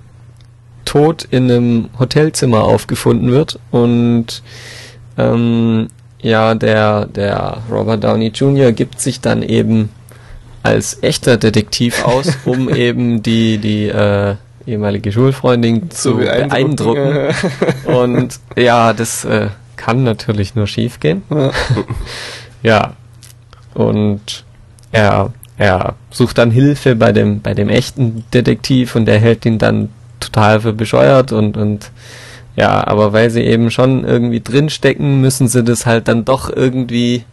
tot 0.84 1.26
in 1.30 1.50
einem 1.50 1.90
Hotelzimmer 1.98 2.64
aufgefunden 2.64 3.30
wird 3.30 3.58
und 3.70 4.42
ähm, 5.18 5.88
ja, 6.20 6.54
der, 6.54 7.06
der 7.06 7.58
Robert 7.70 8.02
Downey 8.02 8.28
Jr. 8.28 8.72
gibt 8.72 9.00
sich 9.00 9.20
dann 9.20 9.42
eben 9.42 9.90
als 10.62 11.02
echter 11.02 11.36
Detektiv 11.36 12.04
aus, 12.04 12.38
um 12.44 12.68
eben 12.74 13.22
die, 13.22 13.58
die 13.58 13.86
äh, 13.86 14.34
ehemalige 14.66 15.12
Schulfreundin 15.12 15.90
zu, 15.90 16.10
zu 16.10 16.16
beeindrucken. 16.16 17.04
beeindrucken. 17.04 17.84
Und 17.84 18.40
ja, 18.56 18.92
das 18.92 19.24
äh, 19.24 19.48
kann 19.76 20.04
natürlich 20.04 20.54
nur 20.54 20.66
schief 20.66 21.00
gehen. 21.00 21.22
Ja. 21.30 21.50
ja. 22.62 22.92
Und 23.74 24.44
er 24.92 25.32
er 25.58 25.96
sucht 26.10 26.38
dann 26.38 26.50
Hilfe 26.50 26.94
bei 26.96 27.12
dem, 27.12 27.40
bei 27.40 27.52
dem 27.52 27.68
echten 27.68 28.24
Detektiv 28.32 28.94
und 28.94 29.04
der 29.06 29.18
hält 29.18 29.44
ihn 29.44 29.58
dann 29.58 29.90
total 30.20 30.60
für 30.60 30.72
bescheuert 30.72 31.32
und, 31.32 31.56
und 31.56 31.90
ja, 32.56 32.86
aber 32.86 33.12
weil 33.12 33.30
sie 33.30 33.42
eben 33.42 33.70
schon 33.70 34.04
irgendwie 34.04 34.40
drinstecken, 34.40 35.20
müssen 35.20 35.48
sie 35.48 35.62
das 35.62 35.86
halt 35.86 36.08
dann 36.08 36.24
doch 36.24 36.50
irgendwie 36.54 37.24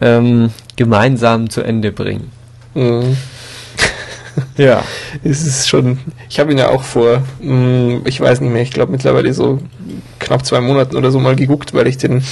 ähm, 0.00 0.50
gemeinsam 0.76 1.50
zu 1.50 1.62
Ende 1.62 1.92
bringen. 1.92 2.30
Mhm. 2.74 3.16
ja. 4.56 4.82
Es 5.22 5.46
ist 5.46 5.68
schon, 5.68 5.98
ich 6.28 6.40
habe 6.40 6.52
ihn 6.52 6.58
ja 6.58 6.68
auch 6.68 6.82
vor, 6.82 7.22
mm, 7.40 7.98
ich 8.06 8.20
weiß 8.20 8.40
nicht 8.40 8.52
mehr, 8.52 8.62
ich 8.62 8.72
glaube 8.72 8.92
mittlerweile 8.92 9.32
so 9.32 9.60
knapp 10.18 10.44
zwei 10.44 10.60
Monaten 10.60 10.96
oder 10.96 11.10
so 11.10 11.20
mal 11.20 11.36
geguckt, 11.36 11.74
weil 11.74 11.86
ich 11.86 11.96
den 11.96 12.24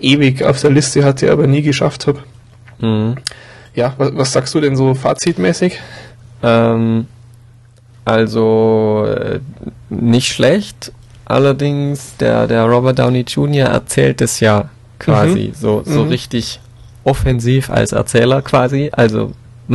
ewig 0.00 0.42
auf 0.42 0.60
der 0.60 0.70
Liste 0.70 1.04
hatte, 1.04 1.32
aber 1.32 1.46
nie 1.46 1.62
geschafft 1.62 2.06
habe. 2.06 2.20
Mhm. 2.80 3.16
Ja, 3.76 3.94
was, 3.98 4.16
was 4.16 4.32
sagst 4.32 4.54
du 4.54 4.60
denn 4.60 4.74
so 4.74 4.94
fazitmäßig? 4.94 5.78
Ähm, 6.42 7.06
also 8.04 9.06
äh, 9.06 9.40
nicht 9.90 10.32
schlecht. 10.32 10.92
Allerdings 11.26 12.16
der 12.16 12.46
der 12.46 12.64
Robert 12.64 12.98
Downey 12.98 13.20
Jr. 13.20 13.68
erzählt 13.68 14.20
es 14.22 14.40
ja 14.40 14.70
quasi 14.98 15.48
mhm. 15.48 15.54
so 15.54 15.82
so 15.84 16.04
mhm. 16.04 16.08
richtig 16.08 16.60
offensiv 17.04 17.68
als 17.68 17.92
Erzähler 17.92 18.42
quasi. 18.42 18.90
Also 18.92 19.32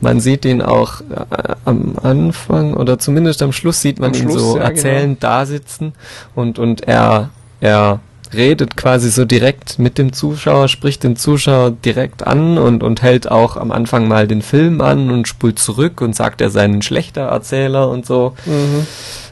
man 0.00 0.20
sieht 0.20 0.44
ihn 0.44 0.62
auch 0.62 1.00
äh, 1.02 1.54
am 1.64 1.96
Anfang 2.02 2.74
oder 2.74 2.98
zumindest 2.98 3.42
am 3.42 3.52
Schluss 3.52 3.82
sieht 3.82 3.98
man 3.98 4.12
am 4.12 4.16
ihn 4.16 4.30
Schluss, 4.30 4.40
so 4.40 4.56
ja, 4.56 4.64
erzählend 4.64 5.20
genau. 5.20 5.32
da 5.32 5.46
sitzen 5.46 5.92
und 6.34 6.58
und 6.58 6.86
er 6.88 7.30
er 7.60 8.00
redet 8.36 8.76
quasi 8.76 9.10
so 9.10 9.24
direkt 9.24 9.78
mit 9.78 9.98
dem 9.98 10.12
Zuschauer, 10.12 10.68
spricht 10.68 11.04
den 11.04 11.16
Zuschauer 11.16 11.70
direkt 11.70 12.26
an 12.26 12.58
und, 12.58 12.82
und 12.82 13.02
hält 13.02 13.30
auch 13.30 13.56
am 13.56 13.70
Anfang 13.70 14.08
mal 14.08 14.26
den 14.26 14.42
Film 14.42 14.80
an 14.80 15.10
und 15.10 15.28
spult 15.28 15.58
zurück 15.58 16.00
und 16.00 16.14
sagt, 16.14 16.40
er 16.40 16.50
sei 16.50 16.64
ein 16.64 16.82
schlechter 16.82 17.22
Erzähler 17.22 17.88
und 17.88 18.06
so. 18.06 18.34
Mhm. 18.46 18.86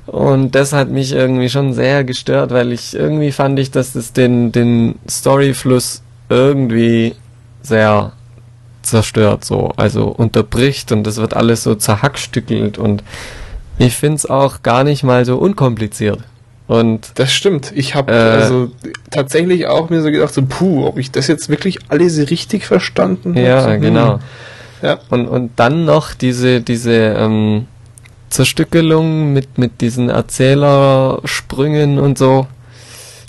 Und 0.06 0.54
das 0.54 0.72
hat 0.72 0.90
mich 0.90 1.12
irgendwie 1.12 1.48
schon 1.48 1.74
sehr 1.74 2.04
gestört, 2.04 2.50
weil 2.50 2.72
ich 2.72 2.94
irgendwie 2.94 3.32
fand 3.32 3.58
ich, 3.58 3.70
dass 3.70 3.94
es 3.94 4.12
den, 4.12 4.50
den 4.50 4.96
Storyfluss 5.08 6.02
irgendwie 6.28 7.14
sehr 7.62 8.12
zerstört, 8.82 9.44
so, 9.44 9.72
also 9.76 10.06
unterbricht 10.08 10.90
und 10.92 11.04
das 11.04 11.18
wird 11.18 11.34
alles 11.34 11.62
so 11.62 11.74
zerhackstückelt 11.76 12.78
und 12.78 13.04
ich 13.78 13.94
find's 13.94 14.26
auch 14.26 14.62
gar 14.62 14.84
nicht 14.84 15.02
mal 15.02 15.24
so 15.24 15.36
unkompliziert. 15.36 16.20
Und 16.72 17.12
das 17.16 17.34
stimmt. 17.34 17.70
Ich 17.74 17.94
habe 17.94 18.10
äh, 18.10 18.16
also 18.16 18.70
tatsächlich 19.10 19.66
auch 19.66 19.90
mir 19.90 20.00
so 20.00 20.10
gedacht, 20.10 20.32
so, 20.32 20.40
puh, 20.40 20.86
ob 20.86 20.96
ich 20.96 21.10
das 21.10 21.26
jetzt 21.26 21.50
wirklich 21.50 21.80
alles 21.90 22.30
richtig 22.30 22.64
verstanden 22.64 23.34
habe. 23.34 23.46
Ja, 23.46 23.62
so, 23.62 23.70
hm. 23.72 23.80
genau. 23.82 24.20
Ja. 24.80 24.98
Und, 25.10 25.28
und 25.28 25.50
dann 25.56 25.84
noch 25.84 26.14
diese, 26.14 26.62
diese 26.62 26.94
ähm, 26.94 27.66
Zerstückelung 28.30 29.34
mit, 29.34 29.58
mit 29.58 29.82
diesen 29.82 30.08
Erzählersprüngen 30.08 31.98
und 31.98 32.16
so. 32.16 32.46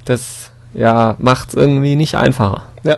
Das 0.06 0.52
ja, 0.74 1.18
macht 1.20 1.54
irgendwie 1.54 1.98
nicht 1.98 2.16
einfacher. 2.16 2.64
Ja. 2.84 2.96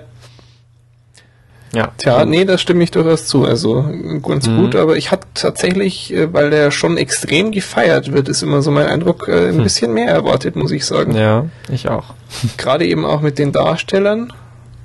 Ja. 1.76 1.92
Tja, 1.98 2.26
nee, 2.26 2.46
da 2.46 2.58
stimme 2.58 2.84
ich 2.84 2.92
durchaus 2.92 3.28
zu. 3.28 3.46
Also 3.46 3.86
ganz 4.26 4.48
mhm. 4.48 4.58
gut, 4.58 4.76
aber 4.76 4.96
ich 4.96 5.12
hatte 5.12 5.28
tatsächlich, 5.34 6.14
äh, 6.14 6.34
weil 6.34 6.50
der 6.50 6.72
schon 6.72 6.98
extrem 6.98 7.52
gefeiert 7.52 8.14
wird, 8.14 8.30
ist 8.30 8.42
immer 8.42 8.62
so 8.62 8.72
mein 8.72 8.88
Eindruck, 8.88 9.28
äh, 9.28 9.50
ein 9.50 9.58
hm. 9.58 9.64
bisschen 9.64 9.94
mehr 9.94 10.08
erwartet, 10.08 10.56
muss 10.56 10.72
ich 10.72 10.86
sagen. 10.86 11.16
Ja, 11.16 11.46
ich 11.70 11.90
auch. 11.90 12.14
Gerade 12.58 12.86
eben 12.86 13.06
auch 13.06 13.22
mit 13.22 13.38
den 13.38 13.52
Darstellern. 13.52 14.32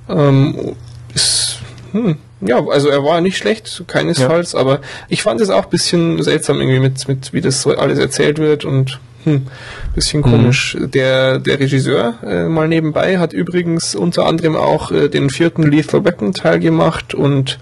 Ähm, 0.09 0.75
ist, 1.13 1.59
hm, 1.93 2.17
ja, 2.41 2.63
also 2.67 2.89
er 2.89 3.03
war 3.03 3.21
nicht 3.21 3.37
schlecht, 3.37 3.83
keinesfalls, 3.87 4.53
ja. 4.53 4.59
aber 4.59 4.81
ich 5.07 5.23
fand 5.23 5.39
es 5.41 5.49
auch 5.49 5.63
ein 5.63 5.69
bisschen 5.69 6.21
seltsam 6.23 6.59
irgendwie 6.59 6.79
mit, 6.79 7.07
mit 7.07 7.33
wie 7.33 7.41
das 7.41 7.61
so 7.61 7.75
alles 7.77 7.99
erzählt 7.99 8.39
wird 8.39 8.65
und 8.65 8.99
hm, 9.23 9.47
bisschen 9.95 10.21
komisch. 10.21 10.75
Mhm. 10.75 10.91
Der, 10.91 11.39
der 11.39 11.59
Regisseur, 11.59 12.15
äh, 12.23 12.43
mal 12.45 12.67
nebenbei, 12.67 13.19
hat 13.19 13.33
übrigens 13.33 13.95
unter 13.95 14.25
anderem 14.25 14.55
auch 14.55 14.91
äh, 14.91 15.09
den 15.09 15.29
vierten 15.29 15.63
Lethal 15.63 16.03
Weapon 16.05 16.33
Teil 16.33 16.59
gemacht 16.59 17.13
und 17.13 17.59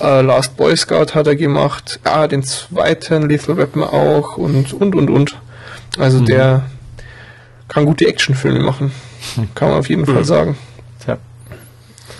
äh, 0.00 0.22
Last 0.22 0.56
Boy 0.56 0.76
Scout 0.76 1.14
hat 1.14 1.26
er 1.26 1.36
gemacht. 1.36 2.00
Ah, 2.04 2.26
den 2.26 2.42
zweiten 2.42 3.28
Lethal 3.28 3.56
Weapon 3.56 3.82
auch 3.82 4.36
und, 4.36 4.72
und, 4.72 4.94
und, 4.94 5.10
und. 5.10 5.36
Also 5.98 6.20
mhm. 6.20 6.26
der 6.26 6.64
kann 7.68 7.86
gute 7.86 8.06
Actionfilme 8.06 8.60
machen. 8.60 8.92
Kann 9.54 9.68
man 9.68 9.78
auf 9.78 9.88
jeden 9.88 10.02
mhm. 10.02 10.06
Fall 10.06 10.24
sagen. 10.24 10.56
Tja. 11.04 11.18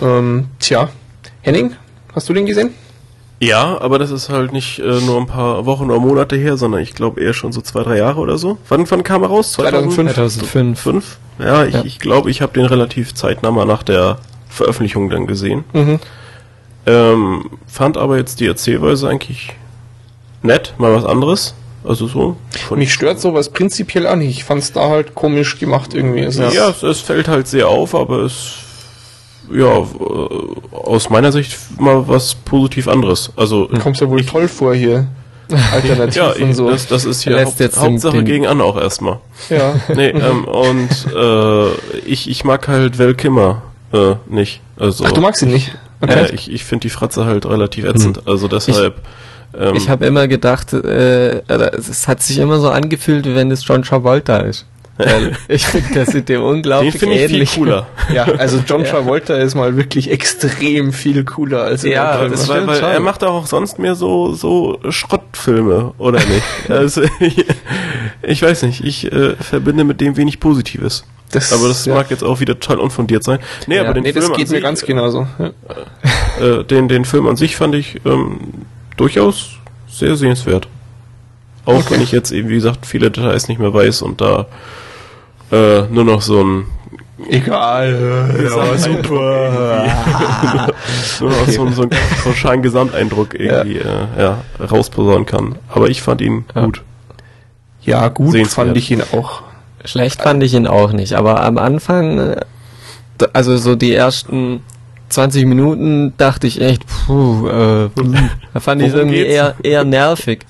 Ähm, 0.02 0.47
tja, 0.59 0.89
Henning, 1.43 1.77
hast 2.15 2.28
du 2.28 2.32
den 2.32 2.47
gesehen? 2.47 2.70
Ja, 3.44 3.80
aber 3.80 3.98
das 3.98 4.10
ist 4.10 4.28
halt 4.28 4.52
nicht 4.52 4.78
äh, 4.78 5.00
nur 5.00 5.18
ein 5.20 5.26
paar 5.26 5.66
Wochen 5.66 5.90
oder 5.90 5.98
Monate 6.00 6.36
her, 6.36 6.56
sondern 6.56 6.80
ich 6.80 6.94
glaube 6.94 7.20
eher 7.20 7.34
schon 7.34 7.52
so 7.52 7.60
zwei, 7.60 7.82
drei 7.82 7.98
Jahre 7.98 8.20
oder 8.20 8.38
so. 8.38 8.58
Wann, 8.68 8.90
wann 8.90 9.02
kam 9.02 9.22
er 9.22 9.28
raus? 9.28 9.52
2005. 9.52 10.14
2005. 10.14 10.80
Fünf? 10.80 11.18
Ja, 11.38 11.64
ich 11.64 11.74
Ja. 11.74 11.80
glaube, 11.80 11.88
ich, 11.88 11.98
glaub, 11.98 12.26
ich 12.28 12.42
habe 12.42 12.52
den 12.52 12.66
relativ 12.66 13.14
zeitnah 13.14 13.50
mal 13.50 13.64
nach 13.66 13.82
der 13.82 14.18
Veröffentlichung 14.48 15.10
dann 15.10 15.26
gesehen. 15.26 15.64
Mhm. 15.72 16.00
Ähm, 16.86 17.50
fand 17.66 17.96
aber 17.96 18.16
jetzt 18.18 18.40
die 18.40 18.46
Erzählweise 18.46 19.08
eigentlich 19.08 19.52
nett, 20.42 20.74
mal 20.78 20.94
was 20.94 21.04
anderes. 21.04 21.54
Also 21.86 22.06
so. 22.06 22.36
Von, 22.66 22.78
Mich 22.78 22.92
stört 22.94 23.20
sowas 23.20 23.50
prinzipiell 23.50 24.06
auch 24.06 24.16
nicht. 24.16 24.30
Ich 24.30 24.44
fand's 24.44 24.72
da 24.72 24.88
halt 24.88 25.14
komisch 25.14 25.58
gemacht 25.58 25.92
irgendwie. 25.92 26.20
Ja, 26.22 26.68
es, 26.70 26.82
es 26.82 27.00
fällt 27.00 27.28
halt 27.28 27.46
sehr 27.46 27.68
auf, 27.68 27.94
aber 27.94 28.20
es 28.20 28.54
ja 29.52 29.78
äh, 29.78 30.76
aus 30.76 31.10
meiner 31.10 31.32
Sicht 31.32 31.56
mal 31.80 32.06
was 32.08 32.34
positiv 32.34 32.88
anderes. 32.88 33.30
Also 33.36 33.68
Kommst 33.82 34.00
ja 34.00 34.08
wohl 34.08 34.24
toll 34.24 34.48
vor 34.48 34.74
hier. 34.74 35.06
Alternativ 35.72 36.16
ja, 36.16 36.30
und 36.42 36.54
so. 36.54 36.70
das, 36.70 36.86
das 36.86 37.04
ist 37.04 37.22
hier 37.22 37.44
Haupt, 37.44 37.60
jetzt 37.60 37.78
Hauptsache 37.78 38.16
den- 38.16 38.24
gegen 38.24 38.46
an 38.46 38.60
auch 38.62 38.76
erstmal. 38.80 39.18
ja. 39.50 39.74
Nee, 39.94 40.08
ähm, 40.08 40.44
und 40.46 40.88
äh, 41.14 41.68
ich, 42.06 42.30
ich 42.30 42.44
mag 42.44 42.66
halt 42.66 42.98
Val 42.98 43.14
Kimmer 43.14 43.60
äh, 43.92 44.14
nicht. 44.26 44.60
Also, 44.78 45.04
Ach, 45.06 45.12
du 45.12 45.20
magst 45.20 45.42
ihn 45.42 45.50
nicht? 45.50 45.76
Okay. 46.00 46.24
äh, 46.30 46.34
ich 46.34 46.50
ich 46.50 46.64
finde 46.64 46.82
die 46.84 46.90
Fratze 46.90 47.26
halt 47.26 47.44
relativ 47.46 47.84
ätzend. 47.84 48.26
Also 48.26 48.48
deshalb. 48.48 49.02
ähm, 49.56 49.74
Ich 49.76 49.90
habe 49.90 50.06
immer 50.06 50.26
gedacht, 50.28 50.72
äh, 50.72 51.42
oder 51.46 51.74
es 51.74 52.08
hat 52.08 52.22
sich 52.22 52.38
immer 52.38 52.58
so 52.58 52.70
angefühlt, 52.70 53.26
wie 53.26 53.34
wenn 53.34 53.50
es 53.50 53.66
John 53.66 53.82
Travolta 53.82 54.38
ist. 54.38 54.64
Weil 54.96 55.32
ich 55.48 55.66
finde, 55.66 55.92
der 55.94 56.06
sieht 56.06 56.28
dem 56.28 56.40
den 56.40 56.42
unglaublich 56.42 56.96
finde 56.96 57.16
ich 57.16 57.22
viel 57.26 57.34
ähnlich. 57.34 57.54
cooler. 57.54 57.86
ja, 58.12 58.24
also 58.24 58.62
John 58.66 58.82
Ja. 58.84 58.90
Travolta 58.90 59.34
ist 59.36 59.54
mal 59.54 59.76
wirklich 59.76 60.10
extrem 60.10 60.92
viel 60.92 61.24
cooler 61.24 61.62
als 61.62 61.82
Ja, 61.82 62.18
Film. 62.18 62.30
das 62.30 62.48
weil, 62.48 62.56
stimmt 62.62 62.82
weil 62.82 62.92
er 62.92 63.00
macht 63.00 63.24
auch 63.24 63.46
sonst 63.46 63.78
mehr 63.78 63.94
so 63.96 64.34
so 64.34 64.78
Schrottfilme, 64.90 65.94
oder 65.98 66.18
nicht? 66.20 66.42
also 66.70 67.02
ich, 67.20 67.44
ich 68.22 68.42
weiß 68.42 68.62
nicht, 68.62 68.84
ich 68.84 69.10
äh, 69.12 69.34
verbinde 69.36 69.84
mit 69.84 70.00
dem 70.00 70.16
wenig 70.16 70.38
Positives. 70.40 71.04
Das- 71.32 71.52
aber 71.52 71.66
das 71.66 71.84
ja. 71.86 71.94
mag 71.94 72.10
jetzt 72.10 72.22
auch 72.22 72.38
wieder 72.38 72.58
total 72.60 72.78
unfundiert 72.78 73.24
sein. 73.24 73.40
Nee, 73.66 73.76
Ja, 73.76 73.82
aber 73.82 73.94
den 73.94 74.04
Nee, 74.04 74.12
Film 74.12 74.28
das 74.28 74.36
geht 74.36 74.46
an 74.46 74.50
mir 74.52 74.56
sich, 74.58 74.62
ganz 74.62 74.82
genauso. 74.82 75.26
Ja. 75.40 75.50
äh, 76.40 76.64
den 76.64 76.86
den 76.88 77.04
Film 77.04 77.26
an 77.26 77.34
sich 77.36 77.56
fand 77.56 77.74
ich 77.74 78.00
ähm, 78.04 78.38
durchaus 78.96 79.50
sehr 79.88 80.14
sehenswert. 80.14 80.68
Auch 81.65 81.74
Okay. 81.74 81.95
wenn 81.95 82.03
ich 82.03 82.12
jetzt 82.12 82.31
eben 82.32 82.49
wie 82.49 82.55
gesagt 82.57 82.86
viele 82.86 83.11
Details 83.11 83.49
nicht 83.49 83.59
mehr 83.59 83.73
weiß 83.73 84.03
und 84.03 84.20
da 84.20 84.47
äh, 85.53 85.82
nur 85.91 86.05
noch 86.05 86.23
so 86.23 86.43
ein 86.43 86.66
Egal. 87.31 88.28
Ja, 88.43 88.77
super. 88.77 89.86
nur 91.20 91.31
noch 91.31 91.47
so, 91.49 91.70
so 91.70 91.82
einen 91.82 91.91
pauschalen 92.23 92.61
Gesamteindruck 92.61 93.35
irgendwie 93.39 93.78
äh, 93.78 94.07
ja, 94.19 94.39
rausposaunen 94.61 95.24
kann. 95.24 95.55
Aber 95.70 95.89
ich 95.89 96.03
fand 96.03 96.20
ihn 96.20 96.45
Ja. 96.55 96.65
gut. 96.65 96.82
Ja, 97.82 98.09
gut 98.09 98.32
Sehenswert. 98.32 98.66
fand 98.69 98.77
ich 98.77 98.91
ihn 98.91 99.03
auch. 99.12 99.43
Schlecht 99.85 100.23
fand 100.23 100.43
ich 100.43 100.55
ihn 100.55 100.66
auch 100.66 100.93
nicht, 100.93 101.15
aber 101.15 101.43
am 101.45 101.57
Anfang, 101.59 102.19
äh, 102.19 102.36
also 103.32 103.57
so 103.59 103.74
die 103.77 103.95
ersten 103.95 104.62
20 105.11 105.45
Minuten 105.47 106.15
dachte 106.16 106.47
ich 106.47 106.61
echt, 106.61 106.82
puh, 107.07 107.47
äh, 107.49 107.91
da 108.55 108.61
fand 108.61 108.82
ich 108.82 108.89
es 108.89 108.95
irgendwie 108.95 109.19
geht's? 109.19 109.31
eher, 109.35 109.55
eher 109.62 109.85
nervig. 109.85 110.41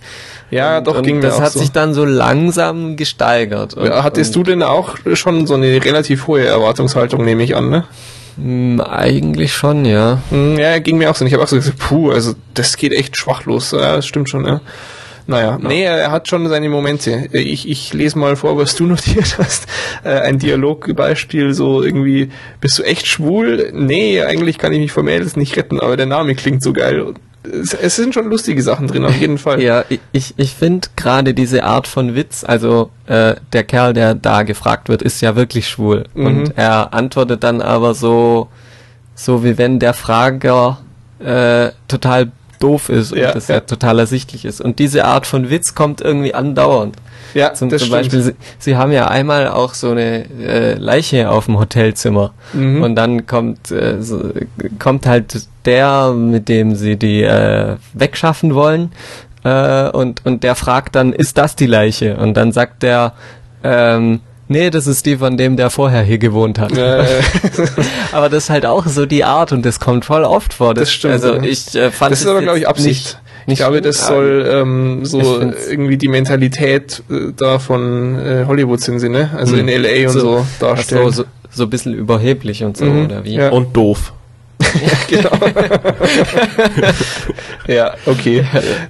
Ja, 0.54 0.78
und, 0.78 0.86
doch, 0.86 0.96
und 0.96 1.04
ging 1.06 1.16
mir 1.16 1.22
das 1.22 1.40
hat 1.40 1.52
so. 1.52 1.58
sich 1.60 1.72
dann 1.72 1.94
so 1.94 2.04
langsam 2.04 2.96
gesteigert. 2.96 3.74
Und, 3.74 3.86
Ja, 3.86 4.02
Hattest 4.04 4.34
du 4.36 4.42
denn 4.42 4.62
auch 4.62 4.96
schon 5.14 5.46
so 5.46 5.54
eine 5.54 5.84
relativ 5.84 6.26
hohe 6.26 6.44
Erwartungshaltung, 6.44 7.24
nehme 7.24 7.42
ich 7.42 7.56
an, 7.56 7.70
ne? 7.70 7.84
du? 8.36 8.84
Eigentlich 8.88 9.52
schon, 9.52 9.84
ja. 9.84 10.18
Hm, 10.30 10.58
Ja, 10.58 10.78
ging 10.78 10.98
mir 10.98 11.10
auch 11.10 11.14
so. 11.16 11.24
Ich 11.24 11.32
habe 11.32 11.42
auch 11.42 11.48
so 11.48 11.56
gesagt, 11.56 11.78
puh, 11.78 12.10
also 12.10 12.34
das 12.54 12.76
geht 12.76 12.92
echt 12.92 13.16
schwach 13.16 13.44
los. 13.44 13.72
Ja, 13.72 13.96
das 13.96 14.06
stimmt 14.06 14.28
schon, 14.28 14.44
ja. 14.44 14.60
Naja, 15.26 15.58
nee, 15.60 15.84
er 15.84 16.10
hat 16.10 16.28
schon 16.28 16.46
seine 16.48 16.68
Momente. 16.68 17.28
Ich, 17.32 17.66
ich 17.68 17.94
lese 17.94 18.18
mal 18.18 18.36
vor, 18.36 18.58
was 18.58 18.76
du 18.76 18.84
notiert 18.86 19.36
hast. 19.38 19.66
Äh, 20.04 20.20
ein 20.20 20.38
Dialogbeispiel, 20.38 21.54
so 21.54 21.82
irgendwie, 21.82 22.28
bist 22.60 22.78
du 22.78 22.82
echt 22.82 23.06
schwul? 23.06 23.70
Nee, 23.72 24.20
eigentlich 24.22 24.58
kann 24.58 24.72
ich 24.72 24.80
mich 24.80 24.92
von 24.92 25.06
Mädels 25.06 25.36
nicht 25.36 25.56
retten, 25.56 25.80
aber 25.80 25.96
der 25.96 26.06
Name 26.06 26.34
klingt 26.34 26.62
so 26.62 26.74
geil. 26.74 27.14
Es, 27.50 27.74
es 27.74 27.96
sind 27.96 28.14
schon 28.14 28.30
lustige 28.30 28.62
Sachen 28.62 28.86
drin, 28.88 29.04
auf 29.04 29.16
jeden 29.16 29.38
Fall. 29.38 29.60
Ja, 29.62 29.84
ich- 30.12 30.34
ich, 30.36 30.54
finde 30.54 30.88
gerade 30.96 31.34
diese 31.34 31.64
Art 31.64 31.86
von 31.86 32.14
Witz, 32.14 32.42
also 32.44 32.90
äh, 33.06 33.34
der 33.52 33.64
Kerl, 33.64 33.92
der 33.92 34.14
da 34.14 34.42
gefragt 34.44 34.88
wird, 34.88 35.02
ist 35.02 35.20
ja 35.20 35.36
wirklich 35.36 35.68
schwul. 35.68 36.04
Mhm. 36.14 36.26
Und 36.26 36.52
er 36.56 36.94
antwortet 36.94 37.44
dann 37.44 37.60
aber 37.60 37.94
so, 37.94 38.48
so 39.14 39.44
wie 39.44 39.58
wenn 39.58 39.78
der 39.78 39.92
Frager 39.94 40.78
äh, 41.18 41.70
total 41.88 42.32
doof 42.60 42.88
ist 42.88 43.12
und 43.12 43.18
Ja, 43.18 43.32
das 43.32 43.48
ja. 43.48 43.56
ja 43.56 43.60
total 43.60 43.98
ersichtlich 43.98 44.44
ist. 44.44 44.60
Und 44.60 44.78
diese 44.78 45.04
Art 45.04 45.26
von 45.26 45.50
Witz 45.50 45.74
kommt 45.74 46.00
irgendwie 46.00 46.34
andauernd. 46.34 46.96
Ja, 47.34 47.52
Zum, 47.52 47.68
das 47.68 47.82
zum. 47.82 47.90
Beispiel, 47.90 48.22
sie, 48.22 48.34
sie 48.60 48.76
haben 48.76 48.92
ja 48.92 49.08
einmal 49.08 49.48
auch 49.48 49.74
so 49.74 49.90
eine 49.90 50.24
äh, 50.40 50.74
Leiche 50.74 51.30
auf 51.30 51.46
dem 51.46 51.58
Hotelzimmer 51.58 52.32
Mhm. 52.52 52.82
und 52.82 52.94
dann 52.94 53.26
kommt 53.26 53.70
äh, 53.72 54.00
so, 54.00 54.30
kommt 54.78 55.06
halt 55.06 55.46
der, 55.66 56.12
mit 56.12 56.48
dem 56.48 56.74
sie 56.74 56.96
die 56.96 57.22
äh, 57.22 57.76
wegschaffen 57.92 58.54
wollen 58.54 58.92
äh, 59.44 59.88
und 59.90 60.24
und 60.24 60.42
der 60.44 60.54
fragt 60.54 60.94
dann, 60.96 61.12
ist 61.12 61.38
das 61.38 61.56
die 61.56 61.66
Leiche? 61.66 62.16
Und 62.16 62.34
dann 62.36 62.52
sagt 62.52 62.82
der, 62.82 63.12
ähm, 63.62 64.20
nee, 64.48 64.70
das 64.70 64.86
ist 64.86 65.06
die 65.06 65.16
von 65.16 65.36
dem, 65.36 65.56
der 65.56 65.70
vorher 65.70 66.02
hier 66.02 66.18
gewohnt 66.18 66.58
hat. 66.58 66.76
Äh, 66.76 67.04
aber 68.12 68.28
das 68.28 68.44
ist 68.44 68.50
halt 68.50 68.66
auch 68.66 68.86
so 68.86 69.06
die 69.06 69.24
Art 69.24 69.52
und 69.52 69.64
das 69.64 69.80
kommt 69.80 70.04
voll 70.04 70.24
oft 70.24 70.54
vor. 70.54 70.74
Das 70.74 70.92
stimmt, 70.92 71.14
Also 71.14 71.36
ich 71.42 71.74
äh, 71.74 71.90
fand 71.90 72.12
das 72.12 72.20
ist 72.20 72.26
aber, 72.26 72.42
glaube 72.42 72.58
ich, 72.58 72.68
Absicht. 72.68 73.18
Nicht, 73.46 73.54
ich 73.54 73.58
glaube, 73.58 73.82
das 73.82 74.06
soll 74.06 74.48
ähm, 74.50 75.04
so 75.04 75.38
irgendwie 75.68 75.98
die 75.98 76.08
Mentalität 76.08 77.02
äh, 77.10 77.32
da 77.36 77.58
von 77.58 78.18
äh, 78.18 78.44
Hollywood 78.46 78.80
sind 78.80 79.00
sie, 79.00 79.10
ne? 79.10 79.28
Also 79.36 79.56
in 79.56 79.66
Mhm. 79.66 79.82
LA 79.82 80.06
und 80.08 80.18
so, 80.18 80.46
darstellen. 80.60 81.04
so, 81.10 81.24
so, 81.24 81.28
so 81.50 81.64
ein 81.64 81.70
bisschen 81.70 81.92
überheblich 81.92 82.64
und 82.64 82.78
so, 82.78 82.86
Mhm, 82.86 83.04
oder 83.04 83.24
wie? 83.24 83.34
ja. 83.34 83.50
Und 83.50 83.76
doof. 83.76 84.14
genau. 85.08 85.30
ja, 87.66 87.94
okay. 88.06 88.44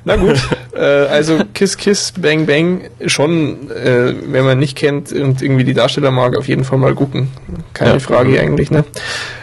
Na 0.04 0.16
gut. 0.16 0.36
Äh, 0.74 0.80
also 0.80 1.38
Kiss 1.52 1.76
Kiss 1.76 2.12
Bang 2.18 2.46
Bang 2.46 2.82
schon, 3.06 3.70
äh, 3.70 4.14
wenn 4.26 4.44
man 4.44 4.58
nicht 4.58 4.76
kennt 4.76 5.12
und 5.12 5.42
irgendwie 5.42 5.64
die 5.64 5.74
Darsteller 5.74 6.10
mag, 6.10 6.36
auf 6.36 6.48
jeden 6.48 6.64
Fall 6.64 6.78
mal 6.78 6.94
gucken. 6.94 7.28
Keine 7.72 7.94
Ja. 7.94 7.98
Frage 7.98 8.40
eigentlich, 8.40 8.70
ne? 8.70 8.84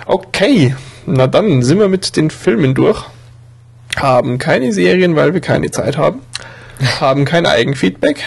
Okay. 0.06 0.76
Na 1.06 1.28
dann 1.28 1.64
sind 1.64 1.80
wir 1.80 1.88
mit 1.88 2.16
den 2.16 2.30
Filmen 2.30 2.76
durch. 2.76 3.04
Haben 3.98 4.38
keine 4.38 4.72
Serien, 4.72 5.16
weil 5.16 5.34
wir 5.34 5.42
keine 5.42 5.70
Zeit 5.72 5.98
haben. 5.98 6.22
Haben 7.00 7.26
kein 7.26 7.46
Eigenfeedback. 7.46 8.22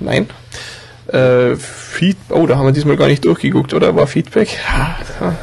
Nein. 0.00 0.28
Äh, 1.08 1.56
Feed 1.56 2.16
oh, 2.28 2.46
da 2.46 2.56
haben 2.56 2.66
wir 2.66 2.72
diesmal 2.72 2.96
gar 2.96 3.08
nicht 3.08 3.24
durchgeguckt, 3.24 3.72
oder? 3.72 3.96
War 3.96 4.06
Feedback? 4.06 4.58
Ja, 4.68 4.98
ja. 5.20 5.34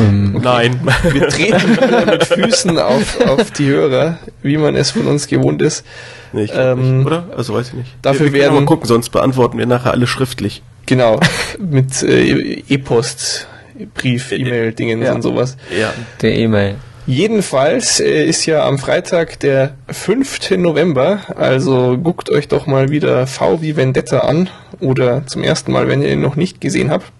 Nein. 0.00 0.80
Wir 1.10 1.28
treten 1.28 1.72
wieder 1.76 2.06
mit 2.06 2.24
Füßen 2.24 2.78
auf, 2.78 3.20
auf 3.26 3.50
die 3.50 3.66
Hörer, 3.66 4.18
wie 4.42 4.56
man 4.56 4.76
es 4.76 4.92
von 4.92 5.08
uns 5.08 5.26
gewohnt 5.26 5.62
ist. 5.62 5.84
Nee, 6.32 6.44
ich 6.44 6.52
Ähm, 6.54 6.98
nicht, 6.98 7.06
oder? 7.06 7.24
Also 7.36 7.54
weiß 7.54 7.68
ich 7.68 7.74
nicht. 7.74 7.90
dafür 8.02 8.26
wir, 8.26 8.32
wir 8.34 8.40
werden- 8.42 8.54
mal 8.54 8.64
gucken, 8.66 8.86
sonst 8.86 9.08
beantworten 9.10 9.58
wir 9.58 9.66
nachher 9.66 9.90
alle 9.90 10.06
schriftlich. 10.06 10.62
Genau, 10.86 11.18
mit 11.58 12.02
äh, 12.04 12.62
E-Post, 12.68 13.48
Brief, 13.94 14.30
E-Mail-Dingen 14.30 15.02
Ja. 15.02 15.12
und 15.12 15.22
sowas. 15.22 15.56
Ja. 15.76 15.92
Der 16.22 16.36
E-Mail. 16.36 16.76
Jedenfalls 17.10 17.98
äh, 17.98 18.24
ist 18.24 18.46
ja 18.46 18.64
am 18.64 18.78
Freitag 18.78 19.40
der 19.40 19.72
5. 19.88 20.52
November, 20.58 21.18
also 21.36 21.98
guckt 21.98 22.30
euch 22.30 22.46
doch 22.46 22.68
mal 22.68 22.90
wieder 22.90 23.26
V 23.26 23.60
wie 23.62 23.74
Vendetta 23.74 24.20
an 24.20 24.48
oder 24.78 25.26
zum 25.26 25.42
ersten 25.42 25.72
Mal, 25.72 25.88
wenn 25.88 26.02
ihr 26.02 26.12
ihn 26.12 26.20
noch 26.20 26.36
nicht 26.36 26.60
gesehen 26.60 26.88
habt. 26.92 27.10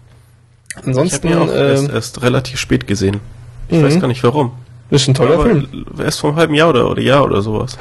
Ich 0.68 0.76
habe 0.76 0.86
Ansonsten, 0.86 1.26
ihn 1.28 1.38
auch 1.38 1.52
erst, 1.52 1.88
äh, 1.90 1.92
erst 1.94 2.22
relativ 2.22 2.60
spät 2.60 2.86
gesehen. 2.86 3.18
Ich 3.68 3.78
Mhm. 3.78 3.84
weiß 3.84 3.98
gar 4.00 4.06
nicht 4.06 4.22
warum. 4.22 4.52
ist 4.90 5.08
ein 5.08 5.14
toller 5.14 5.34
Aber 5.34 5.42
Film. 5.46 5.66
Erst 5.98 6.20
vor 6.20 6.30
einem 6.30 6.38
halben 6.38 6.54
Jahr 6.54 6.68
oder, 6.68 6.88
oder 6.88 7.02
Jahr 7.02 7.24
oder 7.24 7.42
sowas. 7.42 7.76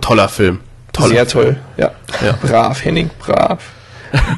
Toller 0.00 0.28
Film. 0.28 0.58
Toller 0.92 1.08
Sehr 1.10 1.26
Film. 1.26 1.44
toll, 1.44 1.56
ja. 1.76 1.92
Ja. 2.26 2.38
Brav, 2.42 2.84
Henning, 2.84 3.08
brav. 3.20 3.60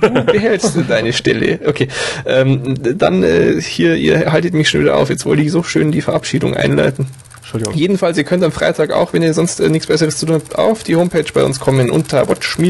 Du 0.00 0.24
behältst 0.24 0.76
deine 0.88 1.12
Stelle. 1.12 1.60
Okay. 1.66 1.88
Ähm, 2.26 2.74
dann 2.98 3.22
äh, 3.22 3.60
hier, 3.60 3.96
ihr 3.96 4.32
haltet 4.32 4.54
mich 4.54 4.68
schon 4.68 4.80
wieder 4.80 4.96
auf. 4.96 5.10
Jetzt 5.10 5.26
wollte 5.26 5.42
ich 5.42 5.50
so 5.50 5.62
schön 5.62 5.92
die 5.92 6.02
Verabschiedung 6.02 6.54
einleiten. 6.54 7.06
Jedenfalls, 7.72 8.18
ihr 8.18 8.24
könnt 8.24 8.42
am 8.42 8.50
Freitag 8.52 8.90
auch, 8.90 9.12
wenn 9.12 9.22
ihr 9.22 9.32
sonst 9.32 9.60
äh, 9.60 9.68
nichts 9.68 9.86
Besseres 9.86 10.18
zu 10.18 10.26
tun 10.26 10.36
habt, 10.36 10.58
auf 10.58 10.82
die 10.82 10.96
Homepage 10.96 11.26
bei 11.32 11.44
uns 11.44 11.60
kommen 11.60 11.88
unter 11.90 12.28
watch-th.is 12.28 12.62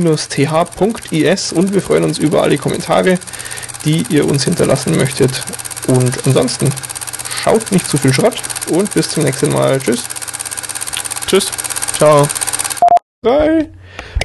und 1.52 1.74
wir 1.74 1.81
freuen 1.81 2.05
uns 2.05 2.18
über 2.18 2.43
alle 2.43 2.59
Kommentare, 2.59 3.18
die 3.85 4.05
ihr 4.10 4.26
uns 4.26 4.44
hinterlassen 4.44 4.97
möchtet. 4.97 5.43
Und 5.86 6.26
ansonsten 6.26 6.70
schaut 7.43 7.72
nicht 7.72 7.89
zu 7.89 7.97
viel 7.97 8.12
Schrott 8.12 8.36
und 8.70 8.93
bis 8.93 9.09
zum 9.10 9.24
nächsten 9.24 9.52
Mal. 9.52 9.78
Tschüss. 9.78 10.05
Tschüss. 11.26 11.51
Ciao. 11.97 12.28
Drei. 13.24 13.70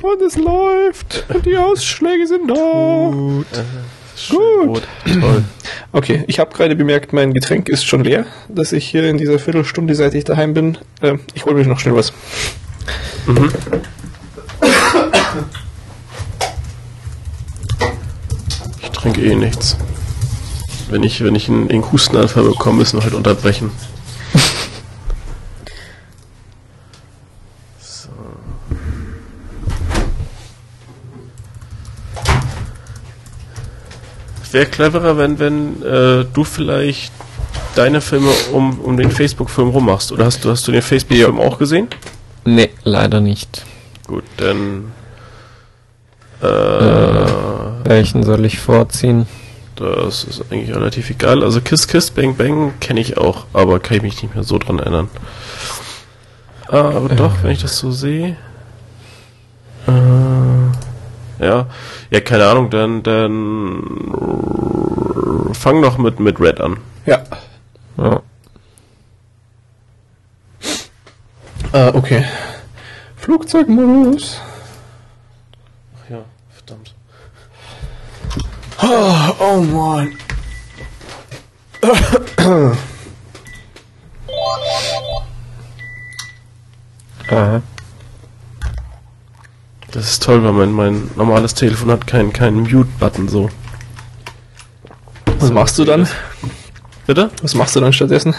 Und 0.01 0.21
es 0.21 0.35
läuft. 0.35 1.25
Und 1.33 1.45
die 1.45 1.55
Ausschläge 1.55 2.27
sind 2.27 2.49
da. 2.49 3.11
Gut. 3.11 3.47
rot. 4.33 4.83
Toll. 5.05 5.43
Okay, 5.93 6.25
ich 6.27 6.39
habe 6.39 6.53
gerade 6.53 6.75
bemerkt, 6.75 7.13
mein 7.13 7.33
Getränk 7.33 7.69
ist 7.69 7.85
schon 7.85 8.03
leer, 8.03 8.25
dass 8.49 8.73
ich 8.73 8.85
hier 8.85 9.05
in 9.05 9.17
dieser 9.17 9.39
Viertelstunde, 9.39 9.95
seit 9.95 10.13
ich 10.15 10.25
daheim 10.25 10.53
bin, 10.53 10.77
äh, 11.01 11.13
ich 11.33 11.45
hole 11.45 11.55
mir 11.55 11.65
noch 11.65 11.79
schnell 11.79 11.95
was. 11.95 12.11
Ich 18.81 18.89
trinke 18.89 19.21
eh 19.21 19.35
nichts. 19.35 19.77
Wenn 20.89 21.03
ich, 21.03 21.23
wenn 21.23 21.35
ich 21.35 21.47
einen, 21.47 21.69
einen 21.69 21.89
Hustenanfall 21.89 22.43
bekomme, 22.43 22.79
müssen 22.79 22.99
wir 22.99 23.03
halt 23.03 23.13
unterbrechen. 23.13 23.71
Wäre 34.51 34.65
cleverer, 34.65 35.17
wenn, 35.17 35.39
wenn 35.39 35.83
äh, 35.83 36.25
du 36.33 36.43
vielleicht 36.43 37.13
deine 37.75 38.01
Filme 38.01 38.31
um, 38.51 38.79
um 38.79 38.97
den 38.97 39.11
Facebook-Film 39.11 39.69
rummachst. 39.69 40.11
Oder 40.11 40.25
hast 40.25 40.43
du, 40.43 40.49
hast 40.49 40.67
du 40.67 40.71
den 40.71 40.81
Facebook-Film 40.81 41.39
auch 41.39 41.57
gesehen? 41.59 41.87
Nee, 42.45 42.69
leider 42.83 43.21
nicht. 43.21 43.63
Gut, 44.07 44.23
dann 44.37 44.91
äh, 46.41 46.45
Welchen 47.83 48.23
soll 48.23 48.45
ich 48.45 48.59
vorziehen? 48.59 49.27
Das 49.75 50.23
ist 50.23 50.43
eigentlich 50.49 50.75
relativ 50.75 51.09
egal. 51.09 51.43
Also 51.43 51.61
Kiss 51.61 51.87
Kiss 51.87 52.11
Bang 52.11 52.35
Bang 52.35 52.73
kenne 52.79 52.99
ich 52.99 53.17
auch, 53.17 53.45
aber 53.53 53.79
kann 53.79 53.97
ich 53.97 54.03
mich 54.03 54.21
nicht 54.21 54.35
mehr 54.35 54.43
so 54.43 54.57
dran 54.57 54.79
erinnern. 54.79 55.09
Ah, 56.67 56.89
aber 56.89 57.09
doch, 57.09 57.43
wenn 57.43 57.51
ich 57.51 57.61
das 57.61 57.77
so 57.77 57.91
sehe. 57.91 58.35
Äh, 59.87 59.91
ja, 61.39 61.67
ja, 62.11 62.19
keine 62.21 62.47
Ahnung, 62.47 62.69
dann, 62.69 63.03
dann 63.03 63.83
fang 65.53 65.81
doch 65.81 65.97
mit, 65.97 66.19
mit 66.19 66.39
Red 66.39 66.61
an. 66.61 66.77
Ja. 67.05 67.23
Ja. 67.97 68.21
Äh, 71.71 71.91
okay. 71.93 72.25
Flugzeugmodus. 73.15 74.39
Ach 75.95 76.09
ja, 76.09 76.23
verdammt. 76.49 76.95
Oh, 78.81 79.33
oh 79.39 79.61
Mann. 79.61 80.17
Aha. 87.29 87.61
Das 89.91 90.05
ist 90.09 90.23
toll, 90.23 90.43
weil 90.43 90.51
mein, 90.53 90.71
mein 90.71 91.09
normales 91.15 91.53
Telefon 91.55 91.89
hat 91.91 92.05
keinen 92.07 92.31
keinen 92.33 92.61
Mute-Button 92.63 93.27
so. 93.27 93.49
Was 95.39 95.51
machst 95.51 95.77
du 95.79 95.85
dann? 95.85 96.07
Bitte? 97.07 97.31
Was 97.41 97.55
machst 97.55 97.75
du 97.75 97.79
dann 97.79 97.93
stattdessen? 97.93 98.35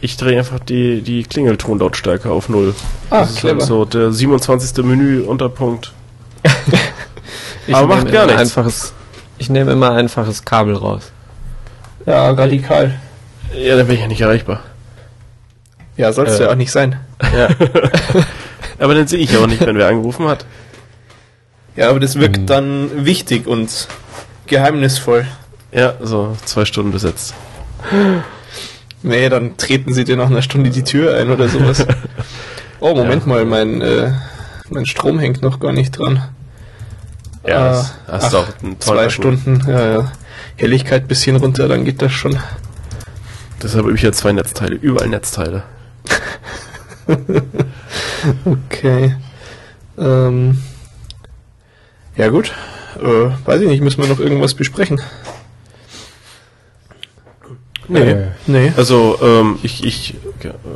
Ich 0.00 0.16
drehe 0.16 0.38
einfach 0.38 0.58
die, 0.60 1.02
die 1.02 1.22
Klingeltonlautstärke 1.24 2.30
auf 2.30 2.48
null. 2.48 2.74
Ah, 3.10 3.20
das 3.20 3.30
ist 3.30 3.38
clever. 3.38 3.58
halt 3.60 3.68
so 3.68 3.84
der 3.84 4.12
27. 4.12 4.84
Menü-Unterpunkt. 4.84 5.92
Ich 7.66 7.74
Aber 7.74 7.86
macht 7.96 8.10
gar 8.10 8.24
nichts. 8.24 8.40
Einfaches, 8.40 8.94
ich 9.36 9.50
nehme 9.50 9.70
immer 9.72 9.90
einfaches 9.92 10.46
Kabel 10.46 10.74
raus. 10.74 11.12
Ja, 12.06 12.30
radikal. 12.30 12.98
Ja, 13.54 13.76
dann 13.76 13.86
bin 13.86 13.96
ich 13.96 14.00
ja 14.00 14.08
nicht 14.08 14.22
erreichbar. 14.22 14.60
Ja, 15.98 16.10
sollst 16.14 16.38
du 16.38 16.44
Äh. 16.44 16.46
ja 16.46 16.52
auch 16.52 16.56
nicht 16.56 16.72
sein. 16.72 16.98
Ja. 17.36 17.48
Aber 18.78 18.94
dann 18.94 19.06
sehe 19.06 19.18
ich 19.18 19.32
ja 19.32 19.40
auch 19.40 19.46
nicht, 19.46 19.64
wenn 19.64 19.76
wer 19.76 19.88
angerufen 19.88 20.26
hat. 20.28 20.44
Ja, 21.76 21.90
aber 21.90 22.00
das 22.00 22.18
wirkt 22.18 22.36
Hm. 22.38 22.46
dann 22.46 23.04
wichtig 23.06 23.46
und 23.46 23.88
geheimnisvoll. 24.46 25.26
Ja, 25.72 25.94
so 26.00 26.36
zwei 26.44 26.64
Stunden 26.64 26.92
besetzt. 26.92 27.34
Nee, 29.02 29.28
dann 29.28 29.56
treten 29.56 29.92
sie 29.94 30.04
dir 30.04 30.16
nach 30.16 30.26
einer 30.26 30.42
Stunde 30.42 30.70
die 30.70 30.82
Tür 30.84 31.16
ein 31.16 31.30
oder 31.30 31.48
sowas. 31.48 31.86
Oh, 32.80 32.94
Moment 32.94 33.22
Ja. 33.22 33.28
mal, 33.28 33.44
mein, 33.44 33.80
äh, 33.80 34.12
mein 34.70 34.86
Strom 34.86 35.18
hängt 35.18 35.42
noch 35.42 35.58
gar 35.58 35.72
nicht 35.72 35.98
dran. 35.98 36.22
Ja, 37.44 37.70
das 37.70 37.94
hast 38.06 38.24
ach, 38.26 38.30
du 38.30 38.36
auch 38.38 38.46
einen 38.62 38.80
Zwei 38.80 38.98
Akku. 39.00 39.10
Stunden, 39.10 39.64
ja, 39.68 39.94
ja. 39.98 40.12
Helligkeit 40.54 41.08
bisschen 41.08 41.34
runter, 41.34 41.66
dann 41.66 41.84
geht 41.84 42.00
das 42.02 42.12
schon. 42.12 42.38
Deshalb 43.60 43.84
habe 43.86 43.96
ich 43.96 44.02
ja 44.02 44.12
zwei 44.12 44.30
Netzteile, 44.30 44.76
überall 44.76 45.08
Netzteile. 45.08 45.64
Okay. 48.44 49.14
Ähm, 49.98 50.62
ja 52.16 52.28
gut. 52.28 52.52
Äh, 53.00 53.30
weiß 53.46 53.60
ich 53.60 53.68
nicht, 53.68 53.82
müssen 53.82 54.02
wir 54.02 54.08
noch 54.08 54.20
irgendwas 54.20 54.54
besprechen? 54.54 55.00
Nee. 57.90 58.00
Äh, 58.10 58.26
Nee. 58.46 58.72
Also, 58.76 59.18
ähm, 59.22 59.58
ich, 59.62 59.84
ich 59.84 60.14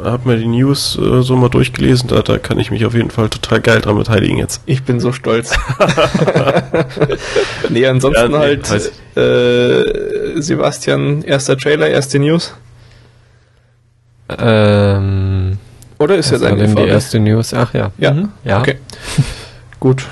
habe 0.02 0.28
mir 0.28 0.38
die 0.38 0.46
News 0.46 0.98
äh, 0.98 1.22
so 1.22 1.36
mal 1.36 1.48
durchgelesen, 1.50 2.08
da, 2.08 2.22
da 2.22 2.38
kann 2.38 2.58
ich 2.58 2.70
mich 2.70 2.84
auf 2.86 2.94
jeden 2.94 3.10
Fall 3.10 3.28
total 3.28 3.60
geil 3.60 3.80
dran 3.80 3.96
beteiligen 3.96 4.38
jetzt. 4.38 4.62
Ich 4.66 4.82
bin 4.82 4.98
so 5.00 5.12
stolz. 5.12 5.52
nee, 7.68 7.86
ansonsten 7.86 8.32
Ja, 8.32 8.38
nee, 8.38 8.58
halt 8.66 8.92
äh, 9.16 10.40
Sebastian, 10.40 11.22
erster 11.22 11.56
Trailer, 11.58 11.88
erste 11.88 12.18
News. 12.18 12.54
ähm, 14.38 15.51
Oder 16.02 16.16
ist 16.16 16.30
ja 16.30 16.40
war 16.40 16.48
deine 16.50 16.66
denn 16.66 16.76
die 16.76 16.82
erste 16.86 17.18
News? 17.20 17.54
Ach 17.54 17.72
ja. 17.74 17.90
Ja, 17.98 18.12
Mhm. 18.12 18.28
ja. 18.44 18.60
okay. 18.60 18.78
gut. 19.80 20.06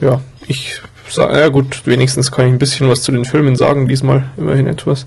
Ja, 0.00 0.20
ich 0.46 0.80
sag, 1.08 1.32
ja 1.32 1.48
gut, 1.48 1.86
wenigstens 1.86 2.30
kann 2.32 2.46
ich 2.46 2.52
ein 2.52 2.58
bisschen 2.58 2.88
was 2.88 3.02
zu 3.02 3.12
den 3.12 3.24
Filmen 3.24 3.56
sagen, 3.56 3.86
diesmal 3.88 4.24
immerhin 4.36 4.66
etwas. 4.66 5.06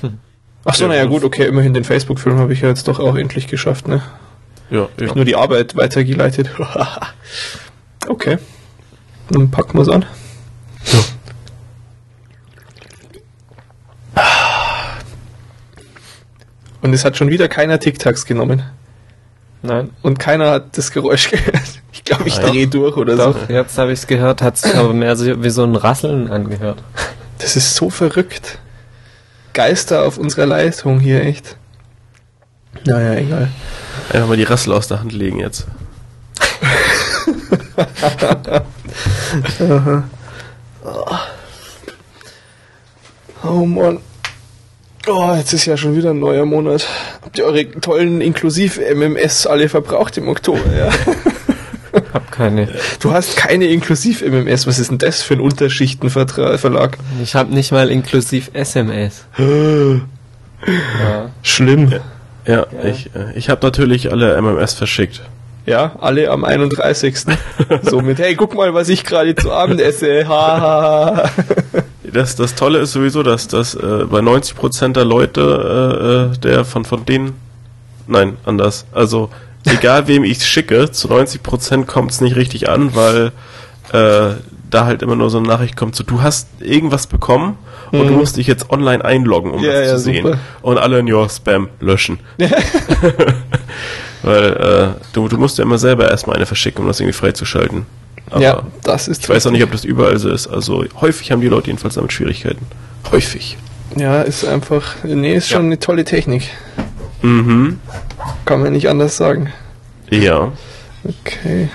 Hm. 0.00 0.18
Ach 0.64 0.74
so, 0.74 0.84
Ja, 0.84 0.88
naja 0.88 1.04
gut. 1.06 1.24
okay, 1.24 1.46
immerhin 1.46 1.74
den 1.74 1.84
Facebook-Film 1.84 2.38
habe 2.38 2.52
ich 2.52 2.62
ja 2.62 2.68
jetzt 2.68 2.88
doch 2.88 2.98
auch 3.00 3.16
endlich 3.16 3.46
geschafft, 3.48 3.86
ne? 3.88 4.02
Ja, 4.70 4.88
Ich 4.96 5.08
ja. 5.08 5.14
nur 5.14 5.24
die 5.26 5.36
Arbeit 5.36 5.76
weitergeleitet. 5.76 6.50
okay. 8.08 8.38
Dann 9.30 9.50
packen 9.50 9.76
wir 9.78 9.82
es 9.82 9.88
an. 9.88 10.04
Und 16.82 16.92
es 16.92 17.04
hat 17.04 17.16
schon 17.16 17.30
wieder 17.30 17.48
keiner 17.48 17.78
TikToks 17.78 18.26
genommen. 18.26 18.62
Nein. 19.62 19.90
Und 20.02 20.18
keiner 20.18 20.50
hat 20.50 20.76
das 20.76 20.90
Geräusch 20.90 21.30
gehört. 21.30 21.80
Ich 21.92 22.04
glaube, 22.04 22.26
ich 22.26 22.36
ja. 22.36 22.48
drehe 22.48 22.66
durch 22.66 22.96
oder 22.96 23.16
so. 23.16 23.32
Doch, 23.32 23.48
jetzt 23.48 23.78
habe 23.78 23.92
ich 23.92 24.00
es 24.00 24.06
gehört, 24.06 24.42
hat 24.42 24.56
es 24.56 24.74
aber 24.74 24.92
mehr 24.92 25.16
so, 25.16 25.42
wie 25.42 25.50
so 25.50 25.62
ein 25.62 25.76
Rasseln 25.76 26.30
angehört. 26.30 26.82
Das 27.38 27.56
ist 27.56 27.74
so 27.74 27.88
verrückt. 27.88 28.58
Geister 29.52 30.04
auf 30.04 30.18
unserer 30.18 30.46
Leitung 30.46 31.00
hier, 31.00 31.22
echt. 31.22 31.56
Naja, 32.84 33.14
egal. 33.14 33.48
Einfach 34.12 34.28
mal 34.28 34.36
die 34.36 34.42
Rassel 34.42 34.72
aus 34.72 34.88
der 34.88 35.00
Hand 35.00 35.12
legen 35.12 35.38
jetzt. 35.38 35.66
Oh 43.44 43.66
Mann. 43.66 43.98
Oh, 45.08 45.34
jetzt 45.36 45.52
ist 45.52 45.66
ja 45.66 45.76
schon 45.76 45.96
wieder 45.96 46.10
ein 46.10 46.20
neuer 46.20 46.44
Monat. 46.44 46.86
Habt 47.22 47.36
ihr 47.36 47.44
eure 47.44 47.68
tollen 47.68 48.20
Inklusiv-MMS 48.20 49.46
alle 49.46 49.68
verbraucht 49.68 50.16
im 50.16 50.28
Oktober, 50.28 50.60
ja? 50.76 50.90
Hab 52.12 52.30
keine. 52.30 52.68
Du 53.00 53.12
hast 53.12 53.36
keine 53.36 53.66
Inklusiv-MMS. 53.66 54.66
Was 54.66 54.78
ist 54.78 54.90
denn 54.90 54.98
das 54.98 55.22
für 55.22 55.34
ein 55.34 55.40
Unterschichtenverlag? 55.40 56.98
Ich 57.22 57.34
habe 57.34 57.52
nicht 57.52 57.72
mal 57.72 57.90
inklusiv 57.90 58.50
SMS. 58.52 59.24
Ja. 60.64 61.28
Schlimm. 61.42 61.92
Ja, 62.46 62.66
ich, 62.84 63.10
äh, 63.16 63.32
ich 63.34 63.50
habe 63.50 63.66
natürlich 63.66 64.12
alle 64.12 64.40
MMS 64.40 64.74
verschickt. 64.74 65.20
Ja, 65.66 65.96
alle 66.00 66.30
am 66.30 66.44
31. 66.44 67.16
so 67.82 68.00
mit, 68.00 68.20
hey, 68.20 68.36
guck 68.36 68.54
mal, 68.54 68.72
was 68.72 68.88
ich 68.88 69.02
gerade 69.02 69.34
zu 69.34 69.50
Abend 69.50 69.80
esse. 69.80 70.28
Ha, 70.28 70.60
ha, 70.60 71.16
ha. 71.16 71.30
Das, 72.12 72.36
das 72.36 72.54
Tolle 72.54 72.78
ist 72.80 72.92
sowieso, 72.92 73.22
dass 73.22 73.48
das 73.48 73.74
äh, 73.74 74.04
bei 74.08 74.18
90% 74.20 74.92
der 74.92 75.04
Leute, 75.04 76.30
äh, 76.32 76.34
äh, 76.34 76.38
der 76.38 76.64
von, 76.64 76.84
von 76.84 77.04
denen, 77.06 77.34
nein, 78.06 78.36
anders, 78.44 78.84
also 78.92 79.30
egal 79.64 80.08
wem 80.08 80.22
ich 80.24 80.44
schicke, 80.44 80.90
zu 80.90 81.08
90% 81.08 81.86
kommt 81.86 82.10
es 82.10 82.20
nicht 82.20 82.36
richtig 82.36 82.68
an, 82.68 82.94
weil 82.94 83.32
äh, 83.92 84.34
da 84.70 84.84
halt 84.84 85.02
immer 85.02 85.16
nur 85.16 85.30
so 85.30 85.38
eine 85.38 85.48
Nachricht 85.48 85.76
kommt, 85.76 85.94
so 85.96 86.04
du 86.04 86.20
hast 86.22 86.48
irgendwas 86.60 87.06
bekommen 87.06 87.56
und 87.92 88.06
du 88.06 88.12
Mhm. 88.12 88.18
musst 88.18 88.36
dich 88.36 88.46
jetzt 88.46 88.70
online 88.70 89.04
einloggen, 89.04 89.50
um 89.50 89.62
Ja, 89.62 89.72
das 89.72 89.86
ja, 89.86 89.92
zu 89.94 89.98
sehen. 90.00 90.24
super. 90.26 90.38
Und 90.62 90.78
alle 90.78 90.98
in 90.98 91.12
your 91.12 91.28
Spam 91.28 91.68
löschen. 91.80 92.18
weil 94.22 94.52
äh, 94.52 95.00
du, 95.12 95.28
du 95.28 95.36
musst 95.38 95.58
ja 95.58 95.64
immer 95.64 95.78
selber 95.78 96.10
erstmal 96.10 96.36
eine 96.36 96.46
verschicken, 96.46 96.82
um 96.82 96.88
das 96.88 97.00
irgendwie 97.00 97.16
freizuschalten. 97.18 97.86
Aber 98.32 98.42
Ja, 98.42 98.62
das 98.82 99.08
ist 99.08 99.22
ich 99.22 99.28
weiß 99.28 99.46
auch 99.46 99.50
nicht, 99.50 99.62
ob 99.62 99.70
das 99.72 99.84
überall 99.84 100.18
so 100.18 100.30
ist. 100.30 100.46
Also 100.48 100.84
häufig 101.00 101.30
haben 101.30 101.40
die 101.42 101.48
Leute 101.48 101.68
jedenfalls 101.68 101.94
damit 101.94 102.12
Schwierigkeiten. 102.12 102.66
Häufig. 103.10 103.56
Ja, 103.96 104.22
ist 104.22 104.44
einfach, 104.46 104.96
nee, 105.04 105.34
ist 105.34 105.48
schon 105.48 105.62
Ja. 105.62 105.66
eine 105.66 105.78
tolle 105.78 106.04
Technik. 106.04 106.48
Mhm. 107.20 107.78
Kann 108.46 108.60
man 108.62 108.72
nicht 108.72 108.88
anders 108.88 109.16
sagen. 109.16 109.52
Ja. 110.10 110.52
Okay. 111.04 111.68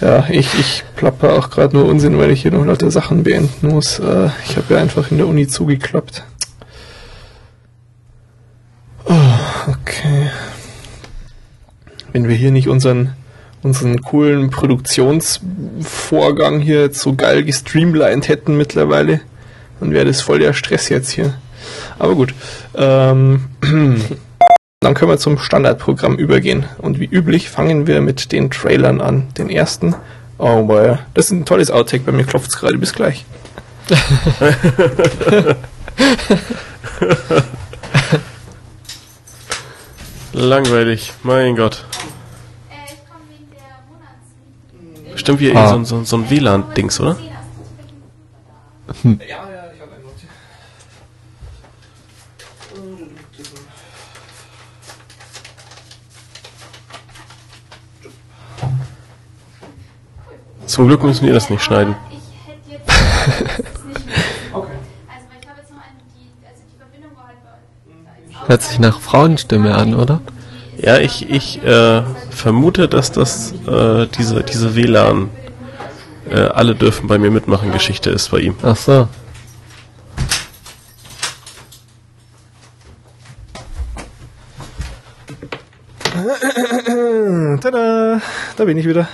Ja, 0.00 0.26
ich, 0.30 0.54
ich 0.58 0.84
plapper 0.94 1.32
auch 1.32 1.50
gerade 1.50 1.76
nur 1.76 1.86
Unsinn, 1.86 2.18
weil 2.18 2.30
ich 2.30 2.42
hier 2.42 2.52
noch 2.52 2.64
lauter 2.64 2.90
Sachen 2.92 3.24
beenden 3.24 3.68
muss. 3.68 3.98
Äh, 3.98 4.28
ich 4.48 4.56
habe 4.56 4.74
ja 4.74 4.80
einfach 4.80 5.10
in 5.10 5.18
der 5.18 5.26
Uni 5.26 5.48
zugeklappt. 5.48 6.22
Oh, 9.06 9.14
okay. 9.68 10.30
Wenn 12.12 12.28
wir 12.28 12.36
hier 12.36 12.52
nicht 12.52 12.68
unseren, 12.68 13.14
unseren 13.62 14.02
coolen 14.02 14.50
Produktionsvorgang 14.50 16.60
hier 16.60 16.92
so 16.92 17.14
geil 17.14 17.44
gestreamlined 17.44 18.28
hätten 18.28 18.56
mittlerweile, 18.56 19.20
dann 19.80 19.92
wäre 19.92 20.06
das 20.06 20.20
voll 20.20 20.38
der 20.38 20.52
Stress 20.52 20.88
jetzt 20.88 21.10
hier. 21.10 21.34
Aber 21.98 22.14
gut. 22.14 22.32
Ähm, 22.74 23.46
dann 24.80 24.94
können 24.94 25.10
wir 25.10 25.18
zum 25.18 25.38
Standardprogramm 25.38 26.16
übergehen. 26.16 26.66
Und 26.78 27.00
wie 27.00 27.06
üblich 27.06 27.50
fangen 27.50 27.86
wir 27.86 28.00
mit 28.00 28.32
den 28.32 28.50
Trailern 28.50 29.00
an. 29.00 29.28
Den 29.36 29.50
ersten. 29.50 29.94
Oh 30.38 30.64
boy, 30.64 30.96
das 31.14 31.26
ist 31.26 31.32
ein 31.32 31.44
tolles 31.44 31.70
Outtake. 31.70 32.04
Bei 32.04 32.12
mir 32.12 32.24
klopft 32.24 32.50
es 32.50 32.56
gerade. 32.56 32.78
Bis 32.78 32.92
gleich. 32.92 33.24
Langweilig, 40.32 41.12
mein 41.22 41.56
Gott. 41.56 41.84
Stimmt 45.18 45.40
wie 45.40 45.52
Ah. 45.54 45.68
so, 45.68 45.84
so, 45.84 46.04
so 46.04 46.16
ein 46.16 46.30
WLAN-Dings, 46.30 47.00
oder? 47.00 47.16
Ja, 49.04 49.10
ja, 49.20 49.72
ich 49.74 49.80
habe 49.80 49.92
einen 49.94 50.04
Not. 50.04 50.14
Zum 60.66 60.86
Glück 60.86 61.02
müssen 61.02 61.26
wir 61.26 61.32
das 61.32 61.50
nicht 61.50 61.62
schneiden. 61.62 61.96
Ich 62.10 62.18
hätte 62.46 62.70
jetzt 62.72 62.88
das 62.88 63.84
nicht 63.84 64.06
mehr. 64.06 64.16
Okay. 64.52 64.68
Also, 65.08 65.26
weil 65.30 65.38
ich 65.40 65.48
habe 65.48 65.60
jetzt 65.60 65.70
noch 65.70 65.78
eine, 65.78 65.96
die, 66.14 66.46
also 66.46 66.62
die 66.70 66.78
Verbindung 66.78 67.16
war 67.16 67.26
halt 67.28 67.38
bei. 67.44 68.48
Hört 68.48 68.62
sich 68.62 68.78
nach 68.78 69.00
Frauenstimme 69.00 69.74
an, 69.74 69.94
oder? 69.94 70.20
Ja, 70.80 70.98
ich, 70.98 71.28
ich 71.28 71.62
äh, 71.64 72.02
vermute, 72.30 72.88
dass 72.88 73.10
das 73.10 73.52
äh, 73.66 74.06
diese, 74.16 74.44
diese 74.44 74.76
WLAN 74.76 75.28
äh, 76.30 76.38
alle 76.38 76.76
dürfen 76.76 77.08
bei 77.08 77.18
mir 77.18 77.32
mitmachen 77.32 77.72
Geschichte 77.72 78.10
ist 78.10 78.30
bei 78.30 78.38
ihm. 78.38 78.54
Ach 78.62 78.76
so. 78.76 79.08
Tada! 87.60 88.20
Da 88.56 88.64
bin 88.64 88.78
ich 88.78 88.86
wieder. 88.86 89.08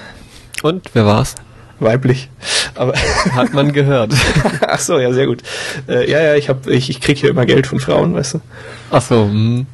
Und, 0.62 0.90
wer 0.92 1.06
war's? 1.06 1.34
Weiblich. 1.80 2.28
Aber 2.74 2.92
Hat 3.32 3.54
man 3.54 3.72
gehört. 3.72 4.12
ach 4.66 4.80
so, 4.80 4.98
ja, 4.98 5.12
sehr 5.12 5.26
gut. 5.26 5.42
Äh, 5.88 6.10
ja, 6.10 6.20
ja, 6.22 6.34
ich 6.34 6.48
hab, 6.50 6.66
ich, 6.66 6.90
ich 6.90 7.00
krieg 7.00 7.16
hier 7.18 7.30
immer 7.30 7.46
Geld 7.46 7.66
von 7.66 7.80
Frauen, 7.80 8.14
weißt 8.14 8.34
du. 8.34 8.40
Ach 8.90 9.02
so, 9.02 9.24
hm. 9.24 9.66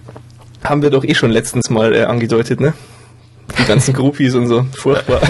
Haben 0.64 0.82
wir 0.82 0.90
doch 0.90 1.04
eh 1.04 1.14
schon 1.14 1.30
letztens 1.30 1.70
mal 1.70 1.94
äh, 1.94 2.02
angedeutet, 2.04 2.60
ne? 2.60 2.74
Die 3.58 3.64
ganzen 3.64 3.94
Groupies 3.94 4.34
und 4.34 4.46
so. 4.46 4.66
Furchtbar. 4.76 5.20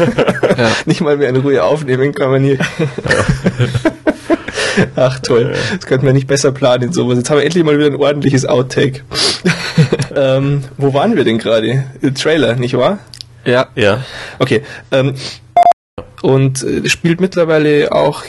Ja. 0.57 0.71
Nicht 0.85 1.01
mal 1.01 1.17
mehr 1.17 1.29
in 1.29 1.37
Ruhe 1.37 1.63
aufnehmen 1.63 2.13
kann 2.13 2.31
man 2.31 2.43
hier. 2.43 2.59
Ach 4.97 5.19
toll. 5.21 5.53
Das 5.75 5.87
könnten 5.87 6.07
wir 6.07 6.13
nicht 6.13 6.27
besser 6.27 6.53
planen, 6.53 6.93
sowas. 6.93 7.19
Jetzt 7.19 7.31
haben 7.31 7.39
wir 7.39 7.45
endlich 7.45 7.65
mal 7.65 7.77
wieder 7.77 7.87
ein 7.89 7.97
ordentliches 7.97 8.47
Outtake. 8.47 9.03
ähm, 10.17 10.65
wo 10.77 10.95
waren 10.95 11.17
wir 11.17 11.25
denn 11.25 11.39
gerade? 11.39 11.85
Trailer, 12.15 12.57
nicht 12.57 12.77
wahr? 12.77 12.99
Ja. 13.45 13.69
Ja. 13.75 14.05
Okay. 14.39 14.63
Ähm, 14.93 15.15
und 16.23 16.63
äh, 16.63 16.89
spielt 16.89 17.21
mittlerweile 17.21 17.93
auch 17.93 18.23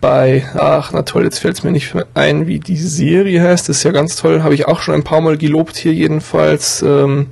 bei, 0.00 0.46
ach 0.54 0.92
na 0.92 1.02
toll, 1.02 1.24
jetzt 1.24 1.38
fällt 1.38 1.56
es 1.56 1.64
mir 1.64 1.72
nicht 1.72 1.94
ein, 2.14 2.46
wie 2.46 2.60
die 2.60 2.76
Serie 2.76 3.42
heißt. 3.42 3.68
Das 3.68 3.78
ist 3.78 3.82
ja 3.82 3.92
ganz 3.92 4.16
toll. 4.16 4.42
Habe 4.42 4.54
ich 4.54 4.66
auch 4.66 4.80
schon 4.80 4.94
ein 4.94 5.04
paar 5.04 5.20
Mal 5.20 5.36
gelobt 5.38 5.76
hier 5.76 5.92
jedenfalls. 5.94 6.82
Ähm, 6.82 7.28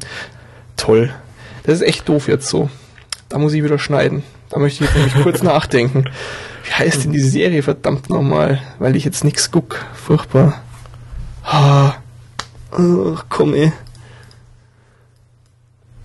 toll. 0.77 1.13
Das 1.65 1.77
ist 1.77 1.83
echt 1.83 2.09
doof 2.09 2.29
jetzt 2.29 2.49
so. 2.49 2.71
Da 3.29 3.39
muss 3.39 3.53
ich 3.53 3.63
wieder 3.63 3.79
schneiden. 3.79 4.23
Da 4.51 4.59
möchte 4.59 4.85
ich 4.85 4.91
jetzt 4.91 4.97
nämlich 4.97 5.23
kurz 5.23 5.43
nachdenken. 5.45 6.05
Wie 6.65 6.73
heißt 6.73 7.05
denn 7.05 7.13
die 7.13 7.21
Serie 7.21 7.63
verdammt 7.63 8.09
nochmal? 8.09 8.61
Weil 8.79 8.97
ich 8.97 9.05
jetzt 9.05 9.25
nichts 9.25 9.51
guck. 9.51 9.85
Furchtbar. 9.95 10.63
Ah. 11.43 11.95
Ach, 12.71 13.27
komm 13.29 13.55
ey. 13.55 13.73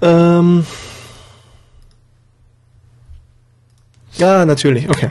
Ähm. 0.01 0.65
Ja, 4.17 4.45
natürlich, 4.45 4.89
okay. 4.89 5.09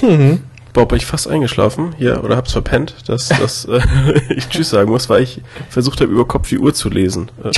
Hm. 0.00 0.40
Bob, 0.72 0.90
bin 0.90 0.98
ich 0.98 1.06
fast 1.06 1.26
eingeschlafen 1.26 1.94
hier 1.96 2.22
oder 2.22 2.36
hab's 2.36 2.52
verpennt, 2.52 2.94
dass, 3.08 3.28
dass 3.28 3.64
äh, 3.64 3.80
ich 4.28 4.48
Tschüss 4.48 4.68
sagen 4.70 4.90
muss, 4.90 5.08
weil 5.08 5.22
ich 5.22 5.40
versucht 5.70 6.00
habe, 6.02 6.12
über 6.12 6.26
Kopf 6.26 6.48
die 6.50 6.58
Uhr 6.58 6.74
zu 6.74 6.90
lesen. 6.90 7.30
Äh, 7.42 7.50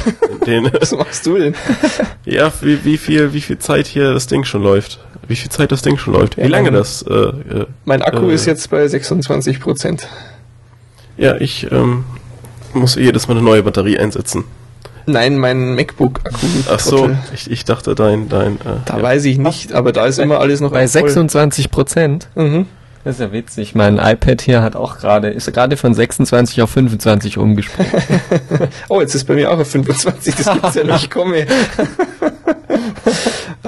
den, 0.46 0.70
Was 0.80 0.92
machst 0.92 1.26
du 1.26 1.36
denn? 1.36 1.54
ja, 2.24 2.52
wie, 2.60 2.84
wie 2.84 2.96
viel, 2.96 3.32
wie 3.32 3.40
viel 3.40 3.58
Zeit 3.58 3.88
hier 3.88 4.12
das 4.14 4.28
Ding 4.28 4.44
schon 4.44 4.62
läuft. 4.62 5.00
Wie 5.26 5.34
viel 5.36 5.50
Zeit 5.50 5.72
das 5.72 5.82
Ding 5.82 5.98
schon 5.98 6.14
läuft. 6.14 6.36
Wie 6.36 6.42
Ja, 6.42 6.46
lange 6.46 6.70
mein- 6.70 6.78
das? 6.78 7.02
Äh, 7.02 7.12
äh, 7.12 7.66
Mein 7.84 8.02
Akku 8.02 8.30
Äh. 8.30 8.34
ist 8.34 8.46
jetzt 8.46 8.70
bei 8.70 8.86
26 8.86 9.58
Prozent. 9.60 10.06
ja, 11.16 11.36
ich 11.40 11.66
ähm, 11.72 12.04
muss 12.72 12.94
jedes 12.94 13.26
Mal 13.26 13.34
eine 13.36 13.42
neue 13.44 13.64
Batterie 13.64 13.98
einsetzen. 13.98 14.44
Nein, 15.08 15.38
mein 15.38 15.74
MacBook-Akku. 15.74 16.46
Ach 16.70 16.78
so, 16.80 17.10
ich, 17.34 17.50
ich 17.50 17.64
dachte 17.64 17.94
dein, 17.94 18.28
dein. 18.28 18.56
Äh, 18.56 18.80
Da 18.84 18.98
ja. 18.98 19.02
weiß 19.02 19.24
ich 19.24 19.38
nicht, 19.38 19.72
aber 19.72 19.92
da 19.92 20.06
ist 20.06 20.18
immer 20.18 20.38
alles 20.40 20.60
noch 20.60 20.70
Bei 20.70 20.86
voll. 20.86 21.08
26 21.08 21.70
Prozent. 21.70 22.28
Mhm. 22.34 22.66
Das 23.04 23.14
ist 23.14 23.20
ja 23.20 23.32
witzig. 23.32 23.74
Mein 23.74 23.96
iPad 23.96 24.42
hier 24.42 24.60
hat 24.60 24.76
auch 24.76 24.98
gerade, 24.98 25.28
ist 25.30 25.50
gerade 25.52 25.76
von 25.78 25.94
26 25.94 26.60
auf 26.60 26.70
25 26.70 27.38
umgesprungen. 27.38 27.90
Oh, 28.90 29.00
jetzt 29.00 29.14
ist 29.14 29.24
bei 29.24 29.34
mir 29.34 29.50
auch 29.50 29.58
auf 29.58 29.70
25, 29.70 30.34
das 30.34 30.52
gibt's 30.52 30.74
ja 30.74 30.84
nicht, 30.92 31.10
komm 31.10 31.32
ey. 31.32 31.46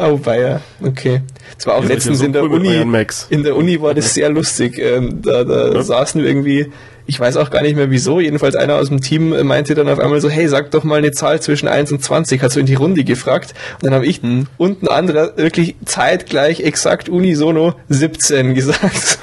Oh, 0.08 0.16
Bayer, 0.18 0.60
okay. 0.82 1.22
Das 1.56 1.66
war 1.66 1.74
auch 1.76 1.84
letztens 1.84 2.18
ja 2.18 2.20
so 2.20 2.24
in 2.26 2.32
der 2.32 2.42
cool 2.44 2.54
Uni. 2.54 3.04
In 3.30 3.42
der 3.42 3.56
Uni 3.56 3.80
war 3.82 3.94
das 3.94 4.14
sehr 4.14 4.28
lustig. 4.30 4.78
Ähm, 4.78 5.20
da 5.22 5.44
da 5.44 5.72
Ja. 5.74 5.82
saßen 5.82 6.22
wir 6.22 6.28
irgendwie, 6.28 6.70
ich 7.06 7.18
weiß 7.18 7.36
auch 7.38 7.50
gar 7.50 7.62
nicht 7.62 7.74
mehr 7.76 7.90
wieso, 7.90 8.20
jedenfalls 8.20 8.54
einer 8.54 8.76
aus 8.76 8.88
dem 8.88 9.00
Team 9.00 9.32
äh, 9.32 9.42
meinte 9.42 9.74
dann 9.74 9.88
auf 9.88 9.98
einmal 9.98 10.20
so, 10.20 10.30
hey, 10.30 10.46
sag 10.48 10.70
doch 10.70 10.84
mal 10.84 10.98
eine 10.98 11.10
Zahl 11.10 11.40
zwischen 11.40 11.66
1 11.68 11.90
und 11.92 12.02
20, 12.04 12.40
hat 12.42 12.52
so 12.52 12.60
in 12.60 12.66
die 12.66 12.74
Runde 12.74 13.02
gefragt. 13.04 13.52
Und 13.74 13.86
dann 13.86 13.94
habe 13.94 14.06
ich 14.06 14.22
Hm. 14.22 14.46
und 14.58 14.82
ein 14.82 14.88
anderer 14.88 15.36
wirklich 15.36 15.74
zeitgleich 15.84 16.60
exakt 16.60 17.08
unisono 17.08 17.74
17 17.88 18.54
gesagt. 18.54 19.18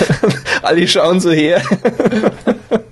Alle 0.62 0.86
schauen 0.88 1.20
so 1.20 1.30
her. 1.30 1.62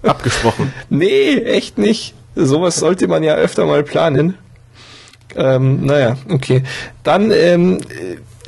Abgesprochen. 0.03 0.73
Nee, 0.89 1.35
echt 1.45 1.79
nicht. 1.79 2.15
Sowas 2.37 2.77
sollte 2.77 3.09
man 3.09 3.23
ja 3.25 3.35
öfter 3.35 3.67
mal 3.67 3.83
planen. 3.83 4.35
Ähm, 5.39 5.87
naja, 5.87 6.17
okay. 6.29 6.65
Dann, 7.05 7.31
ähm, 7.31 7.79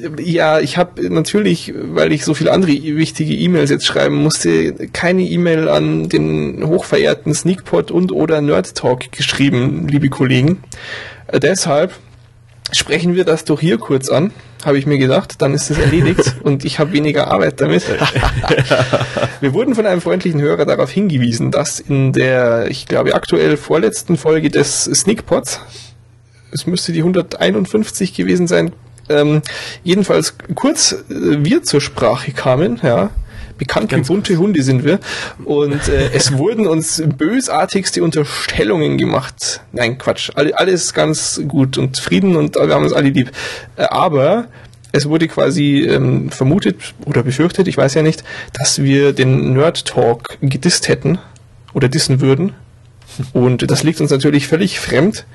äh, 0.00 0.22
ja, 0.22 0.58
ich 0.58 0.76
habe 0.76 1.08
natürlich, 1.08 1.72
weil 1.76 2.12
ich 2.12 2.24
so 2.24 2.34
viele 2.34 2.52
andere 2.52 2.72
wichtige 2.72 3.32
E-Mails 3.32 3.70
jetzt 3.70 3.86
schreiben 3.86 4.16
musste, 4.16 4.72
keine 4.92 5.22
E-Mail 5.22 5.68
an 5.68 6.08
den 6.08 6.66
hochverehrten 6.66 7.32
Sneakpot 7.32 7.92
und 7.92 8.10
oder 8.10 8.40
Nerd 8.40 8.74
Talk 8.74 9.12
geschrieben, 9.12 9.86
liebe 9.88 10.08
Kollegen. 10.08 10.64
Äh, 11.28 11.38
deshalb 11.38 11.94
sprechen 12.72 13.14
wir 13.14 13.24
das 13.24 13.44
doch 13.44 13.60
hier 13.60 13.78
kurz 13.78 14.08
an, 14.08 14.32
habe 14.64 14.78
ich 14.78 14.86
mir 14.86 14.98
gedacht. 14.98 15.34
Dann 15.38 15.54
ist 15.54 15.70
es 15.70 15.78
erledigt 15.78 16.36
und 16.42 16.64
ich 16.64 16.80
habe 16.80 16.92
weniger 16.92 17.28
Arbeit 17.28 17.60
damit. 17.60 17.84
wir 19.40 19.54
wurden 19.54 19.76
von 19.76 19.86
einem 19.86 20.00
freundlichen 20.00 20.40
Hörer 20.40 20.64
darauf 20.64 20.90
hingewiesen, 20.90 21.52
dass 21.52 21.78
in 21.78 22.12
der, 22.12 22.66
ich 22.68 22.86
glaube, 22.86 23.14
aktuell 23.14 23.56
vorletzten 23.56 24.16
Folge 24.16 24.50
des 24.50 24.84
Sneakpots, 24.84 25.60
es 26.52 26.66
müsste 26.66 26.92
die 26.92 27.00
151 27.00 28.14
gewesen 28.14 28.46
sein, 28.46 28.72
ähm, 29.10 29.42
jedenfalls 29.82 30.36
kurz 30.54 30.92
äh, 30.92 30.98
wir 31.08 31.62
zur 31.62 31.80
Sprache 31.80 32.32
kamen, 32.32 32.80
ja. 32.82 33.10
Bekannt 33.58 33.90
Ganz 33.90 34.08
wie 34.08 34.14
bunte 34.14 34.36
Hunde 34.38 34.62
sind 34.62 34.84
wir. 34.84 35.00
Und 35.44 35.86
äh, 35.88 36.12
es 36.14 36.38
wurden 36.38 36.66
uns 36.66 37.02
bösartigste 37.18 38.02
Unterstellungen 38.02 38.96
gemacht. 38.96 39.60
Nein, 39.72 39.98
Quatsch. 39.98 40.30
Alle, 40.34 40.58
alles 40.58 40.94
ganz 40.94 41.42
gut 41.46 41.76
und 41.76 41.98
Frieden 41.98 42.36
und 42.36 42.54
wir 42.54 42.74
haben 42.74 42.84
uns 42.84 42.94
alle 42.94 43.10
lieb. 43.10 43.30
Äh, 43.76 43.82
aber 43.82 44.48
es 44.92 45.06
wurde 45.08 45.28
quasi 45.28 45.82
ähm, 45.82 46.30
vermutet 46.30 46.94
oder 47.04 47.22
befürchtet, 47.22 47.68
ich 47.68 47.76
weiß 47.76 47.94
ja 47.94 48.02
nicht, 48.02 48.24
dass 48.54 48.82
wir 48.82 49.12
den 49.12 49.52
Nerd 49.52 49.84
Talk 49.84 50.38
gedisst 50.40 50.88
hätten 50.88 51.18
oder 51.74 51.88
dissen 51.88 52.20
würden. 52.20 52.54
Und 53.32 53.70
das 53.70 53.82
liegt 53.82 54.00
uns 54.00 54.10
natürlich 54.10 54.46
völlig 54.48 54.80
fremd. 54.80 55.26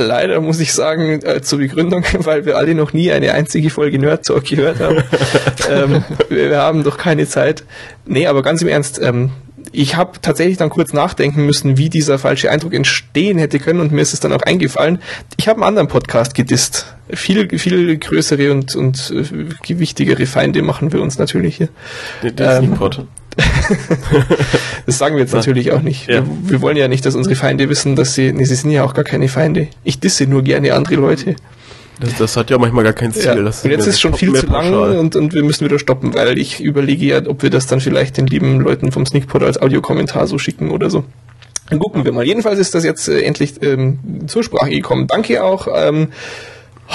Leider 0.00 0.40
muss 0.40 0.60
ich 0.60 0.72
sagen, 0.72 1.20
äh, 1.22 1.42
zur 1.42 1.58
Begründung, 1.58 2.04
weil 2.18 2.46
wir 2.46 2.56
alle 2.56 2.74
noch 2.74 2.92
nie 2.92 3.12
eine 3.12 3.34
einzige 3.34 3.70
Folge 3.70 3.98
Nerd 3.98 4.24
Talk 4.24 4.44
gehört 4.44 4.80
haben. 4.80 5.02
ähm, 5.70 6.04
wir, 6.28 6.50
wir 6.50 6.58
haben 6.58 6.82
doch 6.84 6.96
keine 6.96 7.26
Zeit. 7.26 7.64
Nee, 8.06 8.26
aber 8.26 8.42
ganz 8.42 8.62
im 8.62 8.68
Ernst, 8.68 9.00
ähm, 9.02 9.30
ich 9.72 9.96
habe 9.96 10.18
tatsächlich 10.20 10.56
dann 10.56 10.70
kurz 10.70 10.92
nachdenken 10.92 11.46
müssen, 11.46 11.76
wie 11.76 11.88
dieser 11.88 12.18
falsche 12.18 12.50
Eindruck 12.50 12.74
entstehen 12.74 13.38
hätte 13.38 13.58
können 13.58 13.80
und 13.80 13.92
mir 13.92 14.00
ist 14.00 14.14
es 14.14 14.20
dann 14.20 14.32
auch 14.32 14.42
eingefallen. 14.42 15.00
Ich 15.36 15.48
habe 15.48 15.58
einen 15.58 15.68
anderen 15.68 15.88
Podcast 15.88 16.34
gedisst. 16.34 16.94
Viel, 17.10 17.58
viel 17.58 17.96
größere 17.98 18.52
und, 18.52 18.74
und 18.74 19.12
äh, 19.14 19.24
gewichtigere 19.62 20.26
Feinde 20.26 20.62
machen 20.62 20.92
wir 20.92 21.02
uns 21.02 21.18
natürlich 21.18 21.56
hier. 21.56 21.68
Der 22.22 22.30
Disney-Pod. 22.32 23.06
Das 24.86 24.98
sagen 24.98 25.14
wir 25.14 25.22
jetzt 25.22 25.34
natürlich 25.34 25.72
auch 25.72 25.82
nicht. 25.82 26.08
Ja. 26.08 26.24
Wir, 26.24 26.26
wir 26.50 26.60
wollen 26.62 26.76
ja 26.76 26.88
nicht, 26.88 27.06
dass 27.06 27.14
unsere 27.14 27.36
Feinde 27.36 27.68
wissen, 27.68 27.96
dass 27.96 28.14
sie, 28.14 28.32
nee, 28.32 28.44
sie 28.44 28.54
sind 28.54 28.70
ja 28.70 28.82
auch 28.82 28.94
gar 28.94 29.04
keine 29.04 29.28
Feinde. 29.28 29.68
Ich 29.84 30.00
disse 30.00 30.26
nur 30.26 30.42
gerne 30.42 30.74
andere 30.74 30.96
Leute. 30.96 31.36
Das, 32.00 32.16
das 32.16 32.36
hat 32.36 32.50
ja 32.50 32.58
manchmal 32.58 32.82
gar 32.84 32.94
kein 32.94 33.12
Ziel. 33.12 33.24
Ja. 33.24 33.34
Das 33.36 33.64
Und 33.64 33.70
jetzt 33.70 33.86
ist 33.86 34.00
schon 34.00 34.14
viel 34.14 34.32
zu 34.32 34.46
lang 34.46 34.72
und, 34.72 35.16
und 35.16 35.34
wir 35.34 35.44
müssen 35.44 35.66
wieder 35.66 35.78
stoppen, 35.78 36.14
weil 36.14 36.38
ich 36.38 36.60
überlege 36.60 37.04
ja, 37.04 37.26
ob 37.26 37.42
wir 37.42 37.50
das 37.50 37.66
dann 37.66 37.80
vielleicht 37.80 38.16
den 38.16 38.26
lieben 38.26 38.60
Leuten 38.60 38.90
vom 38.90 39.04
Sneakpot 39.04 39.42
als 39.42 39.60
Audiokommentar 39.60 40.26
so 40.26 40.38
schicken 40.38 40.70
oder 40.70 40.88
so. 40.88 41.04
Dann 41.68 41.78
gucken 41.78 42.04
wir 42.04 42.12
mal. 42.12 42.24
Jedenfalls 42.24 42.58
ist 42.58 42.74
das 42.74 42.84
jetzt 42.84 43.08
äh, 43.08 43.20
endlich 43.20 43.62
ähm, 43.62 43.98
zur 44.26 44.42
Sprache 44.42 44.70
gekommen. 44.70 45.06
Danke 45.06 45.44
auch. 45.44 45.68
Ähm, 45.72 46.08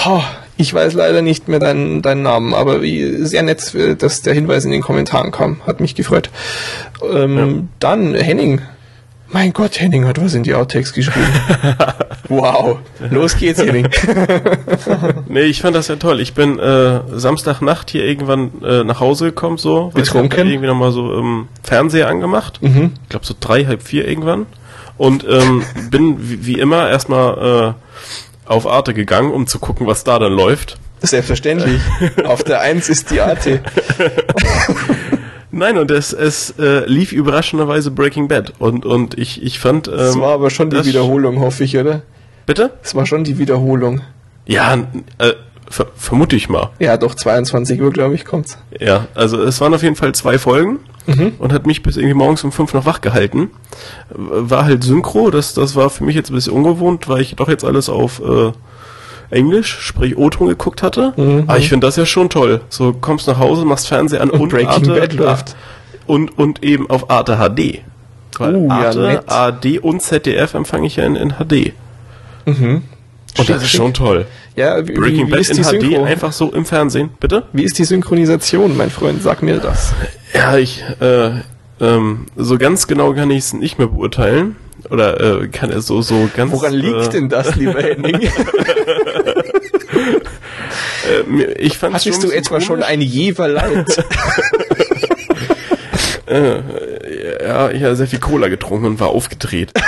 ha, 0.04 0.22
ich 0.56 0.72
weiß 0.72 0.94
leider 0.94 1.22
nicht 1.22 1.48
mehr 1.48 1.58
deinen, 1.58 2.02
deinen 2.02 2.22
Namen, 2.22 2.54
aber 2.54 2.82
wie, 2.82 3.24
sehr 3.24 3.42
nett, 3.42 3.74
äh, 3.74 3.96
dass 3.96 4.22
der 4.22 4.34
Hinweis 4.34 4.64
in 4.64 4.70
den 4.70 4.82
Kommentaren 4.82 5.30
kam. 5.30 5.60
Hat 5.66 5.80
mich 5.80 5.94
gefreut. 5.94 6.30
Ähm, 7.02 7.68
Dann 7.78 8.14
Henning. 8.14 8.62
Mein 9.28 9.52
Gott, 9.52 9.80
Henning 9.80 10.06
hat 10.06 10.22
was 10.22 10.34
in 10.34 10.44
die 10.44 10.54
Outtakes 10.54 10.92
geschrieben. 10.92 11.26
wow. 12.28 12.78
Los 13.10 13.36
geht's, 13.36 13.60
Henning. 13.60 13.88
Nee, 15.28 15.42
ich 15.42 15.60
fand 15.60 15.74
das 15.74 15.88
ja 15.88 15.96
toll. 15.96 16.20
Ich 16.20 16.32
bin 16.34 16.58
äh, 16.58 17.00
Samstagnacht 17.12 17.90
hier 17.90 18.04
irgendwann 18.04 18.62
äh, 18.62 18.84
nach 18.84 19.00
Hause 19.00 19.26
gekommen, 19.26 19.58
so. 19.58 19.90
weil 19.92 20.02
ich 20.02 20.10
hab 20.10 20.22
Betrunken? 20.22 20.48
Irgendwie 20.48 20.68
nochmal 20.68 20.92
so 20.92 21.12
ähm, 21.18 21.48
Fernseher 21.64 22.08
angemacht. 22.08 22.62
Mhm. 22.62 22.92
Ich 23.02 23.08
glaube 23.08 23.26
so 23.26 23.34
drei, 23.38 23.64
halb 23.64 23.82
vier 23.82 24.06
irgendwann. 24.06 24.46
Und 24.96 25.26
ähm, 25.28 25.62
bin 25.90 26.16
wie, 26.18 26.46
wie 26.46 26.58
immer 26.60 26.88
erstmal 26.88 27.74
äh, 27.74 28.25
auf 28.46 28.66
Arte 28.66 28.94
gegangen, 28.94 29.32
um 29.32 29.46
zu 29.46 29.58
gucken, 29.58 29.86
was 29.86 30.04
da 30.04 30.18
dann 30.18 30.32
läuft. 30.32 30.78
Selbstverständlich. 31.00 31.80
Auf 32.24 32.42
der 32.42 32.60
Eins 32.60 32.88
ist 32.88 33.10
die 33.10 33.20
Arte. 33.20 33.60
Nein, 35.50 35.78
und 35.78 35.90
es, 35.90 36.12
es 36.12 36.54
äh, 36.58 36.86
lief 36.86 37.12
überraschenderweise 37.12 37.90
Breaking 37.90 38.28
Bad. 38.28 38.54
Und, 38.58 38.84
und 38.84 39.18
ich, 39.18 39.42
ich 39.42 39.58
fand. 39.58 39.88
Ähm, 39.88 39.94
Das 39.96 40.18
war 40.18 40.32
aber 40.32 40.50
schon 40.50 40.70
die 40.70 40.84
Wiederholung, 40.84 41.40
hoffe 41.40 41.64
ich, 41.64 41.76
oder? 41.76 42.02
Bitte? 42.46 42.72
Es 42.82 42.94
war 42.94 43.06
schon 43.06 43.24
die 43.24 43.38
Wiederholung. 43.38 44.00
Ja, 44.46 44.74
äh, 45.18 45.32
ver 45.68 45.86
vermute 45.96 46.36
ich 46.36 46.48
mal. 46.48 46.70
Ja, 46.78 46.96
doch, 46.96 47.14
22 47.14 47.80
Uhr, 47.80 47.90
glaube 47.92 48.14
ich, 48.14 48.24
kommt's. 48.24 48.58
Ja, 48.78 49.06
also 49.14 49.42
es 49.42 49.60
waren 49.60 49.74
auf 49.74 49.82
jeden 49.82 49.96
Fall 49.96 50.14
zwei 50.14 50.38
Folgen 50.38 50.80
und 51.38 51.52
hat 51.52 51.66
mich 51.66 51.82
bis 51.82 51.96
irgendwie 51.96 52.14
morgens 52.14 52.44
um 52.44 52.52
fünf 52.52 52.74
noch 52.74 52.86
wach 52.86 53.00
gehalten. 53.00 53.50
War 54.10 54.64
halt 54.64 54.84
Synchro, 54.84 55.30
das, 55.30 55.54
das 55.54 55.76
war 55.76 55.90
für 55.90 56.04
mich 56.04 56.14
jetzt 56.14 56.30
ein 56.30 56.34
bisschen 56.34 56.52
ungewohnt, 56.52 57.08
weil 57.08 57.20
ich 57.20 57.36
doch 57.36 57.48
jetzt 57.48 57.64
alles 57.64 57.88
auf 57.88 58.20
äh, 58.20 58.52
Englisch, 59.30 59.78
sprich 59.80 60.16
O-Ton 60.16 60.48
geguckt 60.48 60.82
hatte. 60.82 61.12
Aber 61.46 61.58
ich 61.58 61.68
finde 61.68 61.86
das 61.86 61.96
ja 61.96 62.06
schon 62.06 62.30
toll. 62.30 62.60
So 62.68 62.92
kommst 62.92 63.26
nach 63.26 63.38
Hause, 63.38 63.64
machst 63.64 63.88
Fernseher 63.88 64.20
an 64.20 64.30
und, 64.30 64.48
Breaking 64.48 64.68
Arte, 64.68 64.94
Bad 64.94 65.12
läuft. 65.14 65.56
Und, 66.06 66.38
und 66.38 66.62
eben 66.62 66.88
auf 66.88 67.10
Arte 67.10 67.36
HD. 67.36 67.80
Weil 68.38 68.64
ja, 68.66 68.70
Arte, 68.70 69.00
nett. 69.00 69.22
AD 69.26 69.78
und 69.80 70.02
ZDF 70.02 70.54
empfange 70.54 70.86
ich 70.86 70.96
ja 70.96 71.04
in, 71.04 71.16
in 71.16 71.34
HD. 71.34 71.72
Und 73.38 73.48
das 73.48 73.62
ist 73.62 73.70
schon 73.70 73.92
toll. 73.94 74.26
Ja, 74.54 74.86
wie, 74.86 74.92
Breaking 74.92 75.26
wie, 75.26 75.26
wie 75.26 75.30
Bad 75.32 75.40
ist 75.40 75.50
in 75.50 75.56
die 75.58 75.62
HD 75.62 75.70
Synchro? 75.82 76.04
einfach 76.04 76.32
so 76.32 76.52
im 76.52 76.64
Fernsehen. 76.64 77.10
Bitte? 77.20 77.44
Wie 77.52 77.62
ist 77.64 77.78
die 77.78 77.84
Synchronisation, 77.84 78.76
mein 78.76 78.90
Freund? 78.90 79.22
Sag 79.22 79.42
mir 79.42 79.58
das. 79.58 79.92
Ja, 80.32 80.56
ich, 80.56 80.82
äh, 81.00 81.30
ähm, 81.80 82.26
so 82.36 82.56
ganz 82.58 82.86
genau 82.86 83.12
kann 83.12 83.30
ich 83.30 83.38
es 83.38 83.52
nicht 83.52 83.78
mehr 83.78 83.88
beurteilen. 83.88 84.56
Oder 84.90 85.42
äh, 85.42 85.48
kann 85.48 85.70
es 85.70 85.86
so, 85.86 86.00
so 86.02 86.28
ganz. 86.36 86.52
Woran 86.52 86.72
liegt 86.72 87.06
äh, 87.06 87.10
denn 87.10 87.28
das, 87.28 87.56
lieber 87.56 87.82
Henning? 87.82 88.22
Äh, 91.06 91.52
ich 91.58 91.76
fand's 91.78 92.04
Hattest 92.04 92.22
du 92.22 92.30
etwa 92.30 92.60
schon 92.60 92.76
komisch. 92.76 92.88
ein 92.88 93.00
Jeverleid? 93.00 94.04
Ja, 96.28 97.70
ich 97.70 97.82
habe 97.84 97.94
sehr 97.94 98.08
viel 98.08 98.18
Cola 98.18 98.48
getrunken 98.48 98.86
und 98.86 99.00
war 99.00 99.10
aufgedreht. 99.10 99.72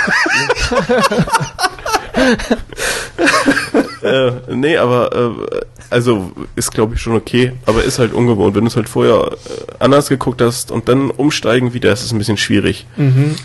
äh, 4.03 4.31
nee, 4.53 4.77
aber 4.77 5.13
äh, 5.15 5.59
also 5.89 6.31
ist 6.55 6.71
glaube 6.71 6.95
ich 6.95 7.01
schon 7.01 7.15
okay, 7.15 7.53
aber 7.65 7.83
ist 7.83 7.99
halt 7.99 8.13
ungewohnt. 8.13 8.55
Wenn 8.55 8.63
du 8.63 8.67
es 8.69 8.75
halt 8.75 8.89
vorher 8.89 9.31
äh, 9.31 9.73
anders 9.79 10.09
geguckt 10.09 10.41
hast 10.41 10.71
und 10.71 10.87
dann 10.89 11.09
umsteigen 11.11 11.73
wieder, 11.73 11.91
ist 11.91 12.03
es 12.03 12.11
ein 12.11 12.17
bisschen 12.17 12.37
schwierig. 12.37 12.85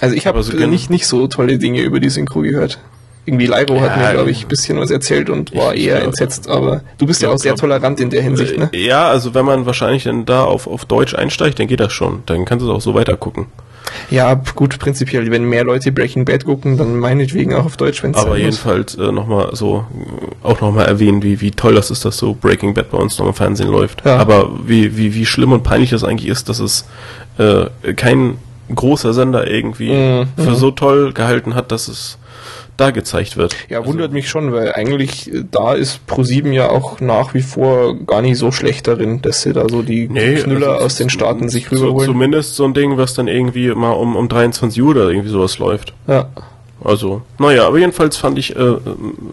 Also 0.00 0.14
ich 0.14 0.26
habe 0.26 0.42
so 0.42 0.52
nicht, 0.56 0.90
nicht 0.90 1.06
so 1.06 1.26
tolle 1.26 1.58
Dinge 1.58 1.80
über 1.80 2.00
die 2.00 2.10
Synchro 2.10 2.40
gehört. 2.40 2.78
Irgendwie 3.26 3.48
hat 3.50 3.70
Ja, 3.70 3.74
mir, 3.96 4.12
glaube 4.12 4.30
ich, 4.30 4.42
ein 4.44 4.48
bisschen 4.48 4.78
was 4.78 4.90
erzählt 4.90 5.30
und 5.30 5.54
war 5.56 5.74
eher 5.74 5.98
ja. 6.00 6.04
entsetzt, 6.04 6.46
aber 6.46 6.82
du 6.98 7.06
bist 7.06 7.22
ja 7.22 7.28
Ja, 7.28 7.34
auch 7.34 7.38
sehr 7.38 7.52
glaub- 7.52 7.60
tolerant 7.60 7.98
in 7.98 8.10
der 8.10 8.20
Hinsicht, 8.20 8.58
ne? 8.58 8.68
Äh, 8.74 8.86
Ja, 8.86 9.08
also 9.08 9.32
wenn 9.32 9.46
man 9.46 9.64
wahrscheinlich 9.64 10.04
dann 10.04 10.26
da 10.26 10.44
auf, 10.44 10.66
auf 10.66 10.84
Deutsch 10.84 11.14
einsteigt, 11.14 11.58
dann 11.58 11.66
geht 11.66 11.80
das 11.80 11.90
schon. 11.94 12.22
Dann 12.26 12.44
kannst 12.44 12.66
du 12.66 12.70
es 12.70 12.76
auch 12.76 12.82
so 12.82 12.92
weiter 12.92 13.16
gucken. 13.16 13.46
Ja, 14.10 14.34
gut, 14.54 14.78
prinzipiell, 14.78 15.30
wenn 15.30 15.44
mehr 15.44 15.64
Leute 15.64 15.92
Breaking 15.92 16.24
Bad 16.24 16.44
gucken, 16.44 16.76
dann 16.76 16.98
meinetwegen 16.98 17.54
auch 17.54 17.66
auf 17.66 17.76
Deutsch, 17.76 18.02
wenn 18.02 18.12
es 18.12 18.16
Aber 18.16 18.36
jedenfalls 18.36 18.94
äh, 18.96 19.12
nochmal 19.12 19.50
so, 19.54 19.84
auch 20.42 20.60
nochmal 20.60 20.86
erwähnen, 20.86 21.22
wie, 21.22 21.40
wie 21.40 21.50
toll 21.50 21.74
das 21.74 21.90
ist, 21.90 22.04
dass 22.04 22.16
so 22.18 22.34
Breaking 22.34 22.74
Bad 22.74 22.90
bei 22.90 22.98
uns 22.98 23.18
noch 23.18 23.26
im 23.26 23.34
Fernsehen 23.34 23.70
läuft. 23.70 24.04
Ja. 24.04 24.16
Aber 24.16 24.50
wie, 24.66 24.96
wie, 24.96 25.14
wie 25.14 25.26
schlimm 25.26 25.52
und 25.52 25.62
peinlich 25.62 25.90
das 25.90 26.04
eigentlich 26.04 26.28
ist, 26.28 26.48
dass 26.48 26.60
es 26.60 26.86
äh, 27.38 27.66
kein 27.94 28.38
großer 28.74 29.12
Sender 29.12 29.46
irgendwie 29.46 29.92
Mhm. 29.92 30.26
für 30.42 30.54
so 30.54 30.70
toll 30.70 31.12
gehalten 31.12 31.54
hat, 31.54 31.70
dass 31.70 31.88
es 31.88 32.18
da 32.76 32.90
gezeigt 32.90 33.36
wird. 33.36 33.56
Ja, 33.68 33.84
wundert 33.86 34.12
mich 34.12 34.28
schon, 34.28 34.52
weil 34.52 34.72
eigentlich 34.72 35.32
äh, 35.32 35.44
da 35.50 35.74
ist 35.74 36.00
Pro7 36.08 36.52
ja 36.52 36.70
auch 36.70 37.00
nach 37.00 37.34
wie 37.34 37.42
vor 37.42 37.94
gar 37.94 38.22
nicht 38.22 38.38
so 38.38 38.50
schlecht 38.52 38.88
darin, 38.88 39.22
dass 39.22 39.42
sie 39.42 39.52
da 39.52 39.68
so 39.68 39.82
die 39.82 40.08
Knüller 40.08 40.72
also 40.72 40.84
aus 40.84 40.96
den 40.96 41.10
Staaten 41.10 41.48
sich 41.48 41.68
so, 41.70 41.76
rüberholen. 41.76 42.06
Zumindest 42.06 42.56
so 42.56 42.64
ein 42.64 42.74
Ding, 42.74 42.96
was 42.96 43.14
dann 43.14 43.28
irgendwie 43.28 43.68
mal 43.74 43.92
um, 43.92 44.16
um 44.16 44.28
23 44.28 44.82
Uhr 44.82 44.90
oder 44.90 45.08
irgendwie 45.08 45.30
sowas 45.30 45.58
läuft. 45.58 45.94
ja. 46.06 46.28
Also, 46.82 47.22
naja, 47.38 47.66
aber 47.66 47.78
jedenfalls 47.78 48.18
fand 48.18 48.38
ich 48.38 48.54
äh, 48.56 48.74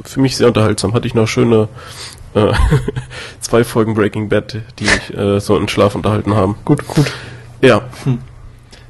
für 0.05 0.22
mich 0.22 0.38
sehr 0.38 0.47
unterhaltsam. 0.47 0.93
Hatte 0.93 1.05
ich 1.05 1.15
noch 1.15 1.27
schöne 1.27 1.68
äh, 2.34 2.53
zwei 3.41 3.65
Folgen 3.65 3.93
Breaking 3.93 4.30
Bad, 4.30 4.61
die 4.80 4.84
mich 4.85 5.18
äh, 5.18 5.41
so 5.41 5.57
in 5.57 5.68
Schlaf 5.68 5.95
unterhalten 5.95 6.34
haben. 6.34 6.55
Gut, 6.63 6.88
gut. 6.88 7.11
Ja, 7.61 7.81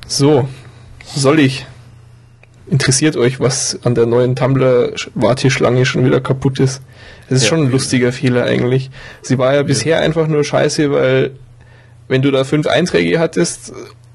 So, 0.06 0.48
soll 1.16 1.40
ich? 1.40 1.66
Interessiert 2.72 3.18
euch, 3.18 3.40
was 3.42 3.78
an 3.84 3.96
der 3.96 4.06
neuen 4.06 4.34
Tumblr-Warteschlange 4.36 5.86
schon 5.86 6.06
wieder 6.06 6.22
kaputt 6.22 6.60
ist? 6.62 6.82
Es 7.28 7.38
ist 7.38 7.44
Ja. 7.44 7.50
schon 7.50 7.66
ein 7.66 7.72
lustiger 7.72 8.14
Fehler 8.14 8.46
eigentlich. 8.46 8.90
Sie 9.22 9.38
war 9.38 9.54
ja 9.54 9.64
bisher 9.64 10.00
einfach 10.00 10.28
nur 10.28 10.44
scheiße, 10.46 10.90
weil 10.92 11.32
wenn 12.08 12.22
du 12.22 12.32
da 12.32 12.46
fünf 12.46 12.68
Einträge 12.68 13.20
hattest, 13.20 13.74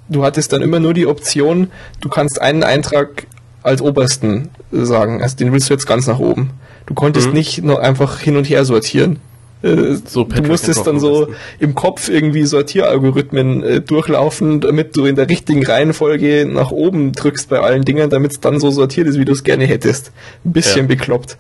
du 0.09 0.25
hattest 0.25 0.55
dann 0.55 0.63
immer 0.63 0.81
nur 0.81 0.95
die 0.95 1.07
Option, 1.07 1.71
du 2.01 2.09
kannst 2.09 2.41
einen 2.41 2.63
Eintrag 2.63 3.27
als 3.63 3.83
obersten 3.83 4.49
sagen, 4.73 5.23
also 5.23 5.37
den 5.37 5.53
willst 5.53 5.69
du 5.69 5.75
jetzt 5.75 5.87
ganz 5.87 6.07
nach 6.07 6.19
oben. 6.19 6.51
Du 6.87 6.95
konntest 6.95 7.29
Mhm. 7.29 7.35
nicht 7.35 7.63
nur 7.63 7.83
einfach 7.83 8.21
hin 8.21 8.37
und 8.39 8.49
her 8.49 8.65
sortieren. 8.65 9.19
Äh, 9.63 9.95
So 10.05 10.25
du 10.25 10.43
musstest 10.43 10.87
dann 10.87 11.01
so 11.01 11.29
im 11.59 11.75
Kopf 11.75 12.09
irgendwie 12.09 12.45
Sortieralgorithmen 12.45 13.63
äh, 13.63 13.81
durchlaufen, 13.81 14.61
damit 14.61 14.97
du 14.97 15.07
in 15.07 15.17
der 15.17 15.29
richtigen 15.29 15.65
Reihenfolge 15.65 16.47
nach 16.49 16.71
oben 16.71 17.13
drückst 17.13 17.49
bei 17.49 17.61
allen 17.61 17.85
Dingen, 17.85 18.11
damit 18.11 18.33
es 18.33 18.41
dann 18.41 18.61
so 18.61 18.71
sortiert 18.71 19.07
ist, 19.07 19.19
wie 19.19 19.25
du 19.25 19.33
es 19.33 19.45
gerne 19.45 19.65
hättest. 19.65 20.13
Ein 20.45 20.53
bisschen 20.53 20.83
Ja. 20.83 20.87
bekloppt. 20.89 21.37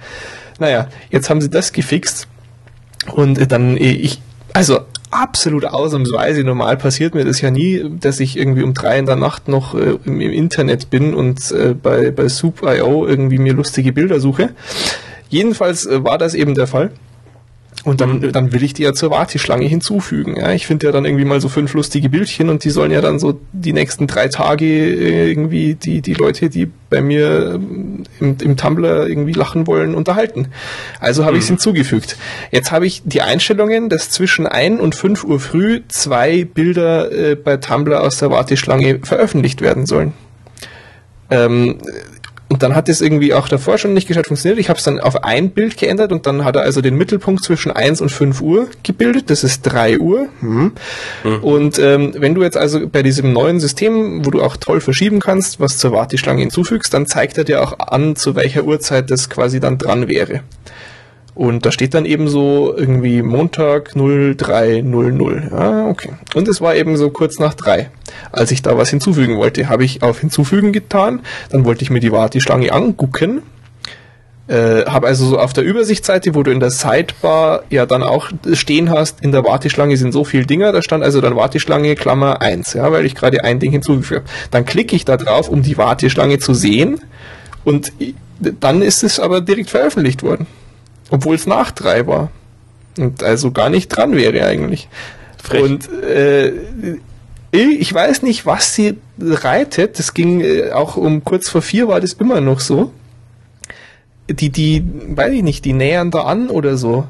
Naja, 0.58 0.88
jetzt 1.10 1.28
haben 1.28 1.40
sie 1.40 1.50
das 1.50 1.72
gefixt 1.72 2.26
und 3.14 3.38
äh, 3.38 3.46
dann 3.46 3.76
äh, 3.76 3.92
ich, 3.92 4.22
also 4.54 4.80
absolut 5.10 5.64
ausnahmsweise, 5.66 6.42
normal 6.42 6.76
passiert 6.78 7.14
mir 7.14 7.24
das 7.24 7.40
ja 7.40 7.50
nie, 7.50 7.84
dass 8.00 8.20
ich 8.20 8.36
irgendwie 8.36 8.62
um 8.62 8.74
drei 8.74 8.98
in 8.98 9.06
der 9.06 9.16
Nacht 9.16 9.48
noch 9.48 9.74
äh, 9.74 9.98
im, 10.04 10.20
im 10.20 10.32
Internet 10.32 10.88
bin 10.90 11.14
und 11.14 11.50
äh, 11.52 11.74
bei, 11.74 12.10
bei 12.10 12.28
Soup.io 12.28 13.06
irgendwie 13.06 13.38
mir 13.38 13.52
lustige 13.52 13.92
Bilder 13.92 14.18
suche. 14.20 14.50
Jedenfalls 15.28 15.86
war 15.90 16.18
das 16.18 16.34
eben 16.34 16.54
der 16.54 16.66
Fall. 16.66 16.90
Und 17.86 18.00
dann, 18.00 18.32
dann 18.32 18.52
will 18.52 18.64
ich 18.64 18.74
die 18.74 18.82
ja 18.82 18.94
zur 18.94 19.12
Warteschlange 19.12 19.64
hinzufügen. 19.64 20.34
Ja, 20.36 20.50
ich 20.50 20.66
finde 20.66 20.86
ja 20.86 20.92
dann 20.92 21.04
irgendwie 21.04 21.24
mal 21.24 21.40
so 21.40 21.48
fünf 21.48 21.72
lustige 21.72 22.08
Bildchen 22.08 22.48
und 22.48 22.64
die 22.64 22.70
sollen 22.70 22.90
ja 22.90 23.00
dann 23.00 23.20
so 23.20 23.38
die 23.52 23.72
nächsten 23.72 24.08
drei 24.08 24.26
Tage 24.26 24.66
äh, 24.66 25.30
irgendwie 25.30 25.76
die, 25.76 26.02
die 26.02 26.14
Leute, 26.14 26.50
die 26.50 26.68
bei 26.90 27.00
mir 27.00 27.54
ähm, 27.54 28.02
im, 28.18 28.36
im 28.42 28.56
Tumblr 28.56 29.06
irgendwie 29.06 29.34
lachen 29.34 29.68
wollen, 29.68 29.94
unterhalten. 29.94 30.48
Also 30.98 31.24
habe 31.24 31.36
ich 31.36 31.44
es 31.44 31.48
hinzugefügt. 31.48 32.16
Jetzt 32.50 32.72
habe 32.72 32.88
ich 32.88 33.02
die 33.04 33.22
Einstellungen, 33.22 33.88
dass 33.88 34.10
zwischen 34.10 34.48
1 34.48 34.80
und 34.80 34.96
5 34.96 35.22
Uhr 35.22 35.38
früh 35.38 35.82
zwei 35.86 36.42
Bilder 36.42 37.12
äh, 37.12 37.36
bei 37.36 37.56
Tumblr 37.56 38.02
aus 38.02 38.18
der 38.18 38.32
Warteschlange 38.32 38.98
veröffentlicht 39.04 39.60
werden 39.60 39.86
sollen. 39.86 40.12
Ähm, 41.30 41.78
Und 42.56 42.62
dann 42.62 42.74
hat 42.74 42.88
es 42.88 43.02
irgendwie 43.02 43.34
auch 43.34 43.48
davor 43.48 43.76
schon 43.76 43.92
nicht 43.92 44.08
gescheit 44.08 44.28
funktioniert. 44.28 44.58
Ich 44.58 44.70
habe 44.70 44.78
es 44.78 44.84
dann 44.84 44.98
auf 44.98 45.24
ein 45.24 45.50
Bild 45.50 45.76
geändert 45.76 46.10
und 46.10 46.24
dann 46.24 46.42
hat 46.42 46.56
er 46.56 46.62
also 46.62 46.80
den 46.80 46.96
Mittelpunkt 46.96 47.44
zwischen 47.44 47.70
1 47.70 48.00
und 48.00 48.08
5 48.08 48.40
Uhr 48.40 48.68
gebildet. 48.82 49.28
Das 49.28 49.44
ist 49.44 49.60
3 49.60 49.98
Uhr. 49.98 50.28
Mhm. 50.40 50.72
Und 51.42 51.78
ähm, 51.78 52.14
wenn 52.16 52.34
du 52.34 52.42
jetzt 52.42 52.56
also 52.56 52.88
bei 52.88 53.02
diesem 53.02 53.34
neuen 53.34 53.60
System, 53.60 54.24
wo 54.24 54.30
du 54.30 54.40
auch 54.40 54.56
toll 54.56 54.80
verschieben 54.80 55.20
kannst, 55.20 55.60
was 55.60 55.76
zur 55.76 55.92
Warteschlange 55.92 56.40
hinzufügst, 56.40 56.94
dann 56.94 57.04
zeigt 57.04 57.36
er 57.36 57.44
dir 57.44 57.62
auch 57.62 57.78
an, 57.78 58.16
zu 58.16 58.36
welcher 58.36 58.64
Uhrzeit 58.64 59.10
das 59.10 59.28
quasi 59.28 59.60
dann 59.60 59.76
dran 59.76 60.08
wäre. 60.08 60.40
Und 61.34 61.66
da 61.66 61.72
steht 61.72 61.92
dann 61.92 62.06
eben 62.06 62.26
so 62.26 62.74
irgendwie 62.74 63.20
Montag 63.20 63.94
0300. 63.94 65.52
Ah, 65.52 65.88
okay. 65.90 66.12
Und 66.34 66.48
es 66.48 66.62
war 66.62 66.74
eben 66.74 66.96
so 66.96 67.10
kurz 67.10 67.38
nach 67.38 67.52
drei. 67.52 67.90
Als 68.32 68.50
ich 68.50 68.62
da 68.62 68.76
was 68.76 68.90
hinzufügen 68.90 69.36
wollte, 69.36 69.68
habe 69.68 69.84
ich 69.84 70.02
auf 70.02 70.20
Hinzufügen 70.20 70.72
getan. 70.72 71.20
Dann 71.50 71.64
wollte 71.64 71.82
ich 71.82 71.90
mir 71.90 72.00
die 72.00 72.12
Warteschlange 72.12 72.72
angucken. 72.72 73.42
Äh, 74.48 74.84
habe 74.86 75.08
also 75.08 75.26
so 75.26 75.38
auf 75.40 75.52
der 75.52 75.64
Übersichtsseite, 75.64 76.36
wo 76.36 76.44
du 76.44 76.52
in 76.52 76.60
der 76.60 76.70
Sidebar 76.70 77.64
ja 77.68 77.84
dann 77.84 78.04
auch 78.04 78.30
stehen 78.52 78.90
hast, 78.90 79.20
in 79.20 79.32
der 79.32 79.44
Warteschlange 79.44 79.96
sind 79.96 80.12
so 80.12 80.22
viele 80.22 80.46
Dinger, 80.46 80.70
da 80.70 80.82
stand 80.82 81.02
also 81.02 81.20
dann 81.20 81.34
Warteschlange 81.34 81.96
Klammer 81.96 82.40
1, 82.42 82.74
ja, 82.74 82.92
weil 82.92 83.06
ich 83.06 83.16
gerade 83.16 83.42
ein 83.42 83.58
Ding 83.58 83.72
hinzugefügt 83.72 84.20
habe. 84.20 84.30
Dann 84.52 84.64
klicke 84.64 84.94
ich 84.94 85.04
da 85.04 85.16
drauf, 85.16 85.48
um 85.48 85.62
die 85.62 85.76
Warteschlange 85.76 86.38
zu 86.38 86.54
sehen 86.54 87.00
und 87.64 87.92
dann 88.60 88.82
ist 88.82 89.02
es 89.02 89.18
aber 89.18 89.40
direkt 89.40 89.70
veröffentlicht 89.70 90.22
worden. 90.22 90.46
Obwohl 91.10 91.34
es 91.34 91.46
nach 91.46 91.72
drei 91.72 92.06
war. 92.06 92.30
Und 92.98 93.22
also 93.22 93.50
gar 93.50 93.68
nicht 93.68 93.88
dran 93.88 94.16
wäre 94.16 94.44
eigentlich. 94.46 94.88
Frech. 95.42 95.62
Und 95.62 95.88
äh, 96.02 96.52
ich 97.56 97.92
weiß 97.92 98.22
nicht, 98.22 98.46
was 98.46 98.74
sie 98.74 98.98
reitet. 99.18 99.98
Das 99.98 100.14
ging 100.14 100.40
äh, 100.40 100.72
auch 100.72 100.96
um 100.96 101.24
kurz 101.24 101.48
vor 101.48 101.62
vier 101.62 101.88
war 101.88 102.00
das 102.00 102.12
immer 102.14 102.40
noch 102.40 102.60
so. 102.60 102.92
Die, 104.28 104.50
die, 104.50 104.84
weiß 105.08 105.32
ich 105.32 105.42
nicht, 105.42 105.64
die 105.64 105.72
nähern 105.72 106.10
da 106.10 106.22
an 106.22 106.48
oder 106.48 106.76
so. 106.76 107.06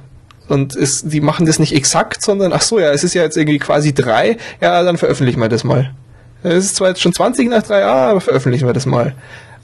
Und 0.48 0.76
es, 0.76 1.02
die 1.02 1.20
machen 1.20 1.46
das 1.46 1.58
nicht 1.58 1.74
exakt, 1.74 2.22
sondern, 2.22 2.52
ach 2.52 2.62
so, 2.62 2.78
ja, 2.78 2.92
es 2.92 3.02
ist 3.02 3.14
ja 3.14 3.22
jetzt 3.22 3.36
irgendwie 3.36 3.58
quasi 3.58 3.94
drei. 3.94 4.36
Ja, 4.60 4.82
dann 4.82 4.96
veröffentlichen 4.96 5.40
wir 5.40 5.48
das 5.48 5.64
mal. 5.64 5.92
Es 6.42 6.64
ist 6.64 6.76
zwar 6.76 6.88
jetzt 6.88 7.00
schon 7.00 7.12
20 7.12 7.48
nach 7.48 7.62
drei, 7.62 7.84
ah, 7.84 8.10
aber 8.10 8.20
veröffentlichen 8.20 8.66
wir 8.66 8.74
das 8.74 8.86
mal. 8.86 9.14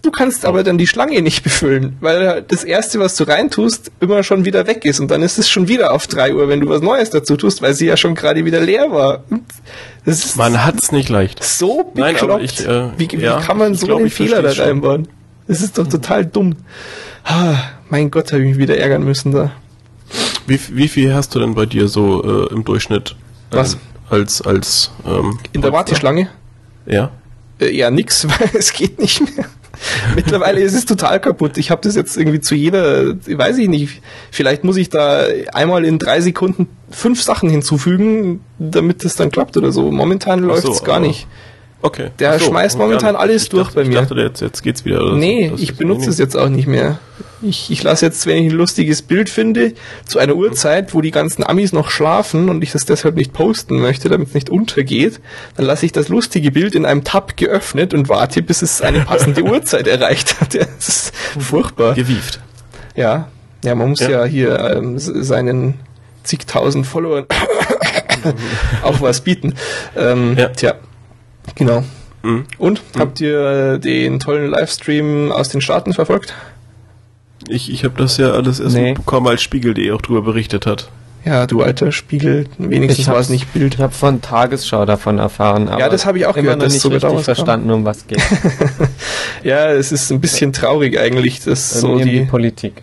Du 0.03 0.11
kannst 0.11 0.45
aber 0.45 0.65
dann 0.65 0.79
die 0.79 0.89
Schlange 0.89 1.23
nicht 1.23 1.45
befüllen, 1.45 1.97
weil 2.01 2.45
das 2.49 2.65
erste, 2.65 2.99
was 2.99 3.15
du 3.15 3.23
reintust, 3.23 3.93
immer 4.01 4.25
schon 4.25 4.45
wieder 4.45 4.67
weg 4.67 4.85
ist 4.85 4.99
und 4.99 5.13
dann 5.13 5.23
ist 5.23 5.39
es 5.39 5.49
schon 5.49 5.69
wieder 5.69 5.93
auf 5.93 6.09
drei 6.09 6.35
Uhr, 6.35 6.49
wenn 6.49 6.61
du 6.61 6.69
was 6.69 6.83
Neues 6.83 7.11
dazu 7.11 7.37
tust, 7.37 7.63
weil 7.63 7.73
sie 7.75 7.87
ja 7.87 7.97
schon 7.97 8.17
gerade 8.17 8.45
wieder 8.45 8.61
leer 8.61 8.91
war. 8.91 9.23
Man 10.35 10.65
hat's 10.65 10.91
nicht 10.91 11.09
leicht. 11.09 11.45
so 11.45 11.85
bekloppt. 11.95 12.29
Nein, 12.29 12.45
ich, 12.45 12.67
äh, 12.67 12.91
wie, 12.99 13.11
wie 13.13 13.23
ja, 13.23 13.41
kann 13.41 13.59
man 13.59 13.77
so 13.77 13.87
glaub, 13.87 14.01
einen 14.01 14.11
Fehler 14.11 14.43
da 14.43 14.51
reinbauen? 14.51 15.07
Das 15.47 15.61
ist 15.61 15.79
doch 15.79 15.87
total 15.87 16.27
dumm. 16.27 16.57
Ah, 17.25 17.55
mein 17.89 18.11
Gott, 18.11 18.33
habe 18.33 18.43
ich 18.43 18.49
mich 18.49 18.59
wieder 18.59 18.77
ärgern 18.77 19.05
müssen 19.05 19.31
da. 19.31 19.53
Wie, 20.49 20.59
wie 20.71 20.89
viel 20.89 21.15
hast 21.15 21.35
du 21.35 21.39
denn 21.39 21.55
bei 21.55 21.67
dir 21.67 21.87
so 21.87 22.49
äh, 22.49 22.53
im 22.53 22.65
Durchschnitt? 22.65 23.15
äh, 23.53 23.57
Was? 23.57 23.79
Als, 24.11 24.43
als, 24.43 24.91
ähm, 25.07 25.39
In 25.53 25.63
der? 25.63 25.73
Warteschlange? 25.73 26.29
Ja. 26.87 27.13
Äh, 27.61 27.71
ja, 27.71 27.91
nix, 27.91 28.27
weil 28.41 28.51
es 28.55 28.73
geht 28.73 28.99
nicht 28.99 29.21
mehr. 29.21 29.47
Mittlerweile 30.15 30.61
ist 30.61 30.75
es 30.75 30.85
total 30.85 31.21
kaputt. 31.21 31.59
Ich 31.59 31.71
habe 31.71 31.81
das 31.83 31.95
jetzt 31.97 32.17
irgendwie 32.17 32.41
zu 32.41 32.55
jeder, 32.55 33.15
weiß 33.27 33.59
ich 33.59 33.69
nicht, 33.69 34.03
vielleicht 34.31 34.65
muss 34.65 34.77
ich 34.77 34.91
da 34.91 35.25
einmal 35.53 35.85
in 35.85 35.99
drei 35.99 36.21
Sekunden 36.21 36.69
fünf 36.91 37.23
Sachen 37.23 37.49
hinzufügen, 37.51 38.41
damit 38.59 39.05
das 39.05 39.15
dann 39.15 39.31
klappt 39.31 39.57
oder 39.57 39.73
so. 39.73 39.91
Momentan 39.91 40.41
läuft 40.41 40.63
so, 40.63 40.73
es 40.73 40.85
gar 40.85 40.97
aber- 40.97 41.07
nicht. 41.07 41.27
Okay. 41.83 42.11
Der 42.21 42.39
so, 42.39 42.47
schmeißt 42.47 42.79
momentan 42.79 43.17
alles 43.17 43.45
Ich 43.45 43.49
durch 43.51 43.65
dachte, 43.69 43.81
bei 43.81 43.85
mir. 43.85 44.01
Ich 44.03 44.09
dachte, 44.09 44.15
jetzt, 44.21 44.41
jetzt 44.41 44.63
geht's 44.63 44.85
wieder. 44.85 45.01
oder 45.03 45.11
so. 45.13 45.17
Nee, 45.17 45.51
Das 45.51 45.61
ich 45.61 45.77
benutze 45.77 46.11
es 46.11 46.19
jetzt 46.19 46.37
auch 46.37 46.49
nicht 46.49 46.69
mehr. 46.69 46.99
Ich, 47.45 47.73
ich 47.73 47.83
lasse 47.83 48.07
jetzt, 48.07 48.25
wenn 48.27 48.37
ich 48.37 48.53
ein 48.53 48.57
lustiges 48.57 49.03
Bild 49.03 49.29
finde, 49.29 49.73
zu 50.07 50.21
einer 50.21 50.37
Uhrzeit, 50.37 50.95
wo 50.95 51.01
die 51.01 51.11
ganzen 51.11 51.43
Amis 51.45 51.73
noch 51.73 51.91
schlafen 51.91 52.49
und 52.49 52.63
ich 52.63 52.71
das 52.71 52.85
deshalb 52.87 53.17
nicht 53.17 53.33
posten 53.33 53.81
möchte, 53.81 54.09
damit 54.09 54.29
es 54.29 54.35
nicht 54.35 54.49
untergeht, 54.49 55.21
dann 55.57 55.67
lasse 55.67 55.85
ich 55.85 55.91
das 55.91 56.09
lustige 56.09 56.53
Bild 56.53 56.77
in 56.77 56.87
einem 56.87 57.03
Tab 57.03 57.37
geöffnet 57.37 57.95
und 57.95 58.09
warte, 58.09 58.43
bis 58.43 58.63
es 58.63 58.81
eine 58.81 59.01
passende 59.01 59.43
Uhrzeit 59.51 59.89
erreicht 59.89 60.41
hat. 60.41 60.55
Das 60.79 60.89
ist 60.89 61.13
furchtbar. 61.41 61.95
Gewieft. 61.95 62.39
Ja, 62.95 63.27
ja, 63.65 63.75
man 63.75 63.89
muss 63.91 63.99
ja, 64.01 64.11
Ja. 64.11 64.25
hier 64.25 64.59
ähm, 64.77 64.99
seinen 64.99 65.75
zigtausend 66.23 66.87
Followern 66.87 67.27
auch 68.83 69.01
was 69.01 69.23
bieten. 69.23 69.55
Ähm, 69.97 70.37
Ja. 70.39 70.49
Tja, 70.51 70.75
genau. 71.55 71.85
Mhm. 72.23 72.45
Und, 72.59 72.83
habt 72.99 73.21
ihr 73.21 73.75
äh, 73.75 73.79
den 73.81 74.21
tollen 74.21 74.51
Livestream 74.51 75.33
aus 75.33 75.49
den 75.49 75.61
Staaten 75.61 75.93
verfolgt? 75.93 76.35
Ich, 77.49 77.73
ich 77.73 77.83
habe 77.85 77.95
das 77.99 78.17
ja 78.19 78.31
alles 78.31 78.61
erst 78.61 78.77
Nee. 78.77 78.91
mitbekommen, 78.91 79.27
als 79.27 79.43
Spiegel.de 79.43 79.91
auch 79.93 80.01
drüber 80.01 80.23
berichtet 80.23 80.67
hat. 80.67 80.89
Ja, 81.25 81.47
du 81.47 81.63
alter 81.63 81.93
Spiegel, 81.93 82.47
wenigstens 82.59 83.07
war 83.07 83.19
es 83.19 83.29
nicht 83.29 83.53
Bild. 83.53 83.75
Ich 83.75 83.81
habe 83.81 83.93
von 83.93 84.21
Tagesschau 84.21 84.85
davon 84.87 85.19
erfahren, 85.19 85.69
aber 85.69 85.89
das 85.89 86.05
habe 86.05 86.19
ich 86.19 86.27
auch 86.27 86.37
immer 86.37 86.57
gehört, 86.57 86.59
noch 86.59 86.65
dass 86.67 86.73
nicht 86.73 86.85
da 86.85 86.89
richtig 86.89 87.11
kam. 87.11 87.23
verstanden, 87.23 87.71
um 87.71 87.85
was 87.85 88.07
geht. 88.09 88.21
Ja, 89.45 89.71
es 89.71 89.93
ist 89.93 90.11
ein 90.11 90.21
bisschen 90.21 90.53
traurig 90.53 90.99
eigentlich, 90.99 91.41
dass 91.45 91.71
so 91.81 91.99
die 91.99 92.05
die, 92.11 92.21
Politik. 92.25 92.83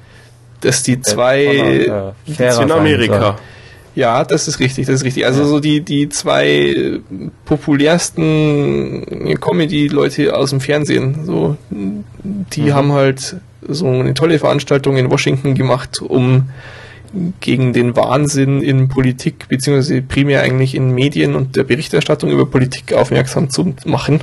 dass 0.62 0.84
die 0.84 0.94
Äh, 0.94 1.02
zwei, 1.02 2.14
fairer 2.36 2.54
sein 2.54 2.68
in 2.68 2.72
Amerika. 2.72 3.38
Ja, 4.00 4.24
das 4.24 4.48
ist 4.48 4.60
richtig, 4.60 4.88
das 4.88 4.96
ist 4.96 5.04
richtig. 5.04 5.26
Also 5.26 5.44
so 5.46 5.60
die, 5.60 5.82
die 5.82 6.08
zwei 6.10 6.48
äh, 6.48 7.00
populärsten 7.46 9.38
Comedy-Leute 9.40 10.36
aus 10.36 10.52
dem 10.52 10.62
Fernsehen, 10.62 11.26
so, 11.26 11.58
die 11.70 12.62
Mhm. 12.62 12.74
haben 12.74 12.92
halt 12.94 13.36
so 13.68 13.88
eine 13.88 14.14
tolle 14.14 14.40
Veranstaltung 14.40 14.96
in 14.98 15.12
Washington 15.12 15.54
gemacht, 15.54 16.02
um 16.02 16.50
gegen 17.42 17.74
den 17.74 17.96
Wahnsinn 17.96 18.62
in 18.62 18.88
Politik, 18.88 19.48
beziehungsweise 19.50 20.02
primär 20.02 20.42
eigentlich 20.44 20.76
in 20.76 20.94
Medien 20.94 21.36
und 21.36 21.56
der 21.56 21.64
Berichterstattung 21.64 22.30
über 22.30 22.46
Politik 22.46 22.94
aufmerksam 22.94 23.50
zu 23.50 23.74
machen. 23.86 24.22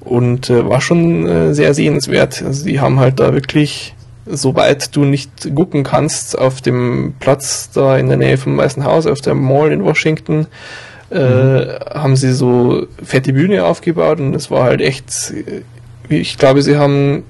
Und 0.00 0.48
äh, 0.48 0.66
war 0.66 0.80
schon 0.80 1.26
äh, 1.26 1.52
sehr 1.52 1.74
sehenswert. 1.74 2.42
Also 2.42 2.64
die 2.64 2.80
haben 2.80 2.98
halt 3.00 3.20
da 3.20 3.34
wirklich, 3.34 3.94
soweit 4.32 4.94
du 4.96 5.04
nicht 5.04 5.54
gucken 5.54 5.82
kannst, 5.84 6.38
auf 6.38 6.60
dem 6.60 7.14
Platz 7.20 7.70
da 7.72 7.96
in 7.96 8.08
der 8.08 8.16
Nähe 8.16 8.38
vom 8.38 8.56
Weißen 8.56 8.84
Haus, 8.84 9.06
auf 9.06 9.20
der 9.20 9.34
Mall 9.34 9.72
in 9.72 9.84
Washington, 9.84 10.46
äh, 11.10 11.16
haben 11.94 12.16
sie 12.16 12.32
so 12.32 12.86
fette 13.02 13.32
Bühne 13.32 13.64
aufgebaut 13.64 14.20
und 14.20 14.34
es 14.34 14.50
war 14.50 14.64
halt 14.64 14.80
echt, 14.80 15.32
äh, 16.08 16.14
ich 16.14 16.38
glaube, 16.38 16.62
sie 16.62 16.76
haben 16.76 17.24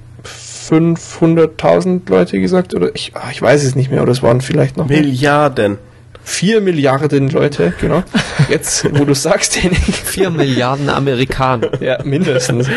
500.000 0.69 2.09
Leute 2.09 2.39
gesagt, 2.39 2.73
oder 2.73 2.89
ich, 2.95 3.11
ah, 3.15 3.29
ich 3.31 3.41
weiß 3.41 3.63
es 3.63 3.75
nicht 3.75 3.91
mehr, 3.91 4.01
oder 4.01 4.11
es 4.11 4.23
waren 4.23 4.41
vielleicht 4.41 4.77
noch 4.77 4.87
mehr. 4.87 5.01
Milliarden. 5.01 5.77
4 6.23 6.61
Milliarden 6.61 7.29
Leute, 7.29 7.73
genau. 7.81 8.03
Jetzt, 8.47 8.85
wo 8.95 9.05
du 9.05 9.15
sagst, 9.15 9.61
Henning, 9.61 9.79
Vier 9.81 10.29
Milliarden 10.29 10.87
Amerikaner. 10.89 11.71
ja, 11.81 11.97
mindestens. 12.03 12.67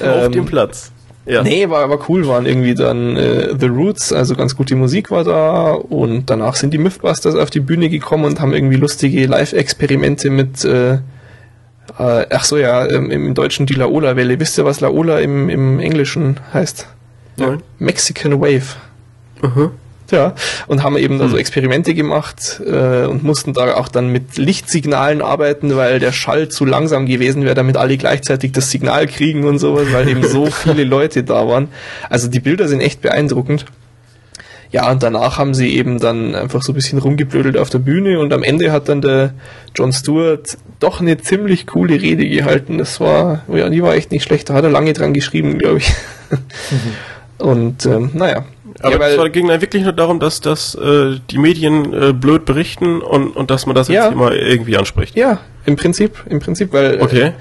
Auf 0.00 0.26
Ähm, 0.26 0.32
dem 0.32 0.44
Platz. 0.46 0.92
Ja. 1.26 1.42
Nee, 1.42 1.70
war 1.70 1.82
aber 1.82 1.98
cool, 2.08 2.26
waren 2.26 2.44
irgendwie 2.44 2.74
dann 2.74 3.16
äh, 3.16 3.54
The 3.58 3.66
Roots, 3.66 4.12
also 4.12 4.34
ganz 4.34 4.56
gute 4.56 4.76
Musik 4.76 5.10
war 5.10 5.24
da 5.24 5.72
und 5.72 6.28
danach 6.28 6.54
sind 6.54 6.74
die 6.74 6.78
Mythbusters 6.78 7.34
auf 7.34 7.48
die 7.48 7.60
Bühne 7.60 7.88
gekommen 7.88 8.24
und 8.24 8.40
haben 8.40 8.52
irgendwie 8.52 8.76
lustige 8.76 9.26
Live-Experimente 9.26 10.28
mit, 10.28 10.64
äh, 10.64 10.94
äh, 10.94 10.98
ach 11.98 12.44
so 12.44 12.58
ja, 12.58 12.86
ähm, 12.90 13.10
im 13.10 13.32
Deutschen 13.34 13.64
die 13.64 13.74
Laola-Welle. 13.74 14.38
Wisst 14.38 14.58
ihr, 14.58 14.66
was 14.66 14.80
Laola 14.80 15.20
im, 15.20 15.48
im 15.48 15.80
Englischen 15.80 16.40
heißt? 16.52 16.88
Nein. 17.38 17.62
Mexican 17.78 18.40
Wave. 18.40 18.76
Mhm. 19.40 19.70
Ja, 20.10 20.34
und 20.66 20.82
haben 20.82 20.98
eben 20.98 21.18
da 21.18 21.28
so 21.28 21.38
Experimente 21.38 21.94
gemacht 21.94 22.60
äh, 22.66 23.06
und 23.06 23.22
mussten 23.22 23.54
da 23.54 23.74
auch 23.74 23.88
dann 23.88 24.08
mit 24.08 24.36
Lichtsignalen 24.36 25.22
arbeiten, 25.22 25.76
weil 25.76 25.98
der 25.98 26.12
Schall 26.12 26.48
zu 26.48 26.66
langsam 26.66 27.06
gewesen 27.06 27.42
wäre, 27.42 27.54
damit 27.54 27.78
alle 27.78 27.96
gleichzeitig 27.96 28.52
das 28.52 28.70
Signal 28.70 29.06
kriegen 29.06 29.44
und 29.44 29.58
sowas, 29.58 29.86
weil 29.92 30.08
eben 30.08 30.22
so 30.22 30.46
viele 30.50 30.84
Leute 30.84 31.24
da 31.24 31.48
waren. 31.48 31.68
Also 32.10 32.28
die 32.28 32.40
Bilder 32.40 32.68
sind 32.68 32.80
echt 32.80 33.00
beeindruckend. 33.00 33.64
Ja, 34.74 34.90
und 34.90 35.02
danach 35.02 35.38
haben 35.38 35.54
sie 35.54 35.74
eben 35.74 36.00
dann 36.00 36.34
einfach 36.34 36.60
so 36.60 36.72
ein 36.72 36.74
bisschen 36.74 36.98
rumgeblödelt 36.98 37.56
auf 37.56 37.70
der 37.70 37.78
Bühne 37.78 38.18
und 38.18 38.32
am 38.32 38.42
Ende 38.42 38.72
hat 38.72 38.88
dann 38.88 39.00
der 39.00 39.32
John 39.74 39.92
Stewart 39.92 40.58
doch 40.80 41.00
eine 41.00 41.16
ziemlich 41.16 41.66
coole 41.66 42.02
Rede 42.02 42.28
gehalten. 42.28 42.78
Das 42.78 43.00
war, 43.00 43.42
ja, 43.54 43.70
die 43.70 43.82
war 43.82 43.94
echt 43.94 44.10
nicht 44.10 44.24
schlecht. 44.24 44.50
Da 44.50 44.54
hat 44.54 44.64
er 44.64 44.70
lange 44.70 44.92
dran 44.92 45.14
geschrieben, 45.14 45.58
glaube 45.58 45.78
ich. 45.78 45.92
Und 47.38 47.86
ähm, 47.86 48.10
naja. 48.14 48.44
Aber 48.80 49.08
ja, 49.10 49.24
es 49.24 49.32
ging 49.32 49.48
dann 49.48 49.60
wirklich 49.60 49.82
nur 49.84 49.92
darum, 49.92 50.18
dass, 50.20 50.40
dass 50.40 50.74
äh, 50.74 51.18
die 51.30 51.38
Medien 51.38 51.92
äh, 51.92 52.12
blöd 52.12 52.44
berichten 52.44 53.00
und, 53.00 53.36
und 53.36 53.50
dass 53.50 53.66
man 53.66 53.74
das 53.74 53.88
Ja. 53.88 54.04
jetzt 54.04 54.12
immer 54.12 54.32
irgendwie 54.32 54.76
anspricht. 54.76 55.16
Ja, 55.16 55.40
im 55.64 55.76
Prinzip, 55.76 56.22
im 56.28 56.40
Prinzip, 56.40 56.72
weil 56.72 57.00
Okay. 57.00 57.20
äh, 57.28 57.32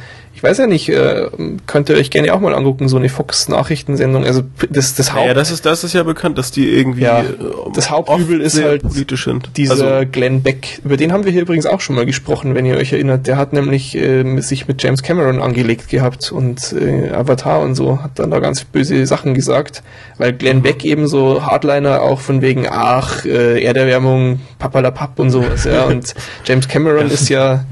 weiß 0.44 0.57
ja 0.57 0.68
nicht, 0.68 0.90
äh, 0.90 1.30
könnt 1.68 1.90
ihr 1.90 1.95
euch 1.95 2.11
gerne 2.11 2.34
auch 2.34 2.40
mal 2.40 2.53
angucken, 2.53 2.90
so 2.90 2.98
eine 2.98 3.07
Fox-Nachrichtensendung. 3.10 4.26
Also 4.26 4.44
das, 4.70 4.94
das 4.95 5.14
Haupt, 5.14 5.26
Ja, 5.28 5.34
das 5.34 5.52
ist, 5.52 5.65
das 5.65 5.84
ist 5.84 5.94
ja 5.94 6.03
bekannt, 6.03 6.38
dass 6.38 6.52
die 6.52 6.70
irgendwie 6.70 7.03
Ja, 7.03 7.22
äh, 7.22 7.26
das 7.74 7.90
Hauptübel 7.90 8.41
ist 8.41 8.61
halt 8.61 8.82
politisch 8.82 9.24
sind. 9.24 9.49
dieser 9.56 9.72
Also, 9.72 10.10
Glenn 10.11 10.44
Beck, 10.44 10.82
über 10.84 10.98
den 10.98 11.14
haben 11.14 11.24
wir 11.24 11.32
hier 11.32 11.44
übrigens 11.44 11.65
auch 11.65 11.80
schon 11.82 11.95
mal 11.95 12.06
gesprochen, 12.06 12.56
wenn 12.56 12.65
ihr 12.65 12.76
euch 12.76 12.91
erinnert. 12.91 13.26
Der 13.26 13.38
hat 13.38 13.53
nämlich 13.53 13.95
äh, 13.95 14.40
sich 14.41 14.68
mit 14.68 14.84
James 14.84 15.02
Cameron 15.02 15.41
angelegt 15.41 15.88
gehabt 15.90 16.32
und 16.32 16.74
äh, 16.74 17.11
Avatar 17.11 17.61
und 17.61 17.76
so, 17.76 18.03
hat 18.03 18.20
dann 18.20 18.32
da 18.32 18.40
ganz 18.40 18.64
böse 18.65 19.06
Sachen 19.06 19.34
gesagt, 19.34 19.82
weil 20.18 20.34
Glenn 20.34 20.61
Beck 20.61 20.84
eben 20.84 21.07
so 21.07 21.44
Hardliner 21.45 22.02
auch 22.02 22.20
von 22.20 22.41
wegen, 22.41 22.68
ach, 22.70 23.26
äh, 23.26 23.64
Erderwärmung, 23.64 24.41
papalapap 24.60 25.20
und 25.20 25.30
sowas, 25.30 25.64
ja. 25.65 25.84
Und 25.94 26.14
James 26.45 26.68
Cameron 26.68 27.10
ist 27.10 27.30
ja, 27.30 27.65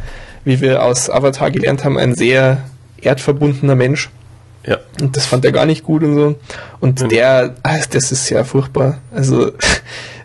wie 0.43 0.61
wir 0.61 0.83
aus 0.83 1.09
Avatar 1.09 1.51
gelernt 1.51 1.83
haben, 1.83 1.97
ein 1.97 2.15
sehr 2.15 2.57
erdverbundener 3.01 3.75
Mensch. 3.75 4.09
ja. 4.65 4.77
Und 5.01 5.17
das 5.17 5.25
fand 5.25 5.43
er 5.45 5.51
gar 5.51 5.65
nicht 5.65 5.83
gut 5.83 6.03
und 6.03 6.15
so. 6.15 6.35
Und 6.79 7.01
Mhm. 7.01 7.09
der, 7.09 7.55
ah, 7.63 7.77
das 7.89 8.11
ist 8.11 8.29
ja 8.29 8.43
furchtbar. 8.43 8.99
Also, 9.11 9.51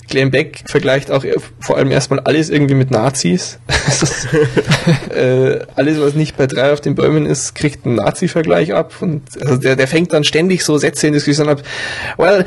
Glenn 0.09 0.31
Beck 0.31 0.65
vergleicht 0.67 1.11
auch 1.11 1.25
vor 1.61 1.77
allem 1.77 1.91
erstmal 1.91 2.21
alles 2.21 2.51
irgendwie 2.51 2.75
mit 2.75 2.91
Nazis. 2.91 3.59
äh, 5.15 5.61
alles, 5.75 6.01
was 6.01 6.15
nicht 6.15 6.37
bei 6.37 6.47
drei 6.47 6.73
auf 6.73 6.81
den 6.81 6.95
Bäumen 6.95 7.27
ist, 7.27 7.55
kriegt 7.55 7.87
einen 7.87 7.97
Nazi-Vergleich 7.97 8.75
ab. 8.75 8.95
Und 9.01 9.23
also 9.41 9.57
der, 9.57 9.77
der 9.77 9.89
fängt 9.89 10.13
dann 10.13 10.25
ständig 10.25 10.65
so 10.65 10.79
Sätze 10.79 11.07
in 11.07 11.13
Diskussion 11.13 11.49
ab. 11.49 11.63
Well, 12.17 12.45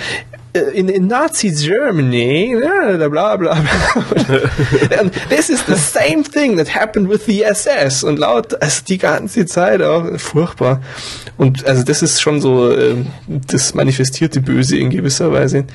äh, 0.53 0.61
in, 0.73 0.89
in 0.89 1.07
Nazi 1.07 1.51
Germany, 1.51 2.55
bla 2.57 3.07
bla 3.07 3.35
bla. 3.35 3.51
And 4.99 5.11
this 5.29 5.49
is 5.49 5.63
the 5.67 5.75
same 5.75 6.23
thing 6.23 6.57
that 6.57 6.75
happened 6.75 7.07
with 7.07 7.25
the 7.25 7.43
SS. 7.43 8.03
Und 8.03 8.17
laut, 8.17 8.59
also 8.61 8.81
die 8.87 8.97
ganze 8.97 9.45
Zeit 9.45 9.81
auch 9.81 10.17
furchtbar. 10.17 10.81
Und 11.37 11.67
also 11.67 11.83
das 11.83 12.01
ist 12.01 12.19
schon 12.19 12.41
so 12.41 12.75
ähm, 12.75 13.07
das 13.27 13.75
manifestierte 13.75 14.41
Böse 14.41 14.77
in 14.77 14.89
gewisser 14.89 15.31
Weise. 15.31 15.65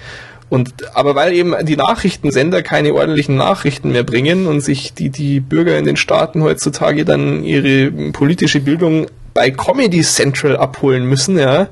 Und 0.55 0.72
aber 0.94 1.16
weil 1.16 1.32
eben 1.32 1.52
die 1.64 1.74
Nachrichtensender 1.74 2.62
keine 2.62 2.94
ordentlichen 2.94 3.35
Nachrichten 3.35 3.90
mehr 3.90 4.05
bringen 4.05 4.47
und 4.47 4.60
sich 4.60 4.94
die, 4.94 5.10
die 5.10 5.40
Bürger 5.40 5.76
in 5.76 5.85
den 5.85 5.97
Staaten 5.97 6.44
heutzutage 6.44 7.05
dann 7.05 7.43
ihre 7.43 7.90
politische 8.12 8.60
Bildung 8.60 9.09
bei 9.35 9.51
Comedy 9.51 10.02
Central 10.02 10.56
abholen 10.56 11.06
müssen, 11.06 11.36
ja, 11.40 11.66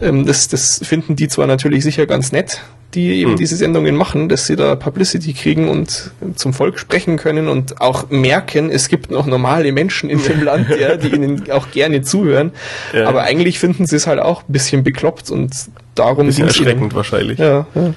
ähm, 0.00 0.26
das, 0.26 0.48
das 0.48 0.80
finden 0.82 1.14
die 1.14 1.28
zwar 1.28 1.46
natürlich 1.46 1.84
sicher 1.84 2.06
ganz 2.06 2.32
nett, 2.32 2.60
die 2.94 3.20
eben 3.20 3.30
Hm. 3.32 3.36
diese 3.38 3.56
Sendungen 3.56 3.94
machen, 3.96 4.28
dass 4.28 4.46
sie 4.46 4.56
da 4.56 4.74
Publicity 4.76 5.32
kriegen 5.32 5.68
und 5.68 6.10
zum 6.34 6.52
Volk 6.52 6.78
sprechen 6.78 7.16
können 7.16 7.48
und 7.48 7.80
auch 7.80 8.10
merken, 8.10 8.70
es 8.70 8.88
gibt 8.88 9.10
noch 9.10 9.26
normale 9.26 9.70
Menschen 9.72 10.10
in 10.10 10.22
dem 10.22 10.42
Land, 10.42 10.68
ja, 10.78 10.96
die 10.96 11.08
ihnen 11.14 11.50
auch 11.50 11.70
gerne 11.70 12.02
zuhören. 12.02 12.52
Ja. 12.92 13.08
Aber 13.08 13.22
eigentlich 13.22 13.58
finden 13.58 13.86
sie 13.86 13.96
es 13.96 14.06
halt 14.06 14.18
auch 14.20 14.42
ein 14.42 14.52
bisschen 14.52 14.82
bekloppt 14.82 15.30
und 15.30 15.52
darum 15.94 16.26
Bisschen 16.26 16.46
ging's 16.46 16.56
ihnen. 16.58 16.66
erschreckend 16.66 16.94
wahrscheinlich. 16.94 17.38
Ja, 17.38 17.66
ja. 17.74 17.94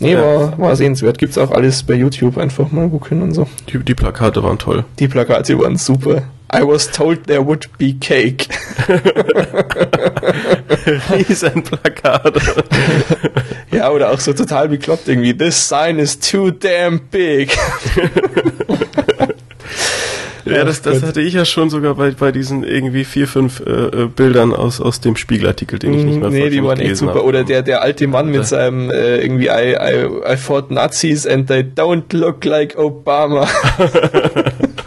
Nee, 0.00 0.12
Ja. 0.14 0.22
War, 0.22 0.58
war 0.58 0.76
sehenswert. 0.76 1.18
Gibt's 1.18 1.38
auch 1.38 1.50
alles 1.52 1.82
bei 1.84 1.94
YouTube 1.94 2.36
einfach 2.38 2.72
mal 2.72 2.88
gucken 2.88 3.22
und 3.22 3.34
so. 3.34 3.46
Die, 3.72 3.78
die 3.78 3.94
Plakate 3.94 4.42
waren 4.42 4.58
toll. 4.58 4.84
Die 4.98 5.06
Plakate 5.08 5.56
waren 5.60 5.76
super. 5.76 6.22
I 6.54 6.62
was 6.62 6.90
told 6.90 7.26
there 7.26 7.46
would 7.46 7.66
be 7.78 7.94
cake. 7.94 8.48
Riesen 11.10 11.62
Plakat. 11.62 12.38
ja, 13.70 13.90
oder 13.90 14.10
auch 14.10 14.20
so 14.20 14.32
total 14.32 14.68
bekloppt 14.68 15.08
irgendwie. 15.08 15.34
This 15.34 15.68
sign 15.68 15.98
is 15.98 16.18
too 16.18 16.50
damn 16.50 17.00
big. 17.10 17.56
Ja, 20.44 20.64
das, 20.64 20.82
das 20.82 21.02
hatte 21.02 21.20
ich 21.20 21.34
ja 21.34 21.44
schon 21.44 21.70
sogar 21.70 21.94
bei, 21.94 22.10
bei 22.10 22.32
diesen 22.32 22.64
irgendwie 22.64 23.04
vier, 23.04 23.28
fünf 23.28 23.60
äh, 23.60 23.70
äh, 23.70 24.08
Bildern 24.08 24.52
aus, 24.52 24.80
aus 24.80 25.00
dem 25.00 25.16
Spiegelartikel, 25.16 25.78
den 25.78 25.94
ich 25.94 26.04
nicht 26.04 26.20
mehr 26.20 26.30
Mm, 26.30 26.32
nee, 26.32 26.50
die 26.50 26.62
waren 26.62 26.80
echt 26.80 26.96
super. 26.96 27.14
habe. 27.14 27.24
Oder 27.24 27.44
der, 27.44 27.62
der 27.62 27.82
alte 27.82 28.06
Mann 28.06 28.30
mit 28.30 28.44
seinem 28.46 28.90
äh, 28.90 29.18
irgendwie 29.18 29.46
I, 29.46 29.74
I, 29.74 30.32
I 30.32 30.36
fought 30.36 30.70
Nazis 30.70 31.26
and 31.26 31.46
they 31.46 31.60
don't 31.60 32.14
look 32.14 32.44
like 32.44 32.76
Obama. 32.76 33.48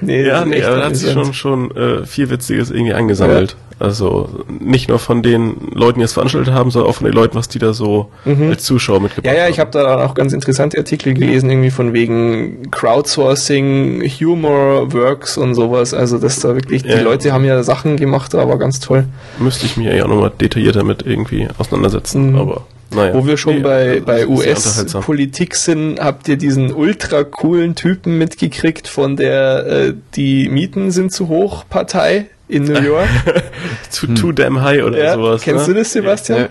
nee, 0.00 0.26
Ja, 0.26 0.44
nee, 0.44 0.62
aber 0.62 0.76
da 0.76 0.86
hat 0.86 0.96
sich 0.96 1.12
schon, 1.12 1.32
schon 1.34 1.70
äh, 1.76 2.04
viel 2.06 2.30
Witziges 2.30 2.70
irgendwie 2.70 2.94
angesammelt. 2.94 3.56
Also 3.78 4.28
nicht 4.60 4.90
nur 4.90 4.98
von 4.98 5.22
den 5.22 5.54
Leuten, 5.72 6.00
die 6.00 6.04
es 6.04 6.12
veranstaltet 6.12 6.52
haben, 6.52 6.70
sondern 6.70 6.90
auch 6.90 6.96
von 6.96 7.06
den 7.06 7.14
Leuten, 7.14 7.34
was 7.34 7.48
die 7.48 7.58
da 7.58 7.72
so 7.72 8.10
als 8.26 8.62
Zuschauer 8.64 9.00
mitgebracht 9.00 9.24
Mhm. 9.24 9.30
Ja, 9.30 9.38
ja, 9.38 9.44
haben. 9.44 9.52
ich 9.52 9.58
habe 9.58 9.70
da 9.70 10.04
auch 10.04 10.12
ganz 10.12 10.34
interessante 10.34 10.76
Artikel 10.76 11.14
gelesen, 11.14 11.48
irgendwie 11.48 11.70
von 11.70 11.94
wegen 11.94 12.70
Crowdsourcing, 12.70 14.02
Humor 14.20 14.92
Works 14.92 15.38
und 15.38 15.54
sowas. 15.54 15.94
Also, 15.94 16.18
dass 16.18 16.40
da 16.40 16.54
wirklich, 16.54 16.82
die 16.82 16.88
Ja. 16.90 17.00
Leute 17.00 17.32
haben 17.32 17.44
ja 17.44 17.62
Sachen 17.62 17.96
gemacht, 17.96 18.34
aber 18.34 18.58
ganz 18.58 18.80
toll. 18.80 19.04
Müsste 19.38 19.66
ich 19.66 19.76
mich 19.76 19.86
ja 19.86 20.04
auch 20.04 20.08
nochmal 20.08 20.32
detaillierter 20.38 20.84
mit 20.84 21.02
irgendwie 21.06 21.48
auseinandersetzen, 21.58 22.32
Mhm. 22.32 22.38
aber 22.38 22.62
naja. 22.94 23.14
Wo 23.14 23.26
wir 23.26 23.36
schon 23.36 23.56
Nee, 23.56 23.60
bei, 23.60 23.94
das 23.96 24.04
bei. 24.04 24.26
US-Politik 24.26 25.54
sind, 25.54 26.00
habt 26.00 26.28
ihr 26.28 26.36
diesen 26.36 26.72
ultra 26.72 27.24
coolen 27.24 27.74
Typen 27.74 28.18
mitgekriegt 28.18 28.88
von 28.88 29.16
der 29.16 29.66
äh, 29.66 29.94
Die 30.14 30.48
Mieten 30.48 30.90
sind 30.90 31.12
zu 31.12 31.28
hoch 31.28 31.64
Partei 31.68 32.26
in 32.48 32.64
New 32.64 32.80
York. 32.80 33.08
Zu 33.90 34.08
Too 34.08 34.32
Damn 34.32 34.60
High 34.62 34.82
oder 34.82 34.98
ja, 34.98 35.14
sowas. 35.14 35.42
kennst 35.42 35.68
ne? 35.68 35.74
du 35.74 35.80
das, 35.80 35.92
Sebastian? 35.92 36.40
Ja. 36.40 36.48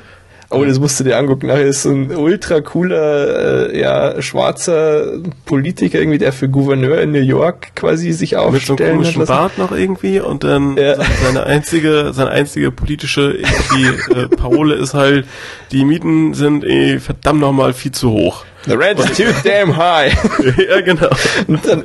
Oh, 0.52 0.66
das 0.66 0.80
musst 0.80 1.00
du 1.00 1.04
dir 1.04 1.16
angucken. 1.18 1.46
Nachher 1.46 1.68
ist 1.68 1.84
so 1.84 1.90
ein 1.92 2.10
ultra 2.16 2.60
cooler, 2.62 3.70
äh, 3.72 3.80
ja, 3.80 4.20
schwarzer 4.20 5.20
Politiker 5.46 6.00
irgendwie, 6.00 6.18
der 6.18 6.34
für 6.34 6.50
Gouverneur 6.50 7.02
in 7.02 7.12
New 7.12 7.20
York 7.22 7.76
quasi 7.76 8.12
sich 8.14 8.32
Mit 8.32 8.64
so 8.64 8.76
einem 8.76 8.94
komischen. 8.98 9.26
Bart 9.28 9.60
noch 9.60 9.72
irgendwie 9.72 10.20
und 10.20 10.44
dann 10.44 10.76
Ja. 10.76 10.96
seine- 10.96 11.06
seine 11.24 11.44
einzige, 11.46 12.14
seine 12.14 12.32
einzige 12.32 12.72
politische 12.72 13.38
irgendwie, 13.38 14.20
äh, 14.22 14.28
Parole 14.28 14.74
ist 14.74 14.96
halt, 14.96 15.26
die 15.72 15.86
Mieten 15.86 16.34
sind 16.34 16.66
eh 16.66 16.98
verdammt 17.00 17.42
nochmal 17.42 17.74
viel 17.74 17.92
zu 17.92 18.10
hoch. 18.10 18.44
The 18.66 18.74
rent 18.74 19.00
is 19.00 19.16
too 19.18 19.26
damn 19.44 19.78
high. 19.78 20.14
ja, 20.70 20.82
genau. 20.82 21.10
Und 21.48 21.66
dann 21.68 21.84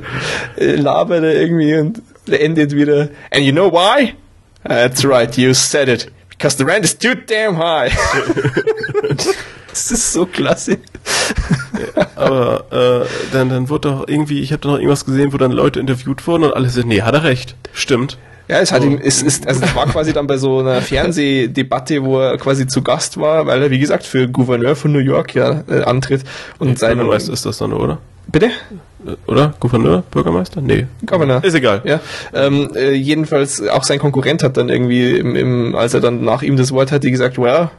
äh, 0.57 0.75
labert 0.75 1.23
er 1.23 1.39
irgendwie 1.39 1.75
und 1.75 2.01
endet 2.31 2.75
wieder. 2.75 3.09
And 3.31 3.43
you 3.43 3.51
know 3.51 3.71
why? 3.71 4.15
That's 4.67 5.05
right, 5.07 5.37
you 5.37 5.53
said 5.53 5.87
it. 5.87 6.11
Because 6.37 6.57
the 6.57 6.63
rent 6.63 6.85
is 6.85 6.97
too 6.97 7.15
damn 7.15 7.57
high. 7.57 7.95
das 9.69 9.91
ist 9.91 10.13
so 10.13 10.25
klasse. 10.25 10.77
Aber 12.15 12.65
äh, 12.71 13.33
dann, 13.33 13.49
dann 13.49 13.69
wurde 13.69 13.89
doch 13.89 14.07
irgendwie, 14.07 14.41
ich 14.41 14.51
habe 14.51 14.61
da 14.61 14.69
noch 14.69 14.75
irgendwas 14.77 15.05
gesehen, 15.05 15.33
wo 15.33 15.37
dann 15.37 15.51
Leute 15.51 15.79
interviewt 15.79 16.25
wurden 16.27 16.43
und 16.43 16.53
alle 16.53 16.69
sind, 16.69 16.87
nee, 16.87 17.01
hat 17.01 17.13
er 17.13 17.23
recht. 17.23 17.55
Stimmt. 17.73 18.17
Ja, 18.47 18.59
es 18.59 18.71
hat 18.71 18.83
ihm, 18.83 18.99
es 19.01 19.23
ist, 19.23 19.47
also 19.47 19.63
es 19.63 19.75
war 19.75 19.87
quasi 19.87 20.13
dann 20.13 20.27
bei 20.27 20.37
so 20.37 20.59
einer 20.59 20.81
Fernsehdebatte, 20.81 22.03
wo 22.03 22.19
er 22.19 22.37
quasi 22.37 22.67
zu 22.67 22.83
Gast 22.83 23.19
war, 23.19 23.47
weil 23.47 23.63
er, 23.63 23.71
wie 23.71 23.79
gesagt, 23.79 24.03
für 24.03 24.27
Gouverneur 24.27 24.75
von 24.75 24.91
New 24.91 24.99
York 24.99 25.33
ja 25.33 25.63
äh, 25.67 25.81
antritt 25.81 26.23
und 26.59 26.77
sein 26.77 26.97
Bürgermeister 26.97 27.33
ist 27.33 27.45
das 27.45 27.57
dann, 27.57 27.73
oder? 27.73 27.97
Bitte? 28.27 28.47
Äh, 29.05 29.15
Oder? 29.27 29.53
Gouverneur? 29.59 30.03
Bürgermeister? 30.11 30.61
Nee. 30.61 30.87
Governor. 31.05 31.43
Ist 31.43 31.53
egal. 31.55 31.81
Ja, 31.85 31.99
ähm, 32.33 32.71
äh, 32.75 32.91
jedenfalls 32.93 33.65
auch 33.67 33.83
sein 33.83 33.99
Konkurrent 33.99 34.43
hat 34.43 34.57
dann 34.57 34.69
irgendwie, 34.69 35.17
im, 35.17 35.35
im, 35.35 35.75
als 35.75 35.93
er 35.93 36.01
dann 36.01 36.23
nach 36.23 36.41
ihm 36.41 36.57
das 36.57 36.71
Wort 36.71 36.91
hatte, 36.91 37.09
gesagt, 37.11 37.37
well, 37.37 37.69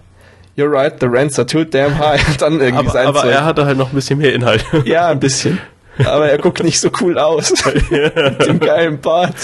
you're 0.56 0.70
right, 0.70 0.94
the 1.00 1.06
rents 1.06 1.38
are 1.38 1.46
too 1.46 1.64
damn 1.64 1.98
high. 1.98 2.36
Dann 2.38 2.60
irgendwie 2.60 2.78
Aber, 2.86 2.90
sein 2.90 3.06
aber 3.06 3.20
Zeug. 3.22 3.32
er 3.32 3.44
hatte 3.44 3.66
halt 3.66 3.76
noch 3.76 3.90
ein 3.90 3.94
bisschen 3.94 4.18
mehr 4.18 4.32
Inhalt. 4.32 4.64
Ja, 4.84 5.08
ein 5.08 5.20
bisschen. 5.20 5.58
Aber 6.04 6.28
er 6.30 6.38
guckt 6.38 6.62
nicht 6.62 6.78
so 6.80 6.90
cool 7.00 7.18
aus. 7.18 7.52
Mit 7.90 8.46
dem 8.46 8.60
geilen 8.60 9.00
Bart. 9.00 9.34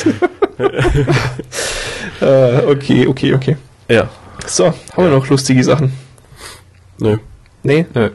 äh, 2.20 2.59
okay, 2.66 3.07
okay, 3.07 3.35
okay. 3.35 3.57
ja. 3.89 4.09
So, 4.47 4.66
haben 4.66 4.74
wir 5.05 5.09
noch 5.11 5.27
lustige 5.29 5.62
Sachen? 5.62 5.93
Nö. 6.99 7.16
Nee, 7.62 7.87
Nö. 7.95 8.11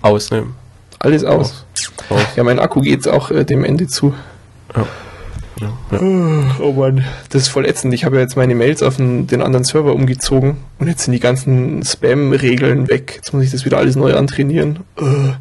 Aus. 0.00 0.30
Nö. 0.30 0.42
Alles 0.98 1.24
aus. 1.24 1.64
Aus. 2.08 2.20
Ja, 2.36 2.44
mein 2.44 2.58
Akku 2.58 2.80
geht 2.80 3.06
auch 3.08 3.30
äh, 3.30 3.44
dem 3.44 3.64
Ende 3.64 3.86
zu. 3.86 4.14
Ja. 4.74 4.86
Ja. 5.60 5.72
Ja. 5.90 5.98
Oh 6.60 6.72
Mann, 6.72 7.04
das 7.30 7.42
ist 7.42 7.48
voll 7.48 7.64
ätzend. 7.64 7.94
Ich 7.94 8.04
habe 8.04 8.16
ja 8.16 8.22
jetzt 8.22 8.36
meine 8.36 8.54
Mails 8.54 8.82
auf 8.82 8.96
den, 8.96 9.26
den 9.26 9.40
anderen 9.40 9.64
Server 9.64 9.94
umgezogen 9.94 10.58
und 10.78 10.86
jetzt 10.86 11.04
sind 11.04 11.12
die 11.12 11.20
ganzen 11.20 11.82
Spam-Regeln 11.82 12.88
weg. 12.88 13.14
Jetzt 13.16 13.32
muss 13.32 13.44
ich 13.44 13.50
das 13.50 13.64
wieder 13.64 13.78
alles 13.78 13.96
neu 13.96 14.14
antrainieren. 14.14 14.80
Äh. 14.98 15.32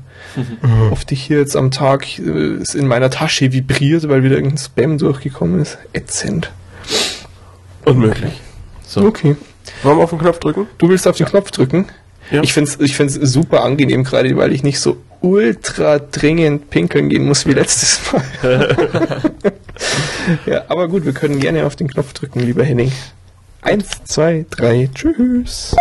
Oft 0.92 1.12
ich 1.12 1.22
hier 1.22 1.40
jetzt 1.40 1.56
am 1.56 1.72
Tag 1.72 2.20
äh, 2.20 2.22
es 2.22 2.76
in 2.76 2.88
meiner 2.88 3.10
Tasche 3.10 3.52
vibriert, 3.52 4.08
weil 4.08 4.24
wieder 4.24 4.36
irgendein 4.36 4.58
Spam 4.58 4.98
durchgekommen 4.98 5.62
ist. 5.62 5.78
Ätzend. 5.94 6.52
Unmöglich. 7.84 8.42
So. 8.86 9.06
Okay. 9.06 9.36
Wollen 9.84 9.98
wir 9.98 10.04
auf 10.04 10.10
den 10.10 10.20
Knopf 10.20 10.40
drücken? 10.40 10.68
Du 10.78 10.90
willst 10.90 11.08
auf 11.08 11.18
den 11.18 11.26
Knopf 11.26 11.52
drücken? 11.52 11.88
Ja. 12.32 12.42
Ich 12.42 12.54
find's, 12.54 12.78
ich 12.80 12.96
find's 12.96 13.14
super 13.16 13.64
angenehm 13.64 14.04
gerade, 14.04 14.36
weil 14.38 14.52
ich 14.52 14.64
nicht 14.64 14.80
so 14.80 14.98
ultra 15.22 16.00
dringend 16.00 16.70
pinkeln 16.70 17.10
gehen 17.10 17.26
muss 17.26 17.46
wie 17.46 17.54
letztes 17.54 18.00
Mal. 18.12 18.76
ja, 20.46 20.64
aber 20.68 20.88
gut, 20.88 21.06
wir 21.06 21.14
können 21.14 21.40
gerne 21.40 21.66
auf 21.66 21.76
den 21.76 21.88
Knopf 21.88 22.14
drücken, 22.14 22.40
lieber 22.40 22.64
Henning. 22.64 22.92
Eins, 23.62 23.90
zwei, 24.06 24.46
drei, 24.50 24.90
tschüss. 24.94 25.76